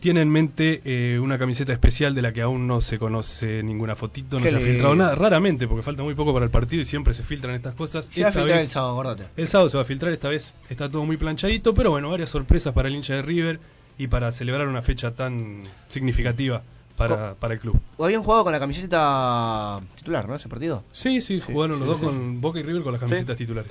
tiene 0.00 0.20
en 0.22 0.28
mente 0.30 0.80
eh, 0.84 1.18
una 1.18 1.38
camiseta 1.38 1.72
especial 1.72 2.14
de 2.14 2.22
la 2.22 2.32
que 2.32 2.40
aún 2.40 2.68
no 2.68 2.80
se 2.80 2.98
conoce 3.00 3.62
ninguna 3.64 3.96
fotito, 3.96 4.36
no 4.38 4.44
Qué 4.44 4.50
se 4.50 4.56
ha 4.56 4.60
filtrado 4.60 4.94
nada, 4.94 5.14
raramente, 5.16 5.66
porque 5.66 5.82
falta 5.82 6.04
muy 6.04 6.14
poco 6.14 6.32
para 6.32 6.44
el 6.44 6.50
partido 6.52 6.82
y 6.82 6.84
siempre 6.84 7.14
se 7.14 7.24
filtran 7.24 7.56
estas 7.56 7.74
cosas. 7.74 8.06
Se 8.06 8.20
va 8.20 8.28
a 8.28 8.30
Esta 8.30 8.40
filtrar 8.40 8.58
vez- 8.58 8.66
el 8.68 8.72
sábado, 8.72 8.92
acordate. 8.92 9.24
El 9.36 9.48
sábado 9.48 9.68
se 9.70 9.76
va 9.76 9.82
a 9.82 9.86
filtrar, 9.86 10.12
esta 10.12 10.28
vez 10.28 10.54
está 10.70 10.88
todo 10.88 11.04
muy 11.04 11.16
planchadito, 11.16 11.74
pero 11.74 11.90
bueno, 11.90 12.10
varias 12.10 12.30
sorpresas 12.30 12.72
para 12.72 12.86
el 12.88 12.94
hincha 12.94 13.14
de 13.14 13.22
River 13.22 13.58
y 13.98 14.06
para 14.06 14.30
celebrar 14.30 14.68
una 14.68 14.82
fecha 14.82 15.10
tan 15.16 15.62
significativa 15.88 16.62
para, 16.96 17.34
para 17.34 17.54
el 17.54 17.60
club. 17.60 17.80
O 17.96 18.04
habían 18.04 18.22
jugado 18.22 18.44
con 18.44 18.52
la 18.52 18.60
camiseta 18.60 19.80
titular, 19.96 20.28
¿no? 20.28 20.36
Ese 20.36 20.48
partido. 20.48 20.84
Sí, 20.92 21.20
sí, 21.20 21.40
jugaron 21.40 21.78
los 21.80 21.86
sí, 21.88 21.92
dos 21.92 22.00
sí. 22.00 22.06
con 22.06 22.40
Boca 22.40 22.60
y 22.60 22.62
River 22.62 22.82
con 22.84 22.92
las 22.92 23.00
camisetas 23.00 23.36
titulares. 23.36 23.70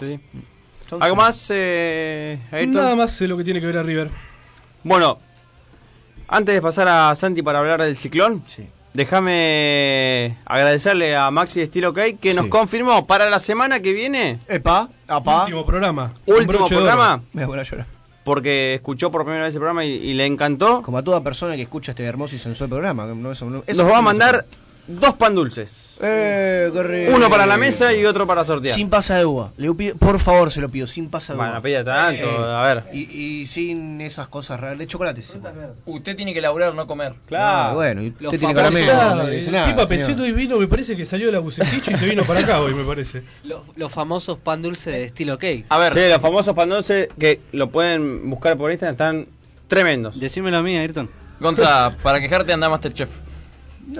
¿Algo 0.99 1.15
más, 1.15 1.47
eh, 1.53 2.39
Ayrton? 2.51 2.73
Nada 2.75 2.95
más 2.95 3.17
de 3.19 3.27
lo 3.27 3.37
que 3.37 3.43
tiene 3.43 3.59
que 3.59 3.65
ver 3.67 3.77
a 3.77 3.83
River. 3.83 4.09
Bueno, 4.83 5.19
antes 6.27 6.55
de 6.55 6.61
pasar 6.61 6.87
a 6.87 7.15
Santi 7.15 7.41
para 7.41 7.59
hablar 7.59 7.81
del 7.81 7.97
ciclón, 7.97 8.43
déjame 8.93 10.37
agradecerle 10.45 11.15
a 11.15 11.29
Maxi 11.31 11.59
de 11.59 11.65
Estilo 11.65 11.89
OK 11.89 11.99
que 12.19 12.33
nos 12.33 12.47
confirmó 12.47 13.05
para 13.07 13.29
la 13.29 13.39
semana 13.39 13.79
que 13.81 13.93
viene. 13.93 14.39
Epa, 14.47 14.89
apá. 15.07 15.41
Último 15.41 15.65
programa. 15.65 16.13
Último 16.25 16.65
programa. 16.67 17.21
Me 17.33 17.45
voy 17.45 17.59
a 17.59 17.63
llorar. 17.63 17.85
Porque 18.23 18.73
escuchó 18.75 19.09
por 19.09 19.23
primera 19.23 19.45
vez 19.45 19.53
el 19.55 19.59
programa 19.59 19.85
y, 19.85 19.89
y 19.89 20.13
le 20.13 20.25
encantó. 20.25 20.81
Como 20.81 20.97
a 20.97 21.03
toda 21.03 21.21
persona 21.21 21.55
que 21.55 21.61
escucha 21.61 21.91
este 21.93 22.03
hermoso 22.03 22.35
y 22.35 22.39
sensual 22.39 22.69
programa. 22.69 23.05
No, 23.07 23.31
eso, 23.31 23.49
no- 23.49 23.63
eso 23.65 23.83
Nos 23.83 23.91
va 23.91 23.99
a 23.99 24.01
mandar 24.01 24.45
dos 24.87 25.13
pan 25.15 25.35
dulces. 25.35 25.95
Eh, 26.01 26.69
qué 26.71 26.83
rico. 26.83 27.15
Uno 27.15 27.29
para 27.29 27.45
la 27.45 27.57
mesa 27.57 27.93
y 27.93 28.05
otro 28.05 28.27
para 28.27 28.45
sortear. 28.45 28.75
Sin 28.75 28.89
pasa 28.89 29.17
de 29.17 29.25
uva. 29.25 29.51
Le 29.57 29.71
pido- 29.73 29.95
por 29.97 30.19
favor, 30.19 30.51
se 30.51 30.61
lo 30.61 30.69
pido, 30.69 30.85
sin 30.87 31.09
pasa 31.09 31.33
de 31.33 31.37
Bueno, 31.37 31.51
uva. 31.53 31.57
no 31.59 31.63
pida 31.63 31.83
tanto, 31.83 32.27
a 32.45 32.63
ver. 32.73 32.83
Y, 32.93 32.99
y 33.41 33.47
sin 33.47 33.99
esas 34.01 34.27
cosas 34.27 34.59
raras. 34.59 34.77
De 34.77 34.85
chocolate, 34.87 35.21
sí. 35.23 35.39
Usted 35.85 36.15
tiene 36.15 36.33
que 36.33 36.41
laburar, 36.41 36.73
no 36.75 36.85
comer. 36.87 37.13
Ah, 37.31 37.71
bueno, 37.73 38.01
y 38.03 38.13
Los 38.19 38.33
usted 38.33 38.39
tiene 38.47 38.51
el 38.53 38.85
nada, 38.85 39.25
Pipa 39.25 39.65
señor. 39.67 39.87
Peseto 39.87 40.25
y 40.25 40.31
vino, 40.31 40.57
me 40.59 40.67
parece 40.67 40.95
que 40.95 41.05
salió 41.05 41.25
de 41.27 41.31
la 41.33 41.39
Bucetich 41.39 41.87
y 41.89 41.95
se 41.95 42.05
vino 42.05 42.23
para 42.23 42.41
acá 42.41 42.61
hoy, 42.61 42.73
me 42.75 42.83
parece. 42.83 43.23
Los, 43.43 43.61
los 43.75 43.91
famosos 43.91 44.37
pan 44.37 44.61
dulce 44.61 44.91
de 44.91 45.03
estilo 45.05 45.37
cake. 45.39 45.65
A 45.69 45.79
ver. 45.79 45.93
Sí, 45.93 45.99
los 46.09 46.21
famosos 46.21 46.53
pan 46.53 46.69
dulces 46.69 47.09
que 47.19 47.39
lo 47.53 47.69
pueden 47.71 48.29
buscar 48.29 48.55
por 48.57 48.71
Instagram 48.71 48.93
están 48.93 49.27
tremendos. 49.67 50.19
Decímelo 50.19 50.57
a 50.57 50.61
mí, 50.61 50.77
Ayrton. 50.77 51.09
Gonza, 51.39 51.95
para 52.03 52.19
quejarte 52.19 52.53
anda 52.53 52.69
Masterchef. 52.69 53.09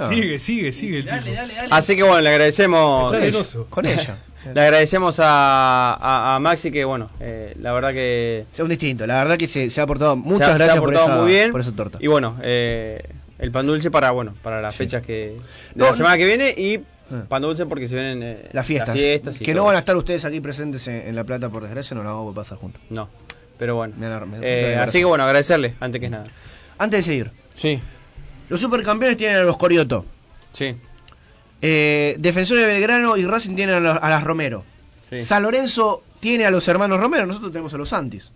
Sigue, 0.10 0.40
sigue, 0.40 0.74
sigue 0.74 1.00
el 1.00 1.06
tipo. 1.06 1.32
Así 1.72 1.96
que 1.96 2.04
bueno, 2.04 2.22
le 2.22 2.30
agradecemos. 2.30 3.14
Está 3.14 3.26
celoso. 3.26 3.68
Con 3.70 3.86
ella. 3.86 4.18
Le 4.54 4.62
agradecemos 4.62 5.20
a, 5.20 5.94
a- 5.96 6.36
a 6.36 6.40
Maxi 6.40 6.72
que 6.72 6.86
bueno, 6.86 7.10
eh, 7.20 7.54
la 7.60 7.74
verdad 7.74 7.92
que 7.92 8.46
Sea 8.54 8.64
un 8.64 8.70
distinto. 8.70 9.06
La 9.08 9.18
verdad 9.18 9.38
que 9.38 9.48
se, 9.48 9.70
se 9.70 9.80
ha 9.82 9.84
aportado. 9.84 10.16
Muchas 10.16 10.38
se 10.40 10.44
ha- 10.44 10.48
se 10.48 10.54
ha 10.54 10.58
gracias 10.66 10.80
por 10.80 10.94
esa, 10.94 11.08
muy 11.18 11.32
bien. 11.32 11.52
por 11.52 11.62
esa 11.62 11.72
torta. 11.74 11.98
Y 12.02 12.08
bueno, 12.08 12.38
eh, 12.42 13.02
el 13.40 13.52
pan 13.52 13.66
dulce 13.66 13.92
para 13.92 14.12
bueno, 14.12 14.36
para 14.44 14.62
las 14.62 14.76
fechas 14.76 15.02
que 15.06 15.14
de 15.14 15.42
No, 15.76 15.86
la 15.86 15.92
no. 15.92 15.98
semana 15.98 16.18
que 16.18 16.26
viene 16.26 16.50
y 16.56 16.80
pan 17.30 17.42
dulce 17.42 17.66
porque 17.66 17.88
se 17.88 17.96
vienen 17.96 18.22
eh, 18.24 18.50
Las 18.54 18.66
fiestas. 18.66 18.94
fiestas 18.96 19.36
y 19.42 19.46
que 19.46 19.52
todo. 19.54 19.62
no 19.64 19.68
van 19.68 19.76
a 19.76 19.80
estar 19.80 19.96
ustedes 19.98 20.24
aquí 20.26 20.40
presentes 20.40 20.88
en, 20.88 21.08
en 21.08 21.16
La 21.16 21.24
Plata, 21.24 21.50
por 21.50 21.64
desgracia, 21.64 21.96
no 21.96 22.04
la 22.04 22.12
vamos 22.12 22.32
a 22.32 22.36
pasar 22.36 22.58
juntos. 22.58 22.82
No, 22.90 23.10
pero 23.58 23.76
bueno. 23.76 23.96
Me 23.98 24.06
alarme, 24.06 24.38
Eh, 24.42 24.74
me 24.76 24.82
así 24.82 25.00
que 25.00 25.06
bueno, 25.06 25.24
agradecerle 25.26 25.76
antes 25.80 26.00
que 26.00 26.10
nada. 26.10 26.26
Antes 26.78 27.00
de 27.00 27.04
seguir. 27.04 27.32
Sí. 27.54 27.80
Los 28.50 28.60
supercampeones 28.62 29.18
tienen 29.18 29.38
a 29.38 29.44
los 29.44 29.58
Corioto. 29.58 30.06
Sí. 30.54 30.76
Eh, 31.62 32.16
Defensores 32.20 32.66
de 32.68 32.74
Belgrano 32.74 33.18
y 33.18 33.26
Racing 33.26 33.56
tienen 33.56 33.76
a, 33.76 33.80
los- 33.80 33.98
a 34.02 34.10
las 34.10 34.24
Romero. 34.24 34.64
Sí. 35.10 35.24
San 35.24 35.44
Lorenzo 35.44 36.04
tiene 36.20 36.46
a 36.46 36.52
los 36.52 36.68
hermanos 36.68 37.00
Romero, 37.00 37.26
nosotros 37.26 37.52
tenemos 37.52 37.74
a 37.74 37.78
los 37.78 37.90
Santis. 37.90 38.32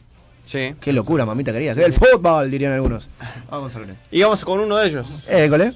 Sí. 0.45 0.75
Qué 0.79 0.91
locura, 0.91 1.25
mamita 1.25 1.51
querida. 1.51 1.71
El 1.73 1.93
fútbol, 1.93 2.49
dirían 2.49 2.73
algunos. 2.73 3.07
Vamos 3.49 3.71
San 3.73 3.81
Lorenzo. 3.83 4.01
Y 4.11 4.21
vamos 4.23 4.43
con 4.43 4.59
uno 4.59 4.77
de 4.77 4.87
ellos. 4.87 5.07
École. 5.29 5.73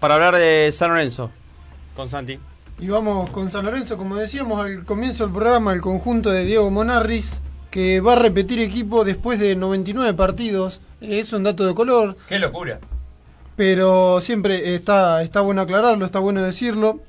Para 0.00 0.14
hablar 0.14 0.36
de 0.36 0.70
San 0.72 0.90
Lorenzo. 0.90 1.30
Con 1.94 2.08
Santi. 2.08 2.38
Y 2.80 2.86
vamos 2.88 3.28
con 3.30 3.50
San 3.50 3.64
Lorenzo, 3.64 3.96
como 3.96 4.16
decíamos 4.16 4.64
al 4.64 4.84
comienzo 4.84 5.24
del 5.24 5.34
programa, 5.34 5.72
el 5.72 5.80
conjunto 5.80 6.30
de 6.30 6.44
Diego 6.44 6.70
Monarris, 6.70 7.40
que 7.70 8.00
va 8.00 8.12
a 8.12 8.16
repetir 8.16 8.60
equipo 8.60 9.04
después 9.04 9.40
de 9.40 9.56
99 9.56 10.14
partidos. 10.14 10.80
Eh, 11.00 11.18
Es 11.18 11.32
un 11.32 11.42
dato 11.42 11.66
de 11.66 11.74
color, 11.74 12.16
Qué 12.28 12.38
locura. 12.38 12.78
Pero 13.58 14.20
siempre 14.20 14.76
está, 14.76 15.20
está 15.20 15.40
bueno 15.40 15.62
aclararlo, 15.62 16.04
está 16.06 16.20
bueno 16.20 16.40
decirlo. 16.40 17.00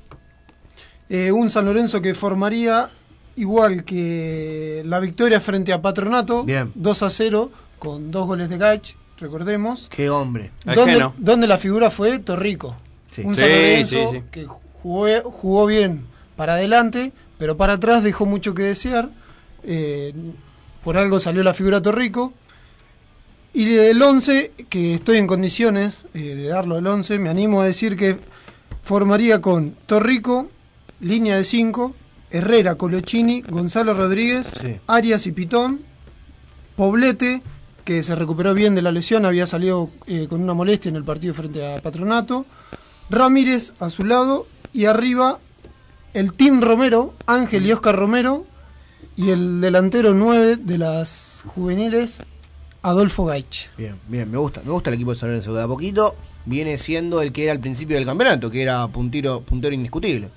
Eh, 1.08 1.30
un 1.30 1.48
San 1.48 1.64
Lorenzo 1.64 2.02
que 2.02 2.12
formaría 2.12 2.90
igual 3.36 3.84
que 3.84 4.82
la 4.84 4.98
victoria 4.98 5.40
frente 5.40 5.72
a 5.72 5.80
Patronato, 5.80 6.42
Bien. 6.42 6.72
2 6.74 7.02
a 7.04 7.10
0, 7.10 7.52
con 7.78 8.10
dos 8.10 8.26
goles 8.26 8.50
de 8.50 8.58
Gach, 8.58 8.96
recordemos. 9.20 9.88
Qué 9.90 10.10
hombre. 10.10 10.50
Donde, 11.18 11.46
la 11.46 11.56
figura 11.56 11.88
fue 11.88 12.18
Torrico. 12.18 12.76
Sí. 13.12 13.22
Un 13.24 13.36
Sí, 13.36 13.42
San 13.42 13.48
Lorenzo 13.48 14.10
sí, 14.10 14.16
sí. 14.18 14.24
que 14.32 14.46
jugó, 14.82 15.06
jugó 15.30 15.66
bien 15.66 16.04
para 16.34 16.54
adelante, 16.54 17.12
pero 17.38 17.56
para 17.56 17.74
atrás 17.74 18.02
dejó 18.02 18.26
mucho 18.26 18.54
que 18.54 18.64
desear. 18.64 19.08
Eh, 19.62 20.12
por 20.82 20.98
algo 20.98 21.20
salió 21.20 21.44
la 21.44 21.54
figura 21.54 21.80
Torrico. 21.80 22.32
Y 23.52 23.74
el 23.74 24.00
11, 24.00 24.52
que 24.68 24.94
estoy 24.94 25.18
en 25.18 25.26
condiciones 25.26 26.06
eh, 26.14 26.20
de 26.20 26.48
darlo 26.48 26.78
el 26.78 26.86
11, 26.86 27.18
me 27.18 27.30
animo 27.30 27.60
a 27.60 27.64
decir 27.64 27.96
que 27.96 28.16
formaría 28.82 29.40
con 29.40 29.74
Torrico, 29.86 30.48
línea 31.00 31.36
de 31.36 31.44
5, 31.44 31.94
Herrera, 32.30 32.76
Colochini, 32.76 33.42
Gonzalo 33.42 33.94
Rodríguez, 33.94 34.50
Sí. 34.60 34.76
Arias 34.86 35.26
y 35.26 35.32
Pitón, 35.32 35.80
Poblete, 36.76 37.42
que 37.84 38.04
se 38.04 38.14
recuperó 38.14 38.54
bien 38.54 38.76
de 38.76 38.82
la 38.82 38.92
lesión, 38.92 39.24
había 39.24 39.46
salido 39.46 39.90
eh, 40.06 40.26
con 40.28 40.40
una 40.42 40.54
molestia 40.54 40.88
en 40.88 40.96
el 40.96 41.04
partido 41.04 41.34
frente 41.34 41.66
a 41.74 41.80
Patronato, 41.80 42.46
Ramírez 43.10 43.72
a 43.80 43.90
su 43.90 44.04
lado 44.04 44.46
y 44.72 44.84
arriba 44.84 45.40
el 46.14 46.32
Team 46.32 46.60
Romero, 46.60 47.14
Ángel 47.26 47.66
y 47.66 47.72
Oscar 47.72 47.96
Romero 47.96 48.46
y 49.16 49.30
el 49.30 49.60
delantero 49.60 50.14
9 50.14 50.56
de 50.56 50.78
las 50.78 51.42
juveniles, 51.46 52.22
Adolfo 52.82 53.26
Gaich. 53.26 53.68
Bien, 53.76 53.96
bien, 54.08 54.30
me 54.30 54.38
gusta. 54.38 54.62
Me 54.64 54.70
gusta 54.72 54.90
el 54.90 54.94
equipo 54.94 55.12
de 55.12 55.18
San 55.18 55.28
Lorenzo. 55.28 55.50
que 55.52 55.58
De 55.58 55.64
a 55.64 55.66
poquito 55.68 56.14
viene 56.46 56.78
siendo 56.78 57.20
el 57.20 57.32
que 57.32 57.44
era 57.44 57.52
al 57.52 57.60
principio 57.60 57.96
del 57.96 58.06
campeonato, 58.06 58.50
que 58.50 58.62
era 58.62 58.86
puntero, 58.88 59.40
puntero 59.42 59.74
indiscutible. 59.74 60.28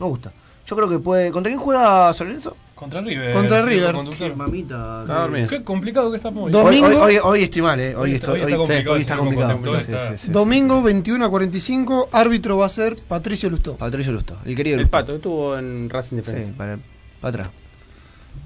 Me 0.00 0.06
gusta. 0.06 0.32
Yo 0.66 0.74
creo 0.74 0.88
que 0.88 0.98
puede. 0.98 1.30
¿Contra 1.30 1.48
quién 1.50 1.60
juega 1.60 2.12
San 2.12 2.26
Lorenzo? 2.26 2.56
Contra 2.74 3.00
River. 3.00 3.32
Contra 3.32 3.62
señor 3.62 3.94
River. 3.94 4.16
Qué 4.18 4.34
mamita. 4.34 5.00
Está. 5.02 5.46
Qué 5.48 5.62
complicado 5.64 6.10
que 6.10 6.16
estamos 6.16 6.46
hoy. 6.46 6.52
Dos- 6.52 6.64
Hoy, 6.64 6.80
Domingo- 6.80 7.02
hoy, 7.04 7.16
hoy- 7.16 7.20
hoy 7.22 7.42
estoy 7.44 7.62
mal, 7.62 7.78
¿eh? 7.80 7.94
Hoy, 7.94 8.10
Hoy 8.10 8.14
está- 8.16 8.26
estoy, 8.36 8.40
hoy 8.42 8.50
está 8.52 8.56
complicado 8.56 8.90
hoy 8.92 8.96
el 8.96 9.02
está 9.02 9.16
complicado. 9.16 9.60
Sí, 9.76 9.80
está- 9.92 10.16
sí, 10.18 10.26
sí. 10.26 10.32
Domingo 10.32 10.82
21 10.82 11.24
a 11.24 11.30
45, 11.30 12.08
árbitro 12.12 12.58
va 12.58 12.66
a 12.66 12.68
ser 12.68 12.96
Patricio 13.08 13.48
Lustó. 13.48 13.76
Patricio 13.76 14.12
Lusto, 14.12 14.36
el 14.44 14.56
querido 14.56 14.74
El 14.74 14.82
Lusto. 14.82 14.90
pato 14.90 15.14
estuvo 15.14 15.56
en 15.56 15.88
Racing 15.88 16.16
Defensa. 16.16 16.42
Sí, 16.42 16.52
para, 16.56 16.78
para 17.20 17.30
atrás. 17.30 17.48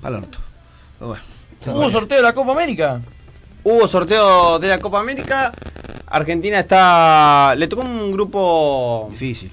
Para 0.03 0.19
el 0.19 0.23
orto. 0.25 0.39
Pero 0.99 1.09
bueno. 1.09 1.23
¿Hubo 1.67 1.91
sorteo 1.91 2.19
de 2.19 2.23
la 2.23 2.33
Copa 2.33 2.53
América? 2.53 3.01
Hubo 3.63 3.87
sorteo 3.89 4.59
de 4.59 4.69
la 4.69 4.79
Copa 4.79 5.01
América. 5.01 5.53
Argentina 6.07 6.59
está. 6.61 7.55
Le 7.57 7.69
tocó 7.69 7.83
un 7.83 8.11
grupo. 8.13 9.09
Difícil. 9.11 9.53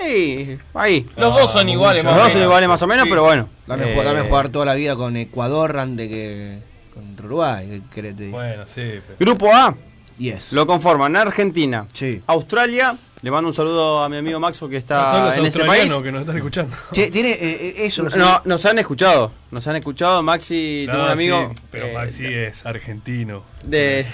Sí, 0.00 0.58
ahí. 0.74 1.06
Los 1.16 1.32
dos 1.34 1.52
son 1.52 1.68
iguales, 1.68 2.02
Los 2.02 2.12
más 2.12 2.20
o 2.20 2.24
dos 2.24 2.32
son 2.32 2.42
iguales 2.42 2.68
más 2.68 2.82
o 2.82 2.86
menos, 2.86 3.04
Sí. 3.04 3.10
pero 3.10 3.22
bueno. 3.22 3.48
Dame, 3.66 3.84
Eh, 3.90 3.94
jugar, 3.94 4.06
dame 4.06 4.28
jugar 4.28 4.48
toda 4.48 4.64
la 4.64 4.74
vida 4.74 4.96
con 4.96 5.16
Ecuador 5.16 5.78
antes 5.78 6.08
que 6.08 6.58
contra 6.92 7.26
Uruguay. 7.26 7.68
¿qué 7.68 7.82
querés 7.94 8.16
te 8.16 8.24
diga? 8.24 8.36
Bueno, 8.36 8.66
sí. 8.66 8.80
pero- 9.06 9.16
Grupo 9.20 9.54
A 9.54 9.74
Yes. 10.18 10.52
lo 10.52 10.66
conforman 10.66 11.16
Argentina, 11.16 11.86
Sí. 11.92 12.20
Australia. 12.26 12.94
Le 13.22 13.30
mando 13.30 13.48
un 13.48 13.54
saludo 13.54 14.02
a 14.02 14.08
mi 14.08 14.16
amigo 14.16 14.40
Maxo 14.40 14.68
que 14.68 14.76
está 14.78 15.26
los 15.26 15.36
en 15.38 15.46
ese 15.46 15.60
país. 15.64 15.92
que 16.02 16.10
nos 16.10 16.22
están 16.22 16.36
escuchando. 16.36 16.76
Che, 16.92 17.08
tiene 17.10 17.30
eh, 17.30 17.38
eh, 17.40 17.74
eso. 17.78 18.02
No, 18.16 18.42
nos 18.44 18.66
han 18.66 18.78
escuchado. 18.80 19.30
Nos 19.52 19.64
han 19.68 19.76
escuchado. 19.76 20.22
Maxi, 20.24 20.84
No, 20.88 20.92
tengo 20.92 21.04
un 21.06 21.10
amigo. 21.12 21.52
sí, 21.54 21.62
pero 21.70 21.86
eh, 21.86 21.92
Maxi 21.94 22.26
es 22.26 22.66
argentino. 22.66 23.44
de, 23.64 24.04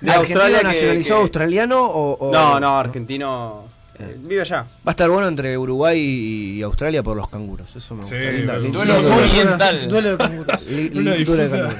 de 0.00 0.10
¿Argentino 0.10 0.12
Australia. 0.14 0.58
que- 0.60 0.64
nacionalizado 0.64 1.18
que- 1.18 1.22
australiano 1.24 1.82
o, 1.84 2.28
o- 2.28 2.32
No, 2.32 2.58
no, 2.58 2.78
argentino. 2.78 3.64
eh, 3.98 4.16
vive 4.18 4.40
allá. 4.40 4.62
Va 4.62 4.66
a 4.86 4.90
estar 4.92 5.10
bueno 5.10 5.28
entre 5.28 5.58
Uruguay 5.58 6.00
y 6.00 6.62
Australia 6.62 7.02
por 7.02 7.14
los 7.18 7.28
canguros. 7.28 7.76
Eso 7.76 7.94
me 7.94 8.02
Sí, 8.02 8.14
gusta. 8.14 8.56
Linda- 8.56 8.58
Duelo 8.84 9.14
oriental. 9.14 9.88
Duelo 9.88 10.10
de 10.12 10.16
canguros. 10.16 10.66
Linda 10.70 11.12
de 11.12 11.24
canguros. 11.50 11.74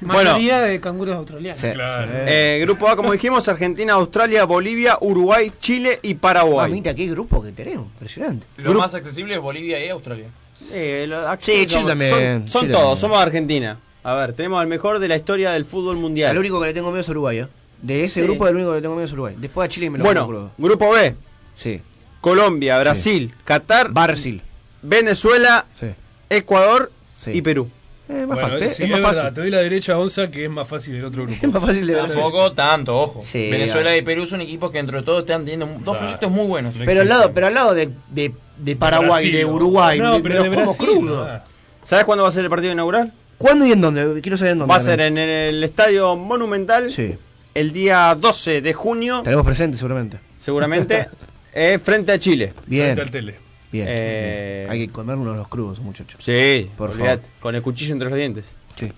Mayoría 0.00 0.60
de 0.60 0.80
canguros 0.80 1.16
australianos. 1.16 1.60
Sí. 1.60 1.68
Claro. 1.72 2.10
Eh, 2.26 2.58
grupo 2.62 2.88
A, 2.88 2.96
como 2.96 3.12
dijimos, 3.12 3.46
Argentina, 3.48 3.94
Australia, 3.94 4.44
Bolivia, 4.44 4.96
Uruguay, 5.00 5.52
Chile 5.60 5.98
y 6.02 6.14
Paraguay. 6.14 6.68
Mamita, 6.70 6.94
qué 6.94 7.06
grupo 7.06 7.42
que 7.42 7.52
tenemos. 7.52 7.86
Impresionante. 7.86 8.46
Lo 8.56 8.74
más 8.74 8.94
accesible 8.94 9.34
es 9.34 9.40
Bolivia 9.40 9.84
y 9.84 9.88
Australia. 9.88 10.26
Eh, 10.72 11.06
lo- 11.08 11.20
Sí, 11.38 11.66
Chile 11.66 11.84
también, 11.86 12.10
Son, 12.10 12.48
son 12.48 12.60
Chile 12.62 12.72
todos, 12.72 12.84
también. 12.84 12.98
somos 12.98 13.18
Argentina. 13.22 13.78
A 14.02 14.14
ver, 14.14 14.32
tenemos 14.32 14.60
al 14.60 14.66
mejor 14.66 14.98
de 14.98 15.08
la 15.08 15.16
historia 15.16 15.50
del 15.52 15.64
fútbol 15.66 15.96
mundial. 15.96 16.30
Al 16.30 16.38
único 16.38 16.60
que 16.60 16.66
le 16.68 16.74
tengo 16.74 16.88
miedo 16.90 17.02
es 17.02 17.08
Uruguay. 17.08 17.38
¿eh? 17.40 17.46
De 17.82 18.04
ese 18.04 18.20
Sí. 18.20 18.26
grupo, 18.26 18.46
el 18.48 18.54
único 18.54 18.70
que 18.70 18.76
le 18.76 18.82
tengo 18.82 18.94
miedo 18.94 19.06
es 19.06 19.12
Uruguay. 19.12 19.34
Después 19.38 19.66
a 19.66 19.68
Chile 19.68 19.90
me 19.90 19.98
lo 19.98 20.04
bueno, 20.04 20.26
crudo. 20.26 20.50
grupo 20.58 20.90
B, 20.92 21.14
Sí. 21.56 21.80
Colombia, 22.20 22.78
Brasil, 22.78 23.34
Qatar, 23.44 23.90
Brasil. 23.92 24.42
Venezuela, 24.82 25.66
Sí. 25.78 25.86
Ecuador 26.30 26.90
Sí. 27.14 27.30
y 27.34 27.42
Perú. 27.42 27.68
Eh, 28.10 28.26
más 28.26 28.38
Bueno, 28.40 28.48
fácil, 28.48 28.58
sí, 28.68 28.72
es 28.72 28.80
es 28.80 28.88
más 28.90 29.00
verdad, 29.00 29.14
fácil. 29.22 29.34
te 29.34 29.40
doy 29.42 29.50
la 29.50 29.58
derecha 29.58 29.92
a 29.92 29.98
Onza, 29.98 30.30
que 30.30 30.44
es 30.44 30.50
más 30.50 30.66
fácil 30.66 30.96
el 30.96 31.04
otro 31.04 31.24
grupo. 31.26 31.38
Es 31.46 31.52
más 31.52 31.62
fácil 31.64 31.86
de 31.86 31.94
ver. 31.94 32.06
Tampoco 32.06 32.52
tanto, 32.52 32.96
ojo. 33.00 33.22
Sí, 33.22 33.48
Venezuela 33.50 33.96
y 33.96 34.02
Perú 34.02 34.26
son 34.26 34.40
equipos 34.40 34.70
que 34.70 34.78
dentro 34.78 34.98
de 34.98 35.04
todo 35.04 35.20
están 35.20 35.44
teniendo 35.44 35.66
dos 35.84 35.94
Ah, 35.96 35.98
proyectos 36.00 36.30
muy 36.30 36.46
buenos. 36.46 36.74
Pero 36.84 37.02
al 37.02 37.08
lado, 37.08 37.32
pero 37.32 37.46
al 37.46 37.54
lado 37.54 37.74
de, 37.74 37.90
de, 38.10 38.32
de 38.58 38.76
Paraguay, 38.76 39.08
Brasil, 39.08 39.32
de. 39.32 39.44
Uruguay, 39.44 39.98
No, 39.98 40.14
de, 40.14 40.20
pero 40.20 40.42
de 40.42 40.48
Brasil, 40.48 40.76
crudos. 40.76 41.28
ah. 41.30 41.44
¿Sabes 41.84 42.04
cuándo 42.04 42.24
va 42.24 42.28
a 42.30 42.32
ser 42.32 42.44
el 42.44 42.50
partido 42.50 42.72
inaugural? 42.72 43.12
¿Cuándo 43.38 43.64
y 43.64 43.72
en 43.72 43.80
dónde? 43.80 44.20
Quiero 44.20 44.36
saber 44.36 44.52
en 44.52 44.58
dónde. 44.58 44.70
Va 44.70 44.76
a 44.76 44.80
ser 44.80 45.00
en 45.00 45.16
el 45.16 45.62
Estadio 45.64 46.14
Monumental 46.16 46.90
Sí. 46.90 47.16
el 47.54 47.72
día 47.72 48.14
12 48.18 48.60
de 48.60 48.74
junio, 48.74 49.22
Tenemos 49.24 49.46
presente 49.46 49.76
seguramente. 49.78 50.18
seguramente, 50.38 51.08
eh, 51.54 51.78
frente 51.82 52.12
a 52.12 52.18
Chile. 52.18 52.52
Bien. 52.66 52.86
Frente 52.96 53.00
al 53.02 53.10
tele. 53.10 53.34
Bien. 53.72 53.86
Eh, 53.88 54.60
bien. 54.68 54.72
Hay 54.72 54.86
que 54.86 54.92
comer 54.92 55.16
uno 55.16 55.32
de 55.32 55.36
los 55.38 55.48
crudos, 55.48 55.80
muchachos. 55.80 56.22
Sí, 56.22 56.70
Por 56.76 56.90
olvidate, 56.90 57.28
con 57.40 57.54
el 57.54 57.62
cuchillo 57.62 57.92
entre 57.92 58.08
los 58.08 58.18
dientes. 58.18 58.44
Sí. 58.76 58.90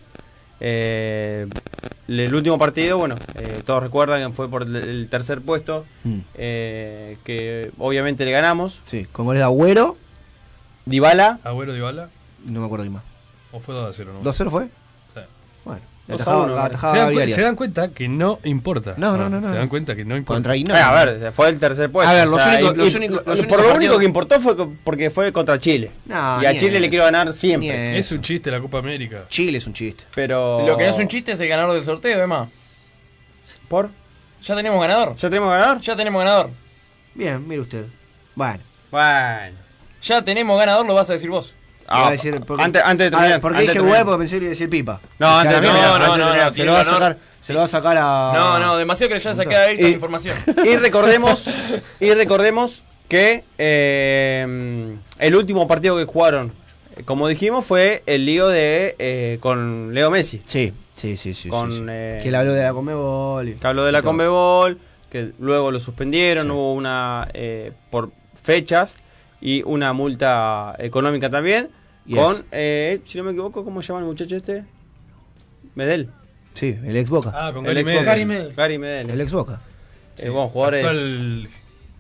Eh, 0.61 1.47
el 2.09 2.35
último 2.35 2.59
partido, 2.59 2.99
bueno, 2.99 3.17
eh, 3.37 3.63
todos 3.65 3.83
recuerdan 3.83 4.31
que 4.31 4.37
fue 4.37 4.49
por 4.49 4.63
el- 4.63 5.09
tercer 5.11 5.41
puesto, 5.41 5.85
Mm. 6.05 6.19
eh, 6.35 7.19
que 7.25 7.71
obviamente 7.79 8.25
le 8.25 8.31
ganamos. 8.33 8.83
Sí, 8.87 9.07
con 9.11 9.27
goles 9.27 9.41
de 9.41 9.45
Agüero, 9.45 9.97
Dybala, 10.87 11.39
Agüero 11.45 11.73
de 11.73 11.81
bala. 11.81 12.11
no 12.47 12.61
me 12.61 12.67
acuerdo 12.67 12.85
quién 12.85 12.95
más. 12.95 13.03
¿O 13.53 13.61
fue 13.61 13.75
2 13.75 13.89
a 13.89 13.93
0? 13.93 14.13
¿no? 14.15 14.23
2-0 14.23 14.51
fue. 14.51 14.65
Sí. 14.65 14.71
Bueno, 14.71 14.82
¿Se 16.09 16.17
dan, 16.17 17.29
se 17.29 17.57
cuenta 17.57 17.89
que 17.91 18.09
no 18.09 18.41
importa. 18.45 18.95
No, 18.97 19.17
no, 19.17 19.29
no, 19.29 19.41
no. 19.41 19.49
Se 19.49 19.55
dan 19.55 19.69
cuenta 19.69 19.95
que 19.95 20.05
no 20.05 20.17
importa. 20.17 20.53
Contra 20.53 20.57
a 20.91 21.05
ver, 21.05 21.33
fue 21.33 21.49
el 21.49 21.59
tercer 21.61 21.91
puesto. 21.91 22.11
A 22.11 22.15
ver, 22.15 22.25
los 22.27 22.35
o 22.41 22.43
sea, 22.43 22.59
únicos- 22.59 22.75
y- 22.75 22.77
los 22.77 22.93
y- 22.93 22.97
únicos- 22.97 23.17
los 23.25 23.25
por 23.47 23.61
únicos 23.61 23.67
lo 23.69 23.75
único 23.77 23.99
que 23.99 24.05
importó 24.05 24.41
fue 24.41 24.57
porque 24.85 25.11
fue 25.11 25.33
contra 25.33 25.59
Chile. 25.59 25.93
No, 26.07 26.43
y 26.43 26.47
a 26.47 26.57
Chile 26.57 26.81
le 26.81 26.91
quiero 26.91 27.05
ganar 27.05 27.33
siempre. 27.33 27.99
Es 27.99 28.11
un 28.11 28.21
chiste 28.21 28.51
la 28.51 28.61
Copa 28.61 28.79
América. 28.79 29.25
Chile 29.29 29.59
es 29.59 29.67
un 29.67 29.75
chiste. 29.75 30.05
Pero. 30.15 30.67
Lo 30.67 30.77
que 30.77 30.85
no 30.85 30.91
es 30.91 30.99
un 30.99 31.09
chiste 31.09 31.33
es 31.33 31.41
el 31.41 31.49
ganador 31.49 31.75
del 31.75 31.85
sorteo, 31.85 32.17
además. 32.19 32.49
¿Por? 33.69 33.91
Ya 34.43 34.57
tenemos 34.57 34.81
ganador. 34.81 35.15
¿Ya 35.15 35.29
tenemos 35.31 35.51
ganador? 35.51 35.81
Ya 35.81 35.97
tenemos 35.97 36.19
ganador. 36.25 36.51
Bien, 37.15 37.47
mire 37.47 37.61
usted. 37.61 37.87
Bueno. 38.35 38.61
Bueno. 38.91 39.57
Ya 40.03 40.23
tenemos 40.23 40.59
ganador, 40.59 40.85
lo 40.85 40.95
vas 40.95 41.09
a 41.11 41.13
decir 41.13 41.31
vos. 41.31 41.55
Ah, 41.93 42.11
decir, 42.11 42.41
porque- 42.47 42.63
antes, 42.63 42.83
antes 42.85 43.07
de 43.07 43.11
terminar. 43.17 43.41
¿Por 43.41 43.53
qué 43.53 43.59
antes 43.59 43.67
de 43.69 43.73
dije 43.73 43.73
terminar. 43.75 43.99
huevo? 43.99 44.11
Porque 44.13 44.23
pensé 44.23 44.37
que 44.39 44.45
iba 44.45 44.49
a 44.49 44.51
decir 44.51 44.71
pipa. 44.71 45.01
No, 45.19 45.39
antes 45.39 45.53
de 45.55 45.61
Claramente, 45.61 45.89
terminar, 45.89 46.09
no, 46.09 46.13
antes 46.15 46.17
de 46.17 46.25
no, 46.25 46.33
terminar. 46.33 46.47
no, 46.47 46.53
Se 46.55 46.63
lo 46.65 46.73
va 46.73 46.81
a 46.81 46.85
sacar, 46.85 47.19
se 47.43 47.53
lo 47.53 47.59
va 47.59 47.65
a 47.65 47.69
sacar 47.69 47.97
a. 47.99 48.33
No, 48.35 48.59
no, 48.59 48.77
demasiado 48.77 49.09
que 49.09 49.15
le 49.15 49.21
haya 49.21 49.35
sacado 49.35 49.67
ahí 49.69 49.77
Y- 49.79 49.83
la 49.83 49.89
información. 49.89 50.37
Y 50.65 50.77
recordemos, 50.77 51.47
y 52.01 52.13
recordemos 52.15 52.85
que 53.09 53.45
eh, 53.59 54.97
el 55.19 55.35
último 55.37 55.67
partido 55.69 55.97
que 55.97 56.05
jugaron, 56.05 56.53
eh, 56.97 57.03
como 57.05 57.29
dijimos, 57.29 57.65
fue 57.65 58.03
el 58.07 58.25
lío 58.27 58.49
de 58.49 58.97
eh, 58.99 59.39
con 59.41 59.93
Leo 59.95 60.11
Messi. 60.11 60.41
Sí, 60.47 60.73
sí, 60.97 61.17
sí, 61.17 61.35
sí. 61.35 61.49
Con, 61.49 61.71
sí, 61.73 61.79
sí. 61.79 61.85
eh, 61.89 62.21
que 62.23 62.31
le 62.31 62.37
habló 62.37 62.53
de 62.53 62.63
la 62.63 62.73
Comebol. 62.73 63.49
y- 63.49 63.55
Que 63.55 63.67
habló 63.67 63.85
de 63.85 63.93
la. 63.93 64.03
Conmebol, 64.03 64.79
que 65.11 65.33
luego 65.39 65.71
lo 65.71 65.81
suspendieron, 65.81 66.51
hubo 66.51 66.73
una 66.75 67.29
eh, 67.35 67.73
por 67.91 68.11
fechas 68.41 68.97
y 69.41 69.63
una 69.67 69.93
multa 69.93 70.75
económica 70.79 71.29
también. 71.29 71.69
Yes. 72.07 72.19
Con, 72.19 72.45
eh, 72.53 73.01
si 73.05 73.19
no 73.19 73.25
me 73.25 73.31
equivoco, 73.31 73.65
¿cómo 73.65 73.81
se 73.83 73.89
llama 73.89 74.01
el 74.01 74.07
muchacho 74.07 74.37
este? 74.37 74.65
Medel. 75.75 76.11
Sí, 76.55 76.77
el 76.85 76.97
ex 76.97 77.09
Boca. 77.09 77.31
Ah, 77.35 77.53
con 77.53 77.65
El 77.67 77.75
Gary 77.75 77.81
ex 77.81 77.87
Medel. 77.87 78.01
Boca. 78.01 78.11
Gary 78.11 78.25
Medel. 78.27 78.55
Gary 78.55 78.79
Medel. 78.79 79.11
El 79.11 79.21
ex 79.21 79.33
Boca. 79.33 79.61
Eh, 80.19 80.29
bueno, 80.29 80.49
jugadores. 80.49 80.85
Actual 80.85 81.49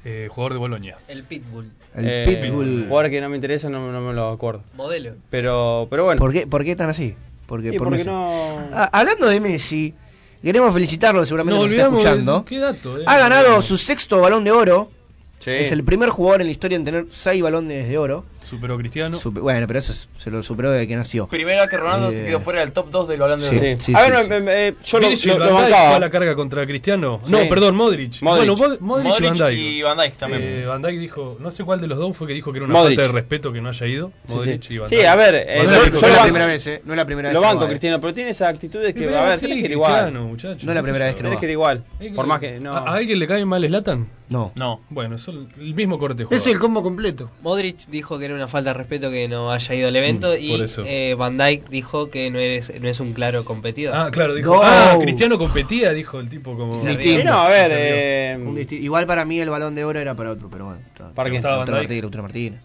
eh, 0.05 0.29
jugador 0.31 0.53
de 0.53 0.59
Bolonia. 0.59 0.99
El 1.09 1.23
Pitbull. 1.25 1.71
El 1.95 2.05
eh, 2.09 2.39
Pitbull. 2.43 2.87
Jugador 2.89 3.11
que 3.11 3.21
no 3.21 3.29
me 3.29 3.37
interesa, 3.37 3.71
no, 3.71 3.91
no 3.93 4.01
me 4.01 4.13
lo 4.13 4.31
acuerdo. 4.31 4.63
Modelo. 4.75 5.15
Pero, 5.31 5.87
pero 5.89 6.05
bueno. 6.05 6.19
¿Por 6.19 6.33
qué, 6.33 6.47
¿Por 6.47 6.65
qué 6.65 6.77
tan 6.77 6.91
así? 6.91 7.15
Porque, 7.47 7.71
Sí, 7.71 7.79
por 7.79 7.87
porque 7.89 7.99
Messi. 7.99 8.11
no. 8.11 8.59
Ah, 8.73 8.91
hablando 8.93 9.27
de 9.29 9.41
Messi, 9.41 9.95
queremos 10.43 10.73
felicitarlo, 10.75 11.25
seguramente 11.25 11.57
No 11.59 11.65
nos 11.67 11.73
está 11.73 11.87
olvidamos. 11.89 12.05
escuchando. 12.05 12.39
de- 12.41 12.45
¿Qué 12.47 12.59
dato? 12.59 12.99
eh? 12.99 13.05
Ha 13.07 13.19
ganado 13.19 13.63
su 13.63 13.79
sexto 13.79 14.21
balón 14.21 14.43
de 14.45 14.51
oro. 14.53 14.91
Sí. 15.39 15.51
Es 15.51 15.73
el 15.73 15.83
primer 15.83 16.09
jugador 16.11 16.41
en 16.41 16.47
la 16.49 16.53
historia 16.53 16.77
en 16.77 16.85
tener 16.85 17.07
seis 17.11 17.43
balones 17.43 17.89
de 17.89 17.99
oro. 17.99 18.25
Superó 18.45 18.77
Cristiano. 18.79 19.19
Supe- 19.21 19.41
bueno, 19.41 19.67
pero 19.67 19.79
eso 19.79 19.93
es- 19.93 20.09
se 20.19 20.31
lo 20.31 20.43
superó 20.43 20.71
desde 20.71 20.87
que 20.89 20.97
nació. 20.97 21.27
Primera 21.29 21.69
que 21.69 21.77
Ronaldo 21.77 22.09
Eh, 22.11 22.13
se 22.17 22.25
quedó 22.25 22.41
fuera 22.41 22.61
del 22.61 22.73
top 22.73 22.91
2 22.91 23.09
del 23.09 23.21
balón 23.21 23.41
de 23.41 23.49
sí. 23.49 23.83
Sí. 23.83 23.93
a 23.95 24.09
ver, 24.09 24.23
sí, 24.25 24.29
me- 24.29 24.41
me- 24.41 24.71
me- 24.73 24.77
yo 24.85 24.99
lo, 25.01 25.09
lo- 25.39 25.45
lo 25.47 25.55
bancaba. 25.55 25.99
la 25.99 26.11
carga 26.11 26.35
contra 26.35 26.67
Cristiano. 26.67 27.21
Sí. 27.25 27.33
No, 27.33 27.39
perdón, 27.49 27.75
Modric. 27.77 28.21
Modric. 28.23 28.49
Bueno, 28.57 28.57
Mod- 28.57 28.81
Modric, 28.81 29.21
y 29.21 29.25
Van 29.25 29.35
Dijk. 29.39 29.59
y 29.59 29.83
Van 29.83 29.99
Dijk 29.99 30.17
también. 30.17 30.43
Eh, 30.43 30.67
Van 30.67 30.83
Dijk 30.83 30.99
dijo, 30.99 31.37
no 31.41 31.51
sé 31.51 31.65
cuál 31.65 31.81
de 31.81 31.87
los 31.87 31.99
dos 31.99 32.17
fue 32.17 32.27
que 32.27 32.35
dijo 32.35 32.53
que 32.53 32.59
era 32.59 32.67
una 32.67 32.75
Modric. 32.75 32.99
falta 32.99 33.09
de 33.13 33.15
respeto 33.21 33.53
que 33.53 33.61
no 33.61 33.69
haya 33.71 33.87
ido. 33.87 34.13
Sí, 34.29 34.35
Modric 34.35 34.63
sí. 34.63 34.75
y 34.75 34.79
Van 34.79 34.89
Sí, 34.89 34.97
Dijk. 34.97 35.07
a 35.07 35.17
ver, 35.17 35.35
eh, 35.35 35.45
yo- 35.59 35.71
no 35.71 35.83
es 35.85 36.03
lo 36.03 36.09
la 36.09 36.23
primera 36.23 36.47
vez, 36.47 36.67
¿eh? 36.67 36.83
No 36.85 36.93
es 36.93 36.97
la 36.97 37.05
primera 37.07 37.29
vez. 37.31 37.35
Lo 37.35 37.41
banco, 37.41 37.61
va, 37.61 37.67
eh. 37.67 37.69
Cristiano, 37.71 38.01
pero 38.01 38.13
tiene 38.15 38.31
esa 38.31 38.49
actitud 38.49 38.81
de 38.81 38.93
que, 38.95 39.01
Pero 39.07 39.19
a 39.19 39.25
ver, 39.25 39.35
sí, 39.39 39.41
tenés 39.47 39.59
que 39.61 39.65
ir 39.67 39.71
igual. 39.73 40.13
No 40.13 40.35
es 40.37 40.63
la 40.65 40.83
primera 40.83 41.05
vez 41.07 41.15
que 41.15 41.23
Tenés 41.23 41.37
va. 41.37 41.41
que 41.41 41.47
ir 41.47 41.53
igual. 41.53 41.85
Por 42.15 42.27
más 42.27 42.41
que 42.41 42.61
no. 42.61 42.73
¿A, 42.77 42.95
alguien 42.95 43.19
le 43.19 43.27
cae 43.27 43.45
mal 43.45 43.63
Slatan? 43.65 44.09
No. 44.29 44.51
No. 44.55 44.81
Bueno, 44.89 45.17
es 45.17 45.29
el 45.29 45.47
mismo 45.75 45.99
corte 45.99 46.19
de 46.19 46.25
juego. 46.25 46.41
Es 46.41 46.47
el 46.47 46.59
combo 46.59 46.83
completo. 46.83 47.31
Modric 47.43 47.87
dijo 47.89 48.19
que 48.19 48.29
era 48.33 48.45
una 48.45 48.49
falta 48.49 48.71
de 48.71 48.75
respeto 48.75 49.11
que 49.11 49.29
no 49.29 49.53
haya 49.53 49.75
ido 49.75 49.89
al 49.89 49.97
evento 49.97 50.37
y 50.37 50.53
Mm, 50.59 50.63
eso. 50.63 50.83
eh, 50.87 51.15
Van 51.17 51.39
Dijk 51.39 51.69
dijo 51.69 52.11
que 52.11 52.31
no 52.31 52.39
es, 52.39 52.73
no 52.81 52.89
es 52.89 53.01
un 53.01 53.13
claro 53.13 53.45
competidor. 53.45 53.95
Ah, 53.97 54.09
claro, 54.11 54.35
dijo. 54.35 54.55
No. 54.57 54.61
Ah, 54.63 54.97
Cristiano 55.01 55.39
competía, 55.39 55.93
dijo 55.93 56.19
el 56.21 56.29
tipo 56.29 56.57
como. 56.57 56.77
Y. 56.87 57.11
Y 57.21 57.25
no, 57.25 57.33
a 57.41 57.49
ver, 57.49 57.71
eh, 57.75 58.39
Un 58.41 58.59
Igual 58.71 59.07
para 59.07 59.25
mí 59.25 59.41
el 59.41 59.51
balón 59.51 59.75
de 59.75 59.85
oro 59.85 59.99
era 60.01 60.15
para 60.15 60.31
otro, 60.33 60.49
pero 60.51 60.67
bueno. 60.67 60.81
¿Para 61.15 61.31
¿Te 61.31 61.37
qué? 61.37 61.43
Martínez, 61.43 62.23
Martínez. 62.23 62.61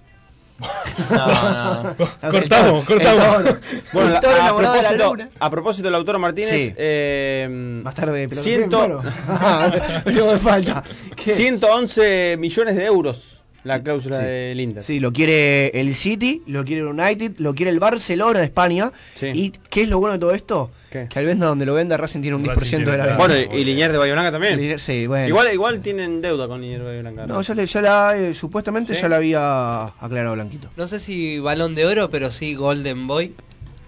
No, 1.12 1.84
no. 1.84 1.96
Cortamos, 2.32 2.86
cortamos. 2.86 3.56
Bueno, 3.94 4.18
a, 4.18 4.22
la 4.22 4.56
propósito, 4.56 5.16
a 5.40 5.50
propósito 5.50 5.88
de 5.88 5.92
Lautaro 5.92 6.20
Martínez, 6.20 6.50
Sí. 6.52 6.74
eh, 6.76 7.48
Más 7.84 7.94
tarde, 7.94 8.28
pero 8.28 8.42
ciento- 8.42 9.04
me 10.06 10.40
falta. 10.40 10.84
¿Qué? 11.16 11.32
111 11.34 12.38
millones 12.40 12.76
de 12.76 12.86
euros 12.86 13.37
la 13.64 13.82
cláusula 13.84 14.18
Sí. 14.20 14.24
del 14.26 14.60
Inter. 14.60 14.84
Sí, 14.84 15.00
lo 15.00 15.12
quiere 15.12 15.68
el 15.80 15.94
City, 15.96 16.42
lo 16.48 16.64
quiere 16.64 16.82
el 16.84 16.88
United, 16.88 17.34
lo 17.40 17.54
quiere 17.54 17.72
el 17.72 17.80
Barcelona 17.80 18.40
de 18.40 18.46
España. 18.46 18.92
Sí. 19.14 19.28
¿Y 19.34 19.52
qué 19.70 19.84
es 19.84 19.90
lo 19.90 20.00
bueno 20.00 20.14
de 20.14 20.20
todo 20.20 20.32
esto? 20.32 20.72
¿Qué? 20.90 21.08
Que 21.10 21.20
al 21.20 21.26
venda 21.26 21.48
donde 21.48 21.66
lo 21.66 21.74
venda 21.74 21.98
Racing 21.98 22.22
tiene 22.22 22.38
un 22.38 22.46
Racing 22.46 22.66
10% 22.80 22.92
de 22.92 22.98
la 22.98 23.06
venta. 23.08 23.18
Bueno, 23.18 23.36
y, 23.36 23.64
Liniers 23.66 23.92
de 23.92 23.98
Blanca 24.14 24.32
también. 24.32 24.80
Sí, 24.80 25.06
bueno. 25.06 25.28
Igual, 25.28 25.54
igual 25.54 25.82
tienen 25.82 26.22
deuda 26.22 26.48
con 26.48 26.62
Liniers 26.62 26.82
de 26.84 26.88
Bahía 26.88 27.02
Blanca. 27.02 27.28
No, 27.28 27.42
ya, 27.42 27.54
le- 27.54 27.66
ya 27.66 27.82
la, 27.82 28.18
eh, 28.18 28.34
supuestamente 28.34 28.96
¿Sí? 28.96 29.02
ya 29.02 29.10
la 29.10 29.18
había 29.18 29.84
aclarado 29.86 30.36
Blanquito. 30.36 30.70
No 30.78 30.88
sé 30.88 31.00
si 31.00 31.40
balón 31.40 31.76
de 31.76 31.86
oro, 31.86 32.10
pero 32.10 32.32
sí 32.32 32.54
Golden 32.56 33.06
Boy. 33.06 33.34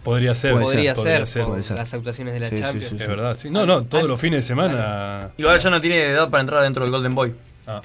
Podría 0.03 0.33
ser. 0.35 0.53
Podría 0.53 0.95
ser, 0.95 1.23
podría 1.45 1.75
las 1.75 1.93
actuaciones 1.93 2.33
de 2.33 2.39
la 2.39 2.49
Sí, 2.49 2.55
sí, 2.57 2.61
Champions. 2.61 2.89
sí, 2.89 2.97
Es 2.99 3.07
verdad, 3.07 3.35
sí. 3.35 3.49
No, 3.49 3.65
no, 3.65 3.83
todos 3.83 4.05
los 4.05 4.19
fines 4.19 4.39
de 4.39 4.47
semana. 4.47 5.31
Igual 5.37 5.59
ya 5.59 5.69
no 5.69 5.79
tiene 5.81 6.01
edad 6.03 6.29
para 6.29 6.41
entrar 6.41 6.63
dentro 6.63 6.83
del 6.83 6.91
Golden 6.91 7.15
Boy. 7.15 7.33
Ah, 7.67 7.81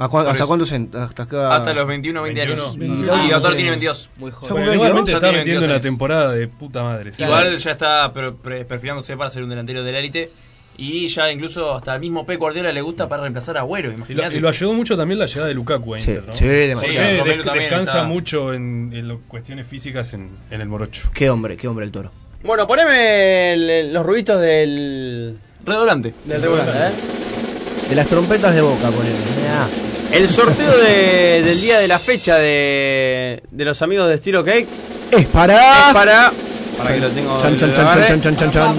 ¿A 0.00 0.08
cuán- 0.08 0.24
Por 0.26 0.40
¿Hasta 0.40 0.66
se 0.66 0.88
hasta 0.98 1.22
acá? 1.24 1.56
Hasta 1.56 1.74
los 1.74 1.86
21 1.86 2.22
20 2.22 2.40
años. 2.42 2.78
21. 2.78 3.24
Y 3.26 3.30
Lautaro 3.30 3.54
tiene 3.56 3.70
22. 3.70 4.10
Muy 4.18 4.30
joven. 4.30 4.52
Bueno, 4.54 4.74
igualmente 4.74 5.12
está 5.12 5.26
metiendo 5.32 5.36
22 5.44 5.64
una 5.64 5.72
años. 5.74 5.82
temporada 5.82 6.32
de 6.32 6.46
puta 6.48 6.82
madre. 6.84 7.12
sí. 7.12 7.22
Igual 7.22 7.56
ya 7.58 7.70
está 7.72 8.12
perfilándose 8.12 9.16
para 9.16 9.28
ser 9.30 9.42
un 9.42 9.50
delantero 9.50 9.82
de 9.82 9.92
la 9.92 9.98
élite. 9.98 10.30
Y 10.80 11.08
ya 11.08 11.32
incluso 11.32 11.74
hasta 11.74 11.94
el 11.96 12.00
mismo 12.00 12.24
Pep 12.24 12.38
Guardiola 12.38 12.70
le 12.70 12.80
gusta 12.80 13.08
para 13.08 13.22
reemplazar 13.22 13.56
a 13.56 13.60
Agüero. 13.62 13.88
Y 13.88 13.90
lo, 13.90 13.96
Imagínate. 13.96 14.36
y 14.36 14.38
lo 14.40 14.48
ayudó 14.48 14.72
mucho 14.74 14.96
también 14.96 15.18
la 15.18 15.26
llegada 15.26 15.48
de 15.48 15.54
Lukaku 15.54 15.96
a 15.96 15.98
Sí, 15.98 16.10
Inter, 16.12 16.24
¿no? 16.28 16.32
sí, 16.36 16.44
demasiado. 16.46 17.08
Sí, 17.24 17.28
des- 17.30 17.44
descansa 17.52 17.90
está- 17.92 18.04
mucho 18.04 18.54
en, 18.54 18.92
en 18.94 19.08
lo- 19.08 19.18
cuestiones 19.26 19.66
físicas 19.66 20.14
en, 20.14 20.30
en 20.52 20.60
el 20.60 20.68
Morocho. 20.68 21.10
Qué 21.12 21.28
hombre, 21.30 21.56
qué 21.56 21.66
hombre 21.66 21.84
el 21.84 21.90
toro. 21.90 22.12
Bueno, 22.44 22.68
poneme 22.68 23.54
el- 23.54 23.68
el- 23.68 23.92
los 23.92 24.06
ruiditos 24.06 24.40
del. 24.40 25.36
Del 25.64 26.42
regular, 26.42 26.68
¿eh? 26.68 27.88
De 27.90 27.96
las 27.96 28.06
trompetas 28.06 28.54
de 28.54 28.60
boca, 28.60 28.88
ponele. 28.90 29.16
Ah, 29.50 29.66
El 30.12 30.28
sorteo 30.28 30.76
de- 30.78 31.42
del 31.44 31.60
día 31.60 31.78
de 31.78 31.88
la 31.88 31.98
fecha 31.98 32.36
de, 32.36 33.42
de 33.50 33.64
los 33.64 33.82
amigos 33.82 34.08
de 34.08 34.14
Estilo 34.14 34.42
Cake 34.44 34.66
Es 35.10 35.26
para. 35.26 35.88
es 35.88 35.94
para. 35.94 36.32
Para 36.78 36.94
que 36.94 37.00
lo 37.00 37.08
tengo. 37.10 37.42
Chan, 37.42 37.58
chan, 37.58 37.74
chan, 37.74 38.22
chan, 38.22 38.36
chan, 38.36 38.52
chan, 38.52 38.76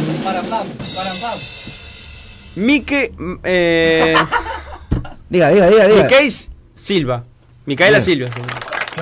mm, 3.17 3.35
Eh, 3.43 4.15
Diga, 5.29 5.49
diga, 5.49 5.67
diga, 5.69 5.87
diga. 5.87 6.03
Miqueis 6.03 6.49
Silva. 6.73 7.23
Micaela 7.65 7.99
Bien. 7.99 8.01
Silva. 8.05 8.29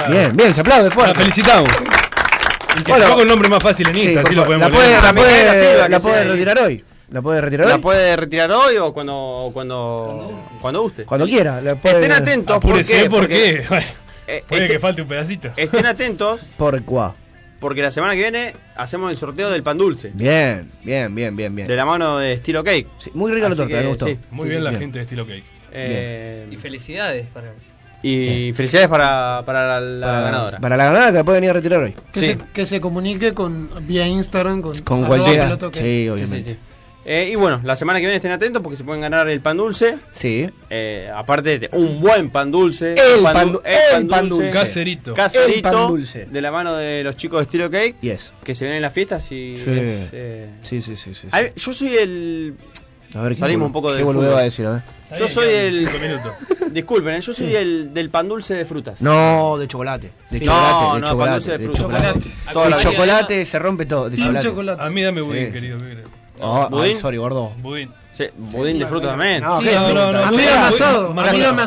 Bien, 0.10 0.36
bien, 0.36 0.54
se 0.54 0.62
aplaude 0.62 0.90
La 0.90 0.92
fuerte. 0.96 1.16
felicitamos. 1.16 1.70
Y 2.78 2.84
que 2.84 2.92
Bueno. 2.92 3.06
se 3.06 3.10
ponga 3.12 3.22
un 3.24 3.28
nombre 3.30 3.50
más 3.50 3.64
fácil 3.64 3.88
en 3.88 3.98
Insta, 3.98 4.22
así 4.22 4.36
lo 4.36 4.46
podemos 4.46 4.70
la 4.70 4.76
puede, 4.76 5.02
la 5.02 5.14
puede, 5.14 5.90
la 5.90 6.00
puede 6.00 6.24
retirar 6.26 6.60
hoy. 6.60 6.84
La 7.10 7.22
puede 7.22 7.40
retirar 7.42 7.68
La 7.68 7.76
hoy. 7.76 7.82
puede 7.82 8.16
retirar 8.18 8.52
hoy 8.52 8.78
o 8.78 8.92
cuando 8.94 9.50
cuando 9.54 10.44
cuando 10.62 10.82
guste. 10.82 11.06
Cuando 11.06 11.26
quiera. 11.26 11.62
La 11.62 11.76
puede... 11.76 11.96
Estén 11.96 12.12
atentos 12.12 12.58
Apúrese, 12.58 13.10
porque, 13.10 13.64
¿por 13.68 13.78
qué? 13.80 13.86
Eh, 14.30 14.44
puede 14.46 14.64
este- 14.66 14.74
que 14.74 14.80
falte 14.80 15.02
un 15.04 15.08
pedacito. 15.08 15.50
estén 15.56 15.86
atentos 15.86 16.42
Por 16.58 16.84
cuá. 16.84 17.16
porque 17.62 17.82
la 17.82 17.92
semana 17.92 18.14
que 18.14 18.20
viene 18.20 18.54
hacemos 18.76 19.10
el 19.10 19.16
sorteo 19.16 19.50
del 19.50 19.64
pan 19.64 19.78
dulce 19.78 20.12
Bien, 20.14 20.70
bien, 20.84 21.16
bien, 21.16 21.34
bien, 21.34 21.56
bien. 21.56 21.66
de 21.66 21.76
la 21.78 21.86
mano 21.86 22.18
de 22.18 22.34
Estilo 22.34 22.62
Cake. 22.62 22.88
Sí, 22.98 23.10
muy 23.14 23.32
rica 23.32 23.48
la 23.48 23.56
torta, 23.56 23.74
que, 23.74 23.82
me 23.84 23.88
gustó. 23.88 24.06
sí. 24.06 24.20
Muy 24.32 24.44
Sí, 24.44 24.50
bien 24.50 24.60
sí, 24.60 24.64
la 24.66 24.70
bien. 24.72 24.82
gente 24.82 25.00
de 25.00 25.04
estilo 25.04 25.26
cake. 25.26 25.44
Eh, 25.72 26.48
Y 26.52 26.58
felicidades 26.58 27.26
para 27.34 27.54
y 28.04 28.52
felicidades 28.54 28.90
para, 28.90 29.44
para 29.46 29.80
la, 29.80 29.82
la 29.82 30.06
Para- 30.08 30.22
ganadora. 30.22 30.60
Para 30.60 30.78
la 30.78 30.84
ganadora 30.86 31.12
que 31.12 31.18
la 31.18 31.24
puede 31.24 31.38
venir 31.38 31.50
a 31.50 31.54
retirar 31.54 31.84
hoy. 31.84 31.96
Que, 32.14 32.20
se, 32.20 32.38
que 32.54 32.66
se 32.66 32.82
comunique 32.82 33.34
con 33.34 33.70
vía 33.88 34.06
Instagram 34.08 34.62
con, 34.62 34.78
Con 34.82 35.06
cualquiera. 35.06 35.46
pelota 35.46 35.68
ok. 35.68 35.76
Sí, 35.78 36.10
obviamente. 36.10 36.58
Eh, 37.10 37.30
y 37.32 37.36
bueno, 37.36 37.62
la 37.64 37.78
semana 37.78 38.00
que 38.00 38.06
viene 38.06 38.18
estén 38.18 38.34
atentos 38.34 38.62
porque 38.62 38.76
se 38.76 38.84
pueden 38.84 39.00
ganar 39.02 39.30
el 39.30 39.40
pan 39.40 39.56
dulce. 39.56 39.98
Sí. 40.12 40.50
Eh, 40.70 41.10
aparte 41.16 41.58
de 41.58 41.70
un 41.72 42.02
buen 42.02 42.30
pan 42.30 42.52
dulce. 42.52 42.96
El 42.96 43.20
Un 43.20 43.24
pan 43.24 43.48
du- 43.48 43.54
du- 43.54 43.62
el 43.64 44.08
pan 44.08 44.28
dulce. 44.28 44.50
Caserito. 44.50 45.14
Caserito. 45.14 45.56
El 45.56 45.62
pan 45.62 45.88
dulce. 45.88 46.26
De 46.26 46.42
la 46.42 46.52
mano 46.52 46.76
de 46.76 47.04
los 47.06 47.16
chicos 47.16 47.40
de 47.40 47.44
Estilo 47.44 47.72
Cake. 47.72 47.96
Yes. 48.02 48.34
Que 48.44 48.54
se 48.54 48.66
ven 48.66 48.74
en 48.74 48.82
las 48.82 48.92
fiestas 48.92 49.24
y. 49.32 49.58
Sí. 49.58 49.64
es, 49.70 50.10
eh, 50.12 50.50
Sí, 50.64 50.82
sí, 50.82 50.98
sí. 50.98 51.14
sí, 51.16 51.28
a 51.32 51.40
ver, 51.42 51.54
yo 51.56 51.74
soy 51.74 51.96
el. 51.96 52.56
A 53.16 53.22
ver, 53.22 53.32
¿qué 53.32 53.40
Salimos 53.40 53.68
un 53.68 53.72
poco 53.72 53.96
qué 53.96 54.04
fútbol. 54.04 54.28
va 54.34 54.40
a 54.40 54.44
decir? 54.44 54.66
A 54.66 54.72
ver. 54.74 54.82
Yo 55.18 55.30
soy 55.30 55.48
el. 55.48 55.88
Disculpen, 56.74 57.16
eh, 57.16 57.22
yo 57.22 57.34
soy 57.34 57.56
el 57.56 57.94
del 57.94 58.10
pan 58.10 58.28
dulce 58.28 58.54
de 58.54 58.66
frutas. 58.66 59.02
No, 59.02 59.58
de 59.58 59.66
chocolate. 59.70 60.12
De 60.30 60.40
Sí. 60.40 60.46
chocolate, 60.46 60.74
No, 60.74 60.94
de 60.96 61.00
no, 61.00 61.08
chocolate. 61.08 61.30
pan 61.30 61.34
dulce 61.40 61.52
de 61.52 61.60
fruta. 61.60 61.80
chocolate. 61.82 62.20
Vida. 62.70 62.78
chocolate 62.78 63.46
se 63.46 63.60
rompe 63.60 63.86
todo. 63.86 64.10
De 64.10 64.18
chocolate. 64.18 64.46
chocolate. 64.46 64.84
A 64.84 64.90
mí 64.90 65.02
dame 65.02 65.22
budín, 65.22 65.46
Sí. 65.48 65.52
querido. 65.54 65.78
Oh, 66.40 66.68
¿Budín? 66.70 66.96
ay, 66.96 67.02
sorry, 67.02 67.18
gordo. 67.18 67.52
Budín. 67.62 67.92
Sí, 68.14 68.26
budín 68.36 68.80
de 68.80 68.86
fruta 68.88 69.10
también. 69.10 69.44
No, 69.44 69.60
Sí, 69.60 69.66
¿qué 69.66 69.76
no, 69.76 69.94
no, 69.94 70.12
no, 70.12 70.24
A 70.24 70.32
mí 70.32 70.38
che, 70.38 70.46
dame 70.46 70.58
budín, 70.58 70.74
asado, 70.74 71.08
a 71.08 71.14
mí 71.32 71.40
dame 71.40 71.62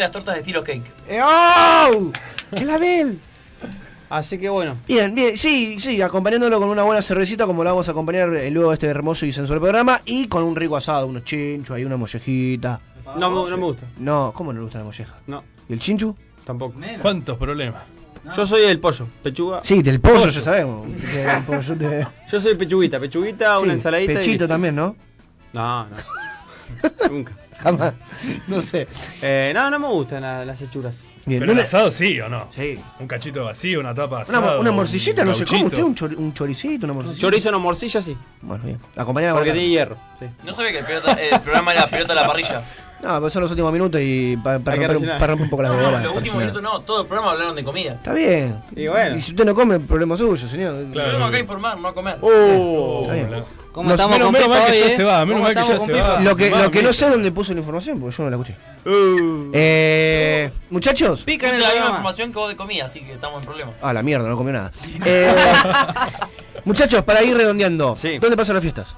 las 0.00 0.12
tortas 0.12 0.34
de 0.34 0.40
estilo 0.40 0.62
cake. 0.62 0.92
Eh, 1.08 1.20
¡Oh! 1.22 2.10
¡Qué 2.56 2.64
label! 2.64 3.18
Así 4.08 4.38
que 4.38 4.48
bueno. 4.48 4.76
Bien, 4.88 5.14
bien, 5.14 5.38
sí, 5.38 5.76
sí, 5.78 6.02
acompañándolo 6.02 6.58
con 6.58 6.68
una 6.68 6.82
buena 6.82 7.00
cervecita 7.00 7.46
como 7.46 7.62
la 7.62 7.70
vamos 7.70 7.86
a 7.88 7.92
acompañar 7.92 8.34
eh, 8.34 8.50
luego 8.50 8.70
de 8.70 8.74
este 8.74 8.86
hermoso 8.88 9.24
y 9.24 9.32
sensual 9.32 9.60
programa 9.60 10.00
y 10.04 10.26
con 10.26 10.42
un 10.42 10.56
rico 10.56 10.76
asado, 10.76 11.06
unos 11.06 11.22
chinchos, 11.24 11.76
ahí 11.76 11.84
una 11.84 11.96
mollejita. 11.96 12.80
No, 13.18 13.30
no 13.48 13.56
me 13.56 13.64
gusta. 13.64 13.86
No, 13.98 14.32
¿cómo 14.34 14.52
no 14.52 14.58
le 14.58 14.64
gusta 14.64 14.78
la 14.78 14.84
molleja? 14.84 15.14
No, 15.28 15.44
¿Y 15.68 15.72
el 15.74 15.80
chinchu? 15.80 16.16
tampoco. 16.44 16.74
¿Cuántos 17.00 17.38
problemas? 17.38 17.82
Yo 18.36 18.46
soy 18.46 18.62
el 18.62 18.78
pollo, 18.78 19.06
pechuga. 19.22 19.60
Sí, 19.64 19.82
del 19.82 20.00
pollo, 20.00 20.28
ya 20.28 20.40
sabemos. 20.42 20.86
Del 21.12 21.42
pollo 21.44 21.74
de- 21.74 22.06
Yo 22.30 22.40
soy 22.40 22.54
pechuguita, 22.54 23.00
pechuguita, 23.00 23.58
una 23.58 23.72
ensaladita. 23.72 24.14
Pechito 24.14 24.46
también, 24.46 24.74
¿no? 24.76 24.94
No, 25.52 25.86
no. 25.86 25.96
Nunca. 27.10 27.32
Jamás. 27.58 27.92
No 28.46 28.62
sé. 28.62 28.88
Eh, 29.20 29.52
no, 29.54 29.68
no 29.68 29.78
me 29.78 29.88
gustan 29.88 30.22
la- 30.22 30.44
las 30.46 30.62
hechuras. 30.62 31.10
Bien, 31.26 31.40
¿Pero 31.40 31.46
no 31.46 31.52
el 31.52 31.58
le- 31.58 31.62
asado 31.64 31.90
sí 31.90 32.18
o 32.20 32.28
no? 32.28 32.48
Sí. 32.56 32.78
Un 32.98 33.06
cachito 33.06 33.44
vacío, 33.44 33.80
una 33.80 33.94
tapa 33.94 34.16
Una, 34.16 34.38
asada. 34.38 34.60
una 34.60 34.70
morcillita, 34.72 35.24
no 35.24 35.34
sé 35.34 35.44
cómo 35.44 35.66
usted, 35.66 35.82
un, 35.82 35.94
chor- 35.94 36.14
un 36.16 36.32
choricito, 36.32 36.86
una 36.86 36.94
morcilla. 36.94 37.18
Chorizo 37.18 37.50
no 37.50 37.60
morcilla, 37.60 38.00
sí. 38.00 38.16
Bueno, 38.40 38.64
bien. 38.64 38.78
Acompañada 38.96 39.34
Porque 39.34 39.52
tiene 39.52 39.68
hierro. 39.68 39.96
Sí. 40.18 40.26
No 40.44 40.54
sabía 40.54 40.72
que 40.72 40.78
el, 40.78 40.84
pelota- 40.86 41.12
el 41.20 41.40
programa 41.40 41.72
era 41.72 41.86
pelota 41.86 42.12
a 42.12 42.16
la 42.16 42.26
parrilla. 42.26 42.62
No, 43.02 43.18
pues 43.18 43.32
son 43.32 43.40
los 43.42 43.50
últimos 43.50 43.72
minutos 43.72 43.98
y 44.04 44.36
para 44.36 44.58
romper, 44.58 44.96
un- 44.96 45.08
romper 45.08 45.32
un 45.32 45.48
poco 45.50 45.62
la 45.62 45.68
No, 45.70 45.76
no, 45.76 45.84
bola. 45.86 46.00
los 46.02 46.16
últimos 46.16 46.38
minutos 46.38 46.62
no, 46.62 46.80
todo 46.82 47.00
el 47.00 47.06
programa 47.06 47.32
hablaron 47.32 47.56
de 47.56 47.64
comida. 47.64 47.92
Está 47.94 48.12
bien. 48.12 48.62
Y 48.76 48.88
bueno. 48.88 49.16
Y 49.16 49.22
si 49.22 49.30
usted 49.30 49.44
no 49.46 49.54
come, 49.54 49.80
problema 49.80 50.14
es 50.16 50.20
suyo, 50.20 50.46
señor. 50.46 50.74
Claro. 50.92 51.08
Venimos 51.08 51.28
acá 51.28 51.36
a 51.38 51.40
informar, 51.40 51.78
no 51.78 51.88
a 51.88 51.94
comer. 51.94 52.18
Oh, 52.20 53.00
Está 53.02 53.14
bien. 53.14 53.44
¿Cómo 53.72 53.88
No, 53.88 53.94
estamos 53.94 54.18
menos- 54.18 54.34
Pipa 54.34 54.48
mal 54.48 54.66
que 54.66 54.72
hoy, 54.72 54.78
ya 54.80 54.86
eh? 54.86 54.90
se 54.96 55.04
va, 55.04 55.24
menos 55.24 55.32
¿Cómo 55.34 55.42
mal 55.44 55.54
que 55.54 55.72
ya 55.72 55.80
se 55.80 55.92
va. 55.92 56.20
Lo 56.20 56.36
que, 56.36 56.50
lo 56.50 56.70
que 56.70 56.82
no 56.82 56.92
sé 56.92 57.08
dónde 57.08 57.30
puso 57.32 57.54
la 57.54 57.60
información, 57.60 58.00
porque 58.00 58.16
yo 58.16 58.24
no 58.24 58.30
la 58.30 58.36
escuché. 58.36 58.56
Uh. 58.84 59.50
Eh, 59.54 60.50
muchachos. 60.70 61.22
Pica 61.24 61.48
en 61.54 61.60
la 61.60 61.68
misma 61.72 61.86
información 61.90 62.32
que 62.32 62.38
vos 62.38 62.48
de 62.50 62.56
comida, 62.56 62.84
así 62.86 63.00
que 63.00 63.12
estamos 63.12 63.40
en 63.40 63.46
problemas. 63.46 63.74
Ah, 63.80 63.92
la 63.92 64.02
mierda, 64.02 64.28
no 64.28 64.36
comió 64.36 64.52
nada. 64.52 64.72
Eh, 65.06 65.32
muchachos, 66.64 67.02
para 67.04 67.22
ir 67.22 67.34
redondeando, 67.36 67.94
Sí. 67.94 68.18
¿dónde 68.18 68.36
pasan 68.36 68.56
las 68.56 68.62
fiestas? 68.62 68.96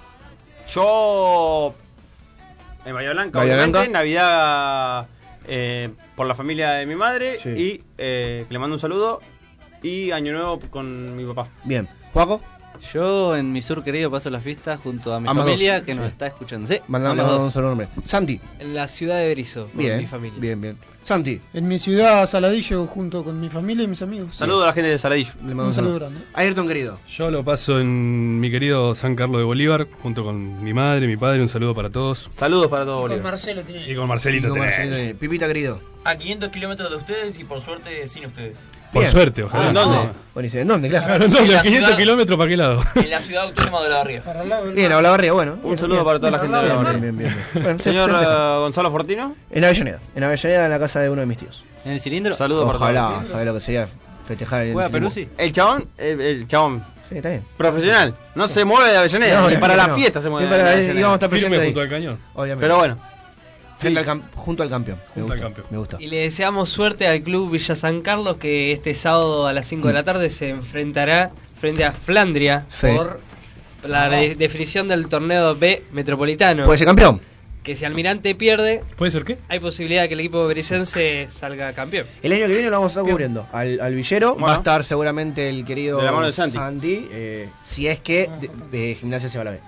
Yo. 0.69 1.75
En 2.85 2.95
Bahía 2.95 3.13
Blanca, 3.13 3.39
Bahía 3.39 3.55
obviamente. 3.55 3.79
Blanca. 3.79 3.99
Navidad 3.99 5.07
eh, 5.47 5.91
por 6.17 6.27
la 6.27 6.35
familia 6.35 6.73
de 6.73 6.87
mi 6.87 6.95
madre. 6.95 7.39
Sí. 7.41 7.51
Y 7.51 7.85
eh, 7.99 8.45
que 8.47 8.53
le 8.53 8.59
mando 8.59 8.75
un 8.75 8.81
saludo. 8.81 9.21
Y 9.83 10.13
Año 10.13 10.33
Nuevo 10.33 10.61
con 10.71 11.17
mi 11.17 11.25
papá. 11.25 11.49
Bien. 11.65 11.89
¿Juaco? 12.13 12.41
Yo 12.93 13.37
en 13.37 13.53
mi 13.53 13.63
sur 13.63 13.83
querido 13.85 14.11
paso 14.11 14.29
las 14.31 14.43
fiestas 14.43 14.81
junto 14.83 15.15
a 15.15 15.21
mi 15.21 15.29
Ambas 15.29 15.47
familia 15.47 15.77
dos. 15.77 15.85
que 15.85 15.95
nos 15.95 16.05
Sí. 16.07 16.13
está 16.13 16.27
escuchando. 16.27 16.67
Sí, 16.69 16.79
Mandamos 16.89 17.41
un 17.41 17.53
solo 17.53 17.69
nombre. 17.69 17.89
Santi. 18.07 18.41
En 18.59 18.75
la 18.75 18.89
ciudad 18.89 19.19
de 19.19 19.29
Berizo, 19.29 19.67
con 19.69 19.79
Bien. 19.79 19.99
mi 19.99 20.07
familia. 20.07 20.39
Bien, 20.41 20.61
bien. 20.61 20.77
Santi. 21.05 21.41
En 21.53 21.67
mi 21.67 21.79
ciudad, 21.81 22.27
Saladillo, 22.27 22.87
junto 22.87 23.25
con 23.25 23.41
mi 23.41 23.49
familia 23.49 23.85
y 23.85 23.89
mis 23.89 24.03
amigos. 24.03 24.37
Saludo 24.37 24.63
a 24.63 24.67
la 24.67 24.73
gente 24.73 24.89
de 24.91 24.99
Saladillo. 24.99 25.33
Le 25.41 25.49
mando 25.49 25.65
Un 25.67 25.75
saludo 25.75 25.95
grande. 25.97 26.21
Ayrton, 26.35 26.69
querido. 26.69 26.99
Yo 27.09 27.31
lo 27.31 27.45
paso 27.45 27.81
en 27.81 28.39
mi 28.39 28.51
querido 28.51 28.95
San 28.95 29.17
Carlos 29.17 29.39
de 29.41 29.45
Bolívar, 29.45 29.89
junto 30.03 30.23
con 30.23 30.63
mi 30.63 30.73
madre, 30.73 31.07
mi 31.09 31.17
padre, 31.17 31.43
un 31.43 31.49
saludo 31.49 31.75
para 31.75 31.91
todos. 31.91 32.27
Saludos 32.31 32.69
para 32.69 32.85
todos, 32.85 33.01
Con 33.01 33.11
Bolívar. 33.11 33.33
Marcelo 33.33 33.63
tiene. 33.63 33.91
Y 33.91 33.97
con 33.97 34.07
Marcelito. 34.07 34.47
Y 34.47 34.51
con. 34.51 34.59
Marcelito, 34.61 34.97
eh, 34.97 35.17
Pipita, 35.19 35.47
querido. 35.49 35.81
A 36.05 36.17
500 36.17 36.51
kilómetros 36.51 36.91
de 36.91 36.97
ustedes 36.97 37.39
y 37.39 37.45
por 37.45 37.61
suerte 37.61 38.07
sin 38.09 38.27
ustedes. 38.27 38.67
Por 38.93 39.03
Bien. 39.03 39.13
suerte, 39.13 39.43
ojalá. 39.45 39.69
¿En 39.69 39.75
dónde? 39.75 40.11
Buenísimo. 40.35 40.63
¿En 40.63 40.69
dónde? 40.69 40.89
Claro. 40.89 41.07
Claro, 41.07 41.25
¿dónde? 41.29 41.39
En 41.39 41.53
la 41.53 41.63
500 41.63 41.87
ciudad- 41.89 41.97
kilómetros 41.99 42.39
para 42.39 42.49
qué 42.51 42.57
lado. 42.57 42.85
En 42.97 43.11
la 43.11 43.21
ciudad 43.21 43.43
autónoma 43.45 43.83
de 43.83 43.89
la 43.89 43.97
Barría. 43.99 44.23
Para 44.23 44.43
el 44.43 44.49
lado 44.49 44.65
del 44.67 44.75
Bien, 44.75 44.89
mar. 44.91 44.99
a 44.99 45.03
la 45.03 45.11
barria, 45.11 45.33
bueno. 45.33 45.53
Un 45.55 45.63
Bien, 45.63 45.79
saludo 45.79 45.97
bien. 45.99 46.05
para 46.05 46.19
toda 46.19 46.31
la 46.33 46.39
gente 46.41 46.57
de 46.57 46.69
la 46.69 46.75
Bien, 46.75 47.01
bien, 47.01 47.19
bien, 47.19 47.19
bien. 47.19 47.45
Bueno, 47.65 47.79
se- 47.79 47.85
Señor 47.85 48.11
se 48.11 48.17
deja. 48.19 48.55
eh, 48.57 48.59
Gonzalo 48.59 48.91
Fortino. 48.91 49.37
En 49.51 49.65
Avellaneda. 49.65 50.01
En 50.17 50.25
Avellaneda, 50.25 50.65
en 50.65 50.71
la 50.71 50.79
casa 50.79 51.01
de 51.01 51.09
uno 51.11 51.21
de 51.21 51.27
mis 51.27 51.39
tíos. 51.39 51.65
¿En 51.85 51.93
el 51.93 52.01
cilindro? 52.01 52.35
Saludos 52.35 52.65
para 52.67 52.77
Ojalá. 52.79 53.23
¿sabes 53.31 53.47
lo 53.47 53.55
que 53.55 53.61
sería 53.61 53.89
festejar 54.27 54.67
el 54.67 54.73
¿Juega 54.73 54.89
Simón? 54.89 55.01
Peruzzi? 55.03 55.29
El 55.39 55.53
chabón, 55.53 55.89
el, 55.99 56.21
el 56.21 56.49
chabón 56.49 56.85
Sí, 57.09 57.17
está 57.17 57.29
bien. 57.31 57.45
profesional. 57.57 58.15
No 58.35 58.47
se 58.49 58.65
mueve 58.65 58.91
de 58.91 58.97
Avellaneda. 58.99 59.49
No, 59.49 59.61
para 59.61 59.77
la 59.77 59.89
fiesta 59.95 60.21
se 60.21 60.29
mueve 60.29 60.49
de 60.49 60.53
para- 60.55 60.71
Avellaneda. 60.73 60.99
íbamos 61.01 61.15
a 61.15 61.25
estar 61.25 61.31
Firme 61.39 61.57
ahí. 61.59 61.65
junto 61.67 61.81
al 61.81 61.89
cañón. 61.89 62.19
Obviamente. 62.35 62.63
Pero 62.67 62.77
bueno. 62.79 62.99
Al 63.89 64.23
junto 64.35 64.63
al 64.63 64.71
campeón. 64.71 64.99
Me 65.15 65.23
Junto 65.23 65.33
al 65.33 65.39
gusta, 65.39 65.43
campeón. 65.43 65.67
Me 65.71 65.79
gusta. 65.79 65.97
Y 66.01 66.07
le 66.09 66.17
deseamos 66.19 66.69
suerte 66.69 67.07
al 67.07 67.23
club 67.23 67.51
Villa 67.51 67.75
San 67.75 68.01
Carlos 68.03 68.37
que 68.37 68.73
este 68.73 68.95
sábado 68.95 69.47
a 69.47 69.53
las 69.53 69.67
5 69.67 69.89
de 69.89 69.95
la 69.95 70.05
tarde 70.05 70.31
se 70.31 70.49
enfrentará 70.51 71.31
frente 71.61 71.85
a 71.85 71.93
Flandria 71.93 72.67
Sí. 72.71 72.89
por 72.95 73.21
la 73.85 74.09
de- 74.09 74.35
definición 74.37 74.89
del 74.89 75.09
torneo 75.09 75.55
B 75.57 75.83
metropolitano. 75.93 76.65
Puede 76.65 76.79
ser 76.79 76.87
campeón. 76.87 77.21
que 77.63 77.77
si 77.77 77.85
Almirante 77.85 78.35
pierde, 78.35 78.83
¿Puede 78.97 79.13
ser 79.13 79.23
qué? 79.25 79.39
hay 79.49 79.61
posibilidad 79.61 80.03
de 80.03 80.09
que 80.09 80.15
el 80.15 80.21
equipo 80.21 80.45
bericense 80.49 81.29
salga 81.31 81.73
campeón. 81.73 82.07
El 82.21 82.33
año 82.33 82.47
que 82.49 82.53
viene 82.55 82.65
lo 82.71 82.73
vamos 82.73 82.97
a 82.97 82.99
estar 83.01 83.09
cubriendo. 83.09 83.47
Al, 83.53 83.81
al 83.81 83.95
villero 83.95 84.37
va 84.37 84.55
a 84.55 84.57
estar 84.57 84.85
seguramente 84.85 85.49
el 85.49 85.65
querido 85.65 85.99
De 85.99 86.05
la 86.05 86.11
mano 86.11 86.27
de 86.27 86.33
Santi. 86.33 87.07
eh, 87.13 87.49
si 87.63 87.87
es 87.87 88.01
que 88.01 88.29
de, 88.41 88.51
de 88.77 88.95
gimnasia 88.97 89.29
se 89.29 89.39
va 89.39 89.43
a 89.43 89.45
la 89.45 89.51
B. 89.53 89.61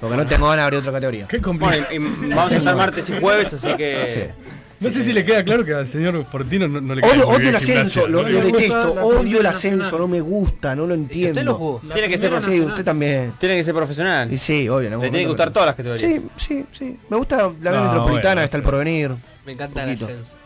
Porque 0.00 0.16
no 0.16 0.26
tengo 0.26 0.44
ganas 0.46 0.56
de 0.58 0.62
abrir 0.64 0.80
otra 0.80 0.92
categoría. 0.92 1.26
Qué 1.28 1.38
Bueno, 1.38 1.60
complicado. 1.60 1.92
y, 1.92 1.96
y 1.96 2.28
vamos 2.34 2.52
a 2.52 2.56
estar 2.56 2.76
martes 2.76 3.10
y 3.10 3.20
jueves, 3.20 3.52
así 3.52 3.74
que. 3.76 4.30
No 4.78 4.90
sé 4.90 5.02
si 5.02 5.14
le 5.14 5.24
queda 5.24 5.42
claro 5.42 5.64
que 5.64 5.72
al 5.72 5.88
señor 5.88 6.22
Fortino 6.26 6.68
no, 6.68 6.82
no 6.82 6.94
le 6.94 7.00
queda 7.00 7.24
Odio, 7.24 7.48
el 7.48 7.56
ascenso, 7.56 8.06
lo, 8.06 8.22
no 8.24 8.28
lo 8.28 8.40
gusta 8.42 8.58
detesto, 8.58 8.92
odio 9.06 9.40
el 9.40 9.46
ascenso, 9.46 9.98
no 9.98 10.06
me 10.06 10.20
gusta, 10.20 10.76
no 10.76 10.86
lo 10.86 10.92
entiendo. 10.92 11.30
usted 11.30 11.44
lo 11.44 11.54
jugó. 11.54 11.80
Tiene 11.94 12.08
que 12.10 12.18
ser 12.18 12.30
primera 12.30 12.52
Sí, 12.52 12.60
usted 12.60 12.84
también. 12.84 13.32
Tiene 13.38 13.56
que 13.56 13.64
ser 13.64 13.74
profesional. 13.74 14.30
Y 14.30 14.36
sí, 14.36 14.68
obvio. 14.68 14.90
Le 14.90 14.98
tiene 15.08 15.20
que 15.20 15.26
gustar 15.28 15.48
me- 15.48 15.52
todas 15.54 15.66
las 15.68 15.76
categorías. 15.76 16.10
Sí, 16.10 16.26
sí, 16.36 16.66
sí. 16.72 16.98
Me 17.08 17.16
gusta 17.16 17.50
la 17.62 17.70
No, 17.70 17.84
metropolitana, 17.84 18.34
bueno, 18.34 18.40
está 18.42 18.56
el 18.58 18.62
porvenir. 18.62 19.12
Me 19.46 19.52
encanta 19.52 19.82
el 19.84 19.90
ascenso. 19.94 20.36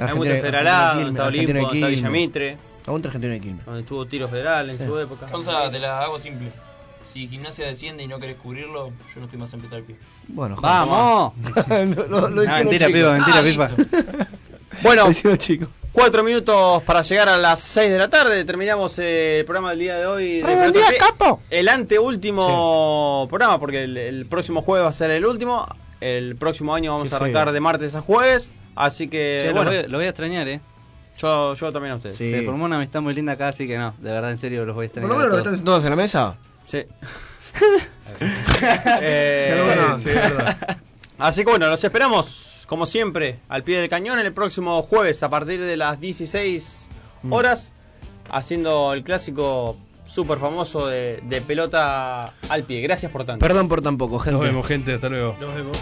Hay 0.00 0.14
mucho 0.16 0.30
federalado, 0.32 0.90
Argentina- 1.00 1.10
está 1.10 1.26
Olimpo, 1.28 1.58
está 1.58 1.70
Quilmes. 1.70 1.90
Villa 1.90 2.10
Mitre, 2.10 2.56
Aguanta 2.86 3.08
Argentina 3.08 3.32
de 3.32 3.40
Quilmes. 3.40 3.64
donde 3.64 3.80
estuvo 3.80 4.06
tiro 4.06 4.28
federal 4.28 4.68
en 4.68 4.76
Sí. 4.78 4.84
su 4.84 4.98
época. 4.98 5.26
Te 5.70 5.78
la 5.78 6.02
hago 6.02 6.18
simple. 6.18 6.48
Si 7.12 7.28
gimnasia 7.28 7.66
desciende 7.66 8.02
y 8.02 8.06
no 8.08 8.18
querés 8.18 8.36
cubrirlo, 8.36 8.88
yo 8.88 9.18
no 9.20 9.24
estoy 9.26 9.38
más 9.38 9.52
en 9.52 9.60
pie. 9.60 9.96
Bueno, 10.28 10.56
¡Vamos! 10.60 11.34
lo, 11.68 12.06
lo, 12.08 12.28
lo 12.28 12.42
mentira, 12.42 12.86
chico. 12.86 12.98
pipa, 12.98 13.12
mentira, 13.12 13.38
Ah, 13.38 13.42
pipa. 13.42 13.70
Bueno, 14.82 15.08
Lo 15.24 15.36
chico. 15.36 15.66
cuatro 15.92 16.24
minutos 16.24 16.82
para 16.84 17.02
llegar 17.02 17.28
a 17.28 17.36
las 17.36 17.60
6 17.60 17.90
de 17.92 17.98
la 17.98 18.08
tarde. 18.08 18.42
Terminamos 18.46 18.98
eh, 18.98 19.40
el 19.40 19.44
programa 19.44 19.70
del 19.70 19.78
día 19.80 19.96
de 19.98 20.06
hoy. 20.06 20.36
de 20.40 20.42
¡Redondea, 20.46 20.70
Pelota 20.72 20.86
al 20.86 20.90
Pie. 20.90 20.98
capo! 20.98 21.40
El 21.50 21.68
anteúltimo 21.68 23.26
programa, 23.28 23.58
porque 23.60 23.84
el, 23.84 23.96
el 23.96 24.26
próximo 24.26 24.62
jueves 24.62 24.84
va 24.84 24.88
a 24.88 24.92
ser 24.92 25.10
el 25.10 25.26
último. 25.26 25.66
El 26.00 26.36
próximo 26.36 26.74
año 26.74 26.92
vamos 26.92 27.08
Qué 27.10 27.14
a 27.14 27.18
arrancar 27.18 27.44
feo. 27.44 27.52
de 27.52 27.60
martes 27.60 27.94
a 27.94 28.00
jueves. 28.00 28.52
Así 28.74 29.08
que, 29.08 29.38
Che, 29.42 29.48
lo, 29.48 29.54
bueno, 29.54 29.70
voy, 29.70 29.80
a- 29.80 29.86
lo 29.88 29.98
voy 29.98 30.06
a 30.06 30.08
extrañar, 30.08 30.48
eh. 30.48 30.60
yo, 31.20 31.52
yo 31.54 31.72
también 31.72 31.92
a 31.92 31.96
ustedes. 31.96 32.16
Sí. 32.16 32.30
Se 32.30 32.42
formó 32.42 32.64
una 32.64 32.76
amistad 32.76 33.02
muy 33.02 33.12
linda 33.12 33.32
acá, 33.32 33.48
así 33.48 33.66
que 33.68 33.76
no, 33.76 33.94
de 33.98 34.10
verdad, 34.10 34.30
en 34.30 34.38
serio, 34.38 34.64
los 34.64 34.74
voy 34.74 34.86
a 34.86 34.88
Por 34.88 35.02
extrañar. 35.02 35.08
lo 35.10 35.14
a 35.14 35.18
menos 35.18 35.32
los 35.34 35.42
que 35.42 35.48
están 35.50 35.64
todos 35.64 35.84
en 35.84 35.90
la 35.90 35.96
mesa. 35.96 36.36
Sí. 36.66 36.84
Eh. 39.00 39.96
Sí, 39.98 40.08
es 40.10 40.14
verdad. 40.14 40.78
Así 41.18 41.44
que 41.44 41.50
bueno, 41.50 41.68
los 41.68 41.82
esperamos, 41.82 42.64
como 42.66 42.86
siempre, 42.86 43.38
al 43.48 43.62
pie 43.64 43.80
del 43.80 43.88
cañón 43.88 44.18
el 44.18 44.32
próximo 44.32 44.82
jueves 44.82 45.22
a 45.22 45.30
partir 45.30 45.62
de 45.64 45.76
las 45.76 46.00
16 46.00 46.88
horas, 47.30 47.72
haciendo 48.30 48.92
el 48.92 49.02
clásico 49.02 49.76
súper 50.04 50.38
famoso 50.38 50.86
de, 50.86 51.20
de 51.24 51.40
pelota 51.40 52.34
al 52.48 52.64
pie. 52.64 52.80
Gracias 52.82 53.10
por 53.10 53.24
tanto. 53.24 53.44
Perdón 53.46 53.68
por 53.68 53.82
tan 53.82 53.96
poco, 53.96 54.18
gente. 54.18 54.32
Nos 54.38 54.42
vemos, 54.42 54.66
gente. 54.66 54.94
Hasta 54.94 55.08
luego. 55.08 55.36
Nos 55.40 55.54
vemos. 55.54 55.78